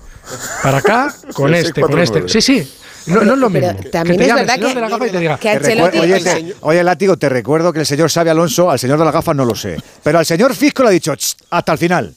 para 0.63 0.79
acá, 0.79 1.13
con 1.33 1.53
este, 1.53 1.81
con 1.81 1.99
este. 1.99 2.27
Sí, 2.27 2.41
sí, 2.41 2.73
no, 3.05 3.21
no 3.21 3.33
es 3.33 3.39
lo 3.39 3.49
mismo. 3.49 3.73
También 3.91 4.21
es 4.21 4.33
verdad 4.33 4.59
que, 4.59 5.61
la. 5.61 5.85
Oye, 6.61 6.77
te, 6.77 6.83
Látigo, 6.83 7.17
te 7.17 7.29
recuerdo 7.29 7.73
que 7.73 7.79
el 7.79 7.85
señor 7.85 8.11
sabe 8.11 8.29
Alonso, 8.29 8.69
al 8.69 8.79
señor 8.79 8.97
de 8.99 9.05
las 9.05 9.13
gafas 9.13 9.35
no 9.35 9.45
lo 9.45 9.55
sé. 9.55 9.77
Pero 10.03 10.19
al 10.19 10.25
señor 10.25 10.53
Fisco 10.55 10.83
le 10.83 10.89
ha 10.89 10.91
dicho, 10.91 11.13
hasta 11.49 11.71
el 11.71 11.77
final. 11.77 12.13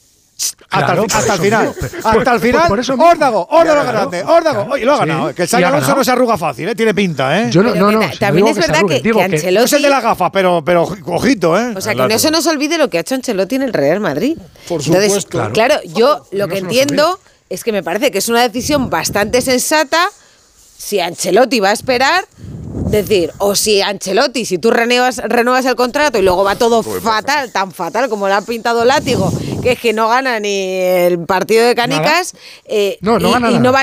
Hasta, 0.69 0.93
el 0.93 0.99
final, 0.99 1.73
hasta 2.03 2.33
el 2.33 2.39
final. 2.39 2.67
Por, 2.67 2.79
Órdago, 2.79 3.47
Órdago 3.49 3.83
grande, 3.91 4.23
Órdago. 4.23 4.65
Claro, 4.65 4.85
lo 4.85 4.93
ha 4.93 4.97
ganado. 4.97 5.29
¿eh? 5.29 5.33
Que 5.33 5.43
el 5.43 5.47
Xavi 5.47 5.63
Alonso 5.63 5.95
no 5.95 6.03
se 6.03 6.11
arruga 6.11 6.37
fácil, 6.37 6.69
¿eh? 6.69 6.75
tiene 6.75 6.93
pinta. 6.93 7.41
¿eh? 7.41 7.49
Yo 7.49 7.63
no, 7.63 7.73
no, 7.73 7.91
no, 7.91 8.01
también 8.19 8.47
es 8.47 8.57
verdad 8.57 8.81
que, 8.87 9.01
que, 9.01 9.35
Es 9.35 9.73
el 9.73 9.81
de 9.81 9.89
la 9.89 10.01
gafa, 10.01 10.31
pero, 10.31 10.61
pero 10.63 10.83
ojito, 10.83 11.57
¿eh? 11.59 11.73
O 11.75 11.81
sea, 11.81 11.95
que 11.95 12.07
no 12.07 12.19
se 12.19 12.29
nos 12.29 12.45
olvide 12.45 12.77
lo 12.77 12.89
que 12.89 12.97
ha 12.97 13.01
hecho 13.01 13.15
Ancelotti 13.15 13.55
en 13.55 13.63
el 13.63 13.73
Real 13.73 13.99
Madrid. 13.99 14.37
Por 14.67 14.81
Entonces, 14.81 15.23
supuesto. 15.23 15.51
Claro, 15.53 15.75
yo 15.95 16.27
lo 16.31 16.47
que 16.47 16.59
entiendo 16.59 17.19
es 17.49 17.63
que 17.63 17.71
me 17.71 17.81
parece 17.81 18.11
que 18.11 18.19
es 18.19 18.29
una 18.29 18.41
decisión 18.41 18.89
bastante 18.89 19.41
sensata 19.41 20.09
si 20.77 20.99
Ancelotti 20.99 21.59
va 21.59 21.69
a 21.69 21.73
esperar, 21.73 22.25
decir, 22.89 23.31
o 23.39 23.55
si 23.55 23.81
Ancelotti, 23.81 24.45
si 24.45 24.57
tú 24.57 24.71
renuevas, 24.71 25.17
renuevas 25.17 25.65
el 25.65 25.75
contrato 25.75 26.17
y 26.19 26.21
luego 26.21 26.43
va 26.43 26.55
todo 26.55 26.83
fatal, 26.83 27.51
tan 27.51 27.71
fatal 27.71 28.09
como 28.09 28.27
lo 28.27 28.35
han 28.35 28.45
pintado 28.45 28.85
látigo, 28.85 29.31
que 29.61 29.73
es 29.73 29.79
que 29.79 29.93
no 29.93 30.07
gana 30.07 30.39
ni 30.39 30.79
el 30.79 31.19
partido 31.25 31.65
de 31.65 31.75
Canicas 31.75 32.35
eh, 32.65 32.97
no, 33.01 33.17
y, 33.17 33.59
no, 33.59 33.73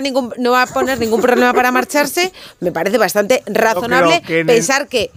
va 0.50 0.62
a 0.62 0.66
poner 0.66 0.98
ningún 0.98 1.20
problema 1.20 1.52
para 1.52 1.72
marcharse, 1.72 2.32
me 2.60 2.72
parece 2.72 2.98
bastante 2.98 3.42
razonable 3.46 4.22
pensar 4.46 4.88
que 4.88 5.10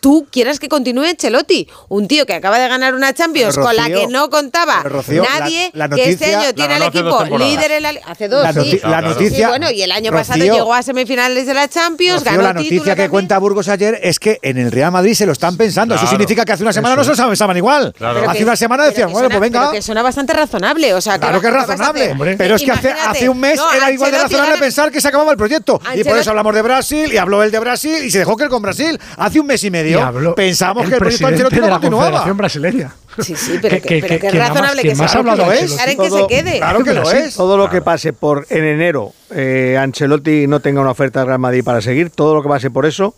tú 0.00 0.26
quieras 0.30 0.58
que 0.58 0.68
continúe 0.68 1.14
Chelotti. 1.16 1.68
Un 1.88 2.08
tío 2.08 2.26
que 2.26 2.34
acaba 2.34 2.58
de 2.58 2.68
ganar 2.68 2.94
una 2.94 3.12
Champions 3.12 3.56
con 3.56 3.74
la 3.74 3.86
que 3.86 4.06
no 4.06 4.30
contaba 4.30 4.84
nadie 4.84 5.72
que 5.94 6.10
este 6.10 6.34
año 6.34 6.54
tiene 6.54 6.74
al 6.74 6.82
equipo 6.82 7.24
líder 7.38 7.72
en 7.72 7.82
la 7.82 7.88
hace 8.06 8.28
dos, 8.28 8.42
la, 8.82 9.00
noticia, 9.02 9.48
bueno, 9.48 9.70
y 9.70 9.82
el 9.82 9.92
año 9.92 10.10
pasado 10.12 10.40
llegó 10.40 10.72
a 10.74 10.82
semifinales 10.82 11.46
de 11.46 11.54
la 11.54 11.68
Champions, 11.68 12.22
ganó 12.24 12.42
la 12.42 12.52
noticia 12.52 12.94
que 12.94 13.08
cuenta 13.08 13.38
Burgos 13.38 13.68
ayer 13.68 13.98
es 14.02 14.18
que 14.18 14.38
en 14.42 14.58
el 14.58 14.70
Real 14.70 14.92
Madrid 14.92 15.14
se 15.14 15.26
lo 15.26 15.32
están 15.32 15.56
pensando. 15.56 15.94
Eso 15.94 16.06
significa 16.06 16.44
que 16.44 16.52
hace 16.52 16.62
una 16.62 16.72
semana 16.72 16.96
no 16.96 17.04
se 17.04 17.14
lo 17.14 17.28
pensaban 17.28 17.56
igual. 17.56 17.92
Claro. 17.96 18.28
Hace 18.28 18.44
una 18.44 18.56
semana 18.56 18.84
decían, 18.84 19.10
bueno, 19.10 19.28
pues 19.28 19.40
venga. 19.40 19.70
Que 19.72 19.82
suena 19.82 20.02
bastante 20.02 20.32
razonable, 20.32 20.94
o 20.94 21.00
sea, 21.00 21.18
claro 21.18 21.40
que 21.40 21.46
es 21.48 21.52
razonable, 21.52 22.14
pero 22.36 22.56
es 22.56 22.62
que 22.62 22.72
hace, 22.72 22.90
hace 22.90 23.28
un 23.28 23.38
mes 23.38 23.60
era 23.76 23.90
igual 23.90 24.10
de 24.10 24.18
razonable 24.18 24.58
pensar 24.58 24.90
que 24.90 25.00
se 25.00 25.08
acababa 25.08 25.32
el 25.32 25.38
proyecto 25.38 25.80
y 25.94 26.04
por 26.04 26.16
eso 26.16 26.30
hablamos 26.30 26.54
de 26.54 26.62
Brasil 26.62 27.12
y 27.12 27.16
habló 27.16 27.42
él 27.42 27.50
de 27.50 27.58
Brasil 27.58 28.04
y 28.04 28.10
se 28.10 28.18
dejó 28.18 28.36
que 28.36 28.44
él 28.44 28.50
con 28.50 28.62
Brasil 28.62 28.98
hace 29.16 29.40
un 29.40 29.46
mes 29.46 29.62
y 29.64 29.70
medio 29.70 29.87
medio, 29.96 30.34
pensamos 30.34 30.84
el 30.84 30.88
que 30.90 30.94
el 30.96 30.98
proyecto 31.00 31.26
Ancelotti 31.26 31.56
no 31.56 31.62
de 31.64 31.70
la 31.70 31.80
continuaba. 31.80 32.32
Brasileña. 32.32 32.94
Sí, 33.20 33.34
sí, 33.34 33.58
pero 33.60 33.76
que, 33.76 33.80
Que- 33.82 34.00
pero 34.00 34.14
que- 34.14 34.18
que 34.20 34.26
es 34.28 34.34
razonable 34.34 34.82
que 34.82 34.88
que, 34.90 34.94
más 34.94 35.10
se 35.10 35.16
ha 35.16 35.20
hablado 35.20 35.42
hable, 35.44 35.54
de 35.56 35.96
que 35.96 36.10
se 36.10 36.26
quede. 36.28 36.56
Claro 36.58 36.84
que 36.84 36.94
lo 36.94 37.10
es. 37.10 37.34
Todo 37.34 37.56
lo 37.56 37.68
que 37.68 37.82
pase 37.82 38.12
por 38.12 38.46
en 38.50 38.64
enero, 38.64 39.12
eh, 39.34 39.76
Ancelotti 39.80 40.46
no 40.46 40.60
tenga 40.60 40.80
una 40.80 40.90
oferta 40.90 41.20
del 41.20 41.26
Real 41.28 41.38
Madrid 41.40 41.64
para 41.64 41.80
seguir, 41.80 42.10
todo 42.10 42.34
lo 42.34 42.42
que 42.42 42.48
pase 42.48 42.70
por 42.70 42.86
eso 42.86 43.14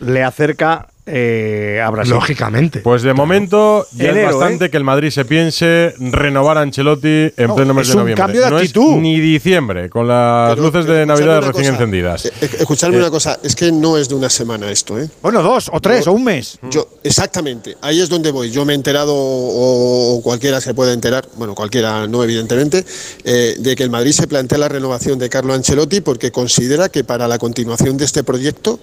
le 0.00 0.22
acerca 0.24 0.88
eh, 1.04 1.82
a 1.84 1.90
Brasil. 1.90 2.14
Lógicamente. 2.14 2.78
Pues 2.80 3.02
de 3.02 3.12
momento 3.12 3.86
ya 3.92 4.10
Enero, 4.10 4.28
es 4.30 4.36
bastante 4.36 4.64
¿eh? 4.66 4.70
que 4.70 4.76
el 4.76 4.84
Madrid 4.84 5.10
se 5.10 5.24
piense 5.24 5.94
renovar 5.98 6.58
a 6.58 6.60
Ancelotti 6.60 7.32
en 7.36 7.46
No, 7.48 7.54
pleno 7.56 7.74
mes 7.74 7.82
es 7.82 7.88
de 7.88 7.94
un 7.94 8.00
noviembre. 8.02 8.22
cambio 8.22 8.40
de 8.44 8.50
no 8.50 8.56
actitud. 8.58 8.94
es 8.94 9.00
ni 9.00 9.18
diciembre, 9.20 9.90
con 9.90 10.06
las 10.06 10.50
Pero- 10.50 10.62
luces 10.62 10.84
pero 10.86 10.94
de 10.94 11.02
escuchadme 11.02 11.06
Navidad 11.26 11.38
una 11.38 11.46
recién 11.48 11.64
cosa. 11.72 11.82
encendidas. 11.84 12.24
Eh, 12.26 12.32
Escuchadme 12.60 12.96
Eh, 12.96 13.00
una 13.00 13.10
cosa, 13.10 13.38
es 13.42 13.56
que 13.56 13.72
no 13.72 13.98
es 13.98 14.08
de 14.08 14.14
una 14.14 14.30
semana 14.30 14.70
esto, 14.70 14.98
¿eh? 14.98 15.08
Bueno, 15.22 15.42
dos, 15.42 15.70
o 15.72 15.80
tres, 15.80 16.06
o 16.06 16.12
un 16.12 16.22
mes. 16.24 16.58
Yo, 16.70 16.86
exactamente, 17.02 17.76
ahí 17.80 18.00
es 18.00 18.08
donde 18.08 18.30
voy. 18.30 18.50
Yo 18.52 18.64
me 18.64 18.72
he 18.72 18.76
enterado, 18.76 19.12
o, 19.14 20.16
o 20.18 20.22
cualquiera 20.22 20.60
se 20.60 20.72
puede 20.72 20.92
enterar, 20.92 21.26
bueno, 21.36 21.54
cualquiera 21.56 22.06
no, 22.06 22.22
evidentemente, 22.22 22.84
eh, 23.24 23.56
de 23.58 23.74
que 23.76 23.82
el 23.82 23.90
Madrid 23.90 24.12
se 24.12 24.28
plantea 24.28 24.58
la 24.58 24.68
renovación 24.68 25.18
de 25.18 25.28
Carlo 25.28 25.52
Ancelotti 25.54 26.00
porque 26.00 26.30
considera 26.30 26.88
que 26.88 27.02
para 27.02 27.26
la 27.26 27.38
continuación 27.38 27.96
de 27.96 28.04
este 28.04 28.22
proyecto, 28.22 28.78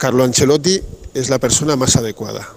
Carlo 0.00 0.24
Ancelotti 0.24 0.80
es 1.12 1.28
la 1.28 1.38
persona 1.38 1.76
más 1.76 1.94
adecuada 1.94 2.48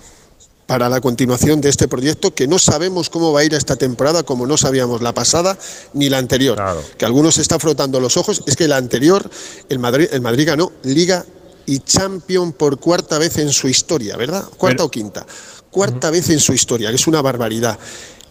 para 0.65 0.87
la 0.87 1.01
continuación 1.01 1.59
de 1.59 1.67
este 1.67 1.89
proyecto 1.89 2.33
que 2.33 2.47
no 2.47 2.57
sabemos 2.57 3.09
cómo 3.09 3.33
va 3.33 3.41
a 3.41 3.43
ir 3.43 3.53
esta 3.53 3.75
temporada 3.75 4.23
como 4.23 4.47
no 4.47 4.55
sabíamos 4.55 5.01
la 5.01 5.13
pasada 5.13 5.57
ni 5.93 6.07
la 6.07 6.19
anterior. 6.19 6.57
Que 6.97 7.03
algunos 7.03 7.35
se 7.35 7.41
están 7.41 7.59
frotando 7.59 7.99
los 7.99 8.15
ojos, 8.15 8.43
es 8.47 8.55
que 8.55 8.69
la 8.69 8.77
anterior 8.77 9.29
el 9.67 9.77
Madrid, 9.77 10.07
el 10.13 10.21
Madrid 10.21 10.47
ganó 10.47 10.71
Liga 10.83 11.25
y 11.65 11.79
Champion 11.79 12.53
por 12.53 12.79
cuarta 12.79 13.17
vez 13.17 13.37
en 13.37 13.51
su 13.51 13.67
historia, 13.67 14.15
¿verdad? 14.15 14.45
Cuarta 14.55 14.85
o 14.85 14.89
quinta. 14.89 15.25
Cuarta 15.69 16.11
vez 16.11 16.29
en 16.29 16.39
su 16.39 16.53
historia, 16.53 16.91
que 16.91 16.95
es 16.95 17.07
una 17.07 17.21
barbaridad. 17.21 17.77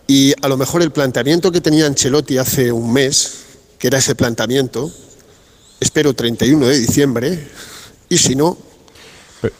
Y 0.06 0.32
a 0.40 0.48
lo 0.48 0.56
mejor 0.56 0.80
el 0.80 0.90
planteamiento 0.90 1.52
que 1.52 1.60
tenía 1.60 1.84
Ancelotti 1.84 2.38
hace 2.38 2.72
un 2.72 2.90
mes, 2.90 3.32
que 3.78 3.88
era 3.88 3.98
ese 3.98 4.14
planteamiento, 4.14 4.90
espero 5.80 6.14
31 6.14 6.66
de 6.66 6.78
diciembre, 6.78 7.48
y 8.08 8.16
si 8.16 8.34
no, 8.34 8.71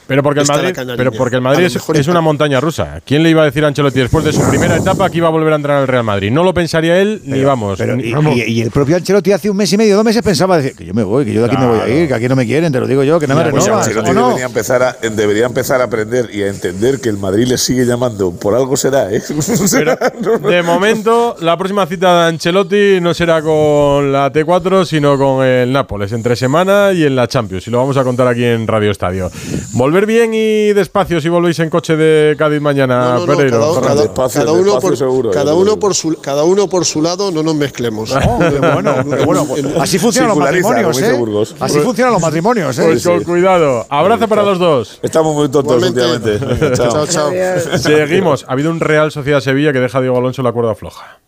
Pero 0.07 0.23
porque 0.23 0.41
el 0.41 0.47
Madrid, 0.47 0.73
pero 0.97 1.11
porque 1.11 1.35
el 1.35 1.41
A 1.41 1.49
Madrid 1.49 1.65
es, 1.65 2.07
una 2.07 2.21
montaña 2.21 2.59
rusa. 2.59 3.01
¿Quién 3.05 3.23
le 3.23 3.29
iba 3.29 3.41
a 3.41 3.45
decir 3.45 3.63
a 3.65 3.67
Ancelotti 3.67 3.99
después 3.99 4.23
de 4.25 4.31
su 4.33 4.41
primera 4.49 4.77
etapa 4.77 5.09
que 5.09 5.17
iba 5.17 5.27
a 5.27 5.31
volver 5.31 5.51
a 5.53 5.55
entrar 5.57 5.77
al 5.81 5.87
Real 5.87 6.03
Madrid? 6.03 6.31
No 6.31 6.43
lo 6.43 6.53
pensaría 6.53 6.99
él 7.01 7.21
ni 7.25 7.41
vamos. 7.43 7.77
Pero, 7.77 7.95
ni- 7.95 8.03
y, 8.03 8.13
y- 8.41 8.43
y 8.53 8.61
el 8.61 8.71
propio 8.71 8.95
Ancelotti 8.95 9.31
hace 9.31 9.49
un 9.49 9.57
mes 9.57 9.71
y 9.73 9.77
medio, 9.77 9.95
dos 9.95 10.05
meses 10.05 10.21
pensaba 10.21 10.57
decir 10.57 10.75
que 10.75 10.85
yo 10.85 10.93
me 10.93 11.03
voy, 11.03 11.25
que 11.25 11.33
yo 11.33 11.41
de 11.41 11.47
aquí 11.47 11.57
me 11.57 11.67
voy 11.67 11.79
a 11.79 11.87
ir, 11.89 12.07
que 12.07 12.13
aquí 12.13 12.27
no 12.27 12.35
me 12.35 12.45
quieren, 12.45 12.71
te 12.71 12.79
lo 12.79 12.87
digo 12.87 13.03
yo, 13.03 13.19
que 13.19 13.27
no 13.27 13.35
me 13.35 13.43
Pues 13.49 13.63
renovas. 13.65 13.87
Ancelotti 13.87 14.09
¿o 14.09 14.13
no? 14.13 14.27
debería, 14.27 14.45
empezar 14.45 14.83
a, 14.83 14.93
debería 15.01 15.45
empezar 15.45 15.81
a 15.81 15.85
aprender 15.85 16.29
y 16.33 16.43
a 16.43 16.47
entender 16.47 16.99
que 17.01 17.09
el 17.09 17.17
Madrid 17.17 17.47
le 17.47 17.57
sigue 17.57 17.85
llamando. 17.85 18.31
Por 18.31 18.55
algo 18.55 18.77
será, 18.77 19.11
¿eh? 19.13 19.21
De 20.47 20.63
momento, 20.63 21.35
la 21.41 21.57
próxima 21.57 21.85
cita 21.85 22.23
de 22.23 22.29
Ancelotti 22.29 22.99
no 23.01 23.13
será 23.13 23.41
con 23.41 24.11
la 24.11 24.31
T4, 24.31 24.85
sino 24.85 25.17
con 25.17 25.45
el 25.45 25.71
Nápoles, 25.71 26.11
entre 26.13 26.35
semana 26.35 26.91
y 26.93 27.03
en 27.03 27.15
la 27.15 27.27
Champions. 27.27 27.67
Y 27.67 27.71
lo 27.71 27.79
vamos 27.79 27.97
a 27.97 28.03
contar 28.03 28.27
aquí 28.27 28.43
en 28.43 28.67
Radio 28.67 28.91
Estadio. 28.91 29.31
Volver 29.73 30.05
bien 30.05 30.31
y 30.33 30.71
despacio 30.73 31.19
si 31.19 31.29
volvéis 31.29 31.57
en 31.59 31.69
coche 31.71 31.95
de 31.95 32.35
Cádiz 32.37 32.61
mañana, 32.61 33.15
No, 33.15 33.19
no, 33.19 33.25
no, 33.25 33.37
Pereiro. 33.37 33.59
cada, 33.73 33.81
cada- 33.81 34.01
Despacio, 34.03 34.41
cada 34.41 34.51
uno 34.53 34.79
por, 34.79 34.95
seguro, 34.97 35.31
cada, 35.31 35.53
uno 35.55 35.79
por 35.79 35.95
su, 35.95 36.15
cada 36.21 36.43
uno 36.43 36.67
por 36.69 36.85
su 36.85 37.01
lado, 37.01 37.31
no 37.31 37.41
nos 37.41 37.55
mezclemos. 37.55 38.11
Oh, 38.11 38.39
qué 38.39 38.59
bueno, 38.59 38.95
qué 39.17 39.25
bueno. 39.25 39.47
Así 39.81 39.97
funcionan 39.97 40.29
los 40.29 40.37
matrimonios, 40.37 41.01
¿eh? 41.01 41.13
Burgos. 41.13 41.55
Así 41.59 41.79
funcionan 41.79 42.13
los 42.13 42.21
matrimonios, 42.21 42.77
¿eh? 42.77 42.83
Pues 42.85 43.03
con 43.03 43.23
cuidado. 43.23 43.85
Abrazo 43.89 44.27
para 44.27 44.43
los 44.43 44.59
dos. 44.59 44.99
Estamos 45.01 45.33
muy 45.35 45.49
tontos 45.49 45.75
Igualmente. 45.83 46.35
últimamente. 46.35 46.77
Chao, 46.77 47.07
chao. 47.07 47.31
Seguimos. 47.79 48.45
Ha 48.47 48.53
habido 48.53 48.69
un 48.69 48.79
Real 48.79 49.11
Sociedad 49.11 49.39
Sevilla 49.39 49.73
que 49.73 49.79
deja 49.79 49.97
a 49.97 50.01
Diego 50.01 50.17
Alonso 50.17 50.43
la 50.43 50.51
cuerda 50.51 50.75
floja. 50.75 51.19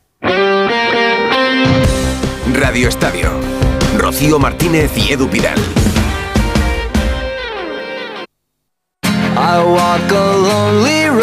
Radio 2.54 2.90
Estadio. 2.90 3.30
Rocío 3.98 4.38
Martínez 4.40 4.92
y 4.98 5.14
Edu 5.14 5.28
Pidal. 5.30 5.58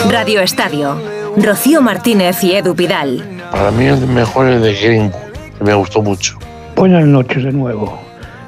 Radio 0.09 0.40
Estadio. 0.43 0.97
Rocío 1.36 1.82
Martínez 1.82 2.44
y 2.44 2.53
Edu 2.53 2.77
Pidal. 2.77 3.20
Para 3.51 3.73
mí 3.73 3.86
el 3.86 4.07
mejor 4.07 4.47
es 4.47 4.62
de 4.62 4.74
Greenwood, 4.74 5.12
que 5.59 5.65
me 5.65 5.74
gustó 5.74 6.03
mucho. 6.03 6.39
Buenas 6.77 7.05
noches 7.05 7.43
de 7.43 7.51
nuevo. 7.51 8.01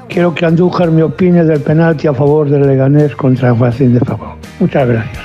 Quiero 0.07 0.33
que 0.33 0.45
Andújar 0.45 0.91
me 0.91 1.03
opine 1.03 1.43
del 1.43 1.59
penalti 1.59 2.07
a 2.07 2.13
favor 2.13 2.49
del 2.49 2.65
Leganés 2.65 3.17
contra 3.17 3.49
el 3.49 3.59
Racing 3.59 3.89
de 3.89 3.99
Favor. 3.99 4.37
Muchas 4.61 4.87
gracias. 4.87 5.23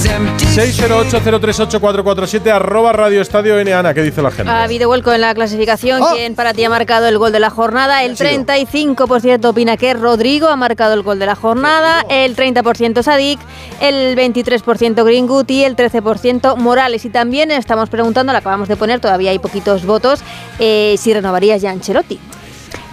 608038447 0.00 2.50
arroba 2.50 2.92
Radio 2.92 3.20
Estadio 3.20 3.58
N. 3.58 3.74
Ana, 3.74 3.92
¿qué 3.92 4.02
dice 4.02 4.22
la 4.22 4.30
gente? 4.30 4.50
Ha 4.50 4.62
habido 4.64 4.88
vuelco 4.88 5.12
en 5.12 5.20
la 5.20 5.34
clasificación. 5.34 6.02
Ah. 6.02 6.12
¿Quién 6.14 6.34
para 6.34 6.54
ti 6.54 6.64
ha 6.64 6.70
marcado 6.70 7.06
el 7.06 7.18
gol 7.18 7.32
de 7.32 7.40
la 7.40 7.50
jornada? 7.50 8.02
El 8.02 8.16
35% 8.16 9.44
opina 9.44 9.76
que 9.76 9.92
Rodrigo 9.92 10.48
ha 10.48 10.56
marcado 10.56 10.94
el 10.94 11.02
gol 11.02 11.18
de 11.18 11.26
la 11.26 11.34
jornada, 11.34 12.06
el 12.08 12.34
30% 12.34 13.02
Sadik, 13.02 13.38
el 13.80 14.16
23% 14.16 15.04
Greenwood 15.04 15.50
y 15.50 15.64
el 15.64 15.76
13% 15.76 16.56
Morales. 16.56 17.04
Y 17.04 17.10
también 17.10 17.50
estamos 17.50 17.90
preguntando, 17.90 18.32
lo 18.32 18.38
acabamos 18.38 18.68
de 18.68 18.76
poner, 18.76 19.00
todavía 19.00 19.32
hay 19.32 19.38
poquitos 19.38 19.84
votos, 19.84 20.20
eh, 20.58 20.96
si 20.98 21.12
renovarías 21.12 21.60
ya 21.60 21.68
a 21.70 21.72
Ancelotti. 21.72 22.18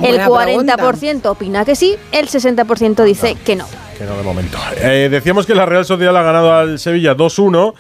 El 0.02 0.28
Buena 0.28 0.78
40% 0.78 1.26
opina 1.26 1.66
que 1.66 1.76
sí, 1.76 1.96
el 2.12 2.28
60% 2.28 3.04
dice 3.04 3.36
que 3.46 3.56
no. 3.56 3.66
Que 3.98 4.04
no 4.06 4.16
de 4.18 4.24
momento. 4.24 4.58
Eh, 4.80 5.08
decíamos 5.10 5.46
que 5.46 5.56
la 5.56 5.66
Real 5.66 5.86
Sociedad 5.86 6.16
ha 6.16 6.22
ganado 6.22 6.54
al 6.54 6.78
Sevilla 6.80 7.16
2-1. 7.16 7.74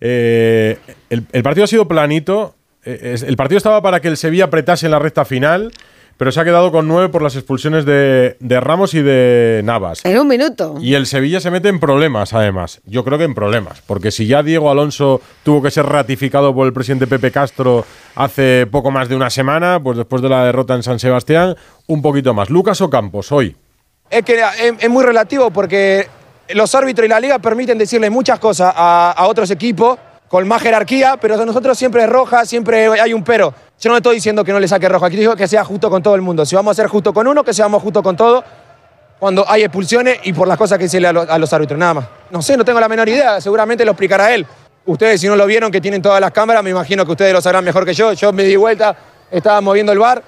Eh, 0.00 0.78
el, 1.10 1.24
el 1.32 1.42
partido 1.42 1.64
ha 1.64 1.68
sido 1.68 1.86
planito. 1.86 2.54
Eh, 2.84 3.12
es- 3.14 3.22
el 3.22 3.36
partido 3.36 3.58
estaba 3.58 3.80
para 3.82 4.00
que 4.00 4.08
el 4.08 4.16
Sevilla 4.16 4.44
apretase 4.46 4.86
en 4.86 4.92
la 4.92 4.98
recta 4.98 5.24
final, 5.24 5.70
pero 6.16 6.32
se 6.32 6.40
ha 6.40 6.44
quedado 6.44 6.72
con 6.72 6.88
nueve 6.88 7.08
por 7.08 7.22
las 7.22 7.36
expulsiones 7.36 7.84
de, 7.84 8.36
de 8.40 8.60
Ramos 8.60 8.94
y 8.94 9.02
de 9.02 9.60
Navas. 9.64 10.04
En 10.04 10.18
un 10.18 10.26
minuto. 10.26 10.74
Y 10.80 10.94
el 10.94 11.06
Sevilla 11.06 11.38
se 11.40 11.50
mete 11.52 11.68
en 11.68 11.78
problemas, 11.78 12.32
además. 12.32 12.80
Yo 12.84 13.04
creo 13.04 13.16
que 13.18 13.24
en 13.24 13.34
problemas. 13.34 13.80
Porque 13.86 14.10
si 14.10 14.26
ya 14.26 14.42
Diego 14.42 14.70
Alonso 14.72 15.20
tuvo 15.44 15.62
que 15.62 15.70
ser 15.70 15.86
ratificado 15.86 16.52
por 16.52 16.66
el 16.66 16.72
presidente 16.72 17.06
Pepe 17.06 17.30
Castro 17.30 17.84
hace 18.16 18.66
poco 18.66 18.90
más 18.90 19.08
de 19.08 19.14
una 19.14 19.30
semana, 19.30 19.78
pues 19.80 19.96
después 19.96 20.20
de 20.20 20.30
la 20.30 20.44
derrota 20.46 20.74
en 20.74 20.82
San 20.82 20.98
Sebastián, 20.98 21.54
un 21.86 22.02
poquito 22.02 22.34
más. 22.34 22.50
Lucas 22.50 22.80
Ocampos, 22.80 23.30
hoy. 23.30 23.54
Es 24.10 24.24
que 24.24 24.40
es, 24.40 24.74
es 24.80 24.90
muy 24.90 25.04
relativo 25.04 25.50
porque 25.50 26.08
los 26.48 26.74
árbitros 26.74 27.06
y 27.06 27.08
la 27.08 27.20
liga 27.20 27.38
permiten 27.38 27.78
decirle 27.78 28.10
muchas 28.10 28.38
cosas 28.40 28.72
a, 28.76 29.24
otros 29.28 29.50
equipos 29.50 29.98
con 30.28 30.46
más 30.48 30.60
jerarquía, 30.62 31.16
pero 31.16 31.40
a 31.40 31.44
nosotros 31.46 31.78
siempre 31.78 32.02
es 32.02 32.08
roja, 32.08 32.44
siempre 32.44 32.86
hay 33.00 33.12
un 33.14 33.22
pero. 33.24 33.54
Yo 33.80 33.90
no 33.90 33.96
estoy 33.96 34.16
diciendo 34.16 34.44
que 34.44 34.52
no 34.52 34.60
le 34.60 34.68
saque 34.68 34.88
roja, 34.88 35.06
aquí 35.06 35.16
digo 35.16 35.34
que 35.36 35.46
sea 35.48 35.64
justo 35.64 35.88
con 35.88 36.02
todo 36.02 36.14
el 36.14 36.22
mundo. 36.22 36.44
Si 36.44 36.54
vamos 36.56 36.72
a 36.72 36.82
ser 36.82 36.88
justo 36.88 37.12
con 37.12 37.26
uno, 37.26 37.42
que 37.44 37.54
seamos 37.54 37.82
justo 37.82 38.02
con 38.02 38.16
todo 38.16 38.44
cuando 39.18 39.44
hay 39.48 39.62
expulsiones 39.62 40.18
y 40.24 40.32
por 40.32 40.48
las 40.48 40.56
cosas 40.56 40.78
que 40.78 40.84
decirle 40.84 41.08
a, 41.08 41.12
los- 41.12 41.28
a 41.28 41.38
los 41.38 41.52
árbitros, 41.52 41.78
nada 41.78 41.94
más. 41.94 42.04
No 42.30 42.42
sé, 42.42 42.56
no 42.56 42.64
tengo 42.64 42.80
la 42.80 42.88
menor 42.88 43.08
idea, 43.08 43.40
seguramente 43.40 43.84
lo 43.84 43.92
explicará 43.92 44.32
él. 44.34 44.46
Ustedes 44.86 45.20
si 45.20 45.28
no 45.28 45.36
lo 45.36 45.46
vieron, 45.46 45.70
que 45.70 45.80
tienen 45.80 46.00
todas 46.02 46.20
las 46.20 46.30
cámaras, 46.32 46.62
me 46.64 46.70
imagino 46.70 47.04
que 47.04 47.12
ustedes 47.12 47.32
lo 47.32 47.40
sabrán 47.40 47.64
mejor 47.64 47.84
que 47.84 47.94
yo. 47.94 48.12
Yo 48.12 48.32
me 48.32 48.42
di 48.44 48.56
vuelta, 48.56 48.96
estaba 49.30 49.60
moviendo 49.60 49.92
el 49.92 49.98
bar. 49.98 50.22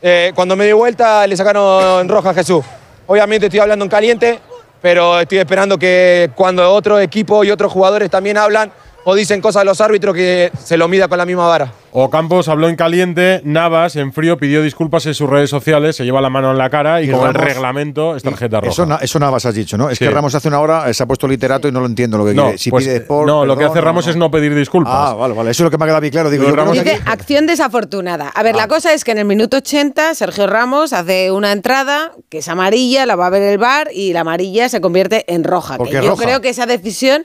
Eh, 0.00 0.32
cuando 0.34 0.54
me 0.56 0.64
di 0.66 0.72
vuelta 0.72 1.26
le 1.26 1.36
sacaron 1.36 2.08
roja 2.08 2.30
a 2.30 2.34
Jesús. 2.34 2.64
Obviamente 3.08 3.46
estoy 3.46 3.60
hablando 3.60 3.84
en 3.84 3.88
caliente, 3.88 4.40
pero 4.82 5.20
estoy 5.20 5.38
esperando 5.38 5.78
que 5.78 6.30
cuando 6.34 6.68
otro 6.72 6.98
equipo 6.98 7.44
y 7.44 7.50
otros 7.50 7.70
jugadores 7.72 8.10
también 8.10 8.36
hablan 8.36 8.72
o 9.08 9.14
dicen 9.14 9.40
cosas 9.40 9.62
a 9.62 9.64
los 9.64 9.80
árbitros 9.80 10.16
que 10.16 10.50
se 10.64 10.76
lo 10.76 10.88
mida 10.88 11.06
con 11.06 11.16
la 11.16 11.24
misma 11.24 11.46
vara. 11.46 11.72
Ocampos 11.92 12.48
habló 12.48 12.68
en 12.68 12.74
caliente, 12.74 13.40
Navas 13.44 13.94
en 13.94 14.12
frío 14.12 14.36
pidió 14.36 14.62
disculpas 14.62 15.06
en 15.06 15.14
sus 15.14 15.30
redes 15.30 15.48
sociales, 15.48 15.94
se 15.94 16.04
lleva 16.04 16.20
la 16.20 16.28
mano 16.28 16.50
en 16.50 16.58
la 16.58 16.68
cara 16.68 17.00
y, 17.00 17.08
Y 17.08 17.12
con 17.12 17.28
el 17.28 17.34
reglamento 17.34 18.16
es 18.16 18.24
tarjeta 18.24 18.60
roja. 18.60 18.72
Eso, 18.72 18.84
na- 18.84 18.96
eso 19.00 19.18
Navas 19.20 19.46
has 19.46 19.54
dicho, 19.54 19.78
¿no? 19.78 19.88
Es 19.90 19.98
Sí. 19.98 20.04
que 20.04 20.10
Ramos 20.10 20.34
hace 20.34 20.48
una 20.48 20.58
hora 20.60 20.90
eh, 20.90 20.92
se 20.94 21.04
ha 21.04 21.06
puesto 21.06 21.28
literato 21.28 21.68
y 21.68 21.72
no 21.72 21.78
lo 21.80 21.86
entiendo 21.86 22.18
lo 22.18 22.24
que 22.26 22.34
no, 22.34 22.42
quiere. 22.44 22.58
Si 22.58 22.68
pues, 22.70 22.84
pide 22.84 22.96
eh, 22.96 23.04
no, 23.08 23.46
lo 23.46 23.56
que 23.56 23.64
hace 23.64 23.80
Ramos 23.80 24.06
es 24.08 24.16
no 24.16 24.28
pedir 24.30 24.54
disculpas. 24.54 24.92
Ah, 24.94 25.14
vale, 25.14 25.34
vale. 25.34 25.52
Eso 25.52 25.62
es 25.62 25.64
lo 25.66 25.70
que 25.70 25.78
me 25.78 25.84
ha 25.84 25.86
quedado 25.86 26.00
bien 26.00 26.12
claro. 26.12 26.28
Digo, 26.28 26.42
yo 26.44 26.56
Ramos 26.56 26.74
Dice 26.74 27.00
acción 27.06 27.46
desafortunada. 27.46 28.28
A 28.28 28.42
ver, 28.42 28.56
Ah. 28.56 28.58
la 28.58 28.68
cosa 28.68 28.92
es 28.92 29.04
que 29.04 29.12
en 29.12 29.18
el 29.18 29.24
minuto 29.24 29.58
80 29.58 30.14
Sergio 30.16 30.48
Ramos 30.48 30.92
hace 30.92 31.30
una 31.30 31.52
entrada 31.52 32.12
que 32.28 32.38
es 32.38 32.48
amarilla, 32.48 33.06
la 33.06 33.14
va 33.16 33.28
a 33.28 33.30
ver 33.30 33.42
el 33.42 33.58
bar 33.58 33.88
y 33.94 34.12
la 34.12 34.20
amarilla 34.20 34.68
se 34.68 34.80
convierte 34.80 35.24
en 35.32 35.44
roja. 35.44 35.76
Porque 35.76 35.92
Que 35.98 36.02
yo 36.02 36.10
roja. 36.10 36.24
creo 36.24 36.40
que 36.40 36.48
esa 36.48 36.66
decisión 36.66 37.24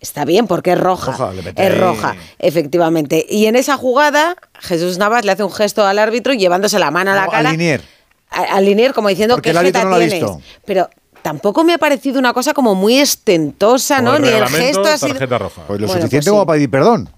está 0.00 0.24
bien 0.24 0.46
porque 0.46 0.72
es 0.72 0.80
roja. 0.80 1.32
Es 1.56 1.78
roja, 1.78 2.16
efectivamente. 2.38 3.24
Y 3.28 3.46
en 3.46 3.56
esa 3.56 3.76
jugada 3.76 4.36
Jesús 4.60 4.98
Navas 4.98 5.24
le 5.24 5.32
hace 5.32 5.44
un 5.44 5.52
gesto 5.52 5.86
al 5.86 5.98
árbitro 5.98 6.32
llevándose 6.34 6.78
la 6.78 6.90
mano 6.90 7.12
a 7.12 7.14
la 7.16 7.26
cara. 7.28 7.50
al 7.50 7.56
Linier. 7.56 7.82
A- 8.30 8.42
Al 8.56 8.64
Linier 8.64 8.92
como 8.92 9.08
diciendo 9.08 9.36
Porque 9.36 9.50
que 9.50 9.54
no 9.54 9.62
lo 9.62 9.94
ha 9.96 9.98
tienes. 9.98 10.12
visto. 10.20 10.40
Pero 10.64 10.90
tampoco 11.22 11.64
me 11.64 11.74
ha 11.74 11.78
parecido 11.78 12.18
una 12.18 12.32
cosa 12.32 12.52
como 12.54 12.74
muy 12.74 12.98
estentosa, 12.98 14.00
¿no? 14.00 14.18
Ni 14.18 14.28
el 14.28 14.46
gesto 14.48 14.84
sido... 14.96 15.08
tarjeta 15.12 15.38
roja. 15.38 15.62
Pues 15.66 15.80
lo 15.80 15.86
Bueno, 15.86 16.02
suficiente 16.02 16.16
pues 16.16 16.24
sí. 16.24 16.30
como 16.30 16.46
para 16.46 16.56
pedir 16.56 16.70
perdón. 16.70 17.08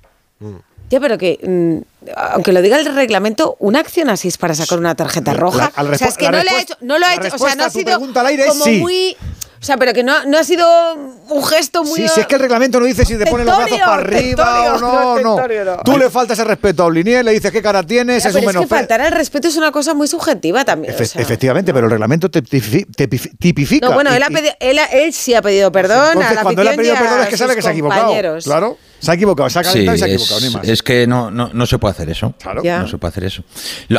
Ya, 0.90 1.00
pero 1.00 1.18
que, 1.18 1.38
mm, 1.42 2.10
aunque 2.32 2.52
lo 2.52 2.62
diga 2.62 2.78
el 2.78 2.86
reglamento, 2.94 3.56
una 3.58 3.80
acción 3.80 4.08
así 4.08 4.28
es 4.28 4.38
para 4.38 4.54
sacar 4.54 4.78
una 4.78 4.94
tarjeta 4.94 5.34
roja. 5.34 5.70
al 5.76 5.92
o 5.92 5.98
sea, 5.98 6.08
es 6.08 6.16
que 6.16 6.24
la 6.26 6.30
no 6.38 6.42
le 6.44 6.50
ha 6.50 6.60
hecho, 6.62 6.74
no 6.80 6.98
lo 6.98 7.04
ha 7.04 7.08
la 7.10 7.14
hecho, 7.26 7.36
o 7.36 7.38
sea, 7.38 7.54
no 7.56 7.64
ha 7.64 7.70
o 9.60 9.64
sea, 9.64 9.76
pero 9.76 9.92
que 9.92 10.04
no, 10.04 10.24
no 10.24 10.38
ha 10.38 10.44
sido 10.44 10.66
un 11.28 11.44
gesto 11.44 11.82
muy. 11.82 12.00
Sí, 12.00 12.08
si 12.08 12.20
es 12.20 12.26
que 12.26 12.36
el 12.36 12.40
reglamento 12.40 12.78
no 12.78 12.86
dice 12.86 13.04
si 13.04 13.16
te 13.16 13.26
pone 13.26 13.44
los 13.44 13.56
brazos 13.56 13.78
para 13.78 13.94
arriba 13.94 14.74
o 14.74 14.78
no, 14.78 15.20
no, 15.20 15.36
no. 15.46 15.82
Tú 15.84 15.98
le 15.98 16.10
faltas 16.10 16.38
el 16.38 16.46
respeto 16.46 16.84
a 16.84 16.86
Olinier, 16.86 17.24
le 17.24 17.32
dices 17.32 17.50
qué 17.50 17.60
cara 17.60 17.82
tienes, 17.82 18.24
es 18.24 18.32
pero 18.32 18.48
un 18.48 18.56
Es 18.56 18.60
que 18.62 18.66
faltar 18.66 19.00
el 19.00 19.12
respeto 19.12 19.48
es 19.48 19.56
una 19.56 19.72
cosa 19.72 19.94
muy 19.94 20.06
subjetiva 20.06 20.64
también. 20.64 20.94
Efectivamente, 20.94 21.72
pero 21.72 21.86
el 21.86 21.90
reglamento 21.90 22.30
te, 22.30 22.42
tipifica. 22.42 23.88
No, 23.88 23.94
bueno, 23.94 24.12
él, 24.12 24.22
ha 24.22 24.28
pedido, 24.28 24.52
él, 24.60 24.78
él, 24.92 25.12
sí 25.12 25.34
ha 25.34 25.42
pedido 25.42 25.72
perdón. 25.72 26.12
Entonces, 26.12 26.38
a 26.38 26.42
cuando 26.42 26.62
él 26.62 26.68
ha 26.68 26.72
pedido 26.76 26.94
perdón 26.94 27.20
es 27.22 27.28
que 27.28 27.36
sabe 27.36 27.54
que 27.54 27.62
se 27.62 27.68
ha 27.68 27.72
equivocado. 27.72 28.12
Claro. 28.44 28.78
Se 29.00 29.10
ha 29.10 29.14
equivocado, 29.14 29.48
se 29.48 29.58
ha 29.58 29.62
calentado 29.62 29.96
y 29.96 29.98
se 29.98 30.04
ha 30.04 30.08
equivocado, 30.08 30.38
es, 30.38 30.44
ni 30.44 30.50
más. 30.50 30.68
Es 30.68 30.82
que 30.82 31.06
no, 31.06 31.30
no, 31.30 31.50
no, 31.52 31.66
se 31.66 31.78
puede 31.78 31.92
hacer 31.92 32.10
eso. 32.10 32.34
Claro. 32.40 32.62
Yeah. 32.62 32.80
No 32.80 32.88
se 32.88 32.98
puede 32.98 33.10
hacer 33.10 33.24
eso. 33.24 33.42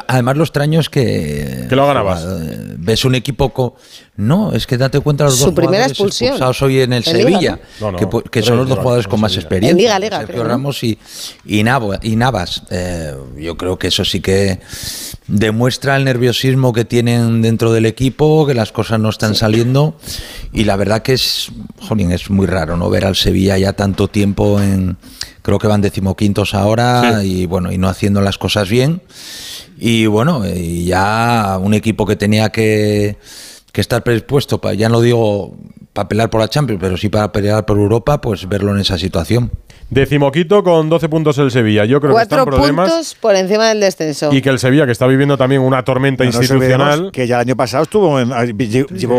Además, 0.07 0.37
lo 0.37 0.43
extraño 0.43 0.79
es 0.79 0.89
que. 0.89 1.65
Que 1.69 1.75
lo 1.75 1.87
ganabas. 1.87 2.25
Eh, 2.25 2.75
ves 2.77 3.05
un 3.05 3.15
equipo. 3.15 3.49
Co 3.49 3.75
no, 4.19 4.51
es 4.51 4.67
que 4.67 4.77
date 4.77 4.99
cuenta 4.99 5.23
los 5.23 5.37
Su 5.37 5.45
dos 5.45 5.53
primera 5.53 5.85
jugadores 5.85 5.91
expulsión. 5.91 6.29
expulsados 6.31 6.61
hoy 6.61 6.81
en 6.81 6.91
el 6.91 7.05
Sevilla, 7.05 7.39
Liga, 7.39 7.59
¿no? 7.79 7.95
que, 7.95 8.29
que 8.29 8.41
son 8.41 8.57
los 8.57 8.67
dos 8.67 8.79
jugadores 8.79 9.07
con 9.07 9.21
más 9.21 9.33
experiencia. 9.37 9.71
En 9.71 9.77
Liga, 9.77 9.97
Liga, 9.97 10.19
Sergio 10.19 10.43
Ramos 10.43 10.83
y, 10.83 10.99
y, 11.45 11.63
Navas. 11.63 12.63
Eh, 12.69 13.15
yo 13.37 13.55
creo 13.55 13.79
que 13.79 13.87
eso 13.87 14.03
sí 14.03 14.19
que 14.19 14.59
demuestra 15.29 15.95
el 15.95 16.05
nerviosismo 16.05 16.73
que 16.73 16.85
tienen 16.85 17.41
dentro 17.41 17.71
del 17.71 17.85
equipo, 17.85 18.45
que 18.45 18.53
las 18.53 18.71
cosas 18.71 18.99
no 18.99 19.09
están 19.09 19.35
saliendo. 19.35 19.95
Y 20.51 20.63
la 20.65 20.75
verdad 20.75 21.01
que 21.01 21.13
es, 21.13 21.51
jolín, 21.79 22.11
es 22.11 22.29
muy 22.29 22.47
raro 22.47 22.75
no 22.77 22.89
ver 22.89 23.05
al 23.05 23.15
Sevilla 23.15 23.57
ya 23.57 23.73
tanto 23.73 24.07
tiempo 24.07 24.59
en, 24.61 24.97
creo 25.41 25.59
que 25.59 25.67
van 25.67 25.81
decimoquintos 25.81 26.53
ahora 26.53 27.23
y 27.23 27.45
bueno, 27.45 27.71
y 27.71 27.77
no 27.77 27.87
haciendo 27.87 28.21
las 28.21 28.37
cosas 28.37 28.69
bien. 28.69 29.01
Y 29.77 30.07
bueno, 30.07 30.43
eh, 30.43 30.83
ya 30.83 31.57
un 31.61 31.73
equipo 31.73 32.05
que 32.05 32.15
tenía 32.15 32.49
que, 32.49 33.17
que 33.71 33.81
estar 33.81 34.03
predispuesto, 34.03 34.59
para, 34.59 34.73
ya 34.73 34.89
no 34.89 34.99
digo 34.99 35.55
para 35.93 36.09
pelear 36.09 36.29
por 36.29 36.41
la 36.41 36.49
Champions, 36.49 36.81
pero 36.81 36.97
sí 36.97 37.09
para 37.09 37.31
pelear 37.31 37.65
por 37.65 37.77
Europa, 37.77 38.19
pues 38.19 38.47
verlo 38.47 38.73
en 38.73 38.81
esa 38.81 38.97
situación. 38.97 39.51
Decimoquito 39.89 40.63
con 40.63 40.87
12 40.87 41.09
puntos 41.09 41.37
el 41.39 41.49
Sevilla. 41.49 41.83
Yo 41.85 41.99
creo 41.99 42.11
Cuatro 42.13 42.37
que 42.37 42.41
están 42.41 42.53
problemas. 42.53 42.89
puntos 42.89 43.15
por 43.19 43.35
encima 43.35 43.69
del 43.69 43.79
descenso. 43.79 44.31
Y 44.31 44.41
que 44.41 44.49
el 44.49 44.59
Sevilla, 44.59 44.85
que 44.85 44.91
está 44.91 45.07
viviendo 45.07 45.35
también 45.35 45.61
una 45.61 45.83
tormenta 45.83 46.23
institucional. 46.25 47.11
Que 47.11 47.25
ya 47.25 47.37
el 47.37 47.41
año 47.41 47.55
pasado 47.55 47.83
estuvo. 47.83 48.19
En, 48.19 48.31
ah, 48.31 48.45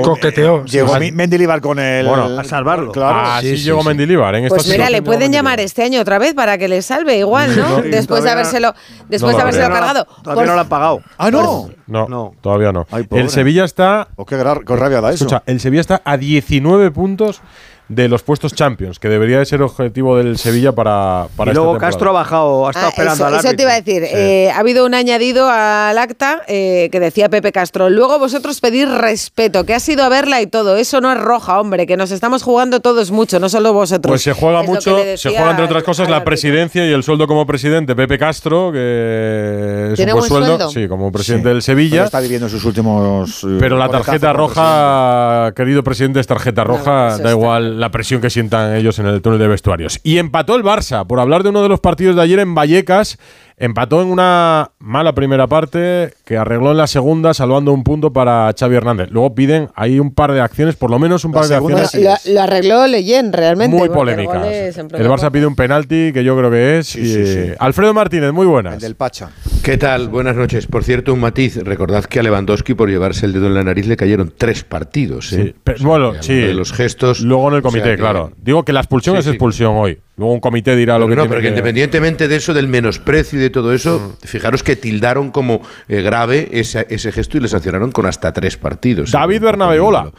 Coqueteó. 0.03 0.61
Eh, 0.61 0.65
llegó 0.67 0.97
sí. 0.99 1.11
Mendilibar 1.11 1.61
con 1.61 1.81
el. 1.81 2.07
Bueno, 2.07 2.39
a 2.39 2.45
salvarlo. 2.45 2.93
Claro. 2.93 3.19
Ah, 3.19 3.39
Así 3.39 3.51
sí, 3.51 3.57
sí, 3.59 3.65
llegó 3.65 3.83
Mendilibar. 3.83 4.35
En 4.37 4.49
pues 4.49 4.69
mira, 4.69 4.89
le 4.91 5.03
pueden 5.03 5.33
llamar 5.33 5.59
este 5.59 5.83
año 5.83 6.01
otra 6.01 6.19
vez 6.19 6.35
para 6.35 6.57
que 6.57 6.69
le 6.69 6.83
salve, 6.83 7.19
igual, 7.19 7.57
¿no? 7.57 7.83
después 7.83 8.23
de 8.23 8.31
habérselo, 8.31 8.73
después 9.09 9.35
de 9.35 9.43
habérselo 9.43 9.75
cargado. 9.75 10.07
Todavía 10.23 10.47
no 10.47 10.55
lo 10.55 10.61
han 10.61 10.69
pagado. 10.69 11.03
Ah, 11.19 11.31
no. 11.31 11.71
No, 11.89 12.35
todavía 12.41 12.71
no. 12.71 12.87
El 13.11 13.29
Sevilla 13.31 13.65
está. 13.65 14.09
Oh, 14.15 14.25
qué 14.25 14.37
rabia 14.37 15.01
da 15.01 15.09
eso. 15.09 15.25
Escucha, 15.25 15.43
el 15.47 15.59
Sevilla 15.59 15.81
está 15.81 16.01
a 16.05 16.17
19 16.17 16.93
puntos 16.93 17.43
de 17.91 18.09
los 18.09 18.23
puestos 18.23 18.55
Champions, 18.55 19.01
que 19.01 19.09
debería 19.09 19.41
de 19.41 19.45
ser 19.45 19.63
objetivo 19.63 20.17
del 20.17 20.39
Sevilla 20.39 20.71
para, 20.71 21.27
para 21.37 21.51
y 21.51 21.55
luego 21.55 21.77
Castro 21.77 22.11
ha 22.11 22.13
bajado, 22.13 22.69
ha 22.69 22.71
estado 22.71 22.87
ah, 22.87 22.91
esperando 22.91 23.15
eso, 23.15 23.27
al. 23.27 23.45
Eso 23.45 23.57
te 23.57 23.63
iba 23.63 23.73
a 23.73 23.81
decir. 23.81 24.05
Eh, 24.05 24.49
ha 24.53 24.61
habido 24.61 24.87
un 24.87 24.95
añadido 24.95 25.51
al 25.51 25.99
acta 25.99 26.43
eh, 26.47 26.89
que 26.93 27.01
decía 27.01 27.29
Pepe 27.29 27.51
Castro. 27.51 27.91
Luego 27.91 28.21
vosotros 28.21 28.61
pedir 28.61 28.89
respeto, 28.89 29.67
que 29.67 29.75
ha 29.75 29.81
sido 29.81 30.05
a 30.05 30.09
verla 30.09 30.41
y 30.41 30.47
todo. 30.47 30.77
Eso 30.77 31.01
no 31.01 31.11
es 31.11 31.19
roja, 31.19 31.61
hombre, 31.61 31.85
que 31.89 31.97
nos 31.97 32.13
estamos 32.13 32.45
jugando 32.45 32.79
todos 32.79 33.11
mucho, 33.11 33.41
no 33.41 33.49
solo 33.49 33.73
vosotros. 33.73 34.13
Pues 34.13 34.23
se 34.23 34.35
juega 34.35 34.63
mucho, 34.63 34.97
se 35.17 35.31
juega 35.31 35.51
entre 35.51 35.65
otras 35.65 35.83
cosas 35.83 36.09
la 36.09 36.23
presidencia 36.23 36.87
y 36.87 36.93
el 36.93 37.03
sueldo 37.03 37.27
como 37.27 37.45
presidente. 37.45 37.97
Pepe 37.97 38.19
Castro, 38.19 38.71
que 38.71 39.89
es 39.91 39.97
¿Tiene 39.97 40.15
un 40.15 40.23
sueldo, 40.23 40.71
Sí, 40.71 40.87
como 40.87 41.11
presidente 41.11 41.49
del 41.49 41.61
Sevilla. 41.61 41.97
Pero 41.97 42.05
está 42.05 42.21
viviendo 42.21 42.49
sus 42.49 42.65
últimos. 42.65 43.45
Pero 43.59 43.77
la 43.77 43.89
tarjeta 43.89 44.33
roja, 44.33 45.53
querido 45.57 45.83
presidente, 45.83 46.21
es 46.21 46.29
tarjeta 46.29 46.63
roja, 46.63 47.19
da 47.19 47.33
igual 47.33 47.80
la 47.81 47.91
presión 47.91 48.21
que 48.21 48.31
sientan 48.31 48.77
ellos 48.77 48.99
en 48.99 49.07
el 49.07 49.23
túnel 49.23 49.39
de 49.39 49.49
vestuarios. 49.49 50.01
Y 50.03 50.19
empató 50.19 50.55
el 50.55 50.63
Barça, 50.63 51.07
por 51.07 51.19
hablar 51.19 51.43
de 51.43 51.49
uno 51.49 51.63
de 51.63 51.69
los 51.69 51.81
partidos 51.81 52.15
de 52.15 52.23
ayer 52.23 52.39
en 52.39 52.55
Vallecas, 52.55 53.19
empató 53.57 54.03
en 54.03 54.09
una 54.09 54.73
mala 54.79 55.15
primera 55.15 55.47
parte 55.47 56.13
que 56.25 56.37
arregló 56.37 56.73
en 56.73 56.77
la 56.77 56.87
segunda 56.87 57.33
salvando 57.33 57.73
un 57.73 57.83
punto 57.83 58.13
para 58.13 58.53
Xavi 58.59 58.77
Hernández. 58.77 59.09
Luego 59.11 59.35
piden 59.35 59.71
ahí 59.75 59.99
un 59.99 60.13
par 60.13 60.33
de 60.33 60.41
acciones, 60.41 60.77
por 60.77 60.91
lo 60.91 60.99
menos 60.99 61.25
un 61.25 61.33
par 61.33 61.47
de 61.47 61.57
acciones. 61.57 62.27
Lo, 62.27 62.43
arregló 62.43 62.87
Leyen 62.87 63.33
realmente. 63.33 63.77
Muy 63.77 63.89
polémica. 63.89 64.47
El, 64.47 65.09
Barça 65.09 65.31
pide 65.31 65.47
un 65.47 65.57
penalti 65.57 66.13
que 66.13 66.23
yo 66.23 66.37
creo 66.37 66.51
que 66.51 66.79
es. 66.79 66.95
Y. 66.97 67.53
Alfredo 67.59 67.95
Martínez, 67.95 68.33
muy 68.33 68.47
buenas. 68.47 68.81
Del 68.81 68.95
Pacha. 68.95 69.31
¿Qué 69.63 69.77
tal? 69.77 70.09
Buenas 70.09 70.37
noches. 70.37 70.67
Por 70.67 70.85
cierto, 70.85 71.13
un 71.13 71.21
matiz. 71.21 71.59
Recordad 71.59 72.05
que 72.05 72.19
a 72.19 72.23
Lewandowski 72.23 72.73
por 72.73 72.89
llevarse 72.89 73.27
el 73.27 73.35
dedo 73.35 73.47
en 73.47 73.55
la 73.55 73.63
nariz 73.63 73.87
le 73.87 73.97
cayeron 73.97 74.33
tres 74.37 74.65
partidos. 74.65 75.35
¿eh? 75.35 75.45
Sí. 75.45 75.55
Pero, 75.63 75.85
bueno, 75.85 76.15
sí. 76.21 76.55
Los 76.55 76.73
gestos. 76.73 77.21
Luego 77.21 77.49
en 77.51 77.57
el 77.57 77.63
comité, 77.63 77.97
claro. 77.99 78.33
Digo 78.39 78.65
que 78.65 78.73
la 78.73 78.81
expulsión 78.81 79.19
es 79.19 79.27
expulsión 79.27 79.77
hoy. 79.77 80.01
Luego 80.17 80.33
un 80.33 80.41
comité 80.41 80.75
dirá 80.77 80.99
lo 80.99 81.07
pero 81.07 81.17
que 81.17 81.23
No, 81.23 81.29
pero 81.29 81.43
que, 81.43 81.49
independientemente 81.49 82.27
de 82.27 82.37
eso, 82.37 82.55
del 82.55 82.69
menosprecio 82.69 83.39
y 83.39 83.43
de 83.43 83.51
todo 83.51 83.75
eso, 83.75 84.17
fijaros 84.23 84.63
que 84.63 84.77
tildaron 84.77 85.31
como 85.31 85.61
eh, 85.89 86.01
grave 86.01 86.49
ese, 86.53 86.87
ese, 86.89 87.13
gesto 87.13 87.37
y 87.37 87.41
le 87.41 87.49
sancionaron 87.49 87.93
con 87.93 88.07
hasta 88.07 88.33
tres 88.33 88.57
partidos. 88.57 89.11
¿eh? 89.11 89.13
David 89.13 89.43
Bernabeola. 89.43 90.11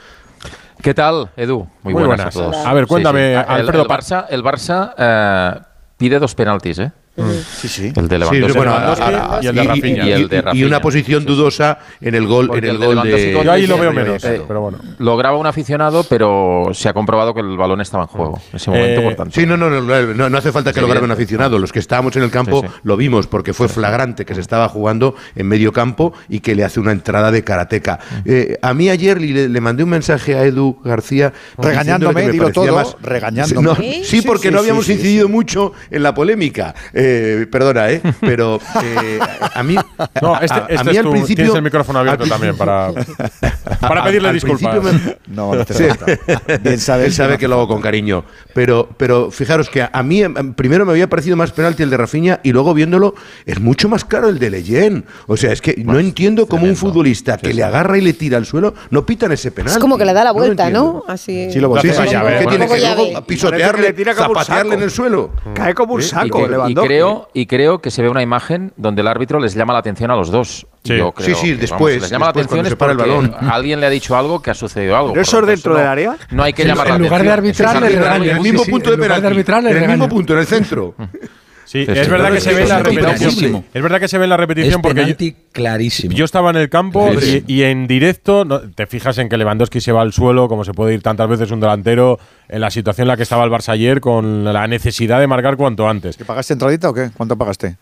¿Qué 0.84 0.93
tal, 0.93 1.31
Edu? 1.35 1.68
Muy, 1.81 1.93
buenas, 1.93 2.27
a 2.27 2.30
todos. 2.30 2.55
A 2.55 2.73
ver, 2.73 2.85
cuéntame, 2.85 3.35
Alfredo. 3.35 3.84
El, 3.84 3.89
Barça, 3.89 4.26
el 4.30 4.43
Barça 4.43 4.93
eh, 4.97 5.61
pide 5.97 6.19
dos 6.19 6.35
penaltis, 6.35 6.80
¿eh? 6.80 6.91
Mm. 7.22 7.99
El 7.99 8.07
de 8.07 8.19
Lewandowski. 8.19 9.06
Y, 9.41 9.48
el 9.48 9.56
de 9.56 9.64
Rafinha. 9.64 10.53
Y, 10.53 10.64
una 10.64 10.81
posición 10.81 11.26
dudosa 11.26 11.80
en 11.99 12.15
el 12.15 12.27
gol, 12.27 12.49
en 12.53 12.64
el, 12.64 12.77
gol 12.77 13.02
de... 13.03 13.34
Yo 13.43 13.52
ahí 13.52 13.68
lo 13.68 13.77
veo 13.77 13.91
menos, 13.91 14.23
eh, 14.23 14.41
pero 14.48 14.61
bueno. 14.61 14.80
Lo 14.99 15.18
graba 15.18 15.38
un 15.38 15.48
aficionado, 15.48 16.03
pero 16.03 16.69
se 16.73 16.89
ha 16.89 16.93
comprobado 16.93 17.34
que 17.34 17.41
el 17.41 17.57
balón 17.57 17.81
estaba 17.81 18.03
en 18.03 18.07
juego. 18.07 18.41
En 18.52 18.56
ese 18.56 18.72
momento, 18.72 19.02
eh, 19.02 19.03
por 19.03 19.15
tanto. 19.15 19.39
Sí, 19.39 19.45
no, 19.45 19.57
no, 19.57 19.69
no, 19.69 20.30
no 20.30 20.38
hace 20.38 20.52
falta 20.52 20.73
que 20.73 20.81
lo 20.81 20.88
grabe 20.88 21.06
un 21.06 21.11
aficionado. 21.11 21.60
Los 21.60 21.72
que 21.72 21.80
estábamos 21.80 22.15
en 22.15 22.23
el 22.23 22.31
campo 22.31 22.64
lo 22.84 22.98
vimos 22.98 23.27
porque 23.27 23.53
fue 23.53 23.68
flagrante 23.68 24.26
que 24.26 24.35
se 24.35 24.41
estaba 24.41 24.68
jugando 24.69 25.15
en 25.35 25.48
medio 25.48 25.72
campo 25.72 26.14
y 26.30 26.39
que 26.39 26.56
le 26.56 26.64
hace 26.64 26.80
una 26.80 26.91
entrada 26.91 27.31
de 27.31 27.43
karateca. 27.43 27.99
Mm. 28.10 28.15
Eh, 28.26 28.57
a 28.61 28.73
mí 28.73 28.89
ayer 28.89 29.19
le, 29.19 29.49
le, 29.49 29.61
mandé 29.61 29.84
un 29.84 29.89
mensaje 29.89 30.35
a 30.35 30.43
Edu 30.43 30.77
García 30.84 31.34
regañándome, 31.57 32.30
digo 32.30 32.52
todo, 32.52 32.98
regañándome. 33.02 34.03
Sí, 34.03 34.22
porque 34.22 34.52
no 34.52 34.60
habíamos 34.60 34.88
incidido 34.89 35.30
mucho 35.30 35.73
en 35.89 36.03
la 36.03 36.14
polémica. 36.14 36.73
Eh, 36.93 37.10
perdona, 37.49 37.89
¿eh? 37.91 38.01
Pero 38.21 38.59
eh, 38.83 39.19
a 39.53 39.63
mí. 39.63 39.75
No, 40.21 40.35
a, 40.35 40.39
este- 40.39 40.59
mí 40.59 40.65
este 40.69 40.99
al 40.99 41.09
principio. 41.09 41.35
Tienes 41.35 41.55
el 41.55 41.61
micrófono 41.61 41.99
abierto 41.99 42.25
también 42.25 42.55
para, 42.57 42.91
para 43.79 44.03
pedirle 44.03 44.33
disculpas. 44.33 44.83
No, 45.27 45.55
no 45.55 45.65
te 45.65 45.73
sí. 45.73 45.85
Él 46.63 46.79
sabe, 46.79 47.05
Él 47.05 47.13
sabe 47.13 47.38
que 47.38 47.47
lo 47.47 47.55
hago 47.55 47.67
con 47.67 47.81
cariño. 47.81 48.25
Pero, 48.53 48.89
pero 48.97 49.31
fijaros 49.31 49.69
que 49.69 49.88
a, 49.91 50.03
mí 50.03 50.21
em, 50.21 50.53
primero 50.53 50.85
me 50.85 50.91
había 50.91 51.09
parecido 51.09 51.38
más 51.38 51.51
penalti 51.51 51.83
el 51.83 51.89
de 51.89 51.97
Rafinha 51.97 52.39
y 52.43 52.51
luego 52.51 52.73
viéndolo 52.73 53.15
es 53.45 53.59
mucho 53.59 53.88
más 53.89 54.05
caro 54.05 54.29
el 54.29 54.39
de 54.39 54.49
Leyen. 54.49 55.05
O 55.27 55.38
sea, 55.38 55.51
es 55.51 55.61
que 55.61 55.75
no 55.85 55.99
entiendo 55.99 56.47
cómo 56.47 56.65
un 56.65 56.75
futbolista 56.75 57.38
que 57.38 57.53
le 57.53 57.63
agarra 57.63 57.97
y 57.97 58.01
le 58.01 58.13
tira 58.13 58.38
al 58.38 58.45
suelo 58.45 58.73
no 58.89 59.05
pitan 59.05 59.31
ese 59.31 59.51
penalti. 59.51 59.77
Es 59.77 59.81
como 59.81 59.97
que 59.97 60.05
le 60.05 60.13
da 60.13 60.23
la 60.23 60.31
vuelta, 60.31 60.69
¿no? 60.69 60.81
¿no? 60.81 61.03
Así. 61.07 61.51
Sí, 61.51 61.59
lo 61.59 61.75
sí, 61.81 61.89
sí, 61.89 62.01
que 62.03 62.45
tiene 62.47 62.67
que 62.67 63.21
pisotearle, 63.25 63.93
que 63.93 64.13
zapatearle 64.13 64.75
en 64.75 64.83
el 64.83 64.91
suelo. 64.91 65.31
Cae 65.53 65.73
como 65.73 65.95
un 65.95 66.01
saco, 66.01 66.47
Lewandowski 66.47 66.90
creo, 66.91 67.30
y 67.34 67.45
creo 67.45 67.80
que 67.80 67.91
se 67.91 68.01
ve 68.01 68.09
una 68.09 68.22
imagen 68.22 68.73
donde 68.77 69.01
el 69.01 69.07
árbitro 69.07 69.39
les 69.39 69.53
llama 69.53 69.73
la 69.73 69.80
atención 69.80 70.11
a 70.11 70.15
los 70.15 70.31
dos. 70.31 70.68
Sí, 70.84 71.35
sí, 71.35 71.53
después. 71.53 72.01
Les 72.01 72.09
llama 72.09 72.27
después, 72.27 72.45
la 72.45 72.51
atención 72.51 72.65
es 72.65 72.76
para 72.76 72.91
el 72.91 72.97
balón. 72.97 73.35
Alguien 73.51 73.80
le 73.80 73.88
ha 73.88 73.89
dicho 73.89 74.15
algo 74.15 74.41
que 74.41 74.51
ha 74.51 74.53
sucedido 74.53 74.97
algo. 74.97 75.15
Eso 75.15 75.39
es 75.39 75.47
dentro 75.47 75.76
del 75.76 75.88
área? 75.88 76.18
No 76.31 76.43
hay 76.43 76.53
que 76.53 76.65
llamar 76.65 76.88
la 76.88 76.93
atención. 76.95 77.03
En 77.03 77.09
lugar 77.09 77.23
de 77.23 77.31
arbitrar. 77.31 77.84
En 77.84 78.30
el 78.30 78.41
mismo 78.41 78.65
punto 78.65 78.91
de 78.91 78.97
penalti. 78.97 79.27
En 79.27 79.77
el 79.77 79.89
mismo 79.89 80.09
punto, 80.09 80.34
en 80.34 80.39
el 80.39 80.47
centro. 80.47 80.95
Sí, 81.72 81.85
es 81.88 82.10
verdad, 82.10 82.34
que 82.34 82.41
se 82.41 82.53
ve 82.53 82.68
la 82.68 82.80
repetición. 82.80 83.64
Es 83.73 83.81
verdad 83.81 84.02
que 84.02 84.10
se 84.10 84.18
ve 84.18 84.27
la 84.27 84.35
repetición 84.35 84.81
porque 84.81 85.06
yo, 85.07 85.15
clarísimo. 85.53 86.14
yo 86.14 86.26
estaba 86.26 86.49
en 86.49 86.57
el 86.57 86.69
campo 86.69 87.10
y, 87.48 87.64
en 87.64 87.88
directo 87.88 88.45
te 88.76 88.88
fijas 88.88 89.18
en 89.19 89.30
que 89.30 89.38
Lewandowski 89.38 89.80
se 89.80 89.93
va 89.93 90.02
al 90.02 90.11
suelo, 90.11 90.49
como 90.49 90.65
se 90.65 90.73
puede 90.73 90.93
ir 90.93 91.02
tantas 91.02 91.30
veces 91.30 91.49
un 91.49 91.61
delantero 91.61 92.19
en 92.49 92.60
la 92.60 92.72
situación 92.72 93.06
en 93.06 93.07
la 93.07 93.15
que 93.15 93.23
estaba 93.23 93.45
el 93.45 93.52
Barça 93.52 93.69
ayer 93.69 94.02
con 94.02 94.43
la 94.43 94.68
necesidad 94.68 95.22
de 95.22 95.27
marcar 95.27 95.56
cuanto 95.56 95.88
antes. 95.88 96.18
¿Que 96.18 96.26
pagaste 96.26 96.52
entradita 96.52 96.89
o 96.89 96.93
qué? 96.93 97.10
¿Cuánto 97.15 97.38
pagaste? 97.38 97.77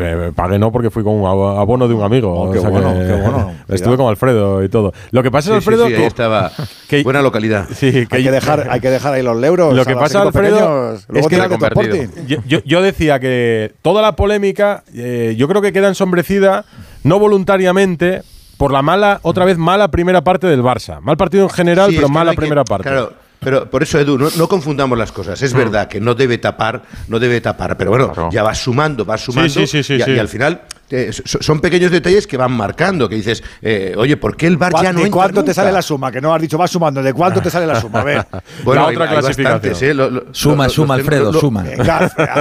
Eh, 0.00 0.32
pagué 0.34 0.58
no 0.58 0.70
porque 0.70 0.90
fui 0.90 1.02
con 1.02 1.14
un 1.14 1.26
abono 1.26 1.88
de 1.88 1.94
un 1.94 2.02
amigo. 2.02 2.32
Oh, 2.32 2.52
qué 2.52 2.60
bueno, 2.60 2.94
que, 2.94 3.06
qué 3.06 3.12
bueno. 3.14 3.52
Estuve 3.68 3.96
con 3.96 4.06
Alfredo 4.06 4.62
y 4.62 4.68
todo. 4.68 4.92
Lo 5.10 5.22
que 5.22 5.30
pasa, 5.30 5.50
sí, 5.50 5.54
Alfredo. 5.56 5.86
Sí, 5.88 5.94
que, 5.94 6.06
estaba. 6.06 6.52
Que, 6.88 7.02
buena 7.02 7.22
localidad. 7.22 7.66
Hay, 7.80 8.06
que 8.06 8.30
dejar, 8.30 8.68
hay 8.70 8.80
que 8.80 8.90
dejar 8.90 9.14
ahí 9.14 9.22
los 9.22 9.42
euros. 9.42 9.74
Lo 9.74 9.84
que 9.84 9.94
pasa, 9.94 10.22
Alfredo. 10.22 10.94
Es 10.94 11.26
que 11.26 11.36
yo, 12.26 12.38
yo, 12.46 12.60
yo, 12.64 12.82
decía 12.82 13.18
que 13.18 13.72
toda 13.82 14.02
la 14.02 14.16
polémica, 14.16 14.84
eh, 14.94 15.34
yo 15.36 15.48
creo 15.48 15.62
que 15.62 15.72
queda 15.72 15.88
ensombrecida, 15.88 16.64
no 17.02 17.18
voluntariamente, 17.18 18.22
por 18.58 18.72
la 18.72 18.82
mala, 18.82 19.20
otra 19.22 19.44
vez 19.44 19.56
mala 19.56 19.88
primera 19.88 20.22
parte 20.22 20.46
del 20.46 20.62
Barça. 20.62 21.00
Mal 21.00 21.16
partido 21.16 21.44
en 21.44 21.50
general, 21.50 21.90
sí, 21.90 21.96
pero 21.96 22.08
mala 22.08 22.32
primera 22.32 22.64
parte. 22.64 22.88
Claro, 22.88 23.12
pero 23.40 23.70
por 23.70 23.82
eso, 23.82 23.98
Edu, 23.98 24.18
no, 24.18 24.48
confundamos 24.48 24.98
las 24.98 25.12
cosas. 25.12 25.40
Es 25.42 25.54
mm. 25.54 25.56
verdad 25.56 25.88
que 25.88 26.00
no 26.00 26.14
debe 26.14 26.38
tapar, 26.38 26.82
no 27.06 27.18
debe 27.18 27.40
tapar, 27.40 27.76
pero 27.76 27.90
bueno, 27.90 28.30
ya 28.30 28.42
vas 28.42 28.58
sumando, 28.58 29.04
vas 29.04 29.20
sumando. 29.22 29.60
Y, 29.60 30.18
al 30.18 30.28
final 30.28 30.62
eh, 30.90 31.10
son 31.12 31.60
pequeños 31.60 31.90
detalles 31.90 32.26
que 32.26 32.36
van 32.36 32.52
marcando, 32.52 33.08
que 33.08 33.14
dices, 33.14 33.42
eh, 33.62 33.94
oye, 33.96 34.16
¿por 34.16 34.36
qué 34.36 34.46
el 34.46 34.56
bar 34.56 34.72
ya 34.82 34.92
no 34.92 35.02
¿De 35.02 35.10
cuánto 35.10 35.44
te 35.44 35.54
sale 35.54 35.70
la 35.70 35.82
suma? 35.82 36.10
Que 36.10 36.20
no 36.20 36.34
has 36.34 36.40
dicho, 36.40 36.58
va 36.58 36.66
sumando, 36.66 37.02
¿de 37.02 37.12
cuánto 37.12 37.40
te 37.40 37.50
sale 37.50 37.66
la 37.66 37.80
suma? 37.80 38.00
A 38.00 38.04
ver. 38.04 38.26
Bueno, 38.64 38.86
otra 38.86 39.04
hay, 39.04 39.18
clasificación. 39.18 39.74
Hay 39.74 39.88
¿eh? 39.88 39.94
lo, 39.94 40.26
suma, 40.32 40.68
suma, 40.68 40.94
Alfredo, 40.94 41.32
suma. 41.32 41.64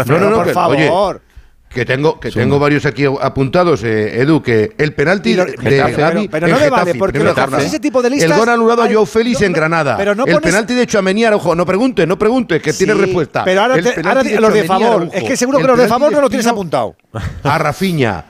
No, 0.08 0.20
no, 0.20 0.36
por 0.36 0.52
favor. 0.52 1.22
Que 1.70 1.86
tengo, 1.86 2.20
que 2.20 2.32
tengo 2.32 2.60
varios 2.60 2.86
aquí 2.86 3.04
apuntados, 3.06 3.84
eh, 3.84 4.22
Edu, 4.22 4.42
que 4.42 4.74
el 4.78 4.94
penalti 4.94 5.34
de 5.36 5.46
Getafe, 5.58 6.30
pero, 6.32 6.48
no 6.48 6.58
me 6.60 6.70
vale, 6.70 6.96
porque 6.96 7.20
Getafe, 7.20 7.66
ese 7.66 7.80
tipo 7.80 8.02
de 8.02 8.10
listas, 8.10 8.32
El 8.32 8.38
gol 8.38 8.50
anulado 8.50 8.84
a 8.84 8.92
Joe 8.92 9.06
Félix 9.06 9.42
en 9.42 9.54
Granada. 9.54 9.98
Pero 9.98 10.16
no 10.16 10.26
el 10.26 10.42
penalti 10.42 10.74
de 10.74 10.88
Chouamenier, 10.88 11.34
ojo, 11.34 11.56
no 11.56 11.66
preguntes, 11.66 12.08
no 12.08 12.18
preguntes, 12.18 12.62
que 12.62 12.74
tiene 12.74 12.94
respuesta. 12.94 13.44
Pero 13.44 13.62
ahora, 13.62 13.82
te, 13.82 14.08
ahora 14.08 14.24
los 14.24 14.54
de 14.54 14.64
favor, 14.64 15.10
es 15.14 15.24
que 15.24 15.38
seguro 15.38 15.60
que 15.60 15.68
los 15.68 15.78
de 15.78 15.88
favor 15.88 16.12
no 16.12 16.22
lo 16.22 16.30
tienes 16.30 16.48
apuntado. 16.48 16.96
A 17.44 17.58
Rafiña, 17.58 18.26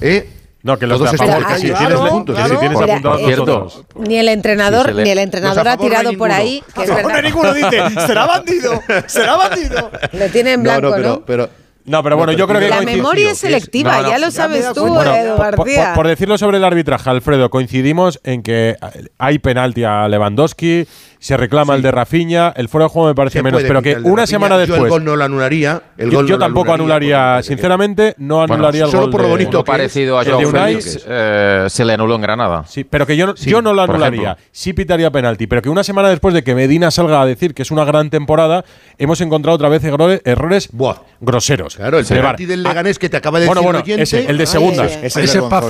¿eh? 0.00 0.40
No, 0.62 0.78
que 0.78 0.86
los 0.86 1.00
de 1.00 1.16
favor, 1.16 1.46
que 1.46 1.54
si 1.54 1.72
tienes, 1.72 1.98
puntos, 1.98 2.36
si 2.36 2.56
tienes 2.56 2.78
Mira, 2.78 3.36
dos. 3.36 3.76
Eh, 3.78 4.00
ni 4.06 4.18
el 4.18 4.28
entrenador, 4.28 4.94
ni 4.94 5.08
el 5.08 5.18
entrenador 5.18 5.66
ha 5.68 5.76
tirado 5.78 6.12
por 6.18 6.30
ahí. 6.30 6.62
No, 6.76 6.82
es 6.82 7.22
ninguno 7.22 7.54
dice, 7.54 7.78
será 8.06 8.26
bandido, 8.26 8.82
será 9.06 9.36
bandido. 9.36 9.90
Lo 10.12 10.28
tiene 10.28 10.52
en 10.52 10.62
blanco, 10.62 10.98
¿no? 10.98 11.24
Pero, 11.24 11.48
no, 11.84 12.02
pero 12.02 12.16
bueno, 12.16 12.32
yo 12.32 12.46
creo 12.46 12.60
que... 12.60 12.68
La 12.68 12.82
memoria 12.82 13.30
es 13.30 13.38
selectiva, 13.38 14.02
ya 14.02 14.18
lo 14.18 14.30
sabes 14.30 14.64
ya 14.64 14.74
tú, 14.74 14.86
bueno, 14.86 15.14
Eduardo 15.14 15.64
por, 15.94 16.06
decirlo 16.06 16.38
sobre 16.38 16.58
el 16.58 16.64
arbitraje, 16.64 17.08
Alfredo, 17.10 17.50
coincidimos 17.50 18.20
en 18.24 18.42
que 18.42 18.76
hay 19.18 19.38
penalti 19.38 19.84
a 19.84 20.08
Lewandowski, 20.08 20.86
se 21.20 21.36
reclama 21.36 21.74
el 21.74 21.82
de 21.82 21.90
Rafiña, 21.90 22.48
el 22.56 22.70
fuera 22.70 22.86
de 22.86 22.88
juego 22.88 23.08
me 23.08 23.14
parece 23.14 23.42
menos, 23.42 23.62
pero 23.62 23.82
que 23.82 23.96
una 23.96 24.26
semana 24.26 24.56
después. 24.56 24.78
Yo 24.78 24.84
el 24.86 24.90
gol 24.90 25.04
no 25.04 25.16
lo 25.16 25.24
anularía. 25.24 25.82
Yo, 25.98 26.38
tampoco 26.38 26.72
anularía, 26.72 27.42
sinceramente, 27.42 28.14
no 28.16 28.42
anularía 28.42 28.84
bueno, 28.84 28.86
el 28.86 28.90
solo 28.90 29.02
gol. 29.02 29.04
Solo 29.04 29.10
por 29.12 29.22
lo 29.22 29.28
bonito 29.28 29.62
parecido 29.62 30.18
a 30.18 30.24
Joe 30.24 30.46
Félix, 30.46 31.04
eh, 31.06 31.66
se 31.68 31.84
le 31.84 31.92
anuló 31.92 32.14
en 32.14 32.22
Granada. 32.22 32.64
Sí, 32.66 32.84
pero 32.84 33.06
que 33.06 33.18
yo, 33.18 33.26
no, 33.26 33.34
yo 33.34 33.60
no 33.60 33.74
lo 33.74 33.82
anularía. 33.82 34.38
Sí 34.50 34.72
pitaría 34.72 35.10
penalti, 35.10 35.46
pero 35.46 35.60
que 35.60 35.68
una 35.68 35.84
semana 35.84 36.08
después 36.08 36.32
de 36.32 36.42
que 36.42 36.54
Medina 36.54 36.90
salga 36.90 37.20
a 37.20 37.26
decir 37.26 37.52
que 37.52 37.62
es 37.62 37.70
una 37.70 37.84
gran 37.84 38.08
temporada, 38.08 38.64
hemos 38.96 39.20
encontrado 39.20 39.56
otra 39.56 39.68
vez 39.68 39.84
errores, 39.84 40.70
groseros. 41.20 41.76
Claro, 41.76 41.98
el 41.98 42.06
penalti 42.06 42.46
del 42.46 42.62
Leganés 42.62 42.98
que 42.98 43.10
te 43.10 43.18
acaba 43.18 43.38
de 43.40 43.46
bueno, 43.46 43.60
decir 43.60 43.84
bueno, 43.84 44.02
ese, 44.02 44.24
el 44.24 44.38
de 44.38 44.44
ah, 44.44 44.46
segunda. 44.46 44.88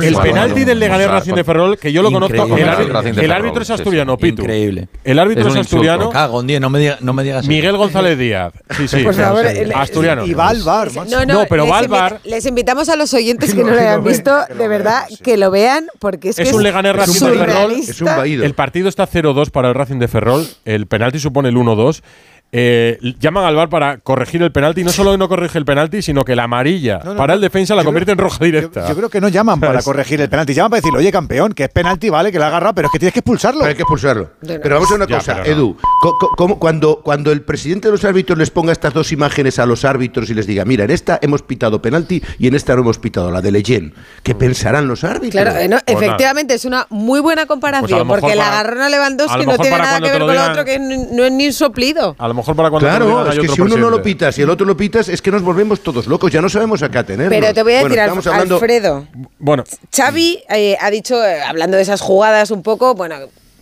El 0.01 0.15
penalti 0.15 0.63
del 0.63 0.79
Leganés 0.79 1.11
Racing 1.11 1.35
de 1.35 1.43
Ferrol, 1.43 1.77
que 1.77 1.93
yo 1.93 2.03
lo 2.03 2.13
conozco, 2.13 2.57
el 2.57 3.33
árbitro 3.33 3.63
es 3.63 3.71
asturiano, 3.71 4.17
Pitu. 4.17 4.43
Increíble. 4.43 4.87
El 5.03 5.19
árbitro 5.19 5.40
es, 5.41 5.47
pues 5.47 5.55
un 5.55 5.61
asturiano. 5.61 5.97
Insulto. 5.97 6.13
Cago, 6.13 6.45
tío, 6.45 6.61
no 6.61 6.71
me, 6.71 6.79
diga, 6.79 6.99
no 7.01 7.13
me 7.13 7.23
digas. 7.23 7.47
Miguel 7.47 7.77
González 7.77 8.19
Díaz. 8.19 8.53
Sí, 8.77 8.89
sí. 8.89 9.03
Pues 9.03 9.19
a 9.19 9.33
ver, 9.33 9.57
el, 9.57 9.73
asturiano. 9.73 10.27
Y 10.27 10.35
Valvar. 10.35 10.93
No, 10.95 11.05
no, 11.05 11.25
no, 11.25 11.45
pero 11.49 11.67
Valvar. 11.67 12.21
Invi 12.25 12.31
les 12.31 12.47
invitamos 12.47 12.89
a 12.89 12.97
los 12.97 13.13
oyentes 13.15 13.55
que 13.55 13.65
no, 13.65 13.71
lo 13.71 13.79
hayan 13.79 14.05
visto, 14.05 14.33
de 14.47 14.69
verdad, 14.69 15.05
sí. 15.09 15.17
que 15.19 15.37
lo 15.37 15.51
vean, 15.51 15.87
porque 15.99 16.31
es, 16.31 16.39
es 16.39 16.49
que. 16.49 16.55
Un 16.55 16.55
es 16.55 16.57
un 16.57 16.63
Leganés 16.63 16.97
Racing 16.97 17.27
de 17.27 17.39
Ferrol. 17.39 17.73
Es 17.73 18.01
un 18.01 18.07
vaído. 18.07 18.45
El 18.45 18.55
partido 18.55 18.89
está 18.89 19.09
0-2 19.09 19.51
para 19.51 19.69
el 19.69 19.75
Racing 19.75 19.99
de 19.99 20.09
Ferrol. 20.09 20.47
El 20.65 20.87
penalti 20.87 21.19
supone 21.19 21.49
el 21.49 21.57
1-2. 21.57 22.03
Eh, 22.53 22.99
llaman 23.21 23.45
al 23.45 23.55
VAR 23.55 23.69
para 23.69 23.99
corregir 23.99 24.43
el 24.43 24.51
penalti. 24.51 24.83
No 24.83 24.91
solo 24.91 25.13
que 25.13 25.19
no 25.19 25.29
corrige 25.29 25.57
el 25.59 25.65
penalti, 25.65 26.03
sino 26.03 26.25
que 26.25 26.35
la 26.35 26.45
amarilla 26.45 26.99
para 26.99 27.35
el 27.35 27.41
defensa 27.41 27.75
la 27.75 27.85
convierte 27.85 28.13
en 28.13 28.19
roja 28.19 28.45
directa. 28.45 28.89
Yo, 28.89 28.97
creo 28.97 29.09
que 29.09 29.21
no 29.21 29.29
llaman 29.29 29.61
para 29.61 29.83
corregir 29.85 30.21
el 30.21 30.29
penalti. 30.29 30.55
Llaman 30.55 30.71
para 30.71 30.81
decir, 30.81 30.97
oye, 30.97 31.13
campeón, 31.13 31.53
que 31.53 31.65
es 31.65 31.71
penalti, 31.71 32.11
vale, 32.11 32.33
que 32.33 32.39
la 32.39 32.49
agarra, 32.49 32.73
pero 32.73 32.89
es 32.89 32.93
que 32.93 32.99
tienes 32.99 33.13
que 33.13 33.21
expulsarlo. 33.21 33.61
Pero 33.61 33.75
que 33.75 33.83
expulsarlo. 33.83 34.31
Pero 34.41 34.75
vamos 34.75 34.91
a 34.91 34.95
una 34.95 35.07
cosa, 35.07 35.43
Edu. 35.45 35.77
Cuando, 36.59 37.01
cuando 37.03 37.31
el 37.31 37.43
presidente 37.43 37.89
de 37.89 37.93
los 37.93 38.05
árbitros 38.05 38.39
les 38.39 38.51
ponga 38.51 38.73
estas 38.73 38.95
dos 38.95 39.13
imágenes 39.13 39.59
a 39.59 39.67
los 39.67 39.85
árbitros 39.85 40.29
y 40.31 40.35
les 40.35 40.47
diga, 40.47 40.65
mira, 40.65 40.85
en 40.85 40.91
esta 40.91 41.19
hemos 41.23 41.43
pitado 41.43 41.81
penalti 41.81 42.23
y 42.39 42.49
en 42.49 42.55
esta 42.55 42.75
no 42.75 42.83
hemos 42.83 42.99
pitado, 42.99 43.31
la 43.31 43.41
de 43.41 43.53
Leyen, 43.53 43.95
¿qué 44.23 44.35
pensarán 44.35 44.89
los 44.89 45.05
árbitros? 45.05 45.31
Claro, 45.31 45.57
eh, 45.57 45.69
pues 45.69 45.83
efectivamente, 45.87 46.55
es 46.55 46.65
una 46.65 46.87
muy 46.91 47.21
buena 47.21 47.43
pues 47.43 47.49
comparación, 47.49 48.09
porque 48.09 48.29
para, 48.29 48.35
la 48.35 48.49
agarrona 48.49 48.89
Lewandowski 48.89 49.47
no 49.47 49.59
tiene 49.59 49.79
nada 49.79 50.01
que 50.01 50.11
ver 50.11 50.21
con 50.21 50.35
lo 50.35 50.45
otro, 50.45 50.65
que 50.65 50.79
no 50.79 51.25
es 51.25 51.33
ni 51.33 51.47
un 51.47 51.53
soplido. 51.53 52.17
A 52.19 52.29
lo 52.29 52.35
mejor 52.41 52.57
para 52.57 52.71
cuando 52.71 52.89
Claro, 52.89 53.31
es 53.31 53.39
que 53.39 53.49
si 53.49 53.61
uno 53.61 53.77
no 53.77 53.91
lo 53.91 54.03
pitas 54.03 54.39
y 54.39 54.43
el 54.43 54.51
otro 54.51 54.67
lo 54.67 54.77
pitas, 54.77 55.09
es 55.09 55.23
que 55.23 55.31
nos 55.31 55.43
volvemos 55.43 55.81
todos 55.81 56.07
locos, 56.07 56.33
ya 56.33 56.41
no 56.41 56.49
sabemos 56.49 56.83
a 56.83 56.91
qué 56.91 56.99
atenernos. 56.99 57.39
Pero 57.39 57.55
te 57.55 57.63
voy 57.63 57.73
a 57.75 57.85
decir, 57.85 57.99
bueno, 57.99 58.13
Alf 58.15 58.27
hablando... 58.27 58.55
Alfredo. 58.57 59.07
Bueno. 59.39 59.65
Xavi 59.95 60.43
eh, 60.49 60.77
ha 60.81 60.91
dicho, 60.91 61.25
eh, 61.25 61.43
hablando 61.43 61.77
de 61.77 61.83
esas 61.83 62.01
jugadas 62.01 62.51
un 62.51 62.63
poco, 62.63 62.95
bueno, 62.95 63.17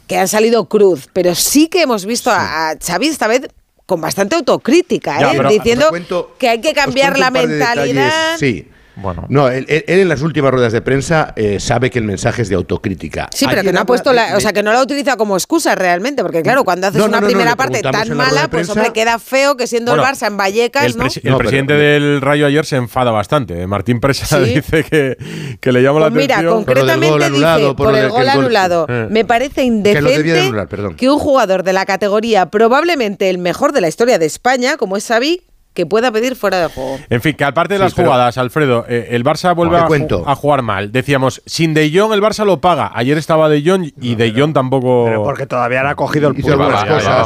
que 0.07 0.17
han 0.17 0.29
salido 0.29 0.69
cruz, 0.69 1.09
pero 1.13 1.35
sí 1.35 1.69
que 1.69 1.83
hemos 1.83 2.07
visto 2.07 2.31
a 2.31 2.75
Xavi 2.81 3.09
esta 3.09 3.27
vez 3.27 3.49
con 3.87 4.01
bastante 4.01 4.37
autocrítica, 4.37 5.33
¿eh? 5.33 5.41
diciendo 5.49 5.91
que 6.39 6.49
hay 6.49 6.61
que 6.61 6.75
cambiar 6.75 7.19
la 7.19 7.31
mentalidad. 7.31 8.37
Sí. 8.39 8.69
Bueno. 9.01 9.27
No, 9.29 9.49
él, 9.49 9.65
en 9.69 10.09
las 10.09 10.23
últimas 10.23 10.51
ruedas 10.51 10.73
de 10.73 10.83
prensa 10.83 11.33
eh, 11.37 11.61
sabe 11.61 11.91
que 11.91 11.99
el 11.99 12.05
mensaje 12.05 12.43
es 12.43 12.49
de 12.49 12.57
autocrítica. 12.57 13.29
Sí, 13.33 13.47
pero 13.49 13.63
que 13.63 13.73
no 13.73 13.81
ha 13.81 13.85
puesto 13.85 14.13
la, 14.13 14.37
o 14.37 14.41
sea, 14.41 14.53
que 14.53 14.63
no 14.63 14.73
la 14.73 14.83
utiliza 14.83 15.17
como 15.17 15.37
excusa 15.37 15.75
realmente, 15.75 16.23
porque 16.23 16.43
claro, 16.43 16.65
cuando 16.65 16.89
haces 16.89 17.03
una 17.03 17.21
primera 17.21 17.57
parte 17.57 17.81
tan 17.81 18.17
mala, 18.17 18.49
prensa, 18.49 18.49
pues 18.49 18.69
hombre, 18.71 18.93
queda 18.93 19.19
feo 19.19 19.57
que 19.57 19.67
siendo 19.67 19.95
el 19.95 20.01
Barça 20.01 20.27
en 20.27 20.37
Vallecas, 20.37 20.85
el, 20.85 21.31
el 21.31 21.37
presidente 21.37 21.75
eh, 21.75 22.01
del 22.01 22.21
Rayo 22.21 22.47
ayer 22.47 22.67
se 22.67 22.77
enfada 22.77 23.11
bastante. 23.11 23.63
Eh. 23.63 23.67
Martín 23.67 24.01
Presa 24.01 24.41
dice 24.41 24.85
que, 24.85 25.73
le 25.73 25.83
llama 25.83 26.01
pues 26.01 26.27
la 26.27 26.35
atención. 26.35 26.41
Mira, 26.41 26.51
concretamente 26.51 27.09
por 27.09 27.23
anulado, 27.23 27.59
dice, 27.59 27.75
por, 27.75 27.87
por 27.87 27.97
el 27.97 28.09
gol, 28.09 28.29
anulado, 28.29 28.87
me 29.11 29.25
parece 29.25 29.63
indecente 29.63 30.23
que, 30.25 30.97
que 30.97 31.11
un 31.11 31.19
jugador 31.19 31.63
de 31.63 31.73
la 31.73 31.87
categoría, 31.87 32.47
probablemente 32.47 33.31
el 33.31 33.39
mejor 33.39 33.73
de 33.73 33.81
la 33.81 33.89
historia 33.89 34.19
de 34.19 34.27
España, 34.27 34.77
como 34.77 34.97
es 34.97 35.07
Xavi, 35.07 35.43
que 35.79 35.87
pueda 35.87 36.11
pedir 36.11 36.35
fuera 36.35 36.59
de 36.59 36.67
juego. 36.67 36.99
En 37.09 37.21
fin, 37.21 37.35
que 37.35 37.45
aparte 37.45 37.75
de 37.75 37.79
las 37.79 37.95
jugadas, 37.95 38.37
Alfredo, 38.37 38.85
eh, 38.89 39.11
el 39.13 39.23
Barça 39.23 39.55
vuelve 39.55 39.77
a, 39.77 40.35
jugar 40.35 40.63
mal. 40.63 40.91
Decíamos, 40.91 41.41
sin 41.47 41.73
De 41.73 41.89
Jong 41.95 42.13
el 42.13 42.21
Barça 42.21 42.45
lo 42.45 42.61
paga. 42.61 42.91
Ayer 42.97 43.17
estaba 43.17 43.49
De 43.49 43.63
Jong 43.65 43.93
y 44.01 44.17
De 44.17 44.33
Jong 44.33 44.53
tampoco. 44.53 45.09
Porque 45.23 45.47
todavía 45.47 45.85
no 45.85 45.91
ha 45.91 45.95
cogido 45.95 46.31
el 46.31 46.35
punto. 46.35 46.59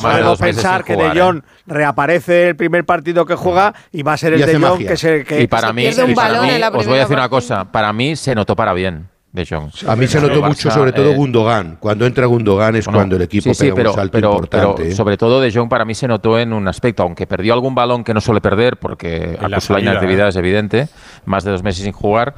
Podemos 0.02 0.38
pensar 0.38 0.84
que 0.84 0.96
De 0.96 1.18
Jong 1.18 1.38
eh. 1.38 1.42
reaparece 1.66 2.50
el 2.50 2.56
primer 2.56 2.84
partido 2.84 3.24
que 3.24 3.36
juega 3.36 3.72
y 3.90 4.02
va 4.02 4.12
a 4.12 4.16
ser 4.18 4.34
el 4.34 4.44
De 4.44 4.58
Jong 4.58 4.86
que 4.86 4.98
se 4.98 5.24
que 5.24 5.40
y 5.40 5.46
para 5.46 5.72
mí, 5.72 5.84
pierde 5.84 6.04
un 6.04 6.74
Os 6.74 6.86
voy 6.86 6.98
a 6.98 7.00
decir 7.00 7.16
una 7.16 7.30
cosa, 7.30 7.72
para 7.72 7.90
mí 7.94 8.16
se 8.16 8.34
notó 8.34 8.54
para 8.54 8.74
bien 8.74 9.11
de 9.32 9.46
Jong. 9.46 9.70
A 9.88 9.96
mí 9.96 10.06
se 10.06 10.20
notó 10.20 10.42
mucho, 10.42 10.70
sobre 10.70 10.92
todo 10.92 11.10
eh, 11.10 11.14
Gundogan. 11.14 11.78
Cuando 11.80 12.04
entra 12.04 12.26
Gundogan 12.26 12.76
es 12.76 12.86
cuando 12.86 13.16
el 13.16 13.22
equipo 13.22 13.54
sí, 13.54 13.66
sí, 13.66 13.72
pero, 13.74 13.90
un 13.90 13.96
salto 13.96 14.18
importante. 14.18 14.88
¿eh? 14.88 14.94
Sobre 14.94 15.16
todo 15.16 15.40
de 15.40 15.50
Jong 15.50 15.70
para 15.70 15.86
mí 15.86 15.94
se 15.94 16.06
notó 16.06 16.38
en 16.38 16.52
un 16.52 16.68
aspecto, 16.68 17.02
aunque 17.02 17.26
perdió 17.26 17.54
algún 17.54 17.74
balón 17.74 18.04
que 18.04 18.12
no 18.12 18.20
suele 18.20 18.42
perder, 18.42 18.76
porque 18.76 19.38
en 19.40 19.54
a 19.54 19.80
inactividad 19.80 20.26
¿eh? 20.26 20.28
es 20.28 20.36
evidente, 20.36 20.88
más 21.24 21.44
de 21.44 21.50
dos 21.50 21.62
meses 21.62 21.82
sin 21.82 21.92
jugar 21.92 22.34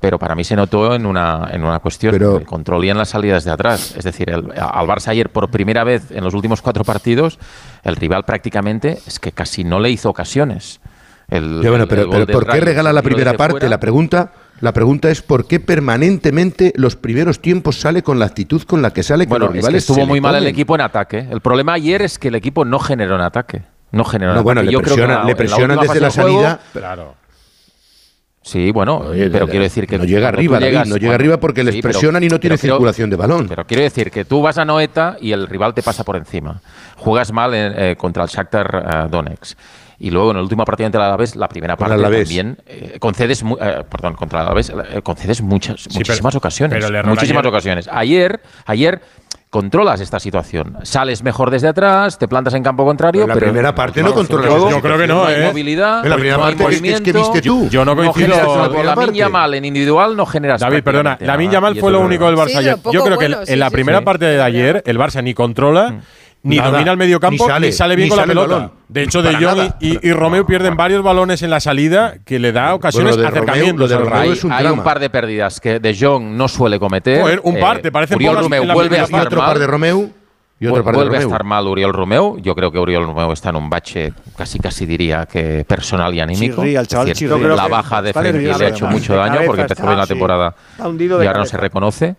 pero 0.00 0.16
para 0.16 0.36
mí 0.36 0.44
se 0.44 0.54
notó 0.54 0.94
en 0.94 1.06
una, 1.06 1.48
en 1.50 1.64
una 1.64 1.80
cuestión 1.80 2.12
pero, 2.12 2.40
las 2.94 3.08
salidas 3.08 3.44
de 3.44 3.50
atrás. 3.50 3.96
Es 3.96 4.04
decir, 4.04 4.30
el, 4.30 4.52
al 4.56 4.86
Barça 4.86 5.08
ayer, 5.08 5.28
por 5.28 5.50
primera 5.50 5.82
vez 5.82 6.12
en 6.12 6.22
los 6.22 6.34
últimos 6.34 6.62
cuatro 6.62 6.84
partidos, 6.84 7.40
el 7.82 7.96
rival 7.96 8.24
prácticamente 8.24 9.00
es 9.08 9.18
que 9.18 9.32
casi 9.32 9.64
no 9.64 9.80
le 9.80 9.90
hizo 9.90 10.08
ocasiones. 10.08 10.80
Pero, 11.28 11.88
¿por 12.28 12.46
qué 12.46 12.60
regala 12.60 12.92
la 12.92 13.02
primera 13.02 13.34
parte? 13.34 13.68
La 13.68 13.80
pregunta 13.80 14.30
la 14.60 14.72
pregunta 14.72 15.08
es 15.10 15.22
por 15.22 15.46
qué 15.46 15.60
permanentemente 15.60 16.72
los 16.76 16.96
primeros 16.96 17.40
tiempos 17.40 17.76
sale 17.76 18.02
con 18.02 18.18
la 18.18 18.26
actitud 18.26 18.62
con 18.62 18.82
la 18.82 18.92
que 18.92 19.02
sale 19.02 19.26
bueno, 19.26 19.46
con 19.46 19.54
los 19.54 19.62
rivales. 19.62 19.88
Estuvo 19.88 20.06
muy 20.06 20.20
mal 20.20 20.34
el 20.34 20.46
equipo 20.46 20.74
en 20.74 20.80
ataque. 20.80 21.26
El 21.30 21.40
problema 21.40 21.74
ayer 21.74 22.02
es 22.02 22.18
que 22.18 22.28
el 22.28 22.34
equipo 22.34 22.64
no 22.64 22.78
generó 22.78 23.14
en 23.14 23.20
ataque. 23.20 23.62
No 23.92 24.04
generó. 24.04 24.34
No, 24.34 24.42
bueno, 24.42 24.62
le, 24.62 24.70
creo 24.70 24.96
que 24.96 25.06
la, 25.06 25.24
presionan 25.36 25.80
desde 25.80 26.00
la 26.00 26.10
salida. 26.10 26.60
claro. 26.72 27.14
Sí, 28.48 28.70
bueno, 28.70 29.04
pero 29.30 29.46
quiero 29.46 29.62
decir 29.62 29.86
que. 29.86 29.98
No 29.98 30.04
llega 30.04 30.28
arriba, 30.28 30.58
David, 30.58 30.86
no 30.86 30.96
llega 30.96 31.14
arriba 31.14 31.38
porque 31.38 31.62
les 31.62 31.82
presionan 31.82 32.22
y 32.22 32.28
no 32.28 32.40
tiene 32.40 32.56
circulación 32.56 33.10
de 33.10 33.16
balón. 33.16 33.46
Pero 33.46 33.66
quiero 33.66 33.82
decir 33.82 34.10
que 34.10 34.24
tú 34.24 34.40
vas 34.40 34.56
a 34.56 34.64
Noeta 34.64 35.18
y 35.20 35.32
el 35.32 35.46
rival 35.46 35.74
te 35.74 35.82
pasa 35.82 36.02
por 36.02 36.16
encima. 36.16 36.60
Juegas 36.96 37.30
mal 37.30 37.52
eh, 37.52 37.90
eh 37.90 37.96
contra 37.96 38.22
el 38.22 38.30
Shakhtar 38.30 39.06
uh, 39.06 39.10
Donetsk. 39.10 39.58
Y 40.00 40.10
luego 40.10 40.30
en 40.30 40.36
la 40.36 40.42
última 40.42 40.64
partida 40.64 40.86
ante 40.86 40.98
el 40.98 41.04
Alavés, 41.04 41.34
la 41.34 41.48
primera 41.48 41.76
parte 41.76 42.00
también 42.00 42.58
eh, 42.66 42.98
concedes, 43.00 43.42
eh, 43.42 43.84
perdón, 43.90 44.14
contra 44.14 44.40
el 44.40 44.46
Alavés 44.46 44.70
eh, 44.70 45.02
concedes 45.02 45.42
muchas, 45.42 45.82
sí, 45.82 45.98
muchísimas 45.98 46.32
pero, 46.32 46.38
ocasiones, 46.38 46.84
pero 46.86 47.08
muchísimas 47.08 47.44
ocasiones. 47.44 47.88
Ayer, 47.90 48.40
ayer 48.66 49.00
controlas 49.50 50.00
esta 50.00 50.20
situación. 50.20 50.76
Sales 50.82 51.22
mejor 51.22 51.50
desde 51.50 51.68
atrás, 51.68 52.18
te 52.18 52.28
plantas 52.28 52.54
en 52.54 52.62
campo 52.62 52.84
contrario. 52.84 53.22
Pero 53.22 53.34
la 53.34 53.40
primera 53.40 53.74
parte 53.74 54.02
no, 54.02 54.10
no. 54.10 54.70
Yo 54.70 54.80
creo 54.80 54.98
que 54.98 55.06
no, 55.06 55.28
¿eh? 55.28 55.46
movilidad, 55.46 56.04
la 56.04 56.16
primera 56.16 56.36
no 56.36 56.42
parte 56.42 56.62
movimiento, 56.62 56.98
es 56.98 57.00
que 57.02 57.12
viste 57.12 57.42
tú. 57.42 57.68
Yo, 57.68 57.84
no 57.84 57.96
coincido. 57.96 58.36
Con 58.72 58.86
la 58.86 58.94
Minya 58.94 59.28
Mal 59.28 59.54
en 59.54 59.64
individual 59.64 60.16
no 60.16 60.26
generas. 60.26 60.60
David, 60.60 60.82
perdona. 60.82 61.16
La 61.20 61.36
Minya 61.36 61.60
Mal 61.60 61.76
fue 61.76 61.90
lo 61.90 62.00
único 62.00 62.26
del 62.26 62.36
Barça 62.36 62.56
ayer. 62.56 62.76
Yo 62.92 63.02
creo 63.02 63.18
que 63.18 63.52
en 63.52 63.58
la 63.58 63.70
primera 63.70 64.02
parte 64.02 64.26
de 64.26 64.40
ayer 64.40 64.82
el 64.86 64.98
Barça 64.98 65.22
ni 65.22 65.34
controla. 65.34 65.90
Mm. 65.90 66.00
Ni 66.48 66.56
Nada. 66.56 66.70
domina 66.70 66.90
el 66.92 66.96
medio 66.98 67.20
campo, 67.20 67.44
Ni 67.44 67.50
sale, 67.52 67.66
ni 67.68 67.72
sale 67.72 67.96
bien 67.96 68.06
ni 68.06 68.10
con 68.10 68.16
la 68.16 68.22
sale 68.22 68.32
el 68.32 68.38
pelota. 68.38 68.54
balón. 68.56 68.72
De 68.88 69.02
hecho, 69.02 69.22
De 69.22 69.34
Jong 69.34 69.70
y, 69.80 70.08
y 70.08 70.12
Romeo 70.12 70.46
pierden 70.46 70.76
varios 70.76 71.02
balones 71.02 71.42
en 71.42 71.50
la 71.50 71.60
salida 71.60 72.14
que 72.24 72.38
le 72.38 72.52
da 72.52 72.74
ocasiones 72.74 73.16
Bueno, 73.16 73.22
de 73.30 73.36
acercamientos. 73.36 73.90
lo 73.90 73.98
de 74.22 74.32
es 74.32 74.44
un 74.44 74.52
hay 74.52 74.66
un 74.66 74.82
par 74.82 74.98
de 74.98 75.10
pérdidas 75.10 75.60
que 75.60 75.78
De 75.78 75.96
Jong 75.98 76.36
no 76.36 76.48
suele 76.48 76.78
cometer. 76.78 77.20
Joder, 77.20 77.40
un 77.44 77.58
par, 77.60 77.78
¿te 77.80 77.92
parecen 77.92 78.16
Oriol 78.16 78.30
pocas 78.34 78.44
Romeu 78.44 78.62
en 78.62 78.68
la 78.68 78.74
vuelve 78.74 78.98
a 78.98 79.04
estar 79.04 79.22
Y 79.22 79.26
otro 79.26 79.38
mal. 79.40 79.48
par 79.50 79.58
de 79.58 79.66
Romeu. 79.66 80.10
Y 80.60 80.66
otra 80.66 80.80
Vu- 80.80 80.84
parte 80.86 80.96
vuelve 80.96 81.16
a 81.16 81.20
Romeu. 81.20 81.28
estar 81.28 81.44
mal 81.44 81.66
Uriol 81.68 81.92
Romeu. 81.92 82.38
Yo 82.40 82.54
creo 82.56 82.72
que 82.72 82.78
Uriol 82.80 83.04
Romeu 83.04 83.30
está 83.32 83.50
en 83.50 83.56
un 83.56 83.70
bache, 83.70 84.12
casi 84.36 84.58
casi 84.58 84.86
diría 84.86 85.24
que 85.26 85.64
personal 85.64 86.12
y 86.14 86.20
anímico. 86.20 86.62
Chirría, 86.62 86.80
el 86.80 86.88
chaval 86.88 87.12
creo 87.12 87.54
la 87.54 87.68
baja 87.68 88.02
de 88.02 88.12
Frenkie 88.12 88.52
le 88.58 88.64
ha 88.64 88.68
hecho 88.68 88.86
mucho 88.88 89.12
De 89.12 89.18
daño 89.20 89.40
porque 89.46 89.60
empezó 89.62 89.82
bien 89.86 89.98
la 89.98 90.06
temporada 90.06 90.54
y 90.98 91.06
de 91.06 91.14
ahora 91.28 91.38
no 91.40 91.44
se 91.44 91.56
reconoce. 91.58 92.16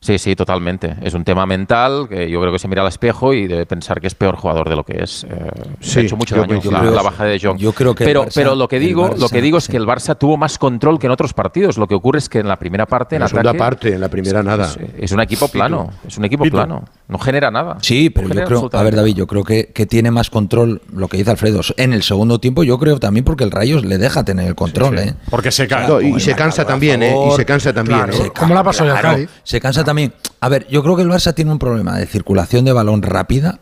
Sí, 0.00 0.16
sí, 0.18 0.36
totalmente. 0.36 0.94
Es 1.02 1.14
un 1.14 1.24
tema 1.24 1.44
mental 1.44 2.06
que 2.08 2.30
yo 2.30 2.40
creo 2.40 2.52
que 2.52 2.60
se 2.60 2.68
mira 2.68 2.82
al 2.82 2.88
espejo 2.88 3.34
y 3.34 3.48
debe 3.48 3.66
pensar 3.66 4.00
que 4.00 4.06
es 4.06 4.14
peor 4.14 4.36
jugador 4.36 4.68
de 4.68 4.76
lo 4.76 4.84
que 4.84 5.02
es. 5.02 5.24
Eh, 5.24 5.50
Sí, 5.80 5.98
ha 5.98 6.02
hecho 6.02 6.16
mucho 6.16 6.36
daño 6.36 6.60
yo 6.60 6.70
la, 6.70 6.80
creo- 6.80 6.90
la 6.94 7.02
baja 7.02 7.24
de 7.24 7.38
Jong. 7.40 7.58
yo 7.58 7.72
creo 7.72 7.94
que 7.96 8.04
el 8.04 8.10
pero, 8.10 8.24
Barça- 8.26 8.32
pero 8.34 8.54
lo 8.54 8.68
que 8.68 8.76
el 8.76 8.82
digo, 8.82 9.08
lo 9.08 9.14
Barça, 9.26 9.30
que 9.32 9.42
digo 9.42 9.58
es 9.58 9.66
que 9.66 9.76
el 9.76 9.86
Barça 9.86 10.16
tuvo 10.16 10.36
más 10.36 10.56
control 10.58 10.98
que 11.00 11.06
en 11.06 11.12
otros 11.12 11.34
partidos. 11.34 11.78
Lo 11.78 11.88
que 11.88 11.96
ocurre 11.96 12.18
es 12.18 12.28
que 12.28 12.38
en 12.38 12.46
la 12.48 12.56
primera 12.58 12.86
parte, 12.86 13.16
en 13.16 13.22
En 13.22 13.24
la 13.24 13.28
segunda 13.28 13.54
parte, 13.54 13.94
en 13.94 14.00
la 14.00 14.08
primera 14.08 14.42
nada. 14.42 14.66
es, 14.66 14.78
es 14.98 15.12
un 15.12 15.20
equipo 15.20 15.48
plano. 15.48 15.90
Es 16.06 16.16
un 16.16 16.24
equipo 16.24 16.44
Pito. 16.44 16.56
plano. 16.56 16.84
No 17.08 17.18
genera 17.18 17.50
nada. 17.50 17.78
Sí, 17.80 18.10
pero 18.10 18.28
No 18.28 18.34
yo 18.34 18.44
creo, 18.44 18.70
a 18.72 18.82
ver 18.82 18.94
David, 18.94 19.14
yo 19.16 19.26
creo 19.26 19.42
que, 19.42 19.66
que 19.74 19.86
tiene 19.86 20.10
más 20.12 20.30
control 20.30 20.80
lo 20.94 21.08
que 21.08 21.16
dice 21.16 21.30
Alfredo. 21.32 21.60
En 21.76 21.92
el 21.92 22.02
segundo 22.04 22.38
tiempo 22.38 22.62
yo 22.62 22.78
creo 22.78 23.00
también 23.00 23.24
porque 23.24 23.42
el 23.44 23.50
Rayos 23.50 23.84
le 23.84 23.98
deja 23.98 24.24
tener 24.24 24.46
el 24.46 24.54
control, 24.54 24.98
¿eh? 24.98 25.14
Porque 25.28 25.50
se. 25.50 25.66
No, 25.66 26.00
y 26.00 26.20
se 26.20 26.34
cansa 26.36 26.64
también, 26.64 27.02
¿eh? 27.02 27.14
Y 27.28 27.34
se 27.34 27.44
cansa 27.44 27.72
también, 27.72 27.98
Claro, 27.98 28.12
¿eh? 28.12 28.16
se 28.16 28.30
Claro, 28.30 29.18
Se 29.42 29.60
cansa 29.60 29.84
también. 29.88 30.12
A 30.40 30.48
ver, 30.48 30.66
yo 30.68 30.82
creo 30.82 30.94
que 30.96 31.02
el 31.02 31.08
Barça 31.08 31.34
tiene 31.34 31.50
un 31.50 31.58
problema 31.58 31.98
de 31.98 32.06
circulación 32.06 32.64
de 32.64 32.72
balón 32.72 33.02
rápida. 33.02 33.58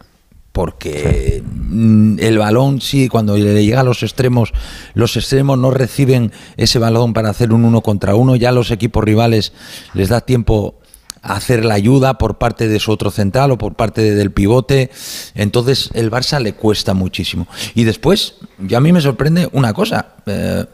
Porque 0.53 1.43
mm, 1.45 2.17
el 2.19 2.39
balón, 2.39 2.81
sí, 2.81 3.09
cuando 3.11 3.37
le 3.37 3.63
llega 3.63 3.81
a 3.81 3.85
los 3.85 4.03
extremos, 4.03 4.55
los 4.95 5.15
extremos 5.19 5.59
no 5.59 5.71
reciben 5.71 6.33
ese 6.57 6.79
balón 6.79 7.13
para 7.13 7.29
hacer 7.29 7.53
un 7.53 7.65
uno 7.67 7.83
contra 7.83 8.15
uno. 8.15 8.37
Ya 8.37 8.53
los 8.53 8.71
equipos 8.71 9.05
rivales 9.05 9.53
les 9.93 10.09
da 10.09 10.23
tiempo 10.23 10.81
a 11.21 11.35
hacer 11.35 11.63
la 11.67 11.75
ayuda 11.75 12.17
por 12.17 12.39
parte 12.39 12.69
de 12.69 12.79
su 12.81 12.91
otro 12.91 13.11
central 13.11 13.51
o 13.51 13.59
por 13.59 13.75
parte 13.75 14.01
de- 14.01 14.15
del 14.15 14.31
pivote. 14.33 14.91
Entonces 15.35 15.91
el 15.93 16.11
Barça 16.11 16.41
le 16.41 16.55
cuesta 16.55 16.95
muchísimo. 16.95 17.47
Y 17.75 17.85
después, 17.85 18.37
ya 18.59 18.79
a 18.79 18.81
mí 18.81 18.95
me 18.95 19.03
sorprende 19.03 19.51
una 19.53 19.75
cosa. 19.75 20.15
Eh, 20.25 20.65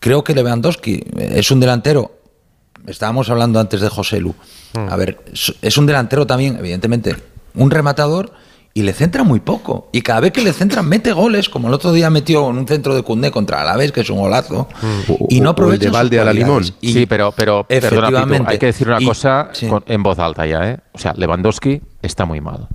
creo 0.00 0.24
que 0.24 0.34
Lewandowski 0.34 0.94
eh, 1.18 1.32
es 1.34 1.50
un 1.50 1.60
delantero. 1.60 2.12
Estábamos 2.86 3.28
hablando 3.28 3.60
antes 3.60 3.82
de 3.82 3.90
José 3.90 4.20
Lu. 4.20 4.34
A 4.74 4.96
ver, 4.96 5.18
es- 5.62 5.76
un 5.78 5.86
delantero 5.86 6.26
también, 6.26 6.56
evidentemente, 6.58 7.16
un 7.54 7.70
rematador 7.70 8.32
y 8.74 8.82
le 8.82 8.94
centra 8.94 9.22
muy 9.22 9.40
poco. 9.40 9.90
Y 9.92 10.00
cada 10.00 10.20
vez 10.20 10.32
que 10.32 10.40
le 10.42 10.52
centran, 10.54 10.88
mete 10.88 11.12
goles, 11.12 11.50
como 11.50 11.68
el 11.68 11.74
otro 11.74 11.92
día 11.92 12.08
metió 12.08 12.48
en 12.48 12.56
un 12.56 12.66
centro 12.66 12.94
de 12.94 13.02
Cundé 13.02 13.30
contra 13.30 13.60
Alavés, 13.60 13.92
que 13.92 14.00
es 14.00 14.08
un 14.08 14.18
golazo. 14.18 14.66
Y 15.28 15.40
no 15.42 15.50
aprovecha 15.50 15.88
sus 15.88 15.92
cualidades. 15.92 16.72
Y 16.80 16.92
sí, 16.94 17.06
pero, 17.06 17.32
pero 17.32 17.66
perdona, 17.68 17.90
Pitu, 17.90 17.96
efectivamente. 18.16 18.52
hay 18.52 18.58
que 18.58 18.66
decir 18.66 18.88
una 18.88 19.00
Y- 19.00 19.04
cosa 19.04 19.50
sí. 19.52 19.66
con- 19.68 19.84
en 19.86 20.02
voz 20.02 20.18
alta 20.18 20.46
ya, 20.46 20.70
¿eh? 20.70 20.78
O 20.92 20.98
sea, 20.98 21.12
Lewandowski 21.14 21.82
está 22.00 22.24
muy 22.24 22.40
mal. 22.40 22.66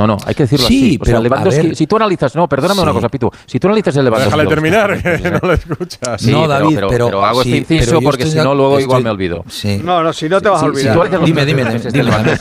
No, 0.00 0.06
no, 0.06 0.16
hay 0.24 0.34
que 0.34 0.44
decirlo 0.44 0.66
Sí, 0.66 0.86
así. 0.86 0.98
O 1.00 1.04
pero, 1.04 1.20
Lewandowski, 1.20 1.74
si 1.74 1.86
tú 1.86 1.96
analizas, 1.96 2.34
no, 2.34 2.48
perdóname 2.48 2.80
una 2.80 2.92
cosa, 2.92 3.08
Pitu, 3.10 3.30
si 3.44 3.58
tú 3.60 3.68
analizas 3.68 3.94
el 3.96 4.04
Lewandowski. 4.04 4.30
Déjale 4.38 4.48
terminar, 4.48 5.02
que 5.02 5.30
no 5.30 5.38
lo 5.42 5.52
escuchas. 5.52 6.20
Sí, 6.22 6.30
No, 6.32 6.48
David, 6.48 6.74
pero, 6.76 6.88
pero- 6.88 7.06
pero 7.06 7.24
hago 7.26 7.42
sí, 7.42 7.58
este 7.58 7.74
inciso 7.74 8.00
porque 8.00 8.24
si 8.26 8.36
no 8.38 8.54
luego 8.54 8.80
igual 8.80 9.02
me 9.04 9.10
olvido. 9.10 9.44
Sí. 9.48 9.78
No, 9.84 10.02
no, 10.02 10.12
si 10.14 10.28
no 10.28 10.40
te 10.40 10.48
vas 10.48 10.62
a 10.62 10.66
olvidar. 10.66 10.92
Si 10.94 10.98
tú 10.98 11.02
analizas 11.02 11.20
los 11.20 11.26
Dime, 11.26 11.40
tres 11.42 11.46
dime, 11.46 11.62
primeros 11.64 11.84
meses 11.84 11.92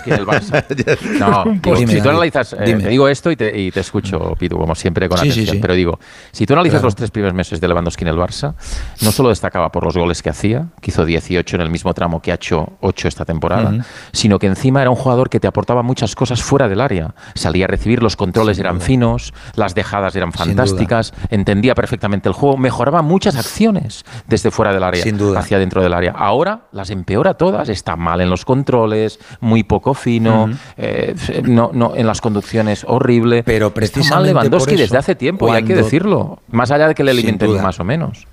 dime, 0.06 0.16
el 0.16 0.26
Barça. 0.26 1.20
No, 1.20 1.44
digo, 1.62 1.76
Dime, 1.78 1.94
si 1.94 2.02
tú 2.02 2.10
analizas, 2.10 2.54
eh, 2.54 2.58
te 2.64 2.90
digo 2.90 3.08
esto 3.10 3.32
y 3.32 3.36
te, 3.36 3.60
y 3.60 3.72
te 3.72 3.82
escucho, 3.82 4.36
Pitu, 4.40 4.58
como 4.58 4.74
siempre, 4.76 5.10
con 5.10 5.18
atención. 5.20 5.58
Pero 5.62 5.74
digo, 5.74 6.00
si 6.32 6.46
tú 6.46 6.54
analizas 6.54 6.80
Claro. 6.80 6.88
los 6.88 6.96
tres 6.96 7.12
primeros 7.12 7.34
meses 7.36 7.60
de 7.60 7.68
Lewandowski 7.68 8.04
en 8.04 8.08
el 8.10 8.16
Barça, 8.18 8.54
no 9.02 9.12
solo 9.12 9.30
destacaba 9.30 9.72
por 9.72 9.84
los 9.84 9.98
goles 9.98 10.22
que 10.24 10.30
hacía, 10.30 10.68
que 10.82 10.92
hizo 10.92 11.04
18 11.06 11.56
en 11.58 11.62
el 11.62 11.70
mismo 11.70 11.94
tramo 11.94 12.22
que 12.22 12.32
ha 12.32 12.36
hecho 12.36 12.74
8 12.82 13.08
esta 13.08 13.26
temporada, 13.26 13.86
sino 14.14 14.40
que 14.40 14.48
encima 14.48 14.82
era 14.82 14.90
un 14.90 14.96
jugador 14.96 15.30
que 15.30 15.40
te 15.40 15.48
aportaba 15.48 15.82
muchas 15.84 16.16
cosas 16.16 16.42
fuera 16.42 16.68
del 16.70 16.80
área. 16.82 17.14
Salía 17.50 17.66
a 17.66 17.68
recibir, 17.68 18.04
los 18.04 18.16
controles 18.16 18.60
eran 18.60 18.80
finos, 18.80 19.34
las 19.56 19.74
dejadas 19.74 20.16
eran 20.16 20.32
fantásticas, 20.32 21.16
entendía 21.32 21.74
perfectamente 21.74 22.30
el 22.30 22.34
juego, 22.36 22.58
mejoraba 22.58 23.02
muchas 23.02 23.36
acciones 23.36 24.06
desde 24.28 24.52
fuera 24.52 24.72
del 24.72 24.84
área 24.84 25.02
Sin 25.02 25.18
duda. 25.18 25.40
hacia 25.40 25.58
dentro 25.58 25.82
del 25.82 25.94
área. 25.94 26.12
Ahora 26.12 26.68
las 26.72 26.92
empeora 26.92 27.34
todas, 27.34 27.68
está 27.70 27.96
mal 27.96 28.22
en 28.22 28.30
los 28.30 28.46
controles, 28.46 29.20
muy 29.40 29.64
poco 29.64 29.96
fino, 29.96 30.52
eh, 30.78 31.16
no, 31.44 31.72
no, 31.74 31.96
en 31.96 32.06
las 32.06 32.22
conducciones 32.22 32.86
horrible. 32.88 33.42
Pero 33.42 33.70
Está 33.70 33.80
mal 33.80 33.90
precisamente 33.90 34.28
Lewandowski 34.30 34.74
eso, 34.76 34.84
desde 34.84 34.98
hace 35.00 35.16
tiempo 35.16 35.52
y 35.52 35.56
hay 35.56 35.64
que 35.64 35.76
decirlo. 35.76 36.38
Más 36.52 36.70
allá 36.70 36.88
de 36.88 36.94
que 36.94 37.04
le 37.04 37.10
alimenten 37.10 37.60
más 37.64 37.80
o 37.80 37.84
menos. 37.84 38.28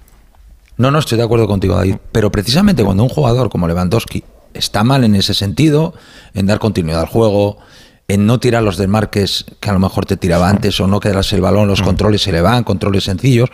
No, 0.77 0.91
no, 0.91 0.99
estoy 0.99 1.17
de 1.17 1.25
acuerdo 1.25 1.47
contigo, 1.47 1.75
David. 1.75 1.97
Pero 2.13 2.31
precisamente 2.31 2.85
cuando 2.85 3.03
un 3.03 3.09
jugador 3.09 3.49
como 3.49 3.67
Lewandowski 3.67 4.25
está 4.53 4.85
mal 4.85 5.05
en 5.05 5.15
ese 5.15 5.35
sentido, 5.35 5.95
en 6.35 6.47
dar 6.47 6.59
continuidad 6.59 7.01
al 7.01 7.07
juego, 7.07 7.59
en 8.09 8.27
no 8.27 8.39
tirar 8.39 8.63
los 8.63 8.77
desmarques 8.77 9.45
que 9.59 9.71
a 9.71 9.73
lo 9.73 9.79
mejor 9.81 10.07
te 10.07 10.17
tiraba 10.17 10.49
antes 10.49 10.79
o 10.81 10.87
no 10.87 11.01
quedarse 11.01 11.35
el 11.37 11.43
balón, 11.43 11.67
los 11.69 11.83
controles 11.83 12.23
se 12.23 12.31
le 12.33 12.41
van, 12.41 12.63
controles 12.65 13.05
sencillos, 13.05 13.49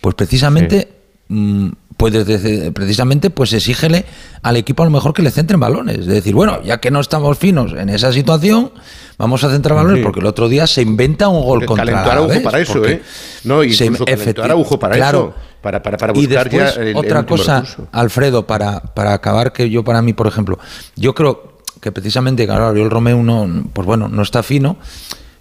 pues 0.00 0.14
precisamente, 0.14 0.88
mm, 1.28 1.68
pues 1.96 2.12
desde- 2.14 2.72
precisamente, 2.72 3.28
pues 3.28 3.52
exígele 3.52 4.06
al 4.42 4.56
equipo 4.56 4.82
a 4.82 4.86
lo 4.86 4.90
mejor 4.92 5.12
que 5.12 5.20
le 5.20 5.30
centren 5.30 5.58
balones. 5.60 5.98
Es 5.98 6.06
decir, 6.06 6.32
bueno, 6.34 6.62
ya 6.62 6.78
que 6.78 6.90
no 6.90 7.00
estamos 7.00 7.36
finos 7.36 7.72
en 7.72 7.88
esa 7.90 8.12
situación, 8.12 8.70
vamos 9.18 9.42
a 9.44 9.50
centrar 9.50 9.74
balones, 9.76 9.98
Sí. 9.98 10.04
porque 10.04 10.20
el 10.20 10.26
otro 10.26 10.48
día 10.48 10.66
se 10.66 10.80
inventa 10.80 11.28
un 11.28 11.42
gol 11.42 11.58
Porque 11.58 11.66
contra 11.66 12.04
para 12.44 12.60
eso, 12.60 12.84
¿eh? 12.86 13.02
No, 13.44 13.60
se- 13.62 13.84
incluso 13.86 14.04
calentó 14.06 14.24
efecti- 14.40 14.44
Araujo 14.44 14.78
para 14.78 14.94
claro. 14.94 15.34
eso. 15.36 15.48
Para, 15.60 15.82
para, 15.82 15.98
para 15.98 16.12
y 16.16 16.24
buscar 16.24 16.48
después, 16.48 16.74
ya 16.76 16.80
el, 16.82 16.96
otra 16.96 17.26
cosa, 17.26 17.60
recurso. 17.62 17.88
Alfredo, 17.90 18.46
para, 18.46 18.78
para 18.80 19.12
acabar, 19.12 19.52
que 19.52 19.68
yo 19.68 19.82
para 19.82 20.00
mí, 20.00 20.12
por 20.12 20.28
ejemplo, 20.28 20.56
yo 20.94 21.16
creo 21.16 21.57
que 21.80 21.92
precisamente, 21.92 22.46
claro, 22.46 22.70
el 22.70 22.90
Romeo 22.90 23.22
no, 23.22 23.64
pues 23.72 23.86
bueno, 23.86 24.08
no 24.08 24.22
está 24.22 24.42
fino. 24.42 24.76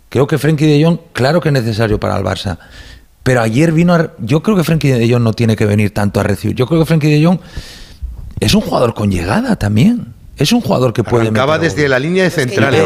Creo 0.10 0.26
que 0.28 0.38
Frenkie 0.38 0.66
de 0.66 0.84
Jong, 0.84 1.00
claro 1.14 1.42
que 1.42 1.50
es 1.50 1.54
necesario 1.54 2.00
para 2.00 2.18
el 2.18 2.24
Barça. 2.24 2.58
Pero 3.24 3.42
ayer 3.42 3.72
vino, 3.74 3.94
a- 3.94 4.12
yo 4.20 4.42
creo 4.42 4.56
que 4.56 4.64
Frenkie 4.64 4.90
de 4.92 5.10
Jong 5.12 5.22
no 5.22 5.34
tiene 5.34 5.56
que 5.56 5.66
venir 5.66 5.94
tanto 5.94 6.20
a 6.20 6.24
recibir. 6.24 6.56
Yo 6.56 6.66
creo 6.66 6.80
que 6.80 6.86
Frenkie 6.86 7.10
de 7.20 7.26
Jong 7.26 7.40
es 8.40 8.54
un 8.54 8.62
jugador 8.62 8.94
con 8.94 9.12
llegada 9.12 9.56
también. 9.58 10.14
Es 10.38 10.52
un 10.52 10.62
jugador 10.62 10.94
que 10.94 11.04
puede 11.04 11.30
Acaba 11.30 11.58
meter 11.58 11.72
desde 11.74 11.90
la 11.90 11.98
línea 11.98 12.24
de 12.24 12.30
centrales. 12.30 12.84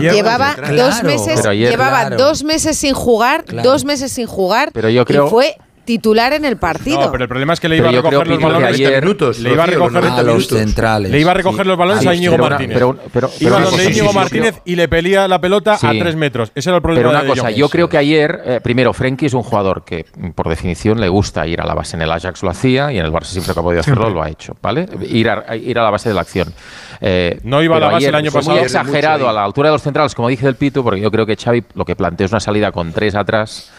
llevaba 0.00 0.54
dos 0.76 1.02
meses, 1.02 1.42
llevaba 1.56 2.10
dos 2.10 2.44
meses 2.44 2.76
sin 2.76 2.92
jugar, 2.94 3.44
Claro. 3.44 3.70
dos 3.70 3.84
meses 3.84 4.12
sin 4.12 4.26
jugar 4.26 4.70
Pero 4.72 4.90
yo 4.90 5.04
creo- 5.06 5.26
y 5.26 5.30
fue 5.30 5.56
titular 5.84 6.32
en 6.32 6.44
el 6.44 6.56
partido. 6.56 7.00
No, 7.00 7.10
pero 7.12 7.24
el 7.24 7.28
problema 7.28 7.52
es 7.52 7.60
que 7.60 7.68
le 7.68 7.76
Pero 7.78 7.90
iba 7.90 7.98
a 7.98 8.02
recoger 8.02 8.26
los 8.28 8.36
Pitu, 8.38 8.48
balones. 8.48 8.74
ayer- 8.74 9.02
minutos, 9.02 9.38
le 9.40 9.52
iba 9.52 9.62
a 9.62 9.66
recoger 9.66 9.92
los 9.92 10.04
a 10.04 10.08
90 10.08 10.22
los 10.22 10.46
centrales. 10.48 11.10
Le 11.10 11.20
iba 11.20 11.30
a 11.30 11.34
recoger 11.34 11.62
Sí. 11.62 11.68
los 11.68 11.78
balones 11.78 12.06
a. 12.06 12.14
Íñigo 12.14 12.38
Martínez. 12.38 12.74
pero- 12.74 12.96
pero- 13.12 13.28
pero 13.30 13.30
Iba 13.40 13.60
donde 13.60 13.84
Íñigo 13.84 14.08
sí, 14.10 14.14
Martínez 14.14 14.60
y 14.64 14.76
le 14.76 14.88
pelía 14.88 15.26
la 15.28 15.40
pelota 15.40 15.74
a 15.74 15.90
tres 15.90 16.16
metros. 16.16 16.52
Ese 16.54 16.70
era 16.70 16.76
el 16.76 16.82
problema 16.82 17.08
Pero 17.08 17.18
una 17.20 17.22
de 17.22 17.28
cosa, 17.28 17.50
yo 17.50 17.68
creo 17.68 17.88
que 17.88 17.98
ayer, 17.98 18.40
eh, 18.44 18.60
primero, 18.62 18.92
Frenkie 18.92 19.26
es 19.26 19.34
un 19.34 19.42
jugador 19.42 19.84
que, 19.84 20.04
por 20.34 20.48
definición, 20.48 21.00
le 21.00 21.08
gusta 21.08 21.46
ir 21.46 21.60
a 21.60 21.66
la 21.66 21.74
base. 21.74 21.96
En 21.96 22.02
el 22.02 22.10
Ajax 22.12 22.42
lo 22.42 22.50
hacía 22.50 22.92
y 22.92 22.98
en 22.98 23.04
el 23.06 23.12
Barça 23.12 23.24
siempre 23.26 23.52
que 23.54 23.60
ha 23.60 23.62
podido 23.62 23.80
hacerlo 23.80 24.10
lo 24.10 24.22
ha 24.22 24.28
hecho, 24.28 24.56
¿vale? 24.62 24.86
Ir 25.08 25.28
a, 25.30 25.56
ir 25.56 25.78
a 25.78 25.82
la 25.82 25.90
base 25.90 26.08
de 26.08 26.14
la 26.14 26.20
acción. 26.20 26.52
Eh, 27.00 27.40
No 27.42 27.62
iba 27.62 27.76
a 27.76 27.80
la 27.80 27.86
base 27.86 27.96
ayer 27.96 28.08
el 28.10 28.14
año 28.14 28.30
pasado. 28.30 28.52
Muy 28.56 28.62
mucho 28.62 28.78
exagerado 28.78 29.28
a 29.28 29.32
la 29.32 29.42
altura 29.44 29.68
de 29.68 29.72
los 29.72 29.82
centrales, 29.82 30.14
como 30.14 30.28
dije 30.28 30.46
del 30.46 30.54
Pito, 30.54 30.84
porque 30.84 31.00
yo 31.00 31.10
creo 31.10 31.26
que 31.26 31.36
Xavi 31.36 31.64
lo 31.74 31.84
que 31.84 31.96
plantea 31.96 32.26
es 32.26 32.30
una 32.32 32.40
salida 32.40 32.70
con 32.70 32.92
tres 32.92 33.14
atrás. 33.14 33.70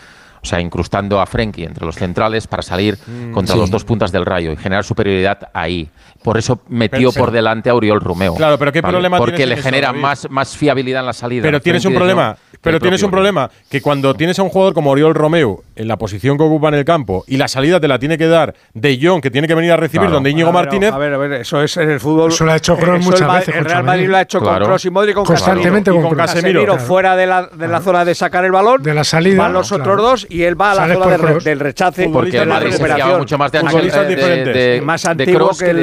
O 0.43 0.45
sea, 0.45 0.59
incrustando 0.59 1.21
a 1.21 1.25
Frenkie 1.25 1.63
entre 1.63 1.85
los 1.85 1.95
centrales 1.95 2.47
para 2.47 2.61
salir 2.61 2.97
contra 3.33 3.53
sí. 3.55 3.59
los 3.61 3.71
dos 3.71 3.85
puntas 3.85 4.11
del 4.11 4.25
rayo 4.25 4.51
y 4.51 4.57
generar 4.57 4.83
superioridad 4.83 5.39
ahí. 5.53 5.89
Por 6.21 6.37
eso 6.37 6.59
metió 6.69 7.11
Pero- 7.11 7.25
por 7.25 7.31
delante 7.31 7.69
a 7.69 7.75
Uriol 7.75 8.01
Romeo. 8.01 8.35
Claro, 8.35 8.57
pero 8.57 8.71
¿qué 8.71 8.81
problema 8.81 9.17
Porque 9.17 9.35
tienes 9.37 9.49
le 9.55 9.59
eso, 9.61 9.63
genera 9.69 9.87
David? 9.87 10.01
más, 10.01 10.27
más 10.29 10.55
fiabilidad 10.57 10.99
en 11.01 11.05
la 11.05 11.13
salida. 11.13 11.43
Pero 11.43 11.61
tienes 11.61 11.83
un 11.85 11.91
Frenkie 11.91 11.97
problema, 11.99 12.37
pero 12.61 12.79
tienes 12.79 13.03
un 13.03 13.11
problema 13.11 13.49
que 13.69 13.81
cuando 13.81 14.13
tienes 14.13 14.37
a 14.39 14.43
un 14.43 14.49
jugador 14.49 14.73
como 14.73 14.91
Oriol 14.91 15.15
Romeu 15.15 15.63
en 15.75 15.87
la 15.87 15.97
posición 15.97 16.37
que 16.37 16.43
ocupa 16.43 16.69
en 16.69 16.75
el 16.75 16.85
campo 16.85 17.23
y 17.27 17.35
la 17.37 17.47
salida 17.49 17.79
te 17.81 17.87
la 17.89 17.99
tiene 17.99 18.17
que 18.17 18.27
dar 18.27 18.53
De 18.73 18.97
Jong, 19.01 19.21
que 19.21 19.31
tiene 19.31 19.47
que 19.47 19.55
venir 19.55 19.71
a 19.71 19.77
recibir 19.77 20.01
Claro. 20.01 20.13
donde 20.15 20.29
Íñigo 20.29 20.49
A 20.49 20.51
ver, 20.53 20.61
Martínez, 20.65 20.91
A 20.93 20.97
ver, 20.97 21.13
a 21.13 21.17
ver, 21.17 21.33
eso 21.33 21.61
es 21.61 21.75
en 21.77 21.89
el 21.89 21.99
fútbol. 21.99 22.31
Eso 22.31 22.45
lo 22.45 22.51
ha 22.53 22.55
hecho 22.57 22.77
Kroos 22.77 22.99
Eso 22.99 23.09
muchas 23.11 23.21
el 23.21 23.27
veces 23.35 23.47
El 23.55 23.61
con 23.63 23.69
Real. 23.71 23.83
Madrid 23.83 24.07
lo 24.09 24.17
ha 24.17 24.21
hecho 24.21 24.39
Claro. 24.39 24.57
con 24.59 24.65
Kroos 24.67 24.85
y 24.85 24.89
Modric 24.91 25.15
con 25.15 25.25
Constantemente 25.25 25.89
Casemiro. 25.91 25.93
con 25.95 26.03
con 26.03 26.17
Kroos. 26.17 26.33
Casemiro. 26.33 26.63
Claro. 26.65 26.79
fuera 26.79 27.15
de 27.17 27.27
la, 27.27 27.47
de 27.47 27.67
la 27.67 27.81
zona 27.81 28.05
de 28.05 28.15
sacar 28.15 28.45
el 28.45 28.51
balón. 28.53 28.81
De 28.81 28.93
la 28.93 29.03
salida, 29.03 29.37
Van 29.43 29.51
los 29.53 29.67
claro. 29.67 29.83
otros 29.83 29.97
dos 29.97 30.27
y 30.33 30.43
él 30.43 30.59
va 30.59 30.71
a 30.71 30.75
la 30.75 30.87
zona 30.93 30.99
por 30.99 31.09
de 31.11 31.17
re- 31.17 31.27
Kroos. 31.27 31.43
del 31.43 31.59
rechace. 31.59 32.09
Porque 32.09 32.37
el 32.37 32.47
la 32.49 32.55
Madrid 32.55 32.71
se 32.71 33.17
mucho 33.17 33.37
más 33.37 33.51
de 33.51 33.59
Futbolistas 33.59 34.07
de- 34.07 34.15
diferentes. 34.15 34.53
de- 34.53 34.81
Más 34.81 35.03
de 35.03 35.09
antiguo 35.09 35.51
que 35.57 35.69
el- 35.69 35.77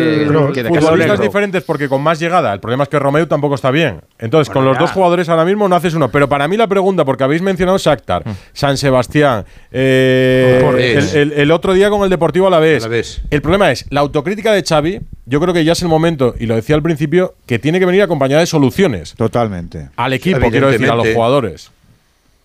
que 0.52 0.62
de 0.62 0.68
futbolistas 0.68 0.82
Casemiro. 0.82 1.16
diferentes 1.18 1.64
porque 1.64 1.88
con 1.88 2.02
más 2.02 2.18
llegada. 2.18 2.52
El 2.52 2.60
problema 2.60 2.82
es 2.84 2.88
que 2.88 2.98
Romeu 2.98 3.26
tampoco 3.26 3.54
está 3.54 3.70
bien. 3.70 4.00
Entonces, 4.18 4.52
con 4.52 4.64
los 4.64 4.74
ya. 4.76 4.80
dos 4.80 4.90
jugadores 4.90 5.28
ahora 5.28 5.44
mismo 5.44 5.68
no 5.68 5.76
haces 5.76 5.94
uno. 5.94 6.10
Pero 6.10 6.28
para 6.28 6.48
mí 6.48 6.56
la 6.56 6.66
pregunta, 6.66 7.04
porque 7.04 7.24
habéis 7.24 7.42
mencionado 7.42 7.78
Shakhtar, 7.78 8.26
Mm. 8.26 8.32
San 8.52 8.76
Sebastián, 8.76 9.44
eh, 9.70 10.96
el, 11.14 11.16
el- 11.16 11.32
el 11.32 11.50
otro 11.50 11.72
día 11.72 11.90
con 11.90 12.02
el 12.02 12.10
Deportivo 12.10 12.46
Alavés. 12.46 12.84
Alavés. 12.84 13.22
El 13.30 13.42
problema 13.42 13.70
es 13.70 13.86
la 13.90 14.00
autocrítica 14.00 14.52
de 14.52 14.62
Xavi. 14.62 15.00
Yo 15.26 15.40
creo 15.40 15.54
que 15.54 15.64
ya 15.64 15.72
es 15.72 15.82
el 15.82 15.88
momento, 15.88 16.34
y 16.38 16.46
lo 16.46 16.56
decía 16.56 16.74
al 16.74 16.82
principio, 16.82 17.34
que 17.46 17.58
tiene 17.58 17.78
que 17.78 17.86
venir 17.86 18.02
acompañada 18.02 18.40
de 18.40 18.46
soluciones 18.46 19.14
Totalmente. 19.16 19.88
al 19.96 20.12
equipo, 20.12 20.50
quiero 20.50 20.70
decir, 20.70 20.90
a 20.90 20.96
los 20.96 21.06
jugadores 21.14 21.70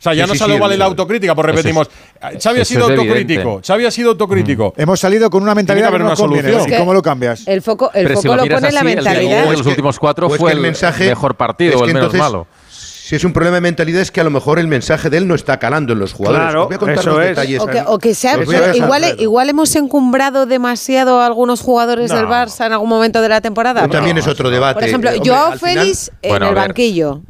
sea, 0.06 0.14
ya 0.14 0.28
no 0.28 0.34
sí, 0.34 0.40
solo 0.40 0.56
sí, 0.56 0.60
vale 0.60 0.78
la 0.78 0.86
autocrítica, 0.86 1.36
pues 1.36 1.46
repetimos. 1.48 1.90
Es, 2.32 2.44
Xavi, 2.44 2.62
ha 2.62 2.66
sido 2.66 2.86
autocrítico, 2.86 3.62
Xavi 3.66 3.86
ha 3.86 3.92
sido 3.92 4.12
autocrítico. 4.12 4.74
Mm. 4.76 4.82
Hemos 4.82 5.00
salido 5.00 5.30
con 5.30 5.44
una 5.44 5.54
mentalidad 5.54 5.88
que 5.88 5.96
haber 5.96 6.02
una 6.02 6.16
solución. 6.16 6.62
¿Y 6.68 6.78
cómo 6.78 6.94
lo 6.94 7.02
cambias? 7.02 7.48
El 7.48 7.62
foco, 7.62 7.92
el 7.94 8.08
foco 8.10 8.22
si 8.22 8.28
lo, 8.28 8.36
lo, 8.38 8.48
pone 8.48 8.72
la 8.72 8.84
mentalidad. 8.84 9.52
El 9.52 9.58
los 9.58 9.68
últimos 9.68 10.00
cuatro 10.00 10.30
fue 10.30 10.52
el, 10.52 10.60
mensaje, 10.60 11.10
mejor 11.10 11.36
partido, 11.36 11.84
el 11.84 11.94
menos 11.94 12.14
malo 12.14 12.48
si 13.06 13.16
es 13.16 13.24
un 13.24 13.34
problema 13.34 13.58
de 13.58 13.62
mentalidad 13.62 14.02
es 14.02 14.10
que 14.10 14.20
a 14.20 14.24
lo 14.24 14.32
mejor 14.32 14.58
el 14.58 14.68
mensaje 14.68 15.12
de 15.12 15.18
él 15.18 15.28
no 15.28 15.36
está 15.36 15.60
calando 15.60 15.94
en 15.94 16.00
los 16.00 16.12
jugadores. 16.12 16.48
Claro, 16.48 16.66
voy 16.66 16.74
a 16.74 16.80
contar 16.80 17.06
los 17.06 17.20
detalles. 17.20 17.62
O 17.86 18.00
que, 18.00 18.16
sea, 18.16 18.40
igual, 18.74 19.16
igual, 19.20 19.48
hemos 19.48 19.76
encumbrado 19.76 20.48
demasiado 20.48 21.20
a 21.20 21.28
algunos 21.28 21.62
jugadores 21.62 22.10
del 22.10 22.26
Barça 22.26 22.66
en 22.66 22.74
algún 22.74 22.90
momento 22.90 23.22
de 23.22 23.30
la 23.30 23.42
temporada. 23.42 23.82
Pero 23.82 23.94
también 23.94 24.18
es 24.18 24.26
otro 24.28 24.50
debate. 24.50 24.74
Por 24.74 24.84
ejemplo, 24.86 25.12
Hombre, 25.12 25.30
Joao 25.30 25.52
Félix 25.52 26.12
en 26.24 26.42
el 26.42 26.56
banquillo. 26.56 27.22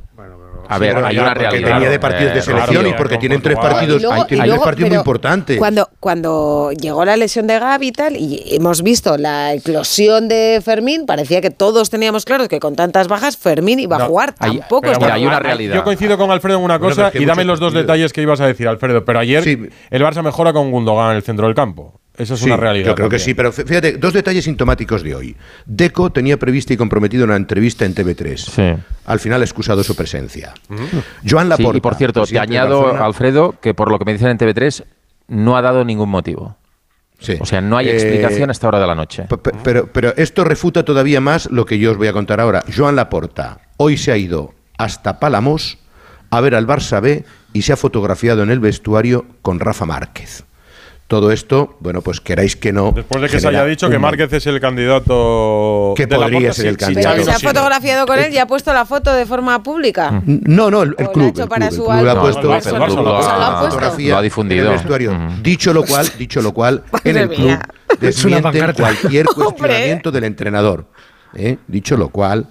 A 0.68 0.78
ver, 0.78 0.98
hay 0.98 1.18
una 1.18 1.34
realidad. 1.34 1.62
Porque 1.62 1.74
tenía 1.74 1.90
de 1.90 2.00
partidos 2.00 2.34
de 2.34 2.40
eh, 2.40 2.44
selección 2.44 2.88
y 2.88 2.94
porque 2.94 3.18
tienen 3.18 3.42
tres 3.42 3.58
partidos, 3.58 3.96
hay, 3.96 4.02
luego, 4.02 4.26
tres 4.26 4.60
partidos 4.60 4.90
muy 4.90 4.98
importantes. 4.98 5.58
Cuando, 5.58 5.90
cuando 6.00 6.72
llegó 6.72 7.06
la 7.06 7.18
lesión 7.18 7.48
de 7.48 7.60
Gaby 7.60 7.88
y 7.88 7.92
tal, 7.92 8.16
y 8.16 8.44
hemos 8.56 8.82
visto 8.84 9.18
la 9.18 9.54
eclosión 9.54 10.28
de 10.28 10.62
Fermín, 10.64 11.06
parecía 11.06 11.42
que 11.42 11.50
todos 11.50 11.90
teníamos 11.90 12.26
claro 12.26 12.48
que 12.48 12.60
con 12.60 12.76
tantas 12.76 13.08
bajas 13.08 13.38
Fermín 13.38 13.80
iba 13.80 13.98
a 13.98 14.06
jugar. 14.06 14.34
Tampoco 14.34 14.92
es 14.92 14.98
hay 15.02 15.26
una 15.26 15.40
realidad. 15.40 15.76
Yo 15.76 15.84
coincido 15.84 16.18
con 16.18 16.32
Alfredo 16.32 16.58
en 16.58 16.64
una 16.64 16.80
cosa 16.80 17.12
y 17.14 17.26
dame 17.26 17.46
los 17.46 17.60
dos 17.60 17.74
detalles 17.74 18.14
que 18.14 18.22
ibas 18.22 18.42
a 18.42 18.48
decir, 18.48 18.68
Alfredo. 18.68 19.06
Pero 19.06 19.20
ayer 19.20 19.44
el 19.90 20.02
Barça 20.02 20.24
mejora 20.24 20.54
con 20.54 20.72
Gundogan 20.72 21.12
en 21.12 21.18
el 21.18 21.24
centro 21.24 21.48
del 21.48 21.56
campo. 21.56 22.00
Eso 22.18 22.36
es 22.36 22.42
una 22.44 22.58
realidad. 22.58 22.88
Yo 22.88 22.96
creo 22.96 23.10
que 23.10 23.20
sí, 23.20 23.34
pero 23.34 23.52
fíjate, 23.52 23.94
dos 23.94 24.14
detalles 24.14 24.46
sintomáticos 24.46 25.04
de 25.04 25.16
hoy. 25.16 25.36
Deco 25.66 26.12
tenía 26.12 26.38
prevista 26.38 26.74
y 26.74 26.78
comprometido 26.78 27.26
una 27.26 27.36
entrevista 27.36 27.86
en 27.86 27.96
TV3. 27.96 28.78
Al 29.06 29.20
final 29.20 29.42
ha 29.42 29.46
excusado 29.46 29.84
su 29.84 29.96
presencia. 29.96 30.54
Joan 31.28 31.50
Laporta. 31.50 31.78
Y 31.78 31.82
por 31.82 31.96
cierto, 31.96 32.26
te 32.26 32.40
añado, 32.40 32.96
Alfredo, 33.04 33.56
que 33.62 33.74
por 33.74 33.92
lo 33.92 34.00
que 34.00 34.06
me 34.06 34.14
dicen 34.14 34.30
en 34.30 34.38
TV3, 34.38 34.84
no 35.28 35.58
ha 35.58 35.62
dado 35.62 35.84
ningún 35.84 36.10
motivo. 36.10 36.58
O 37.40 37.46
sea, 37.46 37.62
no 37.62 37.78
hay 37.78 37.88
eh, 37.88 37.94
explicación 37.94 38.50
eh, 38.50 38.52
a 38.52 38.54
esta 38.54 38.68
hora 38.68 38.80
de 38.80 38.88
la 38.88 38.96
noche. 38.96 39.26
Pero, 39.64 39.88
pero 39.92 40.14
esto 40.18 40.44
refuta 40.44 40.84
todavía 40.84 41.22
más 41.22 41.50
lo 41.50 41.66
que 41.66 41.80
yo 41.80 41.92
os 41.92 41.98
voy 41.98 42.08
a 42.08 42.14
contar 42.14 42.40
ahora. 42.40 42.64
Joan 42.76 42.96
Laporta 42.96 43.60
hoy 43.78 43.98
se 43.98 44.12
ha 44.12 44.18
ido 44.18 44.54
hasta 44.78 45.20
Palamos 45.20 45.80
a 46.30 46.42
ver 46.42 46.56
al 46.56 46.68
Barça 46.68 47.02
B 47.02 47.24
y 47.54 47.62
se 47.62 47.74
ha 47.74 47.78
fotografiado 47.78 48.44
en 48.44 48.52
el 48.52 48.60
vestuario 48.60 49.26
con 49.42 49.60
Rafa 49.60 49.86
Márquez. 49.86 50.44
Todo 51.08 51.32
esto, 51.32 51.78
bueno, 51.82 52.02
pues 52.02 52.20
queráis 52.20 52.56
que 52.56 52.74
no. 52.74 52.92
Después 52.92 53.22
de 53.22 53.30
que 53.30 53.40
se 53.40 53.48
haya 53.48 53.64
dicho 53.66 53.90
que 53.92 54.00
Márquez 54.00 54.34
es 54.34 54.48
el 54.48 54.60
candidato. 54.60 55.94
Que 55.96 56.08
podría 56.08 56.52
ser 56.52 56.66
el 56.66 56.78
candidato. 56.78 57.24
Se 57.24 57.32
ha 57.32 57.40
fotografiado 57.40 58.08
con 58.08 58.18
él 58.18 58.34
y 58.34 58.40
ha 58.40 58.48
puesto 58.48 58.74
la 58.74 58.86
foto 58.86 59.14
de 59.14 59.28
forma 59.28 59.62
pública. 59.62 60.24
No, 60.26 60.72
no, 60.72 60.82
el, 60.82 60.96
club. 60.96 61.38
Lo 61.38 62.12
ha 62.12 62.22
puesto. 62.22 62.42
Lo 62.42 64.18
ha 64.18 64.22
difundido. 64.22 64.74
Dicho 65.44 65.74
lo 65.74 65.84
cual, 65.84 66.10
dicho 66.18 66.42
lo 66.42 66.54
cual, 66.54 66.84
en 67.04 67.18
el 67.18 67.30
club 67.30 67.60
desmienten 68.00 68.74
cualquier 68.74 69.26
cuestionamiento 69.36 70.12
del 70.12 70.24
entrenador. 70.24 70.88
¿eh? 71.36 71.58
Dicho 71.68 71.98
lo 71.98 72.10
cual, 72.10 72.48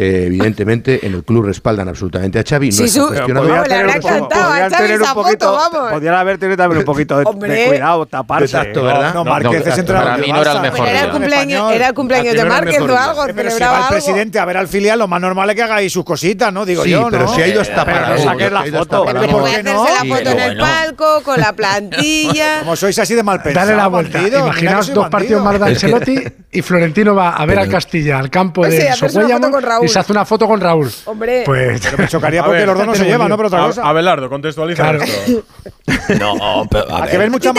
eh, 0.00 0.26
evidentemente 0.26 1.04
en 1.04 1.12
el 1.12 1.24
club 1.24 1.46
respaldan 1.46 1.88
absolutamente 1.88 2.38
a 2.38 2.44
Xavi. 2.48 2.68
No 2.68 2.72
sí, 2.72 2.88
su, 2.88 3.08
podría 3.08 3.64
tener, 3.64 3.86
le 3.86 3.92
encantado 3.94 4.52
a 4.52 4.70
Xavi 4.70 4.92
esa 4.92 5.12
poquito, 5.12 5.46
foto, 5.52 5.72
vamos. 5.72 5.92
Podría 5.92 6.20
haber 6.20 6.38
tenido 6.38 6.56
también 6.56 6.78
un 6.78 6.84
poquito 6.84 7.18
de, 7.18 7.24
de 7.24 7.66
cuidado, 7.66 8.06
taparse. 8.06 8.44
Exacto, 8.44 8.84
¿verdad? 8.84 9.12
No, 9.12 9.24
Márquez 9.24 9.66
no, 9.66 9.74
es 9.74 9.82
Para 9.82 10.16
mí 10.18 10.30
no 10.30 10.40
era 10.40 10.52
el 10.52 10.60
mejor. 10.60 10.86
Era 10.86 11.00
el 11.02 11.10
cumpleaños, 11.10 11.72
era 11.72 11.88
el 11.88 11.94
cumpleaños 11.94 12.34
de 12.36 12.44
Márquez 12.44 12.80
o 12.80 12.96
algo, 12.96 13.24
pero 13.34 13.50
si 13.50 13.60
va 13.60 13.80
el 13.80 13.88
presidente 13.88 14.38
a 14.38 14.44
ver 14.44 14.56
al 14.58 14.68
filial, 14.68 15.00
lo 15.00 15.08
más 15.08 15.20
normal 15.20 15.50
es 15.50 15.56
que 15.56 15.62
hagáis 15.62 15.92
sus 15.92 16.04
cositas, 16.04 16.52
¿no? 16.52 16.64
Digo 16.64 16.84
sí, 16.84 16.90
yo, 16.90 17.08
pero 17.10 17.26
si 17.26 17.42
ha 17.42 17.48
ido 17.48 17.60
hasta 17.60 17.84
para... 17.84 18.10
no 18.10 18.18
saques 18.18 18.52
la 18.52 18.64
foto. 18.66 19.04
¿Por 19.04 19.20
qué 19.20 19.62
no? 19.64 19.84
la 19.84 20.16
foto 20.16 20.30
en 20.30 20.38
el 20.38 20.58
palco, 20.58 21.22
con 21.24 21.40
la 21.40 21.52
plantilla... 21.52 22.58
Como 22.60 22.76
sois 22.76 22.96
así 23.00 23.16
de 23.16 23.24
mal 23.24 23.42
pensado. 23.42 23.66
Dale 23.66 23.76
la 23.76 23.88
vuelta. 23.88 24.22
Imaginaos 24.22 24.94
dos 24.94 25.08
partidos 25.08 25.42
más 25.42 25.58
de 25.58 25.66
Ancelotti 25.66 26.22
y 26.52 26.62
Florentino 26.62 27.16
va 27.16 27.30
a 27.30 27.44
ver 27.46 27.58
a 27.58 27.66
Castilla, 27.66 28.20
al 28.20 28.30
campo 28.30 28.64
de 28.64 28.92
Soguéllamo, 28.92 29.58
se 29.88 29.98
hace 29.98 30.12
una 30.12 30.24
foto 30.24 30.46
con 30.46 30.60
Raúl. 30.60 30.90
Hombre. 31.06 31.42
Pues 31.44 31.98
me 31.98 32.08
chocaría 32.08 32.44
porque 32.44 32.66
los 32.66 32.76
dos 32.76 32.86
no 32.86 32.94
se 32.94 33.04
llevan, 33.04 33.28
¿no? 33.28 33.36
Pero 33.36 33.48
otra 33.48 33.60
cosa. 33.66 33.88
Abelardo, 33.88 34.28
contextualiza 34.28 34.92
no, 36.18 36.66
pero 36.70 36.90
a, 36.90 37.02
a 37.02 37.06
ver. 37.06 37.30
mucha 37.30 37.52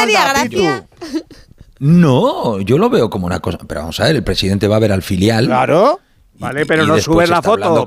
No, 1.79 2.59
yo 2.59 2.77
lo 2.77 2.89
veo 2.89 3.09
como 3.09 3.25
una 3.25 3.39
cosa. 3.39 3.59
Pero 3.67 3.81
vamos 3.81 3.99
a 3.99 4.05
ver, 4.05 4.15
el 4.17 4.23
presidente 4.23 4.67
va 4.67 4.75
a 4.77 4.79
ver 4.79 4.91
al 4.91 5.01
filial. 5.01 5.45
Claro. 5.45 5.99
Vale, 6.39 6.65
pero 6.65 6.85
no 6.85 6.97
subes 6.99 7.29
la 7.29 7.41
foto. 7.41 7.85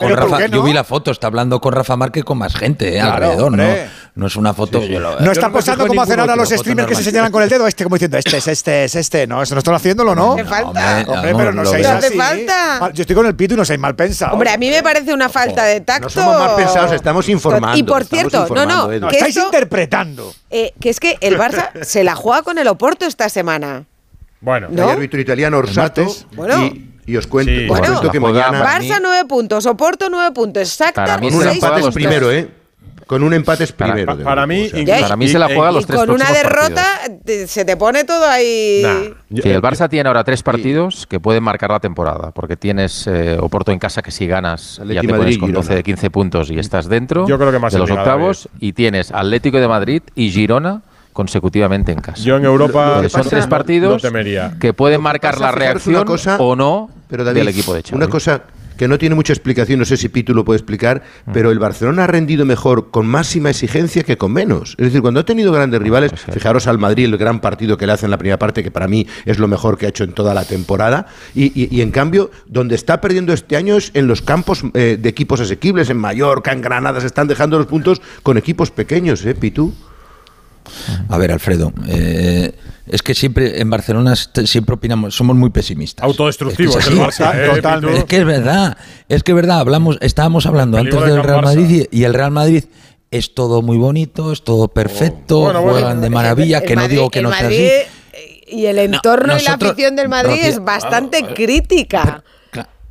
Yo 0.50 0.62
vi 0.62 0.74
la 0.74 0.84
foto, 0.84 1.10
está 1.10 1.26
hablando 1.26 1.58
con 1.58 1.72
Rafa 1.72 1.96
Márquez 1.96 2.22
con 2.22 2.36
más 2.36 2.54
gente 2.54 2.96
¿eh? 2.96 3.00
alrededor, 3.00 3.50
¿no? 3.56 3.64
¿no? 4.14 4.26
es 4.26 4.36
una 4.36 4.52
foto. 4.52 4.78
No 4.80 5.32
está 5.32 5.48
no 5.48 5.54
posando 5.54 5.86
como 5.86 6.02
hacen 6.02 6.20
ahora 6.20 6.36
los 6.36 6.50
streamers 6.50 6.86
que 6.86 6.94
se 6.94 7.02
señalan 7.02 7.32
con 7.32 7.42
el 7.42 7.48
dedo, 7.48 7.66
este 7.66 7.84
como 7.84 7.96
diciendo, 7.96 8.18
este 8.18 8.36
es 8.36 8.46
este, 8.48 8.84
es 8.84 8.94
este. 8.94 9.26
No, 9.26 9.42
eso 9.42 9.54
no 9.54 9.60
están 9.60 9.74
haciéndolo, 9.74 10.14
¿no? 10.14 10.36
No, 10.36 10.44
falta. 10.44 11.04
Hombre, 11.08 11.34
pero 11.34 11.52
no, 11.52 11.64
seáis 11.64 12.14
falta. 12.14 12.90
Yo 12.92 13.02
estoy 13.02 13.16
con 13.16 13.26
el 13.26 13.34
pito 13.34 13.54
y 13.54 13.56
no 13.56 13.64
seáis 13.64 13.80
mal 13.80 13.96
pensado 13.96 14.34
Hombre, 14.34 14.50
a 14.50 14.58
mí 14.58 14.68
me 14.68 14.82
parece 14.82 15.14
una 15.14 15.30
falta 15.30 15.64
de 15.64 15.80
tacto. 15.80 16.04
No 16.04 16.10
somos 16.10 16.38
mal 16.38 16.54
pensados, 16.54 16.92
estamos 16.92 17.28
informando. 17.30 17.78
Y 17.78 17.82
por 17.84 18.04
cierto, 18.04 18.48
no, 18.54 18.66
no. 18.66 19.08
Que 19.08 19.16
estáis 19.16 19.36
interpretando. 19.36 20.32
Eh, 20.50 20.74
que 20.78 20.90
es 20.90 21.00
que 21.00 21.16
el 21.22 21.38
Barça 21.38 21.70
se 21.82 22.04
la 22.04 22.14
juega 22.14 22.42
con 22.42 22.58
el 22.58 22.68
Oporto 22.68 23.06
esta 23.06 23.30
semana. 23.30 23.84
Bueno, 24.42 24.68
el 24.70 24.80
árbitro 24.80 25.20
italiano 25.20 25.56
Orsato. 25.56 26.06
Bueno. 26.34 26.91
Y 27.06 27.16
os 27.16 27.26
cuento, 27.26 27.52
que 28.10 28.20
mañana. 28.20 28.62
Barça 28.62 28.98
9 29.00 29.24
puntos, 29.28 29.66
Oporto 29.66 30.08
9 30.08 30.32
puntos, 30.32 30.62
exacta 30.62 31.18
Con 31.18 31.34
un 31.34 31.48
empate 31.48 31.80
es 31.80 31.94
primero, 31.94 32.30
¿eh? 32.30 32.48
Con 33.06 33.22
un 33.22 33.34
empate 33.34 33.64
es 33.64 33.72
primero. 33.72 34.06
Para, 34.06 34.24
para 34.24 34.46
mí, 34.46 34.70
para 34.86 35.16
mí 35.16 35.28
se 35.28 35.38
la 35.38 35.46
juega 35.46 35.70
y, 35.70 35.74
los 35.74 35.86
tres. 35.86 36.00
Y 36.00 36.00
con 36.00 36.10
una 36.14 36.32
derrota 36.32 36.82
se 37.46 37.64
te 37.64 37.76
pone 37.76 38.04
todo 38.04 38.26
ahí. 38.26 38.80
Nah. 38.82 39.38
El 39.44 39.56
eh, 39.56 39.60
Barça 39.60 39.90
tiene 39.90 40.08
ahora 40.08 40.24
tres 40.24 40.42
partidos 40.42 41.06
que 41.06 41.20
pueden 41.20 41.42
marcar 41.42 41.70
la 41.70 41.80
temporada, 41.80 42.30
porque 42.30 42.56
tienes 42.56 43.06
eh, 43.06 43.36
Oporto 43.38 43.72
en 43.72 43.78
casa 43.78 44.00
que 44.00 44.10
si 44.10 44.26
ganas 44.26 44.80
ya 44.86 45.02
te 45.02 45.08
Madrid, 45.08 45.18
pones 45.18 45.38
con 45.38 45.52
12 45.52 45.74
de 45.74 45.82
15 45.82 46.10
puntos 46.10 46.50
y 46.50 46.58
estás 46.58 46.88
dentro 46.88 47.26
Yo 47.26 47.38
creo 47.38 47.52
que 47.52 47.58
más 47.58 47.72
de 47.72 47.80
los 47.80 47.90
octavos, 47.90 48.48
y 48.60 48.72
tienes 48.72 49.10
Atlético 49.10 49.58
de 49.58 49.68
Madrid 49.68 50.02
y 50.14 50.30
Girona 50.30 50.82
consecutivamente 51.12 51.92
en 51.92 52.00
casa. 52.00 52.22
Yo 52.22 52.36
en 52.36 52.44
Europa 52.44 53.08
son 53.08 53.28
tres 53.28 53.46
partidos 53.46 54.02
que 54.60 54.72
pueden 54.72 55.00
marcar 55.00 55.38
la 55.38 55.52
reacción 55.52 56.06
o 56.38 56.56
no 56.56 56.90
pero 57.08 57.24
David, 57.24 57.40
del 57.40 57.48
equipo 57.48 57.74
de 57.74 57.82
Xavi. 57.82 57.96
Una 57.96 58.08
cosa 58.08 58.42
que 58.76 58.88
no 58.88 58.98
tiene 58.98 59.14
mucha 59.14 59.32
explicación, 59.32 59.78
no 59.78 59.84
sé 59.84 59.96
si 59.96 60.08
Pitu 60.08 60.34
lo 60.34 60.44
puede 60.44 60.56
explicar, 60.56 61.02
mm. 61.26 61.32
pero 61.32 61.50
el 61.50 61.58
Barcelona 61.58 62.04
ha 62.04 62.06
rendido 62.06 62.44
mejor 62.44 62.90
con 62.90 63.06
máxima 63.06 63.50
exigencia 63.50 64.02
que 64.02 64.16
con 64.16 64.32
menos. 64.32 64.70
Es 64.78 64.86
decir, 64.86 65.02
cuando 65.02 65.20
ha 65.20 65.24
tenido 65.24 65.52
grandes 65.52 65.80
rivales, 65.80 66.10
pues, 66.10 66.24
fijaros 66.34 66.66
al 66.66 66.78
Madrid, 66.78 67.04
el 67.04 67.16
gran 67.16 67.40
partido 67.40 67.76
que 67.76 67.86
le 67.86 67.92
hace 67.92 68.06
en 68.06 68.10
la 68.10 68.18
primera 68.18 68.38
parte, 68.38 68.62
que 68.62 68.70
para 68.70 68.88
mí 68.88 69.06
es 69.24 69.38
lo 69.38 69.46
mejor 69.46 69.78
que 69.78 69.86
ha 69.86 69.88
hecho 69.90 70.04
en 70.04 70.12
toda 70.12 70.34
la 70.34 70.44
temporada, 70.44 71.06
y, 71.34 71.52
y, 71.54 71.80
en 71.80 71.90
cambio, 71.90 72.30
donde 72.46 72.74
está 72.74 73.00
perdiendo 73.00 73.32
este 73.32 73.56
año 73.56 73.76
es 73.76 73.90
en 73.94 74.06
los 74.06 74.22
campos 74.22 74.64
eh, 74.74 74.98
de 75.00 75.08
equipos 75.08 75.40
asequibles, 75.40 75.90
en 75.90 75.98
Mallorca, 75.98 76.52
en 76.52 76.62
Granada, 76.62 77.00
se 77.00 77.06
están 77.06 77.28
dejando 77.28 77.58
los 77.58 77.66
puntos 77.66 78.00
con 78.22 78.36
equipos 78.36 78.70
pequeños, 78.70 79.24
¿eh, 79.26 79.34
Pitu? 79.34 79.74
A 81.08 81.18
ver, 81.18 81.32
Alfredo, 81.32 81.72
eh, 81.88 82.52
es 82.86 83.02
que 83.02 83.14
siempre 83.14 83.60
en 83.60 83.70
Barcelona 83.70 84.14
siempre 84.16 84.74
opinamos, 84.74 85.14
somos 85.14 85.36
muy 85.36 85.50
pesimistas. 85.50 86.04
Autodestructivos, 86.04 86.76
es 86.76 87.54
totalmente. 87.54 87.98
es 87.98 88.04
que 88.04 88.18
es 88.18 88.24
verdad, 88.24 88.76
es 89.08 89.22
que 89.22 89.32
es 89.32 89.36
verdad, 89.36 89.60
hablamos, 89.60 89.98
estábamos 90.00 90.46
hablando 90.46 90.78
antes 90.78 91.00
del 91.00 91.22
Real 91.22 91.42
Madrid 91.42 91.86
y, 91.90 92.04
el 92.04 92.14
Real 92.14 92.30
Madrid 92.30 92.64
es 93.10 93.34
todo 93.34 93.62
muy 93.62 93.76
bonito, 93.76 94.32
es 94.32 94.42
todo 94.42 94.68
perfecto, 94.68 95.52
juegan 95.52 96.00
de 96.00 96.10
maravilla, 96.10 96.62
que 96.62 96.76
no 96.76 96.88
digo 96.88 97.10
que 97.10 97.22
no 97.22 97.32
sea 97.32 97.46
así. 97.46 97.54
Eh, 97.54 97.88
y 98.48 98.66
el 98.66 98.78
entorno 98.78 99.38
y 99.38 99.42
la 99.42 99.54
afición 99.54 99.96
del 99.96 100.08
Madrid 100.08 100.40
es 100.42 100.62
bastante 100.62 101.24
crítica 101.34 102.22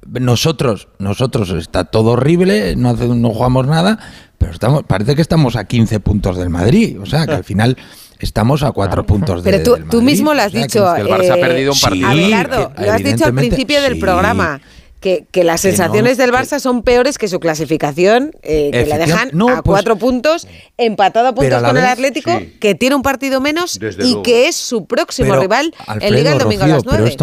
nosotros, 0.07 0.87
nosotros 0.99 1.49
está 1.51 1.85
todo 1.85 2.11
horrible, 2.11 2.75
no, 2.75 2.89
hace, 2.89 3.07
no 3.07 3.29
jugamos 3.29 3.67
nada, 3.67 3.99
pero 4.37 4.51
estamos, 4.51 4.83
parece 4.83 5.15
que 5.15 5.21
estamos 5.21 5.55
a 5.55 5.65
15 5.65 5.99
puntos 5.99 6.37
del 6.37 6.49
Madrid. 6.49 6.99
O 6.99 7.05
sea, 7.05 7.25
que 7.25 7.33
al 7.33 7.43
final 7.43 7.77
estamos 8.19 8.63
a 8.63 8.71
cuatro 8.71 9.05
puntos 9.05 9.43
de, 9.43 9.51
del 9.51 9.59
Madrid, 9.61 9.73
Pero 9.75 9.89
tú 9.89 10.01
mismo 10.01 10.33
lo 10.33 10.41
has 10.41 10.51
dicho. 10.51 10.93
Que 10.95 11.01
el 11.01 11.07
Barça 11.07 11.31
ha 11.31 11.37
eh, 11.37 11.41
perdido 11.41 11.73
un 11.73 11.79
partido. 11.79 12.11
Sí, 12.11 12.23
Abelardo, 12.23 12.73
lo 12.77 12.91
has 12.91 13.03
dicho 13.03 13.25
al 13.25 13.35
principio 13.35 13.81
del 13.81 13.99
programa. 13.99 14.61
Que, 14.99 15.25
que 15.31 15.43
las 15.43 15.61
sensaciones 15.61 16.17
del 16.17 16.31
Barça 16.31 16.59
son 16.59 16.83
peores 16.83 17.17
que 17.17 17.27
su 17.27 17.39
clasificación, 17.39 18.33
eh, 18.43 18.69
que 18.71 18.85
la 18.85 18.99
dejan 18.99 19.29
a 19.29 19.33
pues, 19.33 19.61
cuatro 19.63 19.95
puntos, 19.95 20.47
empatado 20.77 21.29
a 21.29 21.33
puntos 21.33 21.63
con 21.63 21.75
el 21.75 21.85
Atlético, 21.85 22.39
que 22.59 22.75
tiene 22.75 22.95
un 22.95 23.01
partido 23.01 23.41
menos 23.41 23.79
y 23.97 24.21
que 24.21 24.47
es 24.47 24.55
su 24.55 24.85
próximo 24.85 25.35
rival 25.37 25.73
Alfredo, 25.87 26.07
el 26.07 26.13
Liga 26.13 26.33
el 26.33 26.37
domingo 26.37 26.65
a 26.65 26.67
las 26.67 26.85
nueve 26.85 27.17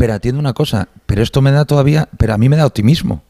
pero 0.00 0.14
atiendo 0.14 0.40
una 0.40 0.54
cosa, 0.54 0.88
pero 1.04 1.22
esto 1.22 1.42
me 1.42 1.52
da 1.52 1.66
todavía, 1.66 2.08
pero 2.16 2.32
a 2.32 2.38
mí 2.38 2.48
me 2.48 2.56
da 2.56 2.64
optimismo. 2.64 3.22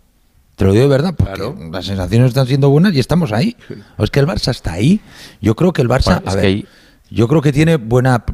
Te 0.54 0.64
lo 0.64 0.70
digo 0.70 0.84
de 0.84 0.88
verdad, 0.88 1.14
porque 1.16 1.32
claro. 1.32 1.56
las 1.72 1.84
sensaciones 1.84 2.28
están 2.28 2.46
siendo 2.46 2.70
buenas 2.70 2.94
y 2.94 3.00
estamos 3.00 3.32
ahí. 3.32 3.56
O 3.96 4.04
es 4.04 4.10
que 4.10 4.20
el 4.20 4.28
Barça 4.28 4.52
está 4.52 4.74
ahí. 4.74 5.00
Yo 5.40 5.56
creo 5.56 5.72
que 5.72 5.82
el 5.82 5.88
Barça, 5.88 6.22
a 6.24 6.34
ver, 6.36 6.66
yo 7.10 7.26
creo 7.26 7.42
que 7.42 7.52
tiene 7.52 7.74
buena, 7.74 8.24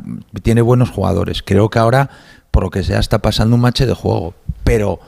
tiene 0.43 0.61
buenos 0.61 0.91
jugadores. 0.91 1.43
Creo 1.43 1.71
que 1.71 1.79
ahora, 1.79 2.11
por 2.51 2.65
lo 2.65 2.71
que 2.71 2.83
sea, 2.83 2.99
está 2.99 3.21
pasando 3.21 3.55
un 3.55 3.63
mache 3.63 3.87
de 3.87 3.95
juego. 3.95 4.35
Pero 4.65 5.01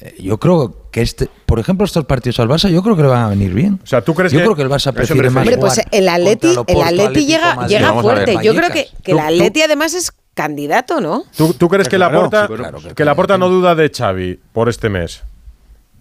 eh, 0.00 0.14
yo 0.18 0.40
creo 0.40 0.88
que 0.90 1.02
este, 1.02 1.28
por 1.44 1.58
ejemplo, 1.58 1.84
estos 1.84 2.06
partidos 2.06 2.40
al 2.40 2.48
Barça, 2.48 2.70
yo 2.70 2.82
creo 2.82 2.96
que 2.96 3.02
le 3.02 3.08
van 3.08 3.24
a 3.24 3.28
venir 3.28 3.52
bien. 3.52 3.78
O 3.84 3.86
sea, 3.86 4.00
¿tú 4.00 4.14
crees 4.14 4.32
yo 4.32 4.38
que 4.38 4.44
creo 4.44 4.56
que 4.56 4.62
el 4.62 4.70
Barça 4.70 4.94
prefiere 4.94 5.28
más. 5.28 5.42
Hombre, 5.42 5.58
pues 5.58 5.82
el 5.90 6.08
Atleti, 6.08 7.26
llega, 7.26 7.66
llega 7.66 7.92
fuerte. 8.00 8.38
Yo 8.42 8.54
creo 8.54 8.70
que, 8.70 8.88
que 9.02 9.12
el 9.12 9.18
Atleti 9.18 9.60
además 9.60 9.92
es 9.92 10.12
candidato, 10.40 11.02
¿no? 11.02 11.24
¿Tú, 11.36 11.52
tú 11.52 11.68
crees 11.68 11.86
que, 11.86 11.98
la 11.98 12.10
porta, 12.10 12.48
que 12.96 13.04
la 13.04 13.14
no 13.36 13.50
duda 13.50 13.74
de 13.74 13.90
Xavi 13.90 14.40
por 14.54 14.70
este 14.70 14.88
mes? 14.88 15.22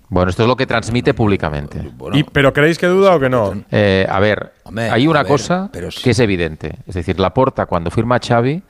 Bueno, 0.07 0.29
esto 0.29 0.43
es 0.43 0.47
lo 0.47 0.55
que 0.55 0.65
transmite 0.65 1.13
públicamente. 1.13 1.91
¿Y, 2.13 2.23
¿Pero 2.23 2.53
creéis 2.53 2.77
que 2.77 2.87
duda 2.87 3.15
o 3.15 3.19
que 3.19 3.29
no? 3.29 3.53
Eh, 3.69 4.07
a 4.09 4.17
ver, 4.21 4.53
hay 4.77 5.07
una 5.07 5.25
cosa 5.25 5.69
que 5.73 6.11
es 6.11 6.19
evidente. 6.19 6.77
Es 6.87 6.95
decir, 6.95 7.19
Laporta 7.19 7.65
cuando 7.65 7.91
firma 7.91 8.17
Xavi 8.17 8.63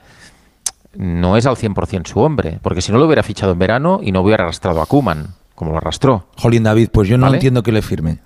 no 0.96 1.36
es 1.36 1.46
al 1.46 1.54
100% 1.54 2.08
su 2.08 2.18
hombre, 2.18 2.58
porque 2.62 2.82
si 2.82 2.90
no 2.90 2.98
lo 2.98 3.06
hubiera 3.06 3.22
fichado 3.22 3.52
en 3.52 3.60
verano 3.60 4.00
y 4.02 4.10
no 4.10 4.22
hubiera 4.22 4.42
arrastrado 4.42 4.82
a 4.82 4.86
Kuman, 4.86 5.28
como 5.54 5.70
lo 5.70 5.76
arrastró. 5.76 6.26
Jolín 6.36 6.64
David, 6.64 6.88
pues 6.92 7.08
yo 7.08 7.16
no 7.16 7.32
entiendo 7.32 7.62
que 7.62 7.70
le 7.70 7.80
firme. 7.80 8.18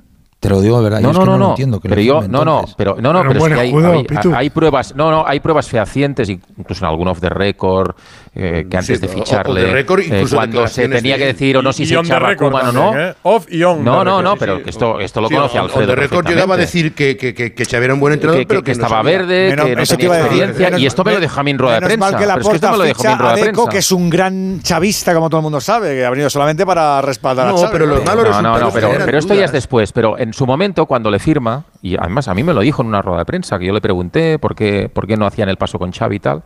Te 0.45 0.51
lo 0.51 0.61
digo 0.61 0.77
de 0.77 0.85
verdad. 0.85 1.01
No, 1.01 1.11
yo 1.11 1.13
no, 1.15 1.21
es 1.21 1.25
que 1.25 1.25
no, 1.25 1.39
no, 1.39 1.39
no, 1.39 1.51
entiendo 1.53 1.81
que 1.81 1.89
pero 1.89 2.03
lo 2.03 2.07
yo, 2.07 2.29
no, 2.29 2.45
no, 2.45 2.65
pero 2.77 2.97
no, 3.01 3.15
no, 3.15 3.23
pero, 3.23 3.33
pero 3.33 3.47
es 3.47 3.55
que 3.55 3.61
hay, 3.61 3.73
hay, 3.73 4.33
hay, 4.35 4.51
pruebas, 4.51 4.95
no, 4.95 5.11
no, 5.11 5.25
hay 5.27 5.41
pruebas 5.41 5.71
fehacientes, 5.71 6.29
incluso 6.29 6.85
en 6.85 6.91
algún 6.91 7.09
off 7.09 7.19
the 7.19 7.31
record, 7.31 7.95
eh, 8.37 8.65
mm, 8.65 8.69
que 8.69 8.77
antes 8.77 8.99
sí, 8.99 9.07
de 9.07 9.13
ficharle, 9.13 9.71
record, 9.71 10.01
eh, 10.01 10.25
cuando 10.33 10.67
se 10.67 10.89
tenía 10.89 11.17
que 11.17 11.27
decir 11.27 11.57
o 11.57 11.63
no 11.63 11.73
si 11.73 11.87
se 11.87 11.95
echaba 11.95 12.35
Kuman 12.35 12.67
o 12.67 12.73
no. 12.73 12.99
Eh. 12.99 13.15
Off 13.23 13.47
y 13.49 13.63
on. 13.63 13.85
No, 13.85 14.05
no, 14.05 14.23
no, 14.23 14.37
pero 14.37 14.61
que 14.61 14.71
esto, 14.71 14.99
esto 14.99 15.21
lo 15.21 15.29
sí, 15.29 15.35
conoce 15.37 15.59
Alfredo. 15.59 15.87
de 15.87 15.95
récord 15.95 16.27
llegaba 16.27 16.55
a 16.55 16.59
decir 16.59 16.95
que, 16.95 17.17
que, 17.17 17.33
que, 17.33 17.55
que 17.55 17.65
Xavi 17.65 17.85
era 17.85 17.95
un 17.95 18.01
buen 18.01 18.15
entrenador, 18.15 18.41
que, 18.41 18.47
pero 18.49 18.65
que, 18.65 18.73
estaba 18.73 18.99
no 18.99 19.05
verde, 19.05 19.51
menos, 19.51 19.67
que 19.67 19.77
no 19.77 19.87
tenía 19.87 20.19
experiencia. 20.19 20.67
Menos, 20.67 20.81
y 20.81 20.87
esto 20.87 21.05
me 21.05 21.13
lo 21.13 21.21
dejó 21.21 21.41
a 21.41 21.43
mí 21.45 21.51
en 21.53 21.59
rueda 21.59 21.75
de 21.75 21.87
prensa. 21.87 22.19
Que 22.19 22.27
la 22.27 22.35
pero 22.35 22.41
es 22.41 22.49
que 22.49 22.55
esto 22.57 22.71
me 22.73 22.79
lo 22.79 22.85
dejó 22.85 23.03
a 23.03 23.07
mí 23.07 23.13
en 23.13 23.19
rueda 23.21 23.35
de 23.35 23.43
prensa. 23.43 23.71
que 23.71 23.79
es 23.79 23.93
un 23.93 24.11
gran 24.11 24.61
chavista, 24.63 25.15
como 25.15 25.31
todo 25.31 25.39
el 25.39 25.45
mundo 25.45 25.61
sabe, 25.61 25.95
que 25.95 26.05
ha 26.05 26.11
venido 26.11 26.29
solamente 26.29 26.67
para 26.67 27.01
respaldar 27.03 27.47
no, 27.47 27.55
a 27.55 27.61
Xavi. 27.61 27.73
Pero 27.73 27.87
los 27.87 28.05
malos 28.05 28.29
no, 28.31 28.43
no, 28.43 28.59
no, 28.59 28.73
pero, 28.73 29.17
esto 29.17 29.35
ya 29.35 29.45
es 29.45 29.53
después. 29.53 29.93
Pero 29.93 30.19
en 30.19 30.33
su 30.33 30.45
momento, 30.45 30.87
cuando 30.87 31.09
le 31.09 31.21
firma, 31.21 31.67
y 31.83 31.97
además 31.97 32.27
a 32.27 32.35
mí 32.35 32.43
me 32.43 32.53
lo 32.53 32.63
dijo 32.63 32.83
en 32.83 32.89
una 32.89 33.01
rueda 33.01 33.21
de 33.21 33.27
prensa, 33.27 33.61
que 33.61 33.67
yo 33.67 33.73
le 33.73 33.81
pregunté 33.81 34.41
por 34.41 34.57
qué, 34.57 34.91
por 34.93 35.07
qué 35.07 35.17
no 35.17 35.25
hacían 35.25 35.49
el 35.49 35.57
paso 35.57 35.79
con 35.79 35.93
Xavi 35.93 36.17
y 36.17 36.21
tal. 36.21 36.43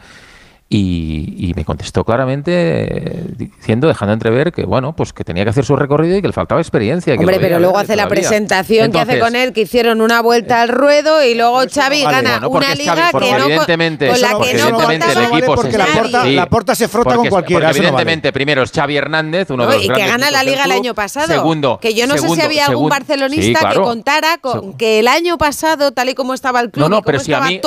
Y, 0.70 1.34
y, 1.38 1.54
me 1.54 1.64
contestó 1.64 2.04
claramente 2.04 2.52
eh, 2.52 3.24
diciendo, 3.38 3.88
dejando 3.88 4.12
entrever 4.12 4.52
que 4.52 4.66
bueno, 4.66 4.94
pues 4.94 5.14
que 5.14 5.24
tenía 5.24 5.42
que 5.44 5.48
hacer 5.48 5.64
su 5.64 5.76
recorrido 5.76 6.18
y 6.18 6.20
que 6.20 6.26
le 6.26 6.34
faltaba 6.34 6.60
experiencia. 6.60 7.14
Hombre, 7.14 7.36
que 7.36 7.40
pero 7.40 7.54
había, 7.54 7.58
luego 7.60 7.78
hace 7.78 7.94
todavía. 7.94 8.04
la 8.04 8.08
presentación 8.10 8.84
Entonces, 8.84 9.06
que 9.06 9.12
hace 9.12 9.20
con 9.20 9.34
él, 9.34 9.54
que 9.54 9.62
hicieron 9.62 10.02
una 10.02 10.20
vuelta 10.20 10.60
al 10.60 10.68
ruedo 10.68 11.24
y 11.24 11.34
luego 11.34 11.60
Xavi 11.60 12.04
vale, 12.04 12.16
gana 12.16 12.46
una 12.46 12.74
liga 12.74 12.96
Xavi, 12.96 13.24
que 13.24 13.32
no 13.32 13.44
evidentemente, 13.44 14.08
con 14.08 14.20
la 14.20 14.28
que 14.28 14.34
no 14.34 14.42
evidentemente 14.44 15.12
el 15.12 15.22
equipo 15.22 15.56
vale 15.56 15.78
la, 15.78 15.86
porta, 15.86 16.22
sí, 16.24 16.34
la 16.34 16.74
se 16.74 16.88
frota 16.88 17.14
porque, 17.14 17.16
con 17.16 17.28
cualquiera. 17.30 17.70
evidentemente, 17.70 18.28
vale. 18.28 18.32
primero 18.32 18.62
es 18.62 18.70
Xavi 18.70 18.96
Hernández, 18.98 19.50
uno 19.50 19.66
de 19.66 19.72
los 19.72 19.84
y 19.84 19.86
grandes 19.86 20.06
que 20.06 20.12
gana 20.12 20.30
la 20.30 20.42
liga 20.42 20.64
el 20.64 20.72
año 20.72 20.94
pasado. 20.94 21.28
Segundo, 21.28 21.78
que 21.80 21.94
yo 21.94 22.06
no 22.06 22.12
segundo, 22.12 22.34
sé 22.34 22.40
si 22.42 22.46
había 22.46 22.66
algún 22.66 22.90
segundo, 22.90 22.94
barcelonista 22.94 23.58
sí, 23.58 23.64
claro, 23.64 23.80
que 23.80 23.86
contara 23.86 24.36
con 24.36 24.74
que 24.74 24.98
el 24.98 25.08
año 25.08 25.38
pasado, 25.38 25.92
tal 25.92 26.10
y 26.10 26.14
como 26.14 26.34
estaba 26.34 26.60
el 26.60 26.70
club, 26.70 26.90
no, 26.90 26.96
no, 26.96 27.02
pero 27.02 27.20
si 27.20 27.32
a 27.32 27.40
mí, 27.40 27.58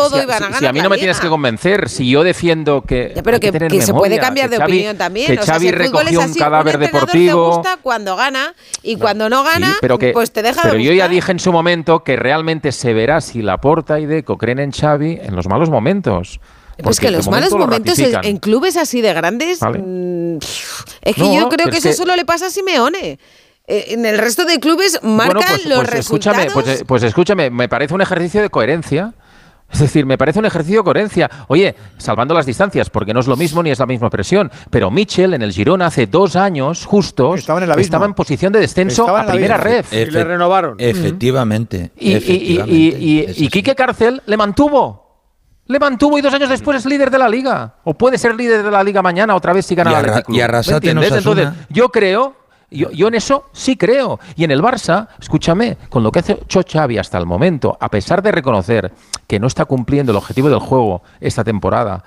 si 0.60 0.66
a 0.68 0.72
mí 0.72 0.82
no 0.82 0.90
me 0.92 1.00
tienes 1.00 1.20
que 1.20 1.30
convencer, 1.30 1.90
si 1.90 2.08
yo 2.08 2.24
defiendo 2.24 2.84
que. 2.92 3.14
Ya, 3.16 3.24
pero 3.24 3.40
que, 3.40 3.48
que, 3.48 3.52
tener 3.54 3.72
que 3.72 3.78
memoria, 3.78 3.86
se 3.86 3.94
puede 3.94 4.20
cambiar 4.20 4.50
de 4.50 4.58
Xavi, 4.58 4.72
opinión 4.72 4.98
también. 4.98 5.28
Que 5.28 5.40
o 5.40 5.44
sea, 5.44 5.54
Xavi 5.56 5.68
si 5.68 5.72
recogió 5.72 6.20
un 6.20 6.26
así, 6.26 6.40
cadáver 6.40 6.76
un 6.76 6.82
deportivo. 6.82 7.50
Te 7.50 7.56
gusta 7.56 7.78
cuando 7.82 8.16
gana 8.16 8.54
y 8.84 8.96
no, 8.96 9.02
cuando 9.02 9.30
no 9.30 9.44
gana, 9.44 9.72
sí, 9.72 9.78
pero 9.82 9.98
que, 9.98 10.12
pues 10.12 10.32
te 10.32 10.42
deja 10.42 10.62
Pero 10.64 10.76
de 10.76 10.84
yo 10.84 10.94
ya 10.94 11.08
dije 11.08 11.32
en 11.32 11.40
su 11.40 11.52
momento 11.52 12.04
que 12.04 12.16
realmente 12.18 12.72
se 12.72 12.94
verá 12.94 13.22
si 13.22 13.42
Laporta 13.42 14.00
y 14.00 14.06
Deco 14.06 14.38
creen 14.38 14.60
en 14.60 14.72
Xavi 14.72 15.20
en 15.22 15.36
los 15.36 15.48
malos 15.48 15.70
momentos. 15.70 16.40
Pues 16.84 17.00
que 17.00 17.12
los 17.12 17.26
momento 17.26 17.50
malos 17.50 17.52
lo 17.52 17.68
momentos 17.68 18.00
en, 18.00 18.38
clubes 18.38 18.76
así 18.76 19.02
de 19.02 19.14
grandes. 19.14 19.60
Vale. 19.60 19.80
Mm, 19.80 20.38
es 21.02 21.16
que 21.16 21.22
no, 21.22 21.34
yo 21.34 21.50
creo 21.50 21.70
que 21.70 21.78
eso 21.78 21.94
solo 21.94 22.16
le 22.16 22.26
pasa 22.26 22.48
a 22.48 22.50
Simeone 22.50 23.20
eh, 23.68 23.86
en 23.90 24.06
el 24.06 24.18
resto 24.18 24.46
de 24.46 24.60
clubes 24.60 25.00
marcan 25.04 25.36
bueno, 25.36 25.48
pues, 25.48 25.66
los 25.66 25.78
pues, 25.78 25.90
resultados. 25.90 26.46
Escúchame, 26.46 26.64
pues, 26.66 26.84
pues, 26.86 27.04
escúchame, 27.04 27.50
me 27.52 27.70
parece 27.70 27.94
un 27.94 28.02
ejercicio 28.02 28.42
de 28.42 28.50
coherencia 28.50 29.14
es 29.72 29.80
decir, 29.80 30.06
me 30.06 30.18
parece 30.18 30.40
un 30.40 30.46
ejercicio 30.46 30.80
de 30.80 30.84
coherencia. 30.84 31.30
Oye, 31.48 31.76
salvando 31.98 32.34
las 32.34 32.46
distancias, 32.46 32.90
porque 32.90 33.14
no 33.14 33.20
es 33.20 33.28
lo 33.28 33.38
mismo 33.38 33.64
ni 33.64 33.72
es 33.72 33.80
la 33.80 33.86
misma 33.86 34.10
presión. 34.10 34.52
Pero 34.70 34.92
Mitchell 34.92 35.34
en 35.34 35.42
el 35.42 35.52
Girona 35.52 35.88
hace 35.88 36.08
dos 36.08 36.36
años, 36.36 36.86
justo, 36.86 37.36
estaba 37.36 37.64
en, 37.64 37.80
estaba 37.80 38.06
en 38.06 38.14
posición 38.14 38.52
de 38.54 38.60
descenso 38.60 39.16
a 39.16 39.26
primera 39.26 39.58
red. 39.58 39.86
Y 39.92 40.06
le 40.06 40.24
renovaron. 40.24 40.76
Efectivamente. 40.78 41.92
Y, 41.98 42.16
y, 42.16 43.48
Quique 43.50 43.76
Cárcel 43.76 44.22
le 44.26 44.38
mantuvo. 44.38 45.10
Le 45.68 45.80
mantuvo 45.80 46.18
y 46.18 46.22
dos 46.22 46.34
años 46.34 46.50
después 46.50 46.78
es 46.78 46.86
líder 46.86 47.12
de 47.12 47.18
la 47.18 47.30
liga. 47.30 47.76
O 47.84 47.94
puede 47.94 48.18
ser 48.18 48.36
líder 48.36 48.64
de 48.64 48.72
la 48.72 48.84
liga 48.84 49.02
mañana 49.02 49.36
otra 49.36 49.54
vez 49.54 49.66
si 49.66 49.76
gana 49.76 49.92
la 49.92 50.22
Club. 50.22 50.36
Y 50.36 50.42
Arrasate 50.42 50.90
Entonces, 50.90 51.24
yo 51.70 51.90
creo 51.90 52.41
yo, 52.72 53.08
en 53.10 53.16
eso 53.16 53.50
sí 53.52 53.76
creo. 53.76 54.20
Y 54.38 54.46
en 54.46 54.52
el 54.52 54.62
Barça, 54.62 55.10
escúchame, 55.20 55.78
con 55.90 56.04
lo 56.04 56.12
que 56.12 56.20
hace 56.20 56.40
Xavi 56.48 56.98
hasta 56.98 57.18
el 57.18 57.26
momento, 57.26 57.78
a 57.80 57.90
pesar 57.90 58.22
de 58.22 58.32
reconocer 58.32 58.94
que 59.28 59.40
no 59.40 59.48
está 59.48 59.66
cumpliendo 59.66 60.14
el 60.14 60.18
objetivo 60.18 60.50
del 60.50 60.60
juego 60.60 61.04
esta 61.20 61.44
temporada, 61.44 62.06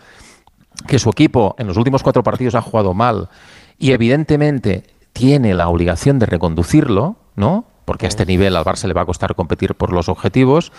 que 0.86 0.98
su 0.98 1.10
equipo 1.10 1.54
en 1.58 1.66
los 1.66 1.76
últimos 1.76 2.02
cuatro 2.02 2.22
partidos 2.22 2.54
ha 2.54 2.62
jugado 2.62 2.94
mal 2.94 3.28
y 3.78 3.92
evidentemente 3.92 4.84
tiene 5.12 5.54
la 5.54 5.68
obligación 5.68 6.18
de 6.18 6.26
reconducirlo, 6.26 7.16
¿no? 7.36 7.66
Porque 7.84 8.06
a 8.06 8.08
este 8.08 8.24
nivel 8.24 8.56
al 8.56 8.64
Barça 8.64 8.88
le 8.88 8.94
va 8.94 9.02
a 9.02 9.06
costar 9.06 9.34
competir 9.34 9.74
por 9.74 9.92
los 9.92 10.08
objetivos. 10.08 10.72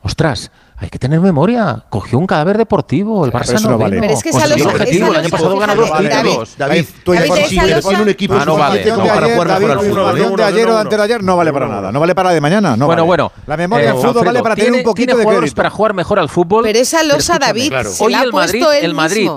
Ostras, 0.00 0.50
hay 0.78 0.90
que 0.90 0.98
tener 0.98 1.20
memoria. 1.20 1.84
Cogió 1.88 2.18
un 2.18 2.26
cadáver 2.26 2.58
deportivo, 2.58 3.24
el 3.24 3.32
Barça 3.32 3.60
no, 3.60 3.78
vale. 3.78 3.98
Pero 3.98 4.12
es 4.12 4.22
que 4.22 4.30
el 4.30 4.62
objetivo, 4.62 5.08
el 5.08 5.16
año 5.16 5.28
pasado 5.30 5.58
ganó 5.58 5.74
dos 5.74 5.98
títulos. 5.98 6.54
David, 6.58 6.84
tú 7.02 7.14
en 7.14 8.00
un 8.00 8.08
equipo. 8.08 8.34
Ah, 8.34 8.44
no 8.44 8.56
vale. 8.56 8.82
para 8.82 9.28
jugar 9.28 9.48
David, 9.48 9.70
al 9.70 9.80
fútbol. 9.80 10.36
de 10.36 10.44
ayer 10.44 10.68
o 10.68 10.78
antes 10.78 10.98
de 10.98 11.04
ayer 11.04 11.22
no 11.22 11.36
vale 11.36 11.52
para 11.52 11.68
nada. 11.68 11.92
No 11.92 12.00
vale 12.00 12.14
para 12.14 12.30
de 12.30 12.40
mañana. 12.40 12.76
No 12.76 12.86
bueno, 12.86 13.06
bueno. 13.06 13.32
La 13.46 13.56
memoria 13.56 13.88
del 13.88 13.96
eh, 13.96 14.06
fútbol 14.06 14.24
vale 14.26 14.42
para 14.42 14.54
tener 14.54 14.72
un 14.72 14.82
poquito 14.82 15.16
de 15.16 15.22
jugadores 15.22 15.54
para 15.54 15.70
jugar 15.70 15.94
mejor 15.94 16.18
al 16.18 16.28
fútbol. 16.28 16.64
Pero 16.64 16.78
esa 16.78 17.02
losa, 17.02 17.38
David, 17.38 17.72
hoy 18.00 18.14
el 18.14 18.32
Madrid, 18.32 18.64
el 18.82 18.94
Madrid, 18.94 19.30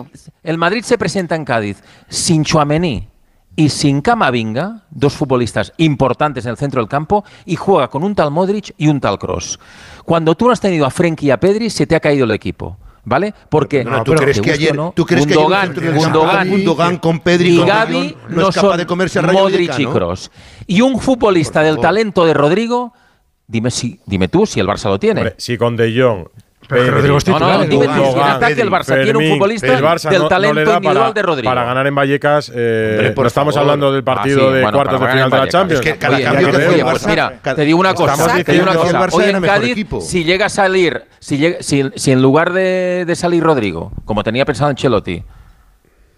el 0.43 0.57
Madrid 0.57 0.83
se 0.83 0.97
presenta 0.97 1.35
en 1.35 1.45
Cádiz 1.45 1.81
sin 2.09 2.43
Chuamení 2.43 3.07
y 3.59 3.67
sin 3.67 3.99
Camavinga, 3.99 4.83
dos 4.89 5.15
futbolistas 5.15 5.73
importantes 5.75 6.45
en 6.45 6.51
el 6.51 6.57
centro 6.57 6.79
del 6.79 6.87
campo, 6.87 7.25
y 7.45 7.57
juega 7.57 7.89
con 7.89 8.05
un 8.05 8.15
tal 8.15 8.31
Modric 8.31 8.73
y 8.77 8.87
un 8.87 9.01
tal 9.01 9.19
Cross. 9.19 9.59
Cuando 10.05 10.33
tú 10.35 10.45
no 10.45 10.53
has 10.53 10.61
tenido 10.61 10.85
a 10.85 10.89
Frenkie 10.89 11.27
y 11.27 11.31
a 11.31 11.41
Pedri, 11.41 11.69
se 11.69 11.85
te 11.85 11.93
ha 11.93 11.99
caído 11.99 12.23
el 12.23 12.31
equipo. 12.31 12.77
¿Vale? 13.03 13.33
Porque 13.49 13.83
no, 13.83 14.03
¿tú, 14.03 14.13
crees 14.13 14.39
que 14.39 14.51
ayer, 14.51 14.75
no, 14.75 14.93
¿tú 14.95 15.05
crees 15.05 15.25
que 15.25 15.33
ayer 15.33 15.93
Gundogan, 15.93 16.97
con 16.99 17.19
Pedri 17.19 17.55
y 17.55 17.57
con 17.57 17.67
no, 18.29 18.49
es 18.49 18.55
capaz 18.55 18.77
de 18.77 18.85
comerse 18.85 19.19
a 19.19 19.23
Modric 19.23 19.77
y 19.77 19.85
Cross. 19.85 20.31
Y 20.65 20.79
un 20.79 20.99
futbolista 20.99 21.61
del 21.61 21.79
talento 21.79 22.25
de 22.25 22.33
Rodrigo, 22.33 22.93
dime 23.47 23.71
si 23.71 23.99
dime 24.05 24.29
tú 24.29 24.45
si 24.45 24.59
el 24.59 24.67
Barça 24.67 24.89
lo 24.89 24.99
tiene. 24.99 25.33
Si 25.37 25.57
con 25.57 25.75
De 25.75 25.91
Jong 25.99 26.27
Pedri. 26.69 26.89
Rodrigo 26.91 27.17
es 27.17 27.23
titular. 27.23 27.51
No, 27.51 27.57
no, 27.57 27.65
dime 27.65 27.87
tú, 27.87 28.17
en 28.17 28.21
ataque 28.21 28.61
el 28.61 28.69
Barça 28.69 28.85
Fermín, 28.85 29.03
tiene 29.05 29.19
un 29.19 29.33
futbolista 29.33 29.67
el 29.67 29.83
Barça 29.83 30.09
del 30.09 30.27
talento 30.27 30.53
no, 30.53 30.65
no 30.65 30.73
individual 30.73 30.95
para, 30.95 31.13
de 31.13 31.21
Rodrigo. 31.23 31.49
Para 31.49 31.63
ganar 31.65 31.87
en 31.87 31.95
Vallecas, 31.95 32.51
eh, 32.53 32.91
André, 32.91 33.13
no 33.15 33.27
estamos 33.27 33.55
favor. 33.55 33.69
hablando 33.69 33.91
del 33.91 34.01
ah, 34.01 34.05
partido 34.05 34.39
ah, 34.39 34.47
sí, 34.49 34.53
de 34.53 34.61
bueno, 34.61 34.77
cuartos 34.77 35.01
de 35.01 35.07
final 35.07 35.29
de 35.31 35.37
la 35.37 35.47
Champions. 35.47 35.85
Es 35.85 35.91
que 35.91 35.99
cada 35.99 36.15
oye, 36.15 36.23
cambio 36.25 36.51
que 36.51 36.67
oye, 36.67 36.83
pues 36.83 37.07
mira, 37.07 37.39
te 37.41 37.65
digo 37.65 37.79
una 37.79 37.93
cosa, 37.95 38.43
te 38.43 38.51
digo 38.51 38.63
una 38.63 38.75
cosa. 38.75 39.07
Hoy 39.11 39.23
en 39.25 39.41
Cádiz, 39.41 39.87
si 40.01 40.23
llega 40.23 40.45
a 40.45 40.49
salir, 40.49 41.05
si, 41.19 41.37
llega, 41.37 41.57
si, 41.61 41.89
si 41.95 42.11
en 42.11 42.21
lugar 42.21 42.53
de, 42.53 43.05
de 43.07 43.15
salir 43.15 43.43
Rodrigo, 43.43 43.91
como 44.05 44.23
tenía 44.23 44.45
pensado 44.45 44.69
Ancelotti, 44.69 45.23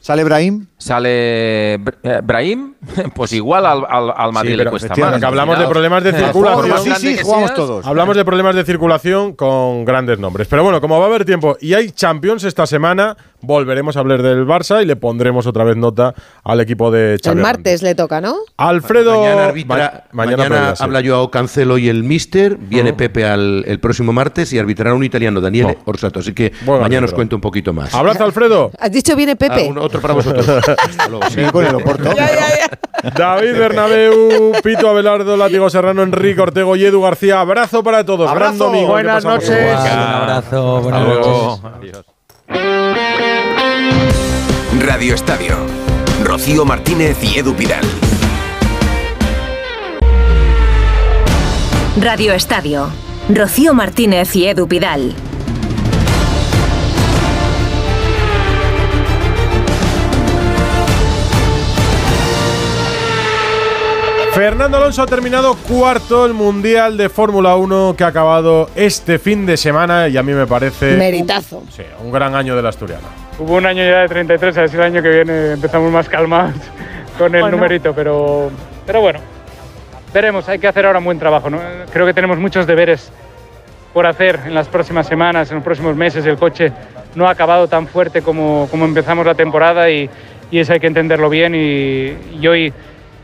¿Sale 0.02 0.24
Brahim? 0.24 0.66
Sale 0.80 1.76
eh, 1.76 2.22
Brahim, 2.24 2.74
pues 3.14 3.34
igual 3.34 3.68
al, 3.68 3.86
al, 3.88 4.34
Madrid 4.34 4.56
le 4.56 4.66
cuesta 4.66 4.96
más. 4.96 5.22
Hablamos 5.22 5.60
de 5.60 5.68
problemas 5.68 6.04
de 6.04 6.12
circulación. 6.26 6.80
Sí, 6.84 6.94
sí, 6.96 7.18
jugamos 7.22 7.54
todos. 7.54 7.86
Hablamos 7.86 8.18
de 8.18 8.26
problemas 8.26 8.56
de 8.56 8.66
circulación 8.66 9.34
con 9.34 9.86
grandes 9.86 10.18
nombres. 10.18 10.48
Pero 10.48 10.64
bueno, 10.64 10.82
como 10.82 10.98
va 10.98 11.06
a 11.06 11.08
haber 11.08 11.24
tiempo 11.24 11.56
y 11.62 11.76
hay 11.76 11.92
Champions 11.92 12.44
esta 12.46 12.66
semana, 12.66 13.16
volveremos 13.42 13.96
a 13.96 14.00
hablar 14.00 14.24
del 14.24 14.48
Barça 14.48 14.82
y 14.82 14.88
le 14.88 14.96
pondremos 14.96 15.46
otra 15.46 15.64
vez 15.64 15.78
nota 15.78 16.16
al 16.44 16.60
equipo 16.62 16.90
de 16.90 17.20
Xavi 17.24 17.38
El 17.38 17.44
martes 17.44 17.84
le 17.84 17.94
toca, 17.94 18.22
¿no? 18.22 18.38
Alfredo. 18.58 19.22
Mañana, 19.22 19.46
arbitra, 19.46 20.08
mañana, 20.14 20.74
habla 20.80 21.02
sí. 21.02 21.10
Joao 21.10 21.30
Cancelo 21.30 21.78
y 21.78 21.90
el 21.90 22.04
Mister. 22.04 22.58
Viene. 22.58 22.94
Pepe 22.94 23.26
al, 23.26 23.64
el 23.68 23.80
próximo 23.80 24.14
martes 24.14 24.52
y 24.52 24.58
arbitrará 24.58 24.96
un 24.96 25.04
italiano, 25.04 25.42
Daniele 25.42 25.78
no. 25.78 25.84
Orsato. 25.86 26.22
Así 26.22 26.34
que 26.34 26.52
mañana 26.66 27.06
os 27.06 27.14
cuento 27.14 27.36
un 27.36 27.42
poquito 27.42 27.72
más. 27.72 27.94
Abrazo, 27.94 28.24
Alfredo. 28.24 28.72
¿Has 28.80 28.92
dicho 28.92 29.16
viene 29.16 29.36
Pepe? 29.36 29.72
otro 29.92 30.02
para 30.02 30.14
vosotros. 30.14 30.46
Con 31.52 31.66
el 31.66 31.76
Oporto. 31.76 32.14
Ya, 32.16 32.28
ya, 32.28 32.70
ya. 33.04 33.12
David 33.12 33.58
Bernabeu, 33.58 34.54
Pito 34.64 34.90
Abelardo, 34.90 35.36
Látigo 35.36 35.70
Serrano, 35.70 36.02
Enrique 36.04 36.40
Ortego 36.42 36.76
y 36.76 36.86
Edu 36.86 37.02
García. 37.02 37.42
Abrazo 37.42 37.84
para 37.84 38.06
todos. 38.06 38.30
Abrazo. 38.30 38.50
Gran 38.50 38.58
domingo. 38.58 38.88
Buenas 38.88 39.26
noches. 39.26 39.50
Un 39.50 39.88
abrazo. 39.88 40.78
Hasta 40.78 40.90
buenas 40.90 41.04
luego. 41.08 41.60
noches. 41.62 41.72
Adiós. 41.78 42.06
Radio 44.86 45.16
Estadio. 45.16 45.56
Rocío 46.24 46.66
Martínez 46.66 47.18
y 47.24 47.40
Edu 47.40 47.54
Pidal. 47.56 47.84
Radio 52.00 52.34
Estadio. 52.34 52.88
Rocío 53.30 53.74
Martínez 53.74 54.36
y 54.36 54.48
Edu 54.48 54.68
Pidal. 54.68 55.14
Fernando 64.34 64.78
Alonso 64.78 65.02
ha 65.04 65.06
terminado 65.08 65.56
cuarto 65.56 66.26
el 66.26 66.34
Mundial 66.34 66.96
de 66.96 67.10
Fórmula 67.10 67.56
1 67.58 67.96
que 67.98 68.04
ha 68.04 68.08
acabado 68.08 68.70
este 68.76 69.20
fin 69.20 69.46
de 69.46 69.58
semana 69.58 70.08
y 70.08 70.16
a 70.18 70.24
mí 70.24 70.32
me 70.34 70.48
parece 70.48 70.96
Meritazo. 70.96 71.64
sí, 71.70 71.84
un 72.02 72.12
gran 72.12 72.34
año 72.34 72.56
del 72.56 72.66
asturiano. 72.66 73.08
Hubo 73.38 73.56
un 73.56 73.66
año 73.66 73.84
ya 73.84 74.00
de 74.02 74.08
33, 74.08 74.58
a 74.58 74.62
ver 74.62 74.70
si 74.70 74.76
el 74.78 74.84
año 74.84 75.02
que 75.02 75.10
viene 75.10 75.52
empezamos 75.54 75.92
más 75.92 76.08
calmados 76.08 76.54
con 77.18 77.36
el 77.36 77.42
Bueno. 77.42 77.58
numerito, 77.58 77.94
pero, 77.94 78.50
pero 78.86 79.02
bueno. 79.02 79.20
veremos, 80.14 80.48
hay 80.48 80.60
que 80.60 80.68
hacer 80.68 80.86
ahora 80.86 81.00
un 81.00 81.06
buen 81.06 81.20
trabajo. 81.20 81.50
¿no? 81.50 81.60
Creo 81.92 82.06
que 82.06 82.14
tenemos 82.14 82.38
muchos 82.40 82.66
deberes 82.66 83.12
por 83.94 84.08
hacer 84.08 84.40
en 84.46 84.54
las 84.56 84.70
próximas 84.70 85.08
semanas, 85.08 85.50
en 85.52 85.56
los 85.56 85.64
próximos 85.64 85.96
meses. 85.98 86.26
El 86.26 86.38
coche 86.38 86.72
no 87.16 87.28
ha 87.28 87.32
acabado 87.32 87.68
tan 87.68 87.86
fuerte 87.86 88.22
como, 88.22 88.68
como 88.72 88.86
empezamos 88.86 89.26
la 89.26 89.36
temporada 89.36 89.90
y, 89.90 90.10
y 90.50 90.60
eso 90.60 90.72
hay 90.72 90.80
que 90.80 90.88
entenderlo 90.88 91.30
bien 91.30 91.54
y, 91.54 92.16
y 92.40 92.48
hoy 92.48 92.74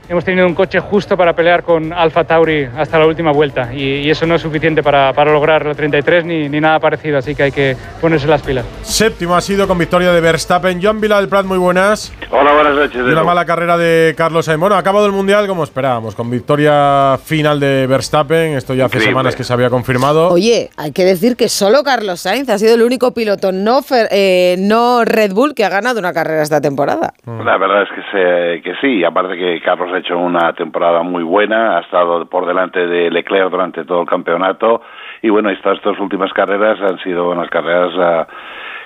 hemos 0.10 0.24
tenido 0.24 0.48
un 0.48 0.54
coche 0.56 0.80
justo 0.80 1.18
para 1.18 1.34
pelear 1.34 1.64
con 1.64 1.92
Alfa 1.94 2.24
Tauri 2.24 2.66
hasta 2.78 2.98
la 3.00 3.06
última 3.06 3.32
vuelta 3.32 3.74
y, 3.74 3.82
y 4.06 4.10
eso 4.10 4.26
no 4.26 4.36
es 4.36 4.42
suficiente 4.42 4.82
para, 4.84 5.12
para 5.14 5.32
lograr 5.32 5.66
la 5.66 5.74
33 5.74 6.26
ni, 6.26 6.50
ni, 6.50 6.60
nada 6.62 6.80
parecido, 6.80 7.18
así 7.18 7.36
que 7.36 7.44
hay 7.44 7.52
que 7.52 7.76
ponerse 8.02 8.28
las 8.28 8.42
pilas. 8.42 8.66
Séptimo 8.82 9.36
ha 9.36 9.42
sido 9.42 9.68
con 9.68 9.78
victoria 9.78 10.12
de 10.12 10.22
Verstappen. 10.22 10.80
John 10.82 11.02
Vila 11.02 11.18
del 11.20 11.30
Prat, 11.30 11.46
muy 11.46 11.58
buenas. 11.58 12.14
Hola, 12.32 12.54
buenas 12.54 12.76
noches. 12.76 12.96
Y 12.96 13.10
una 13.12 13.24
mala 13.24 13.46
carrera 13.46 13.78
de 13.78 14.14
Carlos 14.18 14.46
Sainz. 14.46 14.60
Bueno, 14.60 14.76
ha 14.76 14.80
acabado 14.80 15.06
el 15.06 15.12
Mundial 15.12 15.48
como 15.48 15.64
esperábamos, 15.64 16.16
con 16.16 16.30
victoria 16.30 17.18
final 17.24 17.60
de 17.60 17.88
Verstappen. 17.88 18.56
Esto 18.58 18.74
ya 18.74 18.86
hace 18.86 18.98
Increíble. 18.98 19.12
semanas 19.12 19.36
que 19.36 19.44
se 19.44 19.54
había 19.54 19.70
confirmado. 19.70 20.30
Oye, 20.30 20.70
hay 20.78 20.92
que 20.92 21.04
decir 21.06 21.36
que 21.36 21.50
solo 21.50 21.84
Carlos 21.84 22.20
Sainz 22.22 22.50
ha 22.50 22.58
sido 22.58 22.76
el 22.76 22.82
único 22.84 23.14
piloto 23.14 23.52
no, 23.52 23.80
Fer- 23.82 24.08
eh, 24.12 24.56
no 24.60 25.04
Red 25.06 25.34
Bull 25.34 25.54
que 25.54 25.64
ha 25.66 25.70
ganado 25.70 26.00
una 26.00 26.14
carrera 26.14 26.42
esta 26.44 26.62
temporada. 26.62 27.14
La 27.26 27.58
verdad 27.58 27.84
es 27.84 27.90
que, 27.90 28.02
se- 28.12 28.62
que 28.62 28.74
sí, 28.82 29.04
aparte 29.04 29.36
que 29.36 29.60
Carlos 29.64 29.90
ha 29.98 30.00
hecho 30.00 30.18
una 30.18 30.54
temporada 30.54 31.02
muy 31.04 31.24
buena, 31.24 31.78
ha 31.78 31.82
estado 31.82 32.26
por 32.28 32.46
delante 32.46 32.86
de 32.88 33.10
Leclerc 33.12 33.50
durante 33.50 33.84
todo 33.84 34.02
el 34.02 34.08
campeonato. 34.08 34.82
Y 35.22 35.30
bueno, 35.30 35.50
estas 35.50 35.82
dos 35.82 36.00
últimas 36.00 36.32
carreras 36.34 36.80
han 36.82 37.00
sido 37.00 37.30
unas 37.30 37.50
carreras 37.50 37.92
ah, 37.98 38.28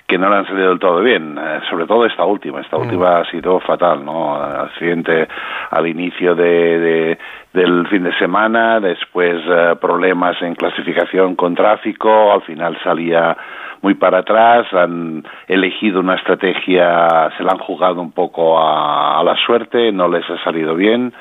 que 0.07 0.17
no 0.17 0.29
le 0.29 0.35
han 0.37 0.45
salido 0.47 0.69
del 0.69 0.79
todo 0.79 0.99
bien, 1.01 1.37
eh, 1.37 1.59
sobre 1.69 1.85
todo 1.85 2.05
esta 2.05 2.25
última, 2.25 2.59
esta 2.61 2.75
última 2.77 3.19
ha 3.19 3.25
sido 3.31 3.59
fatal, 3.61 4.03
¿no? 4.03 4.35
Accidente 4.35 5.27
al 5.69 5.87
inicio 5.87 6.35
de, 6.35 6.79
de- 6.79 7.17
del 7.53 7.85
fin 7.87 8.03
de 8.03 8.13
semana, 8.17 8.79
después 8.79 9.41
eh, 9.45 9.75
problemas 9.79 10.41
en 10.41 10.55
clasificación 10.55 11.35
con 11.35 11.53
tráfico, 11.55 12.31
al 12.31 12.41
final 12.41 12.77
salía 12.83 13.35
muy 13.81 13.95
para 13.95 14.19
atrás, 14.19 14.67
han 14.73 15.23
elegido 15.47 15.99
una 15.99 16.15
estrategia, 16.15 17.31
se 17.37 17.43
la 17.43 17.53
han 17.53 17.59
jugado 17.59 18.01
un 18.01 18.11
poco 18.11 18.59
a, 18.59 19.19
a 19.19 19.23
la 19.23 19.35
suerte, 19.45 19.91
no 19.91 20.07
les 20.07 20.29
ha 20.29 20.43
salido 20.43 20.75
bien 20.75 21.13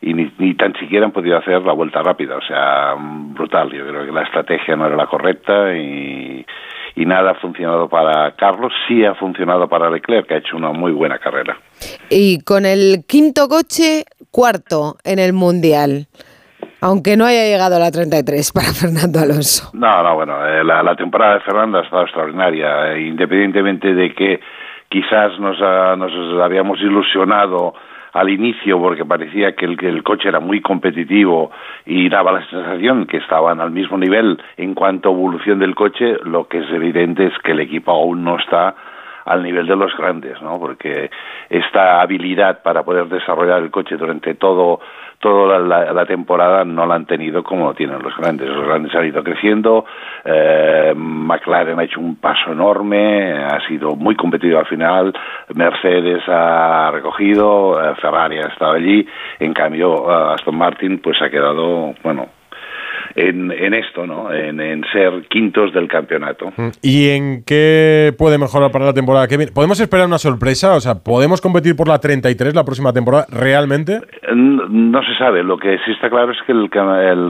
y 0.00 0.14
ni, 0.14 0.32
ni 0.38 0.54
tan 0.54 0.74
siquiera 0.78 1.06
han 1.06 1.12
podido 1.12 1.36
hacer 1.36 1.62
la 1.62 1.72
vuelta 1.72 2.02
rápida, 2.02 2.36
o 2.36 2.42
sea, 2.42 2.94
brutal. 2.98 3.70
Yo 3.72 3.86
creo 3.86 4.06
que 4.06 4.12
la 4.12 4.22
estrategia 4.22 4.76
no 4.76 4.86
era 4.86 4.96
la 4.96 5.06
correcta 5.06 5.74
y, 5.76 6.44
y 6.94 7.06
nada 7.06 7.32
ha 7.32 7.34
funcionado 7.34 7.88
para 7.88 8.34
Carlos, 8.36 8.72
sí 8.86 9.04
ha 9.04 9.14
funcionado 9.14 9.68
para 9.68 9.90
Leclerc, 9.90 10.26
que 10.26 10.34
ha 10.34 10.38
hecho 10.38 10.56
una 10.56 10.72
muy 10.72 10.92
buena 10.92 11.18
carrera. 11.18 11.58
Y 12.10 12.40
con 12.42 12.64
el 12.64 13.04
quinto 13.08 13.48
coche, 13.48 14.04
cuarto 14.30 14.96
en 15.04 15.18
el 15.18 15.32
Mundial. 15.32 16.06
Aunque 16.80 17.16
no 17.16 17.26
haya 17.26 17.44
llegado 17.44 17.76
a 17.76 17.78
la 17.80 17.90
33 17.90 18.52
para 18.54 18.68
Fernando 18.68 19.18
Alonso. 19.20 19.70
No, 19.72 20.02
no, 20.02 20.14
bueno, 20.14 20.46
eh, 20.46 20.64
la, 20.64 20.94
temporada 20.96 21.34
de 21.34 21.40
Fernando 21.40 21.78
ha 21.78 21.82
estado 21.82 22.02
extraordinaria, 22.02 22.92
eh, 22.92 23.02
independientemente 23.02 23.94
de 23.94 24.14
que 24.14 24.40
quizás 24.88 25.38
nos, 25.38 25.58
ah, 25.60 25.96
nos 25.96 26.12
habíamos 26.42 26.80
ilusionado 26.80 27.74
al 28.12 28.30
inicio 28.30 28.78
porque 28.80 29.04
parecía 29.04 29.54
que 29.54 29.66
el, 29.66 29.76
que 29.76 29.88
el 29.88 30.02
coche 30.02 30.28
era 30.28 30.40
muy 30.40 30.60
competitivo 30.60 31.50
y 31.84 32.08
daba 32.08 32.32
la 32.32 32.48
sensación 32.48 33.06
que 33.06 33.18
estaban 33.18 33.60
al 33.60 33.70
mismo 33.70 33.98
nivel 33.98 34.40
en 34.56 34.74
cuanto 34.74 35.08
a 35.08 35.12
evolución 35.12 35.58
del 35.58 35.74
coche, 35.74 36.16
lo 36.24 36.48
que 36.48 36.58
es 36.58 36.70
evidente 36.70 37.26
es 37.26 37.38
que 37.44 37.52
el 37.52 37.60
equipo 37.60 37.92
aún 37.92 38.24
no 38.24 38.38
está 38.38 38.74
al 39.24 39.42
nivel 39.42 39.66
de 39.66 39.76
los 39.76 39.94
grandes, 39.96 40.40
¿no? 40.40 40.58
Porque 40.58 41.10
esta 41.50 42.00
habilidad 42.00 42.62
para 42.62 42.82
poder 42.82 43.08
desarrollar 43.08 43.62
el 43.62 43.70
coche 43.70 43.96
durante 43.96 44.34
todo 44.34 44.80
toda 45.18 45.58
la, 45.58 45.92
la- 45.92 46.06
temporada 46.06 46.64
no 46.64 46.86
la 46.86 46.94
han 46.94 47.06
tenido 47.06 47.42
como 47.42 47.66
lo 47.66 47.74
tienen 47.74 48.02
los 48.02 48.16
grandes. 48.16 48.48
Los 48.48 48.66
grandes 48.66 48.94
han 48.94 49.06
ido 49.06 49.22
creciendo, 49.22 49.84
eh, 50.24 50.92
McLaren 50.96 51.78
ha 51.78 51.84
hecho 51.84 52.00
un 52.00 52.16
paso 52.16 52.52
enorme, 52.52 53.32
ha 53.32 53.60
sido 53.66 53.94
muy 53.96 54.14
competitivo 54.14 54.58
al 54.60 54.66
final, 54.66 55.12
Mercedes 55.54 56.22
ha 56.28 56.90
recogido, 56.92 57.78
eh, 57.82 57.94
Ferrari 58.00 58.38
ha 58.38 58.46
estado 58.48 58.72
allí, 58.72 59.06
en 59.38 59.52
cambio 59.52 60.10
eh, 60.10 60.34
Aston 60.34 60.56
Martin 60.56 60.98
pues 61.00 61.20
ha 61.20 61.28
quedado, 61.30 61.94
bueno, 62.02 62.26
en, 63.16 63.50
en 63.52 63.74
esto, 63.74 64.06
¿no? 64.06 64.32
En, 64.32 64.60
en 64.60 64.84
ser 64.92 65.24
quintos 65.28 65.72
del 65.72 65.88
campeonato. 65.88 66.52
¿Y 66.82 67.10
en 67.10 67.44
qué 67.44 68.12
puede 68.18 68.38
mejorar 68.38 68.70
para 68.70 68.86
la 68.86 68.94
temporada 68.94 69.26
que 69.28 69.36
viene? 69.36 69.52
¿Podemos 69.52 69.80
esperar 69.80 70.06
una 70.06 70.18
sorpresa? 70.18 70.74
O 70.74 70.80
sea, 70.80 70.96
¿podemos 70.96 71.40
competir 71.40 71.76
por 71.76 71.88
la 71.88 71.98
33 71.98 72.54
la 72.54 72.64
próxima 72.64 72.92
temporada 72.92 73.26
realmente? 73.30 74.00
No, 74.34 74.68
no 74.68 75.02
se 75.02 75.14
sabe. 75.16 75.42
Lo 75.42 75.58
que 75.58 75.78
sí 75.84 75.92
está 75.92 76.08
claro 76.10 76.32
es 76.32 76.38
que 76.46 76.52
el, 76.52 76.70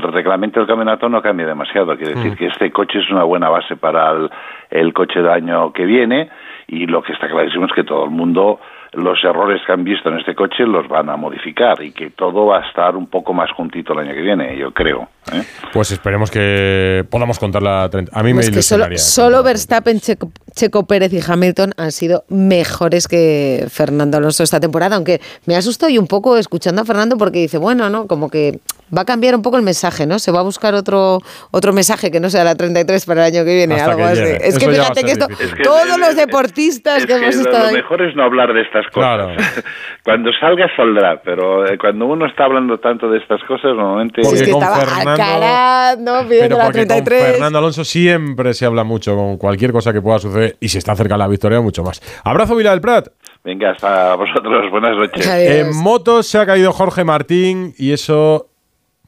reglamento 0.02 0.60
del 0.60 0.66
campeonato 0.68 1.08
no 1.08 1.22
cambia 1.22 1.46
demasiado. 1.46 1.96
Quiere 1.96 2.14
decir 2.14 2.32
Mm. 2.32 2.36
que 2.36 2.46
este 2.46 2.70
coche 2.70 2.98
es 2.98 3.10
una 3.10 3.24
buena 3.24 3.48
base 3.48 3.76
para 3.76 4.10
el, 4.12 4.30
el 4.70 4.92
coche 4.92 5.20
del 5.20 5.30
año 5.30 5.72
que 5.72 5.84
viene 5.84 6.28
y 6.66 6.86
lo 6.86 7.02
que 7.02 7.12
está 7.12 7.28
clarísimo 7.28 7.66
es 7.66 7.72
que 7.72 7.84
todo 7.84 8.04
el 8.04 8.10
mundo 8.10 8.60
los 8.92 9.22
errores 9.22 9.60
que 9.66 9.72
han 9.72 9.84
visto 9.84 10.08
en 10.08 10.18
este 10.18 10.34
coche 10.34 10.64
los 10.64 10.88
van 10.88 11.08
a 11.10 11.16
modificar 11.16 11.82
y 11.82 11.92
que 11.92 12.10
todo 12.10 12.46
va 12.46 12.58
a 12.58 12.68
estar 12.68 12.96
un 12.96 13.06
poco 13.06 13.32
más 13.34 13.50
juntito 13.52 13.92
el 13.92 14.00
año 14.00 14.14
que 14.14 14.22
viene, 14.22 14.56
yo 14.56 14.72
creo. 14.72 15.08
¿eh? 15.32 15.42
Pues 15.72 15.90
esperemos 15.90 16.30
que 16.30 17.04
podamos 17.10 17.38
contar 17.38 17.62
la 17.62 17.88
30. 17.88 18.18
A 18.18 18.22
mí 18.22 18.32
me 18.32 18.40
Es 18.40 18.50
que 18.50 18.62
solo, 18.62 18.86
ilusionaría. 18.86 18.98
solo 18.98 19.42
Verstappen, 19.42 20.00
Checo, 20.00 20.30
Checo 20.54 20.86
Pérez 20.86 21.12
y 21.12 21.20
Hamilton 21.26 21.72
han 21.76 21.92
sido 21.92 22.24
mejores 22.28 23.08
que 23.08 23.66
Fernando 23.68 24.16
Alonso 24.16 24.42
esta 24.42 24.60
temporada, 24.60 24.96
aunque 24.96 25.20
me 25.46 25.56
asustado 25.56 25.90
y 25.90 25.98
un 25.98 26.06
poco 26.06 26.36
escuchando 26.36 26.82
a 26.82 26.84
Fernando 26.84 27.16
porque 27.18 27.40
dice, 27.40 27.58
bueno, 27.58 27.90
¿no? 27.90 28.06
Como 28.06 28.30
que 28.30 28.60
va 28.96 29.02
a 29.02 29.04
cambiar 29.04 29.34
un 29.34 29.42
poco 29.42 29.56
el 29.56 29.62
mensaje, 29.62 30.06
¿no? 30.06 30.18
Se 30.18 30.30
va 30.32 30.40
a 30.40 30.42
buscar 30.42 30.74
otro 30.74 31.18
otro 31.50 31.72
mensaje 31.72 32.10
que 32.10 32.20
no 32.20 32.30
sea 32.30 32.44
la 32.44 32.54
33 32.54 33.06
para 33.06 33.26
el 33.26 33.34
año 33.34 33.44
que 33.44 33.54
viene, 33.54 33.74
Hasta 33.74 33.90
algo 33.92 33.98
que 33.98 34.04
así. 34.04 34.20
llegue. 34.20 34.36
Es 34.48 34.58
que 34.58 34.64
Eso 34.64 34.74
fíjate 34.74 35.04
que 35.04 35.10
esto, 35.12 35.26
difícil. 35.26 35.48
Es 35.48 35.54
que 35.54 35.62
todos 35.62 35.98
los 35.98 36.16
deportistas 36.16 37.06
que 37.06 37.12
hemos 37.14 37.36
estado 37.36 37.66
lo 37.66 37.72
mejor 37.72 38.02
es 38.02 38.16
no 38.16 38.24
hablar 38.24 38.52
de 38.52 38.62
estas 38.62 38.86
cosas. 38.92 39.36
cuando 40.04 40.30
salga 40.40 40.66
saldrá, 40.76 41.20
pero 41.22 41.66
eh, 41.66 41.78
cuando 41.78 42.06
uno 42.06 42.26
está 42.26 42.44
hablando 42.44 42.78
tanto 42.78 43.10
de 43.10 43.18
estas 43.18 43.42
cosas, 43.44 43.74
normalmente... 43.74 44.24
Si 44.24 44.34
es 44.36 44.42
que 44.42 44.50
estaba 44.50 44.78
Alcaraz, 44.78 45.98
¿no? 45.98 46.26
Pidiendo 46.28 46.56
la 46.56 46.64
porque 46.64 46.80
con 46.80 46.88
33. 46.88 47.32
Fernando 47.32 47.58
Alonso 47.58 47.84
siempre 47.84 48.54
se 48.54 48.66
habla 48.66 48.84
mucho 48.84 49.14
con 49.16 49.36
cualquier 49.36 49.72
cosa 49.72 49.92
que 49.92 50.00
pueda 50.00 50.18
suceder 50.18 50.56
y 50.60 50.68
si 50.68 50.78
está 50.78 50.94
cerca 50.94 51.16
la 51.16 51.28
victoria, 51.28 51.60
mucho 51.60 51.82
más. 51.82 52.00
Abrazo, 52.24 52.56
Vila 52.56 52.70
del 52.70 52.80
Prat. 52.80 53.08
Venga, 53.44 53.70
hasta 53.70 54.14
vosotros. 54.16 54.70
Buenas 54.70 54.96
noches. 54.96 55.26
En 55.26 55.76
motos 55.76 56.26
se 56.26 56.38
ha 56.38 56.46
caído 56.46 56.72
Jorge 56.72 57.04
Martín 57.04 57.72
y 57.78 57.92
eso 57.92 58.47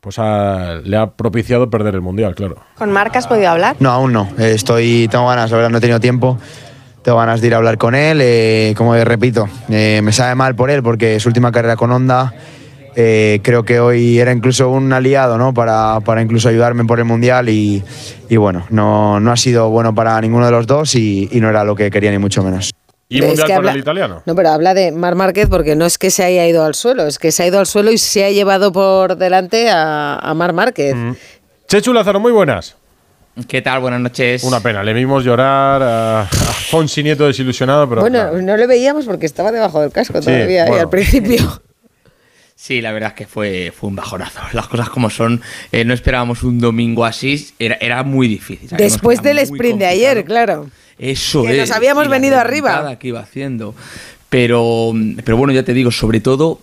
pues 0.00 0.18
ha- 0.18 0.76
le 0.82 0.96
ha 0.96 1.10
propiciado 1.10 1.68
perder 1.70 1.94
el 1.94 2.00
mundial, 2.00 2.34
claro. 2.34 2.56
¿Con 2.78 2.90
Marc 2.92 3.14
has 3.16 3.26
podido 3.26 3.50
hablar? 3.50 3.76
No, 3.80 3.90
aún 3.90 4.12
no. 4.12 4.28
Eh, 4.38 4.52
Estoy, 4.54 5.08
tengo 5.10 5.26
ganas, 5.28 5.50
la 5.50 5.56
verdad 5.58 5.70
no 5.70 5.78
he 5.78 5.80
tenido 5.80 6.00
tiempo. 6.00 6.38
Tengo 7.02 7.18
ganas 7.18 7.40
de 7.40 7.46
ir 7.46 7.54
a 7.54 7.58
hablar 7.58 7.78
con 7.78 7.94
él. 7.94 8.18
eh, 8.22 8.74
como 8.76 8.94
repito, 8.94 9.48
eh, 9.68 10.00
me 10.02 10.12
sabe 10.12 10.34
mal 10.34 10.54
por 10.54 10.70
él 10.70 10.82
porque 10.82 11.18
su 11.20 11.28
última 11.28 11.50
carrera 11.52 11.76
con 11.76 11.90
Honda 11.90 12.34
eh, 12.96 13.40
creo 13.42 13.62
que 13.64 13.78
hoy 13.80 14.18
era 14.18 14.32
incluso 14.32 14.68
un 14.68 14.92
aliado 14.92 15.38
¿no? 15.38 15.54
para, 15.54 16.00
para 16.04 16.20
incluso 16.22 16.48
ayudarme 16.48 16.84
por 16.84 16.98
el 16.98 17.04
Mundial 17.04 17.48
y, 17.48 17.82
y 18.28 18.36
bueno, 18.36 18.64
no, 18.70 19.20
no 19.20 19.32
ha 19.32 19.36
sido 19.36 19.70
bueno 19.70 19.94
para 19.94 20.20
ninguno 20.20 20.44
de 20.46 20.52
los 20.52 20.66
dos 20.66 20.94
y, 20.94 21.28
y 21.30 21.40
no 21.40 21.48
era 21.48 21.62
lo 21.64 21.74
que 21.76 21.90
quería 21.90 22.10
ni 22.10 22.18
mucho 22.18 22.42
menos. 22.42 22.69
¿Y 23.12 23.18
Es 23.18 23.26
mundial 23.26 23.46
que 23.46 23.52
con 23.52 23.58
habla- 23.58 23.72
el 23.72 23.78
italiano? 23.80 24.22
No, 24.24 24.34
pero 24.34 24.48
habla 24.50 24.72
de 24.72 24.92
Mar 24.92 25.16
Márquez 25.16 25.48
porque 25.50 25.74
no 25.76 25.84
es 25.84 25.98
que 25.98 26.10
se 26.10 26.24
haya 26.24 26.46
ido 26.46 26.64
al 26.64 26.74
suelo, 26.74 27.06
es 27.06 27.18
que 27.18 27.32
se 27.32 27.42
ha 27.42 27.46
ido 27.48 27.58
al 27.58 27.66
suelo 27.66 27.90
y 27.90 27.98
se 27.98 28.24
ha 28.24 28.30
llevado 28.30 28.72
por 28.72 29.16
delante 29.16 29.68
a, 29.68 30.14
a 30.14 30.32
Mar 30.34 30.52
Márquez. 30.52 30.94
Chechu 31.68 31.92
Lázaro, 31.92 32.20
muy 32.20 32.32
buenas. 32.32 32.76
¿Qué 33.48 33.62
tal? 33.62 33.80
Buenas 33.80 34.00
noches. 34.00 34.44
Una 34.44 34.60
pena, 34.60 34.82
le 34.82 34.92
vimos 34.92 35.24
llorar 35.24 35.82
a, 35.82 36.20
a 36.22 36.26
Fonsi 36.26 37.02
Nieto 37.02 37.26
desilusionado, 37.26 37.88
pero 37.88 38.00
bueno, 38.02 38.32
no 38.32 38.56
le 38.56 38.66
veíamos 38.66 39.06
porque 39.06 39.26
estaba 39.26 39.50
debajo 39.52 39.80
del 39.80 39.90
casco 39.92 40.18
Sí, 40.20 40.26
todavía 40.26 40.64
al 40.80 40.88
principio. 40.88 41.38
Sí, 42.62 42.82
la 42.82 42.92
verdad 42.92 43.10
es 43.10 43.14
que 43.14 43.26
fue, 43.26 43.72
fue 43.74 43.88
un 43.88 43.96
bajonazo. 43.96 44.38
Las 44.52 44.68
cosas 44.68 44.90
como 44.90 45.08
son, 45.08 45.40
eh, 45.72 45.82
no 45.82 45.94
esperábamos 45.94 46.42
un 46.42 46.60
domingo 46.60 47.06
así, 47.06 47.48
era, 47.58 47.78
era 47.80 48.02
muy 48.02 48.28
difícil. 48.28 48.68
Después 48.76 49.22
del 49.22 49.38
sprint 49.38 49.78
de 49.78 49.86
ayer, 49.86 50.22
claro. 50.26 50.68
Eso 50.98 51.44
Que 51.44 51.52
es. 51.52 51.58
nos 51.70 51.70
habíamos 51.74 52.04
y 52.04 52.08
venido 52.08 52.38
arriba. 52.38 52.98
que 52.98 53.08
iba 53.08 53.20
haciendo. 53.20 53.74
Pero, 54.28 54.92
pero 55.24 55.38
bueno, 55.38 55.54
ya 55.54 55.62
te 55.62 55.72
digo, 55.72 55.90
sobre 55.90 56.20
todo 56.20 56.60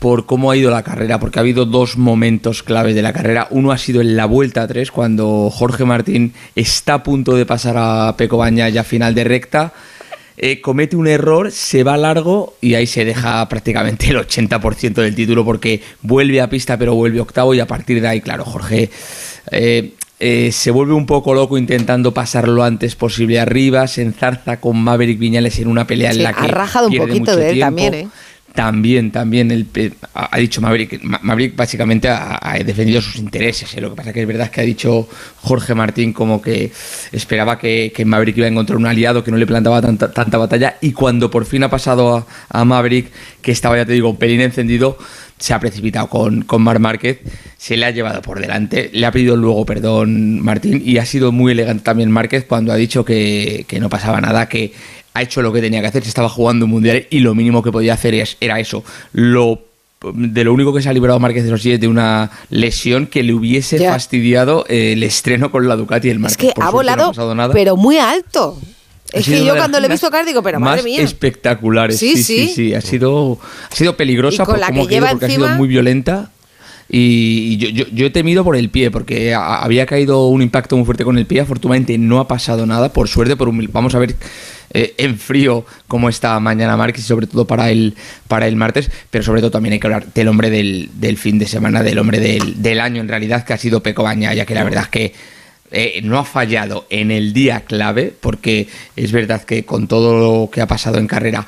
por 0.00 0.26
cómo 0.26 0.50
ha 0.50 0.56
ido 0.56 0.68
la 0.68 0.82
carrera, 0.82 1.20
porque 1.20 1.38
ha 1.38 1.42
habido 1.42 1.64
dos 1.64 1.96
momentos 1.96 2.64
claves 2.64 2.96
de 2.96 3.02
la 3.02 3.12
carrera. 3.12 3.46
Uno 3.50 3.70
ha 3.70 3.78
sido 3.78 4.00
en 4.00 4.16
la 4.16 4.26
vuelta 4.26 4.66
3, 4.66 4.90
cuando 4.90 5.48
Jorge 5.50 5.84
Martín 5.84 6.34
está 6.56 6.94
a 6.94 7.02
punto 7.04 7.36
de 7.36 7.46
pasar 7.46 7.76
a 7.78 8.16
Peco 8.16 8.36
Baña 8.38 8.68
ya 8.68 8.82
final 8.82 9.14
de 9.14 9.22
recta. 9.22 9.72
Eh, 10.42 10.62
comete 10.62 10.96
un 10.96 11.06
error, 11.06 11.52
se 11.52 11.84
va 11.84 11.98
largo 11.98 12.54
y 12.62 12.72
ahí 12.72 12.86
se 12.86 13.04
deja 13.04 13.46
prácticamente 13.50 14.08
el 14.08 14.16
80% 14.16 14.94
del 14.94 15.14
título 15.14 15.44
porque 15.44 15.82
vuelve 16.00 16.40
a 16.40 16.48
pista 16.48 16.78
pero 16.78 16.94
vuelve 16.94 17.20
octavo 17.20 17.52
y 17.52 17.60
a 17.60 17.66
partir 17.66 18.00
de 18.00 18.08
ahí, 18.08 18.22
claro, 18.22 18.46
Jorge 18.46 18.88
eh, 19.50 19.92
eh, 20.18 20.50
se 20.52 20.70
vuelve 20.70 20.94
un 20.94 21.04
poco 21.04 21.34
loco 21.34 21.58
intentando 21.58 22.14
pasar 22.14 22.48
lo 22.48 22.64
antes 22.64 22.94
posible 22.94 23.38
arriba, 23.38 23.86
se 23.86 24.02
enzarza 24.02 24.60
con 24.60 24.78
Maverick 24.78 25.18
Viñales 25.18 25.58
en 25.58 25.68
una 25.68 25.86
pelea 25.86 26.12
Sí, 26.12 26.18
en 26.18 26.24
la 26.24 26.32
que 26.32 26.40
ha 26.40 26.48
rajado 26.48 26.88
un 26.88 26.96
poquito 26.96 27.18
mucho 27.20 27.36
de 27.36 27.48
él 27.48 27.54
tiempo. 27.54 27.66
también, 27.66 27.94
¿eh? 27.94 28.08
También, 28.54 29.10
también 29.10 29.50
el, 29.50 29.66
ha 30.14 30.38
dicho 30.38 30.60
Maverick, 30.60 31.02
Ma- 31.02 31.20
Maverick 31.22 31.56
básicamente 31.56 32.08
ha, 32.08 32.56
defendido 32.64 33.00
sus 33.00 33.16
intereses. 33.16 33.74
¿eh? 33.74 33.80
Lo 33.80 33.90
que 33.90 33.96
pasa 33.96 34.12
que 34.12 34.22
es 34.22 34.26
verdad 34.26 34.50
que 34.50 34.60
ha 34.60 34.64
dicho 34.64 35.08
Jorge 35.36 35.74
Martín 35.74 36.12
como 36.12 36.42
que 36.42 36.72
esperaba 37.12 37.58
que, 37.58 37.92
que 37.94 38.04
Maverick 38.04 38.36
iba 38.38 38.46
a 38.46 38.50
encontrar 38.50 38.76
un 38.76 38.86
aliado 38.86 39.22
que 39.24 39.30
no 39.30 39.36
le 39.36 39.46
plantaba 39.46 39.80
tanta, 39.80 40.10
tanta 40.12 40.38
batalla 40.38 40.76
y 40.80 40.92
cuando 40.92 41.30
por 41.30 41.46
fin 41.46 41.62
ha 41.62 41.70
pasado 41.70 42.16
a, 42.16 42.26
a 42.48 42.64
Maverick, 42.64 43.10
que 43.40 43.52
estaba 43.52 43.76
ya 43.76 43.86
te 43.86 43.92
digo 43.92 44.18
pelín 44.18 44.40
encendido, 44.40 44.98
se 45.38 45.54
ha 45.54 45.60
precipitado 45.60 46.08
con, 46.08 46.42
con 46.42 46.60
Mar 46.60 46.78
Márquez, 46.80 47.20
se 47.56 47.76
le 47.76 47.86
ha 47.86 47.90
llevado 47.90 48.20
por 48.20 48.40
delante, 48.40 48.90
le 48.92 49.06
ha 49.06 49.12
pedido 49.12 49.36
luego 49.36 49.64
perdón 49.64 50.40
Martín 50.40 50.82
y 50.84 50.98
ha 50.98 51.06
sido 51.06 51.32
muy 51.32 51.52
elegante 51.52 51.82
también 51.84 52.10
Márquez 52.10 52.44
cuando 52.44 52.72
ha 52.72 52.76
dicho 52.76 53.04
que, 53.04 53.64
que 53.66 53.80
no 53.80 53.88
pasaba 53.88 54.20
nada, 54.20 54.48
que 54.48 54.72
ha 55.14 55.22
hecho 55.22 55.42
lo 55.42 55.52
que 55.52 55.60
tenía 55.60 55.80
que 55.80 55.86
hacer, 55.88 56.02
se 56.02 56.08
estaba 56.08 56.28
jugando 56.28 56.64
un 56.66 56.70
mundial 56.70 57.06
y 57.10 57.20
lo 57.20 57.34
mínimo 57.34 57.62
que 57.62 57.72
podía 57.72 57.94
hacer 57.94 58.14
es- 58.14 58.36
era 58.40 58.60
eso. 58.60 58.84
Lo 59.12 59.60
de 60.14 60.44
lo 60.44 60.54
único 60.54 60.72
que 60.72 60.80
se 60.80 60.88
ha 60.88 60.94
librado 60.94 61.18
Márquez 61.20 61.44
de 61.44 61.50
los 61.50 61.66
es 61.66 61.78
de 61.78 61.86
una 61.86 62.30
lesión 62.48 63.06
que 63.06 63.22
le 63.22 63.34
hubiese 63.34 63.78
fastidiado 63.86 64.64
eh, 64.68 64.92
el 64.94 65.02
estreno 65.02 65.50
con 65.50 65.68
la 65.68 65.76
Ducati 65.76 66.08
y 66.08 66.10
el 66.12 66.18
Márquez. 66.20 66.38
Es 66.48 66.48
que 66.48 66.54
Por 66.54 66.64
ha 66.64 66.66
no 66.68 66.72
volado, 66.72 67.08
pasado 67.08 67.34
nada. 67.34 67.52
pero 67.52 67.76
muy 67.76 67.98
alto. 67.98 68.58
Ha 69.12 69.18
Es 69.18 69.26
que 69.26 69.44
yo 69.44 69.56
cuando 69.56 69.78
le 69.80 69.88
he 69.88 69.90
visto 69.90 70.08
caer 70.10 70.24
digo, 70.24 70.42
pero 70.42 70.58
más 70.60 70.70
madre 70.70 70.84
mía. 70.84 71.02
espectaculares. 71.02 71.98
Sí, 71.98 72.16
Sí, 72.16 72.22
sí, 72.22 72.46
sí. 72.48 72.54
sí, 72.54 72.74
Ha 72.74 72.80
sido, 72.80 73.38
ha 73.70 73.74
sido 73.76 73.96
peligrosa 73.96 74.44
con 74.46 74.54
por 74.54 74.60
la 74.60 74.70
que 74.72 74.80
ha 74.80 74.84
lleva 74.84 75.10
porque 75.10 75.24
ha 75.26 75.28
encima- 75.28 75.46
sido 75.48 75.58
muy 75.58 75.68
violenta. 75.68 76.30
Y 76.88 77.56
yo, 77.58 77.68
yo- 77.68 77.84
yo 77.92 78.06
he 78.06 78.10
temido 78.10 78.42
por 78.42 78.56
el 78.56 78.68
pie, 78.70 78.90
porque 78.90 79.34
a- 79.34 79.62
había 79.62 79.86
caído 79.86 80.26
un 80.28 80.42
impacto 80.42 80.76
muy 80.76 80.84
fuerte 80.84 81.04
con 81.04 81.18
el 81.18 81.26
pie. 81.26 81.40
Afortunadamente 81.40 81.98
no 81.98 82.18
ha 82.20 82.26
pasado 82.26 82.66
nada, 82.66 82.92
por 82.92 83.08
suerte, 83.08 83.36
por 83.36 83.48
un 83.48 83.68
Vamos 83.72 83.94
a 83.94 83.98
ver 83.98 84.16
eh, 84.72 84.94
en 84.98 85.18
frío 85.18 85.64
cómo 85.88 86.08
está 86.08 86.38
mañana 86.40 86.76
Márquez 86.76 87.04
y 87.04 87.06
sobre 87.06 87.26
todo 87.26 87.46
para 87.46 87.70
el, 87.70 87.94
para 88.28 88.46
el 88.46 88.56
martes. 88.56 88.90
Pero 89.10 89.24
sobre 89.24 89.40
todo 89.40 89.50
también 89.50 89.72
hay 89.74 89.80
que 89.80 89.86
hablar 89.86 90.12
del 90.12 90.28
hombre 90.28 90.50
del, 90.50 90.90
del 90.94 91.16
fin 91.16 91.38
de 91.38 91.46
semana, 91.46 91.82
del 91.82 91.98
hombre 91.98 92.20
del, 92.20 92.62
del 92.62 92.80
año 92.80 93.00
en 93.00 93.08
realidad, 93.08 93.44
que 93.44 93.52
ha 93.52 93.58
sido 93.58 93.82
Peco 93.82 94.02
Bañaya, 94.02 94.46
que 94.46 94.54
la 94.54 94.64
verdad 94.64 94.84
es 94.84 94.88
que 94.88 95.14
eh, 95.72 96.00
no 96.02 96.18
ha 96.18 96.24
fallado 96.24 96.86
en 96.90 97.10
el 97.10 97.32
día 97.32 97.60
clave, 97.60 98.12
porque 98.20 98.68
es 98.96 99.12
verdad 99.12 99.42
que 99.44 99.64
con 99.64 99.86
todo 99.86 100.18
lo 100.18 100.50
que 100.50 100.60
ha 100.60 100.66
pasado 100.66 100.98
en 100.98 101.06
carrera, 101.06 101.46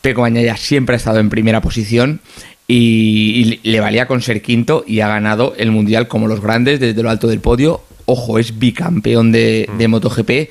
Peco 0.00 0.22
Bañaya 0.22 0.56
siempre 0.56 0.94
ha 0.94 0.96
estado 0.96 1.20
en 1.20 1.30
primera 1.30 1.60
posición 1.60 2.20
y, 2.66 3.58
y 3.62 3.68
le 3.68 3.80
valía 3.80 4.06
con 4.06 4.20
ser 4.20 4.42
quinto 4.42 4.84
y 4.86 5.00
ha 5.00 5.08
ganado 5.08 5.54
el 5.56 5.70
mundial 5.70 6.08
como 6.08 6.26
los 6.26 6.40
grandes 6.40 6.80
desde 6.80 7.02
lo 7.02 7.10
alto 7.10 7.28
del 7.28 7.40
podio. 7.40 7.82
Ojo, 8.06 8.38
es 8.38 8.58
bicampeón 8.58 9.30
de, 9.30 9.68
de 9.78 9.88
MotoGP. 9.88 10.50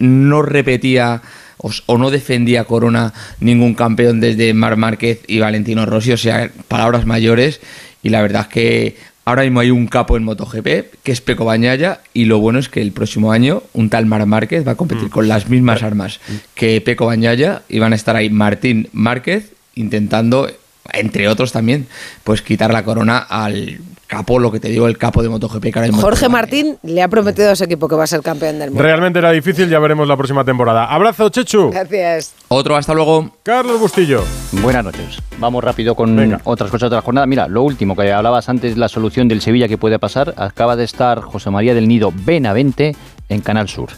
No 0.00 0.42
repetía 0.42 1.22
o, 1.58 1.98
no 1.98 2.10
defendía 2.10 2.64
Corona 2.64 3.12
ningún 3.40 3.74
campeón 3.74 4.20
desde 4.20 4.54
Mar 4.54 4.76
Márquez 4.76 5.20
y 5.26 5.40
Valentino 5.40 5.86
Rossi, 5.86 6.12
o 6.12 6.16
sea, 6.16 6.50
palabras 6.68 7.06
mayores. 7.06 7.60
Y 8.02 8.10
la 8.10 8.22
verdad 8.22 8.42
es 8.42 8.48
que 8.48 8.96
ahora 9.24 9.42
mismo 9.42 9.60
hay 9.60 9.70
un 9.70 9.88
capo 9.88 10.16
en 10.16 10.24
MotoGP 10.24 10.66
que 11.02 11.12
es 11.12 11.20
Peco 11.20 11.44
Bañaya 11.44 12.00
y 12.14 12.24
lo 12.24 12.38
bueno 12.38 12.58
es 12.58 12.68
que 12.68 12.80
el 12.80 12.92
próximo 12.92 13.32
año 13.32 13.62
un 13.74 13.90
tal 13.90 14.06
Mar 14.06 14.24
Márquez 14.24 14.66
va 14.66 14.72
a 14.72 14.76
competir 14.76 15.10
con 15.10 15.28
las 15.28 15.50
mismas 15.50 15.82
armas 15.82 16.20
que 16.54 16.80
Peco 16.80 17.06
Bañaya 17.06 17.62
y 17.68 17.78
van 17.78 17.92
a 17.92 17.96
estar 17.96 18.16
ahí 18.16 18.30
Martín 18.30 18.88
Márquez 18.92 19.52
intentando 19.74 20.48
entre 20.92 21.28
otros 21.28 21.52
también, 21.52 21.86
pues 22.24 22.42
quitar 22.42 22.72
la 22.72 22.84
corona 22.84 23.18
al 23.18 23.78
capo, 24.08 24.38
lo 24.38 24.50
que 24.50 24.58
te 24.58 24.68
digo, 24.68 24.88
el 24.88 24.98
capo 24.98 25.22
de 25.22 25.28
MotoGP 25.28 25.62
que 25.72 25.78
ahora 25.78 25.92
Jorge. 25.92 26.28
Martín 26.28 26.78
le 26.82 27.02
ha 27.02 27.08
prometido 27.08 27.52
a 27.52 27.56
su 27.56 27.64
equipo 27.64 27.86
que 27.86 27.94
va 27.94 28.04
a 28.04 28.06
ser 28.06 28.22
campeón 28.22 28.58
del 28.58 28.70
mundo. 28.70 28.82
Realmente 28.82 29.18
era 29.20 29.30
difícil, 29.30 29.68
ya 29.68 29.78
veremos 29.78 30.08
la 30.08 30.16
próxima 30.16 30.44
temporada. 30.44 30.86
Abrazo, 30.86 31.28
Chechu. 31.28 31.70
Gracias. 31.70 32.34
Otro, 32.48 32.74
hasta 32.74 32.94
luego. 32.94 33.30
Carlos 33.42 33.78
Bustillo. 33.78 34.24
Buenas 34.62 34.82
noches. 34.84 35.18
Vamos 35.38 35.62
rápido 35.62 35.94
con 35.94 36.16
Venga. 36.16 36.40
otras 36.44 36.70
cosas 36.70 36.90
de 36.90 36.96
la 36.96 37.02
jornada. 37.02 37.26
Mira, 37.26 37.46
lo 37.46 37.62
último 37.62 37.94
que 37.94 38.10
hablabas 38.10 38.48
antes, 38.48 38.76
la 38.78 38.88
solución 38.88 39.28
del 39.28 39.42
Sevilla 39.42 39.68
que 39.68 39.78
puede 39.78 39.98
pasar. 39.98 40.34
Acaba 40.38 40.74
de 40.74 40.84
estar 40.84 41.20
José 41.20 41.50
María 41.50 41.74
del 41.74 41.86
Nido 41.86 42.10
Benavente 42.24 42.96
en 43.28 43.40
Canal 43.42 43.68
Sur. 43.68 43.90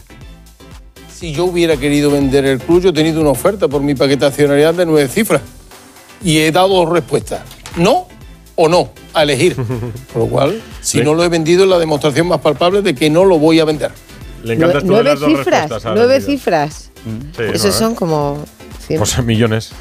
Si 1.09 1.31
yo 1.33 1.45
hubiera 1.45 1.77
querido 1.77 2.11
vender 2.11 2.45
el 2.45 2.59
club, 2.59 2.81
yo 2.81 2.89
he 2.89 2.93
tenido 2.93 3.21
una 3.21 3.29
oferta 3.29 3.69
por 3.69 3.81
mi 3.81 3.95
paquete 3.95 4.21
de 4.21 4.25
accionarial 4.27 4.75
de 4.75 4.85
nueve 4.85 5.07
cifras. 5.07 5.41
Y 6.21 6.39
he 6.39 6.51
dado 6.51 6.67
dos 6.67 6.89
respuestas. 6.89 7.41
No 7.77 8.07
o 8.55 8.67
no, 8.69 8.91
a 9.13 9.23
elegir. 9.23 9.55
Por 10.13 10.23
lo 10.23 10.27
cual, 10.27 10.61
si 10.81 10.99
Le- 10.99 11.03
no 11.05 11.13
lo 11.13 11.23
he 11.23 11.29
vendido, 11.29 11.63
es 11.63 11.69
la 11.69 11.79
demostración 11.79 12.27
más 12.27 12.39
palpable 12.41 12.81
de 12.81 12.93
que 12.95 13.09
no 13.09 13.25
lo 13.25 13.39
voy 13.39 13.59
a 13.59 13.65
vender. 13.65 13.91
Le 14.43 14.53
encanta 14.55 14.77
esto 14.79 14.87
de 14.87 14.93
nueve 14.93 15.09
las 15.11 15.19
dos 15.19 15.29
cifras, 15.29 15.71
nueve 15.85 16.21
cifras. 16.21 16.91
Sí, 17.35 17.43
Esos 17.53 17.63
¿no, 17.65 17.69
eh? 17.69 17.73
son 17.73 17.95
como 17.95 18.43
100, 18.87 18.99
Pues 18.99 19.23
millones. 19.23 19.71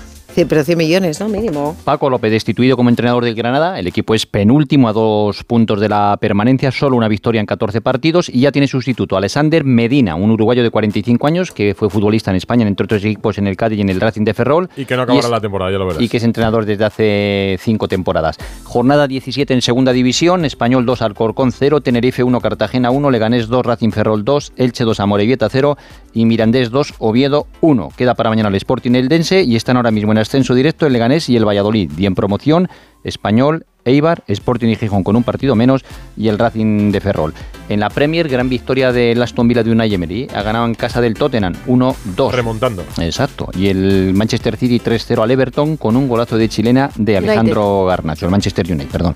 100, 0.40 0.48
pero 0.48 0.64
100 0.64 0.78
millones, 0.78 1.20
¿no? 1.20 1.28
Mínimo. 1.28 1.76
Paco 1.84 2.08
López 2.08 2.30
destituido 2.30 2.76
como 2.76 2.88
entrenador 2.88 3.24
del 3.24 3.34
Granada. 3.34 3.78
El 3.78 3.86
equipo 3.86 4.14
es 4.14 4.26
penúltimo 4.26 4.88
a 4.88 4.92
dos 4.92 5.44
puntos 5.44 5.80
de 5.80 5.88
la 5.88 6.16
permanencia, 6.20 6.70
solo 6.70 6.96
una 6.96 7.08
victoria 7.08 7.40
en 7.40 7.46
14 7.46 7.80
partidos 7.80 8.28
y 8.28 8.40
ya 8.40 8.52
tiene 8.52 8.66
sustituto 8.66 9.16
Alexander 9.16 9.64
Medina, 9.64 10.14
un 10.14 10.30
uruguayo 10.30 10.62
de 10.62 10.70
45 10.70 11.26
años 11.26 11.50
que 11.52 11.74
fue 11.74 11.90
futbolista 11.90 12.30
en 12.30 12.36
España, 12.36 12.66
entre 12.66 12.84
otros 12.84 13.04
equipos 13.04 13.38
en 13.38 13.46
el 13.46 13.56
Cádiz 13.56 13.78
y 13.78 13.82
en 13.82 13.88
el 13.90 14.00
Racing 14.00 14.24
de 14.24 14.34
Ferrol. 14.34 14.68
Y 14.76 14.84
que 14.84 14.96
no 14.96 15.02
acabará 15.02 15.24
es- 15.26 15.30
la 15.30 15.40
temporada, 15.40 15.70
ya 15.70 15.78
lo 15.78 15.86
verás. 15.86 16.02
y 16.02 16.08
que 16.08 16.16
es 16.16 16.24
entrenador 16.24 16.64
desde 16.64 16.84
hace 16.84 17.56
cinco 17.60 17.88
temporadas. 17.88 18.36
Jornada 18.64 19.06
17 19.06 19.52
en 19.54 19.62
segunda 19.62 19.92
división, 19.92 20.44
Español 20.44 20.86
2, 20.86 21.02
Alcorcón 21.02 21.52
0, 21.52 21.80
Tenerife 21.80 22.22
1, 22.24 22.40
Cartagena 22.40 22.90
1, 22.90 23.10
Leganés 23.10 23.48
2, 23.48 23.66
Racing 23.66 23.90
Ferrol 23.90 24.24
2, 24.24 24.52
Elche 24.56 24.84
2, 24.84 25.00
Amorebieta 25.00 25.48
0 25.50 25.76
y 26.12 26.24
Mirandés 26.24 26.70
2, 26.70 26.94
Oviedo 26.98 27.46
1. 27.60 27.90
Queda 27.96 28.14
para 28.14 28.30
mañana 28.30 28.48
el 28.48 28.54
Sporting 28.54 28.92
Eldense 28.94 29.42
y 29.42 29.56
están 29.56 29.76
ahora 29.76 29.90
mismo 29.90 30.12
en 30.12 30.18
ascenso 30.30 30.54
directo 30.54 30.86
el 30.86 30.92
Leganés 30.92 31.28
y 31.28 31.36
el 31.36 31.44
Valladolid. 31.44 31.90
Y 31.98 32.06
en 32.06 32.14
promoción, 32.14 32.68
Español, 33.02 33.66
Eibar, 33.84 34.22
Sporting 34.28 34.68
y 34.68 34.76
Gijón 34.76 35.02
con 35.02 35.16
un 35.16 35.24
partido 35.24 35.56
menos 35.56 35.84
y 36.16 36.28
el 36.28 36.38
Racing 36.38 36.92
de 36.92 37.00
Ferrol. 37.00 37.34
En 37.68 37.80
la 37.80 37.90
Premier, 37.90 38.28
gran 38.28 38.48
victoria 38.48 38.92
del 38.92 39.20
Aston 39.20 39.48
Villa 39.48 39.64
de 39.64 39.72
Unai 39.72 39.92
Emery. 39.92 40.28
Ha 40.32 40.42
ganado 40.42 40.66
en 40.66 40.74
casa 40.74 41.00
del 41.00 41.14
Tottenham 41.14 41.54
1-2. 41.66 42.30
Remontando. 42.30 42.84
Exacto. 43.00 43.48
Y 43.56 43.66
el 43.66 44.12
Manchester 44.14 44.56
City 44.56 44.78
3-0 44.78 45.20
al 45.20 45.30
Everton 45.32 45.76
con 45.76 45.96
un 45.96 46.06
golazo 46.06 46.36
de 46.36 46.48
chilena 46.48 46.90
de 46.94 47.16
Alejandro 47.16 47.86
Garnacho, 47.86 48.26
el 48.26 48.30
Manchester 48.30 48.70
United, 48.70 48.88
perdón. 48.88 49.14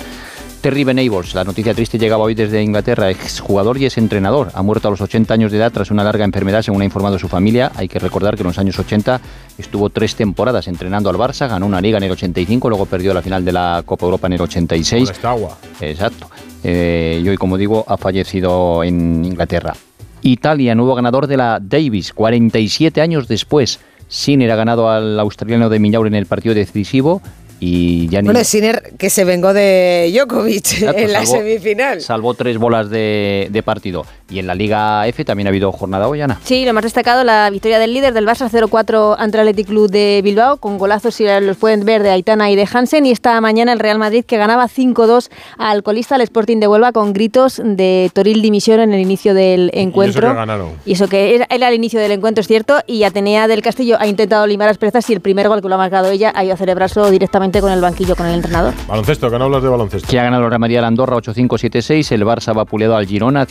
Terry 0.64 0.82
Venables, 0.82 1.34
la 1.34 1.44
noticia 1.44 1.74
triste 1.74 1.98
llegaba 1.98 2.24
hoy 2.24 2.34
desde 2.34 2.62
Inglaterra, 2.62 3.10
exjugador 3.10 3.76
y 3.76 3.84
exentrenador. 3.84 4.48
Ha 4.54 4.62
muerto 4.62 4.88
a 4.88 4.92
los 4.92 5.02
80 5.02 5.34
años 5.34 5.52
de 5.52 5.58
edad 5.58 5.70
tras 5.70 5.90
una 5.90 6.02
larga 6.02 6.24
enfermedad, 6.24 6.62
según 6.62 6.80
ha 6.80 6.86
informado 6.86 7.18
su 7.18 7.28
familia. 7.28 7.70
Hay 7.74 7.86
que 7.86 7.98
recordar 7.98 8.34
que 8.34 8.40
en 8.40 8.46
los 8.46 8.58
años 8.58 8.78
80 8.78 9.20
estuvo 9.58 9.90
tres 9.90 10.14
temporadas 10.14 10.66
entrenando 10.66 11.10
al 11.10 11.16
Barça, 11.16 11.50
ganó 11.50 11.66
una 11.66 11.82
liga 11.82 11.98
en 11.98 12.04
el 12.04 12.12
85, 12.12 12.70
luego 12.70 12.86
perdió 12.86 13.12
la 13.12 13.20
final 13.20 13.44
de 13.44 13.52
la 13.52 13.82
Copa 13.84 14.06
Europa 14.06 14.26
en 14.26 14.32
el 14.32 14.40
86. 14.40 15.04
Con 15.04 15.14
esta 15.14 15.30
agua. 15.32 15.58
Exacto. 15.82 16.30
Eh, 16.62 17.20
y 17.22 17.28
hoy, 17.28 17.36
como 17.36 17.58
digo, 17.58 17.84
ha 17.86 17.98
fallecido 17.98 18.82
en 18.84 19.22
Inglaterra. 19.22 19.74
Italia, 20.22 20.74
nuevo 20.74 20.94
ganador 20.94 21.26
de 21.26 21.36
la 21.36 21.58
Davis, 21.60 22.14
47 22.14 23.02
años 23.02 23.28
después. 23.28 23.80
Sinner 24.08 24.50
ha 24.50 24.56
ganado 24.56 24.88
al 24.88 25.20
australiano 25.20 25.68
de 25.68 25.78
Miñaur 25.78 26.06
en 26.06 26.14
el 26.14 26.24
partido 26.24 26.54
decisivo 26.54 27.20
y 27.60 28.08
ya 28.08 28.20
Bueno, 28.22 28.42
Sinner 28.44 28.92
que 28.98 29.10
se 29.10 29.24
vengó 29.24 29.52
de 29.54 30.10
Djokovic 30.14 30.72
Exacto, 30.72 30.98
en 31.00 31.12
la 31.12 31.20
salvó- 31.24 31.38
semifinal. 31.38 32.00
salvó 32.00 32.34
tres 32.34 32.58
bolas 32.58 32.90
de, 32.90 33.48
de 33.50 33.62
partido. 33.62 34.04
Y 34.34 34.40
en 34.40 34.48
la 34.48 34.56
Liga 34.56 35.06
F 35.06 35.24
también 35.24 35.46
ha 35.46 35.50
habido 35.50 35.70
jornada 35.70 36.08
hoy, 36.08 36.20
Ana. 36.20 36.40
Sí, 36.42 36.64
lo 36.64 36.72
más 36.72 36.82
destacado, 36.82 37.22
la 37.22 37.48
victoria 37.50 37.78
del 37.78 37.94
líder 37.94 38.12
del 38.12 38.26
Barça 38.26 38.50
0-4 38.50 39.14
ante 39.16 39.38
el 39.38 39.48
Athletic 39.48 39.68
Club 39.68 39.88
de 39.88 40.20
Bilbao, 40.24 40.56
con 40.56 40.76
golazos, 40.76 41.14
si 41.14 41.24
los 41.40 41.56
pueden 41.56 41.84
ver, 41.84 42.02
de 42.02 42.10
Aitana 42.10 42.50
y 42.50 42.56
de 42.56 42.66
Hansen. 42.70 43.06
Y 43.06 43.12
esta 43.12 43.40
mañana 43.40 43.72
el 43.72 43.78
Real 43.78 44.00
Madrid 44.00 44.24
que 44.24 44.36
ganaba 44.36 44.66
5-2 44.66 45.30
al 45.56 45.84
colista, 45.84 46.16
al 46.16 46.22
Sporting 46.22 46.58
de 46.58 46.66
Huelva, 46.66 46.90
con 46.90 47.12
gritos 47.12 47.62
de 47.64 48.10
Toril 48.12 48.42
dimisión 48.42 48.80
en 48.80 48.92
el 48.92 49.00
inicio 49.00 49.34
del 49.34 49.70
encuentro. 49.72 50.26
Y 50.26 50.30
eso 50.30 50.32
que 50.32 50.40
ganaron. 50.40 50.70
Y 50.84 50.92
eso 50.94 51.08
que 51.08 51.34
era, 51.36 51.46
era 51.48 51.68
el 51.68 51.74
inicio 51.74 52.00
del 52.00 52.10
encuentro, 52.10 52.40
es 52.40 52.48
cierto, 52.48 52.80
y 52.88 53.04
Atenea 53.04 53.46
del 53.46 53.62
Castillo 53.62 53.96
ha 54.00 54.08
intentado 54.08 54.46
limar 54.48 54.66
las 54.66 54.78
perezas 54.78 55.08
y 55.10 55.12
el 55.12 55.20
primer 55.20 55.48
gol 55.48 55.62
que 55.62 55.68
lo 55.68 55.76
ha 55.76 55.78
marcado 55.78 56.10
ella 56.10 56.32
ha 56.34 56.44
ido 56.44 56.54
a 56.54 56.56
celebrarlo 56.56 57.08
directamente 57.08 57.60
con 57.60 57.70
el 57.70 57.80
banquillo, 57.80 58.16
con 58.16 58.26
el 58.26 58.34
entrenador. 58.34 58.74
Baloncesto, 58.88 59.30
que 59.30 59.38
no 59.38 59.44
hablas 59.44 59.62
de 59.62 59.68
baloncesto. 59.68 60.08
Que 60.08 60.18
ha 60.18 60.24
ganado 60.24 60.42
el 60.42 60.50
Real 60.50 60.60
Madrid 60.60 60.78
al 60.78 60.86
Andorra 60.86 61.16
8-5-7-6, 61.18 62.10
el 62.10 62.24
Barça 62.24 62.48
ha 62.48 62.54
vapuleado 62.54 62.96
al 62.96 63.06
Girona 63.06 63.46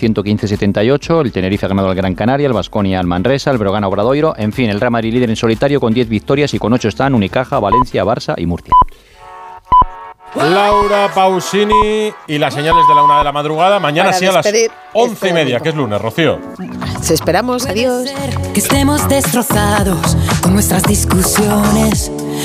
115-78, 0.73 1.21
el 1.21 1.31
Tenerife 1.31 1.65
ha 1.65 1.69
ganado 1.69 1.89
al 1.89 1.95
Gran 1.95 2.15
Canaria, 2.15 2.47
el 2.47 2.53
Vasconia 2.53 2.99
al 2.99 3.07
Manresa, 3.07 3.51
el 3.51 3.57
Brogan 3.57 3.83
Obradoiro, 3.83 4.33
en 4.37 4.51
fin, 4.51 4.69
el 4.69 4.79
Real 4.79 4.91
Madrid 4.91 5.13
líder 5.13 5.29
en 5.29 5.35
solitario 5.35 5.79
con 5.79 5.93
10 5.93 6.09
victorias 6.09 6.53
y 6.53 6.59
con 6.59 6.73
8 6.73 6.87
están 6.87 7.13
Unicaja, 7.13 7.59
Valencia, 7.59 8.03
Barça 8.03 8.33
y 8.37 8.45
Murcia. 8.45 8.73
Laura 10.35 11.11
Pausini 11.13 12.11
y 12.27 12.37
las 12.39 12.55
señales 12.55 12.87
de 12.87 12.95
la 12.95 13.03
una 13.03 13.19
de 13.19 13.23
la 13.23 13.31
madrugada. 13.31 13.79
Mañana 13.79 14.09
Para 14.09 14.19
sí 14.19 14.25
a 14.25 14.31
las 14.31 14.43
despedir 14.43 14.71
once 14.93 15.11
y 15.11 15.29
este 15.29 15.33
media, 15.33 15.59
que 15.59 15.69
es 15.69 15.75
lunes, 15.75 16.01
Rocío. 16.01 16.39
Te 17.05 17.13
esperamos, 17.13 17.67
adiós. 17.67 18.11
Que 18.53 18.59
estemos 18.59 19.07
destrozados 19.07 20.17
con 20.41 20.53
nuestras 20.53 20.83
discusiones, 20.83 22.11